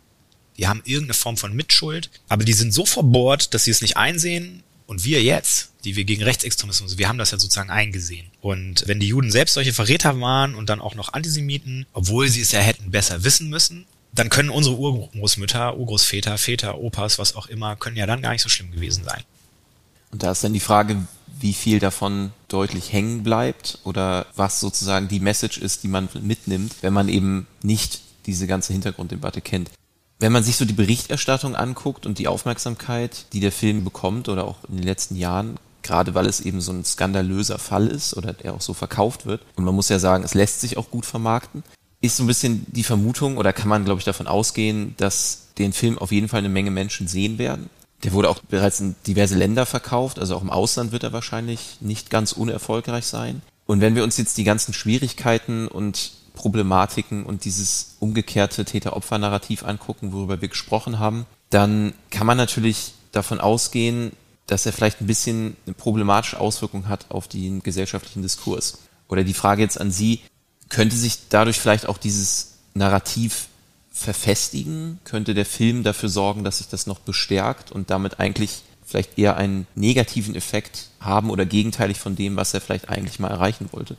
Die 0.58 0.68
haben 0.68 0.82
irgendeine 0.86 1.16
Form 1.16 1.38
von 1.38 1.56
Mitschuld, 1.56 2.10
aber 2.30 2.44
die 2.44 2.54
sind 2.54 2.72
so 2.74 2.86
verbohrt, 2.86 3.54
dass 3.54 3.64
sie 3.64 3.72
es 3.72 3.82
nicht 3.82 3.98
einsehen, 3.98 4.64
und 4.92 5.06
wir 5.06 5.24
jetzt, 5.24 5.71
die 5.84 5.96
wir 5.96 6.04
gegen 6.04 6.24
Rechtsextremismus, 6.24 6.98
wir 6.98 7.08
haben 7.08 7.18
das 7.18 7.32
ja 7.32 7.40
sozusagen 7.40 7.70
eingesehen. 7.70 8.28
Und 8.42 8.84
wenn 8.88 9.00
die 9.00 9.08
Juden 9.08 9.32
selbst 9.32 9.54
solche 9.54 9.74
Verräter 9.74 10.20
waren 10.20 10.56
und 10.56 10.70
dann 10.70 10.82
auch 10.82 10.96
noch 10.96 11.14
Antisemiten, 11.14 11.86
obwohl 11.94 12.30
sie 12.30 12.42
es 12.42 12.52
ja 12.52 12.60
hätten 12.60 12.92
besser 12.92 13.24
wissen 13.24 13.50
müssen, 13.50 13.86
dann 14.14 14.30
können 14.30 14.50
unsere 14.50 14.78
Urgroßmütter, 14.78 15.78
Urgroßväter, 15.78 16.38
Väter, 16.38 16.78
Opas, 16.80 17.18
was 17.18 17.36
auch 17.36 17.48
immer, 17.48 17.76
können 17.76 17.98
ja 17.98 18.06
dann 18.06 18.22
gar 18.22 18.32
nicht 18.32 18.42
so 18.42 18.50
schlimm 18.50 18.72
gewesen 18.72 19.04
sein. 19.04 19.24
Und 20.12 20.24
da 20.24 20.32
ist 20.32 20.44
dann 20.44 20.54
die 20.54 20.60
Frage, 20.60 21.08
wie 21.40 21.54
viel 21.54 21.80
davon 21.80 22.32
deutlich 22.50 22.92
hängen 22.92 23.24
bleibt 23.24 23.80
oder 23.84 24.28
was 24.36 24.60
sozusagen 24.60 25.08
die 25.08 25.22
Message 25.22 25.58
ist, 25.58 25.84
die 25.84 25.88
man 25.88 26.10
mitnimmt, 26.22 26.76
wenn 26.82 26.94
man 26.94 27.08
eben 27.08 27.48
nicht 27.64 28.02
diese 28.26 28.48
ganze 28.48 28.74
Hintergrunddebatte 28.74 29.42
kennt 29.42 29.72
wenn 30.22 30.32
man 30.32 30.44
sich 30.44 30.56
so 30.56 30.66
die 30.66 30.74
Berichterstattung 30.74 31.56
anguckt 31.56 32.06
und 32.06 32.20
die 32.20 32.28
Aufmerksamkeit, 32.28 33.26
die 33.34 33.40
der 33.40 33.52
Film 33.52 33.84
bekommt 33.84 34.30
oder 34.30 34.46
auch 34.46 34.58
in 34.70 34.78
den 34.78 34.86
letzten 34.86 35.16
Jahren, 35.16 35.58
gerade 35.84 36.14
weil 36.14 36.26
es 36.26 36.42
eben 36.42 36.62
so 36.62 36.72
ein 36.72 36.86
skandalöser 36.86 37.58
Fall 37.58 37.88
ist 37.88 38.16
oder 38.16 38.34
der 38.34 38.54
auch 38.54 38.62
so 38.62 38.74
verkauft 38.74 39.26
wird, 39.26 39.42
und 39.56 39.64
man 39.64 39.76
muss 39.76 39.90
ja 39.90 40.00
sagen, 40.00 40.24
es 40.24 40.34
lässt 40.34 40.62
sich 40.62 40.78
auch 40.78 40.90
gut 40.92 41.06
vermarkten, 41.06 41.64
ist 42.02 42.18
so 42.18 42.24
ein 42.24 42.28
bisschen 42.28 42.66
die 42.70 42.84
Vermutung 42.84 43.38
oder 43.38 43.54
kann 43.54 43.70
man, 43.70 43.86
glaube 43.86 44.00
ich, 44.00 44.06
davon 44.06 44.28
ausgehen, 44.28 44.96
dass 44.98 45.48
den 45.58 45.74
Film 45.74 45.98
auf 45.98 46.12
jeden 46.12 46.28
Fall 46.28 46.40
eine 46.40 46.50
Menge 46.50 46.72
Menschen 46.72 47.08
sehen 47.08 47.38
werden. 47.38 47.70
Der 48.04 48.14
wurde 48.14 48.30
auch 48.30 48.40
bereits 48.40 48.80
in 48.80 48.96
diverse 49.06 49.36
Länder 49.36 49.68
verkauft, 49.68 50.18
also 50.18 50.36
auch 50.36 50.42
im 50.42 50.50
Ausland 50.50 50.92
wird 50.92 51.04
er 51.04 51.14
wahrscheinlich 51.14 51.78
nicht 51.82 52.10
ganz 52.10 52.32
unerfolgreich 52.32 53.06
sein. 53.06 53.44
Und 53.68 53.80
wenn 53.80 53.96
wir 53.96 54.04
uns 54.04 54.18
jetzt 54.18 54.38
die 54.38 54.44
ganzen 54.44 54.74
Schwierigkeiten 54.74 55.68
und 55.68 56.14
Problematiken 56.34 57.24
und 57.24 57.46
dieses 57.46 57.98
umgekehrte 58.00 58.66
Täter-Opfer-Narrativ 58.66 59.64
angucken, 59.64 60.12
worüber 60.14 60.42
wir 60.42 60.48
gesprochen 60.48 60.98
haben, 60.98 61.26
dann 61.52 61.94
kann 62.10 62.26
man 62.26 62.38
natürlich 62.38 62.94
davon 63.12 63.40
ausgehen, 63.40 64.14
dass 64.48 64.66
er 64.66 64.74
vielleicht 64.74 65.02
ein 65.02 65.08
bisschen 65.08 65.56
eine 65.66 65.74
problematische 65.74 66.40
Auswirkung 66.40 66.88
hat 66.88 67.06
auf 67.10 67.28
den 67.28 67.64
gesellschaftlichen 67.64 68.22
Diskurs. 68.22 68.80
Oder 69.08 69.24
die 69.24 69.34
Frage 69.34 69.62
jetzt 69.62 69.80
an 69.80 69.92
Sie, 69.92 70.22
könnte 70.70 70.96
sich 70.96 71.30
dadurch 71.30 71.60
vielleicht 71.60 71.88
auch 71.88 71.98
dieses 71.98 72.58
Narrativ 72.74 73.48
verfestigen? 73.92 75.00
Könnte 75.04 75.34
der 75.34 75.46
Film 75.46 75.84
dafür 75.84 76.10
sorgen, 76.10 76.44
dass 76.44 76.60
sich 76.60 76.70
das 76.70 76.88
noch 76.88 77.00
bestärkt 77.00 77.72
und 77.72 77.90
damit 77.90 78.20
eigentlich 78.20 78.64
vielleicht 78.86 79.18
eher 79.18 79.38
einen 79.38 79.68
negativen 79.76 80.36
Effekt 80.36 80.90
haben 81.00 81.30
oder 81.30 81.46
gegenteilig 81.46 81.98
von 81.98 82.16
dem, 82.16 82.36
was 82.36 82.54
er 82.54 82.62
vielleicht 82.62 82.90
eigentlich 82.90 83.20
mal 83.20 83.32
erreichen 83.32 83.70
wollte? 83.72 83.98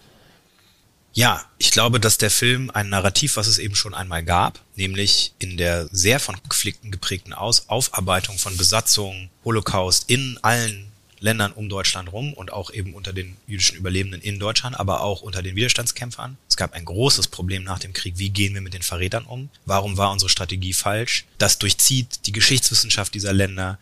Ja, 1.14 1.44
ich 1.58 1.72
glaube, 1.72 2.00
dass 2.00 2.16
der 2.16 2.30
Film 2.30 2.70
ein 2.72 2.88
Narrativ, 2.88 3.36
was 3.36 3.46
es 3.46 3.58
eben 3.58 3.74
schon 3.74 3.92
einmal 3.92 4.24
gab, 4.24 4.60
nämlich 4.76 5.34
in 5.38 5.58
der 5.58 5.88
sehr 5.92 6.20
von 6.20 6.42
Konflikten 6.42 6.90
geprägten 6.90 7.34
Aus 7.34 7.68
Aufarbeitung 7.68 8.38
von 8.38 8.56
Besatzung, 8.56 9.28
Holocaust 9.44 10.08
in 10.08 10.38
allen 10.40 10.90
Ländern 11.20 11.52
um 11.52 11.68
Deutschland 11.68 12.10
rum 12.12 12.32
und 12.32 12.52
auch 12.52 12.72
eben 12.72 12.94
unter 12.94 13.12
den 13.12 13.36
jüdischen 13.46 13.76
Überlebenden 13.76 14.20
in 14.22 14.40
Deutschland, 14.40 14.80
aber 14.80 15.02
auch 15.02 15.22
unter 15.22 15.42
den 15.42 15.54
Widerstandskämpfern. 15.54 16.36
Es 16.48 16.56
gab 16.56 16.72
ein 16.72 16.84
großes 16.84 17.28
Problem 17.28 17.62
nach 17.62 17.78
dem 17.78 17.92
Krieg. 17.92 18.14
Wie 18.16 18.30
gehen 18.30 18.54
wir 18.54 18.60
mit 18.60 18.74
den 18.74 18.82
Verrätern 18.82 19.24
um? 19.24 19.50
Warum 19.64 19.96
war 19.98 20.10
unsere 20.10 20.30
Strategie 20.30 20.72
falsch? 20.72 21.26
Das 21.38 21.58
durchzieht 21.58 22.26
die 22.26 22.32
Geschichtswissenschaft 22.32 23.14
dieser 23.14 23.32
Länder. 23.32 23.78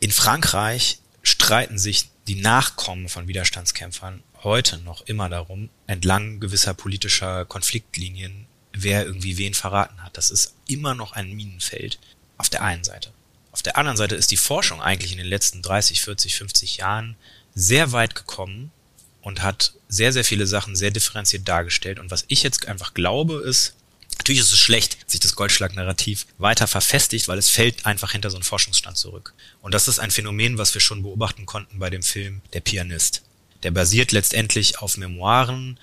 In 0.00 0.10
Frankreich 0.10 0.98
streiten 1.22 1.78
sich 1.78 2.08
die 2.28 2.34
Nachkommen 2.34 3.08
von 3.08 3.26
Widerstandskämpfern 3.26 4.22
heute 4.44 4.78
noch 4.78 5.02
immer 5.02 5.28
darum, 5.28 5.68
entlang 5.86 6.40
gewisser 6.40 6.74
politischer 6.74 7.44
Konfliktlinien, 7.44 8.46
wer 8.72 9.04
irgendwie 9.04 9.38
wen 9.38 9.54
verraten 9.54 10.02
hat. 10.02 10.16
Das 10.16 10.30
ist 10.30 10.54
immer 10.68 10.94
noch 10.94 11.12
ein 11.12 11.32
Minenfeld 11.32 11.98
auf 12.38 12.48
der 12.48 12.62
einen 12.62 12.84
Seite. 12.84 13.12
Auf 13.52 13.62
der 13.62 13.76
anderen 13.76 13.96
Seite 13.96 14.14
ist 14.14 14.30
die 14.30 14.36
Forschung 14.36 14.80
eigentlich 14.80 15.12
in 15.12 15.18
den 15.18 15.26
letzten 15.26 15.62
30, 15.62 16.02
40, 16.02 16.34
50 16.36 16.76
Jahren 16.78 17.16
sehr 17.54 17.92
weit 17.92 18.14
gekommen 18.14 18.72
und 19.20 19.42
hat 19.42 19.74
sehr, 19.88 20.12
sehr 20.12 20.24
viele 20.24 20.46
Sachen 20.46 20.74
sehr 20.74 20.90
differenziert 20.90 21.46
dargestellt. 21.46 21.98
Und 21.98 22.10
was 22.10 22.24
ich 22.28 22.42
jetzt 22.42 22.66
einfach 22.66 22.94
glaube, 22.94 23.42
ist, 23.44 23.74
natürlich 24.18 24.40
ist 24.40 24.52
es 24.52 24.58
schlecht, 24.58 24.98
sich 25.08 25.20
das 25.20 25.36
Goldschlag-Narrativ 25.36 26.26
weiter 26.38 26.66
verfestigt, 26.66 27.28
weil 27.28 27.38
es 27.38 27.50
fällt 27.50 27.84
einfach 27.84 28.12
hinter 28.12 28.30
so 28.30 28.36
einen 28.36 28.44
Forschungsstand 28.44 28.96
zurück. 28.96 29.34
Und 29.60 29.74
das 29.74 29.86
ist 29.86 29.98
ein 29.98 30.10
Phänomen, 30.10 30.56
was 30.56 30.72
wir 30.74 30.80
schon 30.80 31.02
beobachten 31.02 31.44
konnten 31.44 31.78
bei 31.78 31.90
dem 31.90 32.02
Film 32.02 32.40
Der 32.54 32.60
Pianist. 32.60 33.22
Der 33.62 33.70
basiert 33.70 34.12
letztendlich 34.12 34.78
auf 34.78 34.96
Memoiren, 34.96 35.78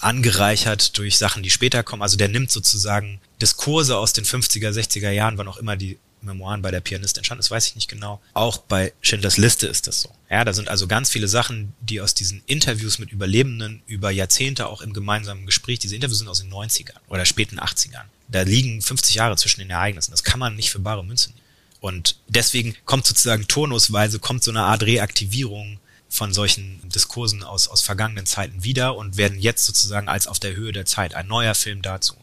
angereichert 0.00 0.98
durch 0.98 1.16
Sachen, 1.18 1.42
die 1.42 1.50
später 1.50 1.82
kommen. 1.82 2.02
Also 2.02 2.16
der 2.16 2.28
nimmt 2.28 2.50
sozusagen 2.50 3.20
Diskurse 3.40 3.96
aus 3.96 4.12
den 4.12 4.24
50er, 4.24 4.70
60er 4.70 5.10
Jahren, 5.10 5.38
wann 5.38 5.48
auch 5.48 5.56
immer 5.56 5.76
die 5.76 5.98
Memoiren 6.24 6.62
bei 6.62 6.70
der 6.70 6.80
Pianist 6.80 7.16
entstanden 7.16 7.40
ist, 7.40 7.50
weiß 7.50 7.66
ich 7.66 7.74
nicht 7.74 7.88
genau. 7.88 8.20
Auch 8.32 8.58
bei 8.58 8.92
Schindlers 9.00 9.36
Liste 9.36 9.66
ist 9.66 9.86
das 9.86 10.00
so. 10.00 10.10
Ja, 10.30 10.44
da 10.44 10.52
sind 10.52 10.68
also 10.68 10.86
ganz 10.86 11.10
viele 11.10 11.28
Sachen, 11.28 11.74
die 11.80 12.00
aus 12.00 12.14
diesen 12.14 12.42
Interviews 12.46 12.98
mit 12.98 13.12
Überlebenden 13.12 13.82
über 13.86 14.10
Jahrzehnte 14.10 14.66
auch 14.66 14.80
im 14.80 14.92
gemeinsamen 14.92 15.46
Gespräch, 15.46 15.78
diese 15.78 15.94
Interviews 15.94 16.18
sind 16.18 16.28
aus 16.28 16.40
den 16.40 16.52
90ern 16.52 16.96
oder 17.08 17.24
späten 17.24 17.60
80ern. 17.60 18.04
Da 18.28 18.42
liegen 18.42 18.80
50 18.80 19.16
Jahre 19.16 19.36
zwischen 19.36 19.60
den 19.60 19.70
Ereignissen. 19.70 20.10
Das 20.10 20.24
kann 20.24 20.40
man 20.40 20.56
nicht 20.56 20.70
für 20.70 20.78
bare 20.78 21.04
Münze 21.04 21.30
nehmen. 21.30 21.40
Und 21.80 22.16
deswegen 22.28 22.74
kommt 22.86 23.06
sozusagen 23.06 23.46
turnusweise, 23.46 24.18
kommt 24.18 24.42
so 24.42 24.50
eine 24.50 24.62
Art 24.62 24.84
Reaktivierung 24.84 25.78
von 26.14 26.32
solchen 26.32 26.80
Diskursen 26.88 27.42
aus, 27.42 27.68
aus 27.68 27.82
vergangenen 27.82 28.26
Zeiten 28.26 28.64
wieder 28.64 28.96
und 28.96 29.16
werden 29.16 29.38
jetzt 29.38 29.66
sozusagen 29.66 30.08
als 30.08 30.26
auf 30.26 30.38
der 30.38 30.54
Höhe 30.54 30.72
der 30.72 30.86
Zeit 30.86 31.14
ein 31.14 31.26
neuer 31.26 31.54
Film 31.54 31.82
dazu 31.82 32.14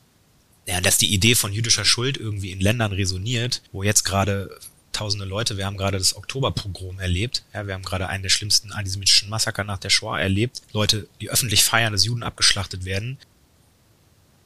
ja, 0.71 0.79
dass 0.79 0.97
die 0.97 1.13
Idee 1.13 1.35
von 1.35 1.51
jüdischer 1.51 1.83
Schuld 1.83 2.15
irgendwie 2.15 2.51
in 2.51 2.61
Ländern 2.61 2.93
resoniert, 2.93 3.61
wo 3.73 3.83
jetzt 3.83 4.05
gerade 4.05 4.57
tausende 4.93 5.25
Leute, 5.25 5.57
wir 5.57 5.65
haben 5.65 5.75
gerade 5.75 5.97
das 5.97 6.15
Oktoberpogrom 6.15 6.99
erlebt, 6.99 7.43
ja, 7.53 7.67
wir 7.67 7.73
haben 7.73 7.83
gerade 7.83 8.07
einen 8.07 8.23
der 8.23 8.29
schlimmsten 8.29 8.71
antisemitischen 8.71 9.29
Massaker 9.29 9.65
nach 9.65 9.79
der 9.79 9.89
Shoah 9.89 10.19
erlebt, 10.19 10.61
Leute, 10.71 11.09
die 11.19 11.29
öffentlich 11.29 11.63
feiern, 11.63 11.91
dass 11.91 12.05
Juden 12.05 12.23
abgeschlachtet 12.23 12.85
werden. 12.85 13.17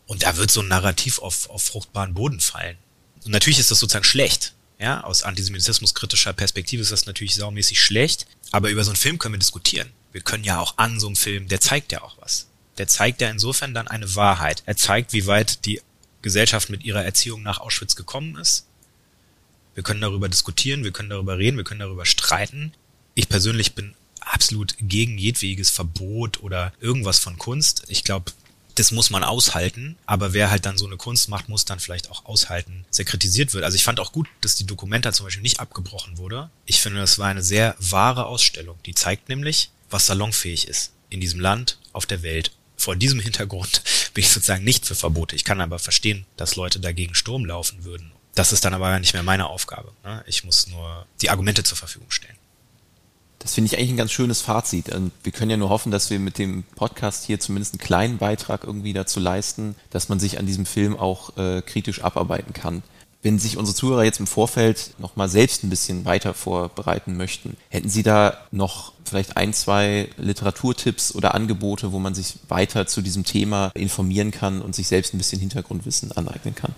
Und 0.08 0.24
da 0.24 0.38
wird 0.38 0.50
so 0.50 0.62
ein 0.62 0.68
Narrativ 0.68 1.20
auf, 1.20 1.50
auf 1.50 1.64
fruchtbaren 1.64 2.16
Boden 2.16 2.40
fallen. 2.40 2.78
Und 3.24 3.32
natürlich 3.32 3.60
ist 3.60 3.70
das 3.70 3.80
sozusagen 3.80 4.04
schlecht. 4.04 4.55
Ja, 4.80 5.04
aus 5.04 5.24
antisemitismuskritischer 5.24 6.34
Perspektive 6.34 6.82
ist 6.82 6.92
das 6.92 7.06
natürlich 7.06 7.36
saumäßig 7.36 7.80
schlecht. 7.80 8.28
Aber 8.52 8.70
über 8.70 8.84
so 8.84 8.92
einen 8.92 8.98
Film 8.98 9.18
können 9.20 9.36
wir 9.36 9.40
diskutieren. 9.40 9.90
Wir 10.12 10.22
können 10.22 10.44
ja 10.44 10.60
auch 10.60 10.78
an 10.78 11.00
so 11.00 11.08
einem 11.08 11.16
Film, 11.16 11.48
der 11.48 11.62
zeigt 11.62 11.92
ja 11.92 12.02
auch 12.02 12.18
was. 12.20 12.48
Der 12.78 12.88
zeigt 12.88 13.22
ja 13.22 13.30
insofern 13.30 13.74
dann 13.74 13.88
eine 13.88 14.16
Wahrheit. 14.16 14.64
Er 14.66 14.76
zeigt, 14.76 15.14
wie 15.14 15.28
weit 15.28 15.66
die 15.66 15.82
Gesellschaft 16.22 16.70
mit 16.70 16.84
ihrer 16.84 17.06
Erziehung 17.06 17.44
nach 17.44 17.60
Auschwitz 17.60 17.96
gekommen 17.96 18.38
ist. 18.38 18.66
Wir 19.76 19.84
können 19.84 20.02
darüber 20.02 20.30
diskutieren, 20.30 20.84
wir 20.84 20.92
können 20.92 21.10
darüber 21.10 21.38
reden, 21.38 21.58
wir 21.58 21.64
können 21.64 21.82
darüber 21.82 22.06
streiten. 22.06 22.74
Ich 23.14 23.30
persönlich 23.30 23.76
bin 23.76 23.94
absolut 24.22 24.76
gegen 24.80 25.18
jedwediges 25.18 25.70
Verbot 25.70 26.42
oder 26.42 26.74
irgendwas 26.80 27.20
von 27.20 27.38
Kunst. 27.38 27.84
Ich 27.88 28.04
glaube, 28.04 28.32
das 28.76 28.92
muss 28.92 29.10
man 29.10 29.24
aushalten, 29.24 29.98
aber 30.06 30.34
wer 30.34 30.52
halt 30.52 30.66
dann 30.66 30.78
so 30.78 30.86
eine 30.86 30.98
Kunst 30.98 31.30
macht, 31.30 31.50
muss 31.50 31.66
dann 31.66 31.80
vielleicht 31.80 32.12
auch 32.12 32.26
aushalten, 32.26 32.86
sehr 32.90 33.06
kritisiert 33.06 33.54
wird. 33.54 33.64
Also 33.64 33.76
ich 33.76 33.84
fand 33.84 34.00
auch 34.00 34.12
gut, 34.12 34.28
dass 34.42 34.56
die 34.56 34.66
Dokumenta 34.66 35.14
zum 35.14 35.26
Beispiel 35.26 35.44
nicht 35.44 35.60
abgebrochen 35.60 36.18
wurde. 36.18 36.50
Ich 36.66 36.82
finde, 36.82 37.00
das 37.00 37.18
war 37.18 37.28
eine 37.28 37.44
sehr 37.44 37.76
wahre 37.80 38.26
Ausstellung. 38.26 38.78
Die 38.86 38.94
zeigt 38.94 39.30
nämlich, 39.30 39.72
was 39.90 40.06
salonfähig 40.08 40.68
ist 40.68 40.92
in 41.10 41.22
diesem 41.22 41.40
Land, 41.40 41.78
auf 41.94 42.06
der 42.06 42.22
Welt 42.22 42.52
vor 42.78 42.96
diesem 42.96 43.20
Hintergrund 43.20 43.82
bin 44.14 44.24
ich 44.24 44.30
sozusagen 44.30 44.64
nicht 44.64 44.86
für 44.86 44.96
Verbote. 44.96 45.36
Ich 45.36 45.46
kann 45.46 45.62
aber 45.62 45.80
verstehen, 45.80 46.26
dass 46.38 46.56
Leute 46.56 46.80
dagegen 46.80 47.16
Sturm 47.16 47.46
laufen 47.46 47.84
würden. 47.86 48.12
Das 48.36 48.52
ist 48.52 48.66
dann 48.66 48.74
aber 48.74 49.00
nicht 49.00 49.14
mehr 49.14 49.24
meine 49.24 49.48
Aufgabe. 49.48 49.94
Ne? 50.04 50.24
Ich 50.28 50.44
muss 50.44 50.68
nur 50.68 51.06
die 51.22 51.30
Argumente 51.30 51.64
zur 51.64 51.78
Verfügung 51.78 52.12
stellen. 52.12 52.36
Das 53.46 53.54
finde 53.54 53.68
ich 53.68 53.78
eigentlich 53.78 53.92
ein 53.92 53.98
ganz 53.98 54.12
schönes 54.12 54.42
Fazit. 54.42 54.90
Und 54.90 55.12
wir 55.22 55.32
können 55.32 55.52
ja 55.52 55.58
nur 55.58 55.70
hoffen, 55.70 55.92
dass 55.92 56.10
wir 56.10 56.18
mit 56.18 56.40
dem 56.40 56.64
Podcast 56.64 57.26
hier 57.26 57.40
zumindest 57.40 57.76
einen 57.76 57.80
kleinen 57.80 58.18
Beitrag 58.18 58.64
irgendwie 58.64 58.92
dazu 58.92 59.20
leisten, 59.20 59.76
dass 59.92 60.10
man 60.10 60.20
sich 60.20 60.40
an 60.40 60.48
diesem 60.48 60.66
Film 60.66 60.98
auch 60.98 61.38
äh, 61.38 61.62
kritisch 61.62 62.02
abarbeiten 62.02 62.54
kann. 62.54 62.82
Wenn 63.22 63.38
sich 63.38 63.58
unsere 63.58 63.76
Zuhörer 63.76 64.04
jetzt 64.04 64.20
im 64.20 64.26
Vorfeld 64.26 64.96
nochmal 64.98 65.30
selbst 65.30 65.64
ein 65.64 65.70
bisschen 65.70 66.06
weiter 66.06 66.34
vorbereiten 66.34 67.18
möchten, 67.18 67.56
hätten 67.70 67.88
Sie 67.88 68.02
da 68.02 68.36
noch 68.50 68.94
vielleicht 69.04 69.38
ein, 69.38 69.54
zwei 69.54 70.10
Literaturtipps 70.18 71.14
oder 71.14 71.36
Angebote, 71.36 71.92
wo 71.92 72.00
man 72.00 72.16
sich 72.16 72.40
weiter 72.48 72.88
zu 72.88 73.04
diesem 73.04 73.26
Thema 73.26 73.70
informieren 73.76 74.32
kann 74.32 74.64
und 74.64 74.74
sich 74.74 74.88
selbst 74.88 75.14
ein 75.14 75.20
bisschen 75.20 75.40
Hintergrundwissen 75.40 76.12
aneignen 76.14 76.56
kann? 76.56 76.74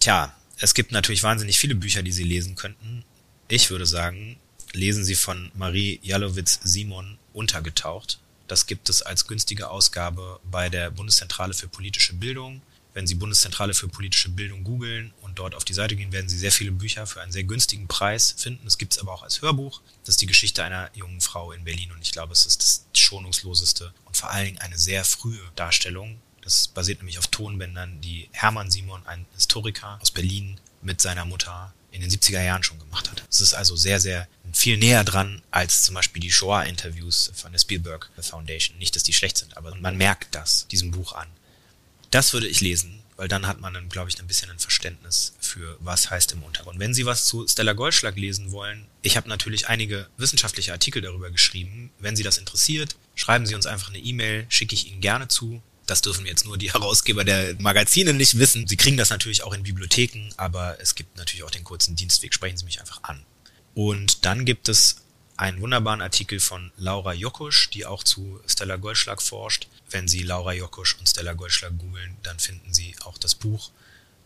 Tja, 0.00 0.34
es 0.58 0.74
gibt 0.74 0.90
natürlich 0.90 1.22
wahnsinnig 1.22 1.56
viele 1.60 1.76
Bücher, 1.76 2.02
die 2.02 2.10
Sie 2.10 2.24
lesen 2.24 2.56
könnten. 2.56 3.04
Ich 3.46 3.70
würde 3.70 3.86
sagen, 3.86 4.38
lesen 4.74 5.04
Sie 5.04 5.14
von 5.14 5.50
Marie 5.54 6.00
Jalowitz-Simon 6.02 7.18
Untergetaucht. 7.32 8.18
Das 8.48 8.66
gibt 8.66 8.88
es 8.88 9.02
als 9.02 9.26
günstige 9.26 9.70
Ausgabe 9.70 10.40
bei 10.44 10.68
der 10.68 10.90
Bundeszentrale 10.90 11.54
für 11.54 11.68
politische 11.68 12.14
Bildung 12.14 12.60
wenn 12.94 13.08
Sie 13.08 13.16
Bundeszentrale 13.16 13.74
für 13.74 13.88
politische 13.88 14.30
Bildung 14.30 14.62
googeln 14.62 15.12
und 15.20 15.40
dort 15.40 15.56
auf 15.56 15.64
die 15.64 15.74
Seite 15.74 15.96
gehen, 15.96 16.12
werden 16.12 16.28
Sie 16.28 16.38
sehr 16.38 16.52
viele 16.52 16.70
Bücher 16.70 17.06
für 17.06 17.20
einen 17.20 17.32
sehr 17.32 17.42
günstigen 17.42 17.88
Preis 17.88 18.36
finden. 18.38 18.66
Es 18.66 18.78
gibt 18.78 18.92
es 18.92 18.98
aber 19.00 19.12
auch 19.12 19.24
als 19.24 19.42
Hörbuch. 19.42 19.82
Das 20.04 20.10
ist 20.10 20.22
die 20.22 20.26
Geschichte 20.26 20.62
einer 20.62 20.90
jungen 20.94 21.20
Frau 21.20 21.50
in 21.50 21.64
Berlin 21.64 21.90
und 21.90 22.00
ich 22.02 22.12
glaube, 22.12 22.32
es 22.32 22.46
ist 22.46 22.62
das 22.62 22.86
schonungsloseste 23.00 23.92
und 24.04 24.16
vor 24.16 24.30
allen 24.30 24.46
Dingen 24.46 24.58
eine 24.58 24.78
sehr 24.78 25.04
frühe 25.04 25.40
Darstellung. 25.56 26.20
Das 26.40 26.68
basiert 26.68 26.98
nämlich 26.98 27.18
auf 27.18 27.26
Tonbändern, 27.26 28.00
die 28.00 28.28
Hermann 28.30 28.70
Simon, 28.70 29.04
ein 29.06 29.26
Historiker 29.34 29.98
aus 30.00 30.12
Berlin, 30.12 30.60
mit 30.80 31.00
seiner 31.00 31.24
Mutter 31.24 31.74
in 31.90 32.00
den 32.00 32.10
70er 32.10 32.42
Jahren 32.42 32.62
schon 32.62 32.78
gemacht 32.78 33.10
hat. 33.10 33.23
Es 33.34 33.40
ist 33.40 33.54
also 33.54 33.74
sehr, 33.74 33.98
sehr 33.98 34.28
viel 34.52 34.76
näher 34.76 35.02
dran 35.02 35.42
als 35.50 35.82
zum 35.82 35.96
Beispiel 35.96 36.22
die 36.22 36.30
Shoah-Interviews 36.30 37.32
von 37.34 37.50
der 37.50 37.58
Spielberg 37.58 38.08
Foundation. 38.20 38.78
Nicht, 38.78 38.94
dass 38.94 39.02
die 39.02 39.12
schlecht 39.12 39.38
sind, 39.38 39.56
aber 39.56 39.74
man 39.74 39.96
merkt 39.96 40.36
das 40.36 40.68
diesem 40.68 40.92
Buch 40.92 41.14
an. 41.14 41.26
Das 42.12 42.32
würde 42.32 42.46
ich 42.46 42.60
lesen, 42.60 43.02
weil 43.16 43.26
dann 43.26 43.48
hat 43.48 43.60
man 43.60 43.74
dann, 43.74 43.88
glaube 43.88 44.08
ich, 44.08 44.20
ein 44.20 44.28
bisschen 44.28 44.50
ein 44.50 44.60
Verständnis 44.60 45.34
für, 45.40 45.76
was 45.80 46.10
heißt 46.10 46.30
im 46.30 46.44
Untergrund. 46.44 46.78
Wenn 46.78 46.94
Sie 46.94 47.06
was 47.06 47.26
zu 47.26 47.44
Stella 47.48 47.72
Goldschlag 47.72 48.14
lesen 48.14 48.52
wollen, 48.52 48.86
ich 49.02 49.16
habe 49.16 49.28
natürlich 49.28 49.66
einige 49.66 50.06
wissenschaftliche 50.16 50.70
Artikel 50.70 51.02
darüber 51.02 51.32
geschrieben. 51.32 51.90
Wenn 51.98 52.14
Sie 52.14 52.22
das 52.22 52.38
interessiert, 52.38 52.94
schreiben 53.16 53.46
Sie 53.46 53.56
uns 53.56 53.66
einfach 53.66 53.88
eine 53.88 53.98
E-Mail, 53.98 54.46
schicke 54.48 54.76
ich 54.76 54.86
Ihnen 54.86 55.00
gerne 55.00 55.26
zu. 55.26 55.60
Das 55.86 56.00
dürfen 56.00 56.26
jetzt 56.26 56.44
nur 56.44 56.58
die 56.58 56.72
Herausgeber 56.72 57.24
der 57.24 57.54
Magazine 57.60 58.12
nicht 58.12 58.38
wissen. 58.38 58.66
Sie 58.66 58.76
kriegen 58.76 58.96
das 58.96 59.10
natürlich 59.10 59.42
auch 59.42 59.52
in 59.52 59.62
Bibliotheken, 59.62 60.30
aber 60.36 60.80
es 60.80 60.94
gibt 60.94 61.16
natürlich 61.16 61.44
auch 61.44 61.50
den 61.50 61.64
kurzen 61.64 61.96
Dienstweg. 61.96 62.34
Sprechen 62.34 62.56
Sie 62.56 62.64
mich 62.64 62.80
einfach 62.80 63.02
an. 63.02 63.24
Und 63.74 64.24
dann 64.24 64.44
gibt 64.44 64.68
es 64.68 64.96
einen 65.36 65.60
wunderbaren 65.60 66.00
Artikel 66.00 66.38
von 66.38 66.70
Laura 66.76 67.12
Jokusch, 67.12 67.70
die 67.70 67.86
auch 67.86 68.04
zu 68.04 68.40
Stella 68.46 68.76
Goldschlag 68.76 69.20
forscht. 69.20 69.66
Wenn 69.90 70.06
Sie 70.08 70.22
Laura 70.22 70.52
Jokusch 70.52 70.96
und 70.98 71.08
Stella 71.08 71.32
Goldschlag 71.32 71.76
googeln, 71.76 72.16
dann 72.22 72.38
finden 72.38 72.72
Sie 72.72 72.94
auch 73.04 73.18
das 73.18 73.34
Buch. 73.34 73.70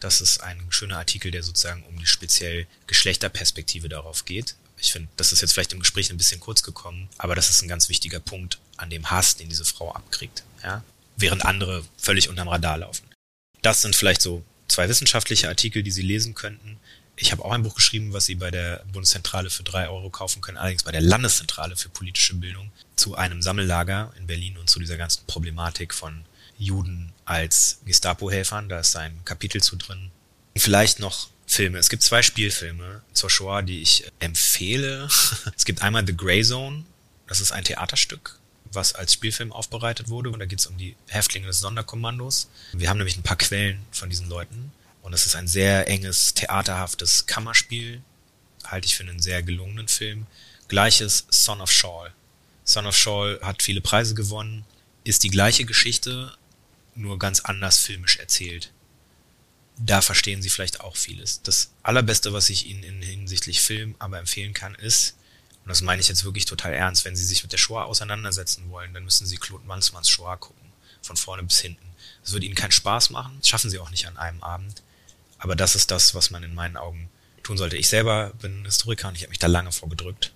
Das 0.01 0.21
ist 0.21 0.43
ein 0.43 0.65
schöner 0.71 0.99
Artikel, 0.99 1.31
der 1.31 1.43
sozusagen 1.43 1.83
um 1.85 1.99
die 1.99 2.07
speziell 2.07 2.67
Geschlechterperspektive 2.87 3.89
darauf 3.89 4.25
geht. 4.25 4.55
Ich 4.77 4.93
finde, 4.93 5.09
das 5.17 5.33
ist 5.33 5.41
jetzt 5.41 5.53
vielleicht 5.55 5.73
im 5.73 5.81
Gespräch 5.81 6.11
ein 6.11 6.19
bisschen 6.19 6.41
kurz 6.41 6.63
gekommen, 6.63 7.09
aber 7.19 7.35
das 7.35 7.51
ist 7.51 7.63
ein 7.63 7.69
ganz 7.69 7.89
wichtiger 7.89 8.21
Punkt 8.21 8.59
an 8.77 8.91
dem 8.91 9.11
Hass, 9.11 9.37
den 9.37 9.49
diese 9.49 9.65
Frau 9.65 9.93
abkriegt, 9.93 10.45
ja? 10.63 10.85
Während 11.19 11.45
andere 11.45 11.85
völlig 11.97 12.29
unterm 12.29 12.49
Radar 12.49 12.79
laufen. 12.79 13.05
Das 13.62 13.83
sind 13.83 13.95
vielleicht 13.95 14.23
so 14.23 14.45
zwei 14.69 14.89
wissenschaftliche 14.89 15.49
Artikel, 15.49 15.83
die 15.83 15.91
Sie 15.91 16.03
lesen 16.03 16.35
könnten. 16.35 16.79
Ich 17.16 17.33
habe 17.33 17.45
auch 17.45 17.51
ein 17.51 17.64
Buch 17.64 17.75
geschrieben, 17.75 18.12
was 18.12 18.27
Sie 18.27 18.37
bei 18.37 18.51
der 18.51 18.85
Bundeszentrale 18.93 19.51
für 19.51 19.64
drei 19.64 19.89
Euro 19.89 20.09
kaufen 20.09 20.41
können, 20.41 20.57
allerdings 20.57 20.85
bei 20.85 20.93
der 20.93 21.01
Landeszentrale 21.01 21.77
für 21.77 21.89
politische 21.89 22.35
Bildung 22.35 22.71
zu 22.95 23.16
einem 23.16 23.43
Sammellager 23.43 24.12
in 24.16 24.27
Berlin 24.27 24.57
und 24.57 24.71
zu 24.71 24.79
dieser 24.79 24.97
ganzen 24.97 25.27
Problematik 25.27 25.93
von 25.93 26.25
Juden 26.59 27.12
als 27.25 27.81
Gestapo-Helfern. 27.87 28.69
Da 28.69 28.81
ist 28.81 28.95
ein 28.97 29.25
Kapitel 29.25 29.61
zu 29.61 29.77
drin. 29.77 30.11
Vielleicht 30.57 31.01
noch 31.01 31.29
Filme. 31.47 31.79
Es 31.79 31.89
gibt 31.89 32.03
zwei 32.03 32.23
Spielfilme 32.23 33.03
zur 33.12 33.31
Shoah, 33.31 33.62
die 33.62 33.81
ich 33.81 34.05
empfehle. 34.21 35.09
es 35.57 35.64
gibt 35.64 35.83
einmal 35.83 36.07
The 36.07 36.16
Grey 36.16 36.45
Zone. 36.45 36.85
Das 37.27 37.41
ist 37.41 37.53
ein 37.53 37.64
Theaterstück, 37.64 38.39
was 38.73 38.95
als 38.95 39.12
Spielfilm 39.12 39.53
aufbereitet 39.53 40.09
wurde. 40.09 40.31
Und 40.31 40.39
da 40.39 40.47
geht 40.47 40.61
es 40.61 40.66
um 40.66 40.77
die 40.77 40.97
Häftlinge 41.09 41.47
des 41.47 41.61
Sonderkommandos. 41.61 42.49
Wir 42.73 42.89
haben 42.89 42.99
nämlich 42.99 43.16
ein 43.16 43.23
paar 43.23 43.39
Quellen 43.39 43.81
von 43.91 44.11
diesen 44.11 44.29
Leuten. 44.29 44.73
Und 45.03 45.12
es 45.12 45.27
ist 45.27 45.37
ein 45.37 45.49
sehr 45.49 45.89
enges, 45.89 46.35
theaterhaftes 46.35 47.27
Kammerspiel. 47.27 48.03
Halte 48.64 48.87
ich 48.87 48.97
für 48.97 49.05
einen 49.05 49.21
sehr 49.21 49.43
gelungenen 49.43 49.89
Film. 49.89 50.27
Gleiches 50.69 51.27
Son 51.31 51.61
of 51.61 51.71
Shawl. 51.71 52.12
Son 52.64 52.87
of 52.87 52.95
Shawl 52.95 53.41
hat 53.43 53.62
viele 53.62 53.81
Preise 53.81 54.14
gewonnen, 54.14 54.66
ist 55.03 55.23
die 55.23 55.31
gleiche 55.31 55.64
Geschichte, 55.64 56.37
nur 56.95 57.19
ganz 57.19 57.41
anders 57.41 57.79
filmisch 57.79 58.19
erzählt. 58.19 58.71
Da 59.79 60.03
verstehen 60.03 60.43
Sie 60.43 60.51
vielleicht 60.51 60.81
auch 60.81 60.97
vieles. 60.97 61.41
Das 61.43 61.71
allerbeste, 61.83 62.35
was 62.35 62.51
ich 62.51 62.66
Ihnen 62.66 62.83
in 62.83 63.01
hinsichtlich 63.01 63.62
Film 63.62 63.95
aber 63.99 64.19
empfehlen 64.19 64.53
kann, 64.53 64.75
ist, 64.75 65.16
und 65.69 65.73
das 65.73 65.83
meine 65.83 66.01
ich 66.01 66.09
jetzt 66.09 66.25
wirklich 66.25 66.47
total 66.47 66.73
ernst, 66.73 67.05
wenn 67.05 67.14
Sie 67.14 67.27
sich 67.27 67.43
mit 67.43 67.53
der 67.53 67.59
Shoah 67.59 67.85
auseinandersetzen 67.85 68.71
wollen, 68.71 68.95
dann 68.95 69.05
müssen 69.05 69.27
Sie 69.27 69.37
Claude 69.37 69.66
Mansmanns 69.66 70.09
Shoah 70.09 70.39
gucken. 70.39 70.73
Von 71.03 71.19
vorne 71.19 71.43
bis 71.43 71.61
hinten. 71.61 71.85
Das 72.23 72.33
wird 72.33 72.43
Ihnen 72.43 72.55
keinen 72.55 72.71
Spaß 72.71 73.11
machen. 73.11 73.37
Das 73.39 73.51
schaffen 73.51 73.69
Sie 73.69 73.79
auch 73.79 73.91
nicht 73.91 74.07
an 74.07 74.16
einem 74.16 74.43
Abend. 74.43 74.81
Aber 75.37 75.57
das 75.57 75.75
ist 75.75 75.91
das, 75.91 76.14
was 76.14 76.31
man 76.31 76.43
in 76.43 76.55
meinen 76.55 76.79
Augen 76.79 77.11
tun 77.43 77.59
sollte. 77.59 77.77
Ich 77.77 77.91
selber 77.91 78.33
bin 78.41 78.64
Historiker 78.64 79.09
und 79.09 79.16
ich 79.16 79.25
habe 79.25 79.29
mich 79.29 79.39
da 79.39 79.47
lange 79.47 79.71
vorgedrückt. 79.71 80.33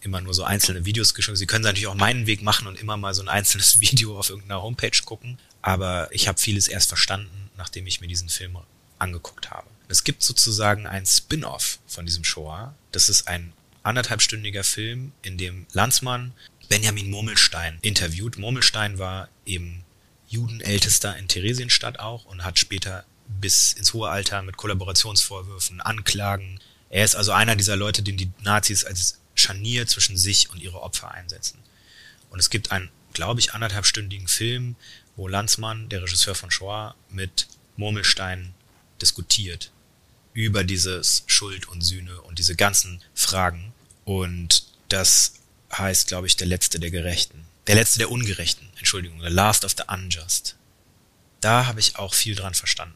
Immer 0.00 0.22
nur 0.22 0.34
so 0.34 0.42
einzelne 0.42 0.84
Videos 0.84 1.14
geschrieben. 1.14 1.36
Sie 1.36 1.46
können 1.46 1.62
natürlich 1.62 1.86
auch 1.86 1.94
meinen 1.94 2.26
Weg 2.26 2.42
machen 2.42 2.66
und 2.66 2.80
immer 2.80 2.96
mal 2.96 3.14
so 3.14 3.22
ein 3.22 3.28
einzelnes 3.28 3.78
Video 3.80 4.18
auf 4.18 4.28
irgendeiner 4.28 4.60
Homepage 4.60 4.90
gucken. 5.04 5.38
Aber 5.62 6.08
ich 6.10 6.26
habe 6.26 6.40
vieles 6.40 6.66
erst 6.66 6.88
verstanden, 6.88 7.48
nachdem 7.56 7.86
ich 7.86 8.00
mir 8.00 8.08
diesen 8.08 8.28
Film 8.28 8.58
angeguckt 8.98 9.50
habe. 9.50 9.68
Es 9.86 10.02
gibt 10.02 10.24
sozusagen 10.24 10.88
ein 10.88 11.06
Spin-off 11.06 11.78
von 11.86 12.06
diesem 12.06 12.24
Shoah. 12.24 12.74
Das 12.90 13.08
ist 13.08 13.28
ein 13.28 13.52
anderthalbstündiger 13.88 14.64
Film, 14.64 15.12
in 15.22 15.38
dem 15.38 15.66
Landsmann 15.72 16.32
Benjamin 16.68 17.10
Murmelstein 17.10 17.78
interviewt. 17.82 18.38
Murmelstein 18.38 18.98
war 18.98 19.28
eben 19.46 19.84
Judenältester 20.28 21.16
in 21.16 21.28
Theresienstadt 21.28 21.98
auch 21.98 22.26
und 22.26 22.44
hat 22.44 22.58
später 22.58 23.04
bis 23.26 23.72
ins 23.72 23.92
hohe 23.94 24.08
Alter 24.08 24.42
mit 24.42 24.56
Kollaborationsvorwürfen, 24.56 25.80
Anklagen. 25.80 26.60
Er 26.90 27.04
ist 27.04 27.16
also 27.16 27.32
einer 27.32 27.56
dieser 27.56 27.76
Leute, 27.76 28.02
den 28.02 28.16
die 28.16 28.30
Nazis 28.42 28.84
als 28.84 29.18
Scharnier 29.34 29.86
zwischen 29.86 30.16
sich 30.16 30.50
und 30.50 30.60
ihre 30.60 30.82
Opfer 30.82 31.10
einsetzen. 31.12 31.58
Und 32.30 32.38
es 32.38 32.50
gibt 32.50 32.72
einen, 32.72 32.90
glaube 33.12 33.40
ich, 33.40 33.54
anderthalbstündigen 33.54 34.28
Film, 34.28 34.76
wo 35.16 35.28
Landsmann, 35.28 35.88
der 35.88 36.02
Regisseur 36.02 36.34
von 36.34 36.50
Shoah, 36.50 36.94
mit 37.10 37.48
Murmelstein 37.76 38.54
diskutiert 39.00 39.70
über 40.32 40.64
dieses 40.64 41.24
Schuld 41.26 41.68
und 41.68 41.80
Sühne 41.80 42.20
und 42.22 42.38
diese 42.38 42.54
ganzen 42.54 43.02
Fragen. 43.14 43.72
Und 44.08 44.64
das 44.88 45.34
heißt, 45.70 46.08
glaube 46.08 46.26
ich, 46.26 46.36
der 46.36 46.46
Letzte 46.46 46.80
der 46.80 46.90
Gerechten. 46.90 47.44
Der 47.66 47.74
Letzte 47.74 47.98
der 47.98 48.10
Ungerechten, 48.10 48.66
Entschuldigung, 48.78 49.20
The 49.20 49.28
Last 49.28 49.66
of 49.66 49.74
the 49.76 49.82
Unjust. 49.86 50.56
Da 51.42 51.66
habe 51.66 51.78
ich 51.78 51.96
auch 51.96 52.14
viel 52.14 52.34
dran 52.34 52.54
verstanden. 52.54 52.94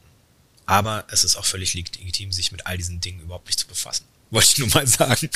Aber 0.65 1.05
es 1.11 1.23
ist 1.23 1.37
auch 1.37 1.45
völlig 1.45 1.75
legitim, 1.75 2.33
sich 2.33 2.51
mit 2.51 2.65
all 2.65 2.79
diesen 2.79 3.03
Dingen 3.03 3.21
überhaupt 3.21 3.47
nicht 3.47 3.61
zu 3.61 3.67
befassen. 3.67 4.07
Wollte 4.31 4.49
ich 4.53 4.59
nur 4.59 4.69
mal 4.69 4.87
sagen. 4.87 5.29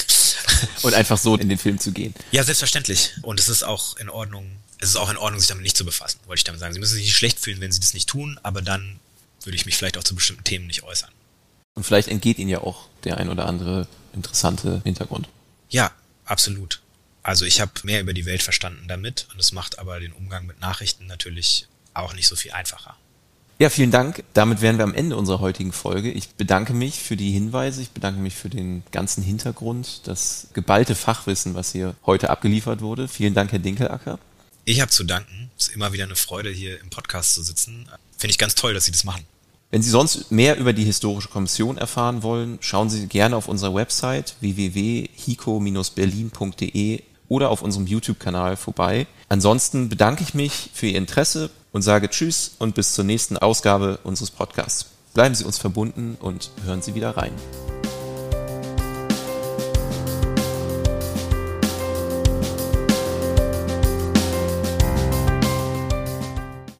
Und 0.80 0.94
einfach 0.94 1.18
so 1.18 1.36
in 1.36 1.50
den 1.50 1.58
Film 1.58 1.78
zu 1.78 1.92
gehen. 1.92 2.14
Ja, 2.32 2.42
selbstverständlich. 2.42 3.12
Und 3.20 3.38
es 3.38 3.50
ist 3.50 3.62
auch 3.62 3.98
in 3.98 4.08
Ordnung, 4.08 4.50
es 4.78 4.88
ist 4.88 4.96
auch 4.96 5.10
in 5.10 5.18
Ordnung, 5.18 5.40
sich 5.40 5.48
damit 5.48 5.62
nicht 5.62 5.76
zu 5.76 5.84
befassen, 5.84 6.20
wollte 6.24 6.40
ich 6.40 6.44
damit 6.44 6.58
sagen. 6.58 6.72
Sie 6.72 6.80
müssen 6.80 6.94
sich 6.94 7.04
nicht 7.04 7.16
schlecht 7.16 7.38
fühlen, 7.38 7.60
wenn 7.60 7.70
Sie 7.70 7.80
das 7.80 7.92
nicht 7.92 8.08
tun, 8.08 8.40
aber 8.42 8.62
dann 8.62 8.98
würde 9.42 9.56
ich 9.56 9.66
mich 9.66 9.76
vielleicht 9.76 9.98
auch 9.98 10.04
zu 10.04 10.14
bestimmten 10.14 10.44
Themen 10.44 10.68
nicht 10.68 10.84
äußern. 10.84 11.10
Und 11.74 11.84
vielleicht 11.84 12.08
entgeht 12.08 12.38
Ihnen 12.38 12.48
ja 12.48 12.62
auch 12.62 12.88
der 13.04 13.18
ein 13.18 13.28
oder 13.28 13.44
andere 13.44 13.86
interessante 14.14 14.80
Hintergrund. 14.82 15.28
Ja, 15.68 15.92
absolut. 16.24 16.80
Also 17.22 17.44
ich 17.44 17.60
habe 17.60 17.72
mehr 17.82 18.00
über 18.00 18.12
die 18.12 18.24
Welt 18.24 18.42
verstanden 18.42 18.86
damit 18.86 19.26
und 19.32 19.40
es 19.40 19.52
macht 19.52 19.78
aber 19.78 19.98
den 19.98 20.12
Umgang 20.12 20.46
mit 20.46 20.60
Nachrichten 20.60 21.06
natürlich 21.06 21.66
auch 21.92 22.14
nicht 22.14 22.28
so 22.28 22.36
viel 22.36 22.52
einfacher. 22.52 22.96
Ja, 23.58 23.70
vielen 23.70 23.90
Dank. 23.90 24.22
Damit 24.34 24.60
wären 24.60 24.76
wir 24.76 24.84
am 24.84 24.94
Ende 24.94 25.16
unserer 25.16 25.40
heutigen 25.40 25.72
Folge. 25.72 26.12
Ich 26.12 26.28
bedanke 26.30 26.74
mich 26.74 27.02
für 27.02 27.16
die 27.16 27.32
Hinweise, 27.32 27.80
ich 27.80 27.90
bedanke 27.90 28.20
mich 28.20 28.34
für 28.34 28.50
den 28.50 28.82
ganzen 28.92 29.22
Hintergrund, 29.22 30.02
das 30.04 30.48
geballte 30.52 30.94
Fachwissen, 30.94 31.54
was 31.54 31.72
hier 31.72 31.96
heute 32.04 32.28
abgeliefert 32.28 32.82
wurde. 32.82 33.08
Vielen 33.08 33.32
Dank, 33.32 33.52
Herr 33.52 33.58
Dinkelacker. 33.58 34.18
Ich 34.66 34.80
habe 34.80 34.90
zu 34.90 35.04
danken. 35.04 35.50
Es 35.58 35.68
ist 35.68 35.74
immer 35.74 35.92
wieder 35.94 36.04
eine 36.04 36.16
Freude, 36.16 36.50
hier 36.50 36.78
im 36.80 36.90
Podcast 36.90 37.34
zu 37.34 37.42
sitzen. 37.42 37.88
Finde 38.18 38.32
ich 38.32 38.38
ganz 38.38 38.54
toll, 38.54 38.74
dass 38.74 38.84
Sie 38.84 38.92
das 38.92 39.04
machen. 39.04 39.24
Wenn 39.70 39.82
Sie 39.82 39.90
sonst 39.90 40.30
mehr 40.30 40.56
über 40.58 40.72
die 40.72 40.84
Historische 40.84 41.28
Kommission 41.28 41.76
erfahren 41.76 42.22
wollen, 42.22 42.58
schauen 42.60 42.88
Sie 42.88 43.08
gerne 43.08 43.34
auf 43.36 43.48
unserer 43.48 43.74
Website 43.74 44.36
www.hico-berlin.de 44.40 47.02
oder 47.28 47.50
auf 47.50 47.62
unserem 47.62 47.88
YouTube-Kanal 47.88 48.56
vorbei. 48.56 49.08
Ansonsten 49.28 49.88
bedanke 49.88 50.22
ich 50.22 50.34
mich 50.34 50.70
für 50.72 50.86
Ihr 50.86 50.98
Interesse 50.98 51.50
und 51.72 51.82
sage 51.82 52.08
Tschüss 52.08 52.52
und 52.58 52.76
bis 52.76 52.94
zur 52.94 53.04
nächsten 53.04 53.36
Ausgabe 53.36 53.98
unseres 54.04 54.30
Podcasts. 54.30 54.86
Bleiben 55.14 55.34
Sie 55.34 55.42
uns 55.44 55.58
verbunden 55.58 56.16
und 56.20 56.52
hören 56.64 56.82
Sie 56.82 56.94
wieder 56.94 57.16
rein. 57.16 57.32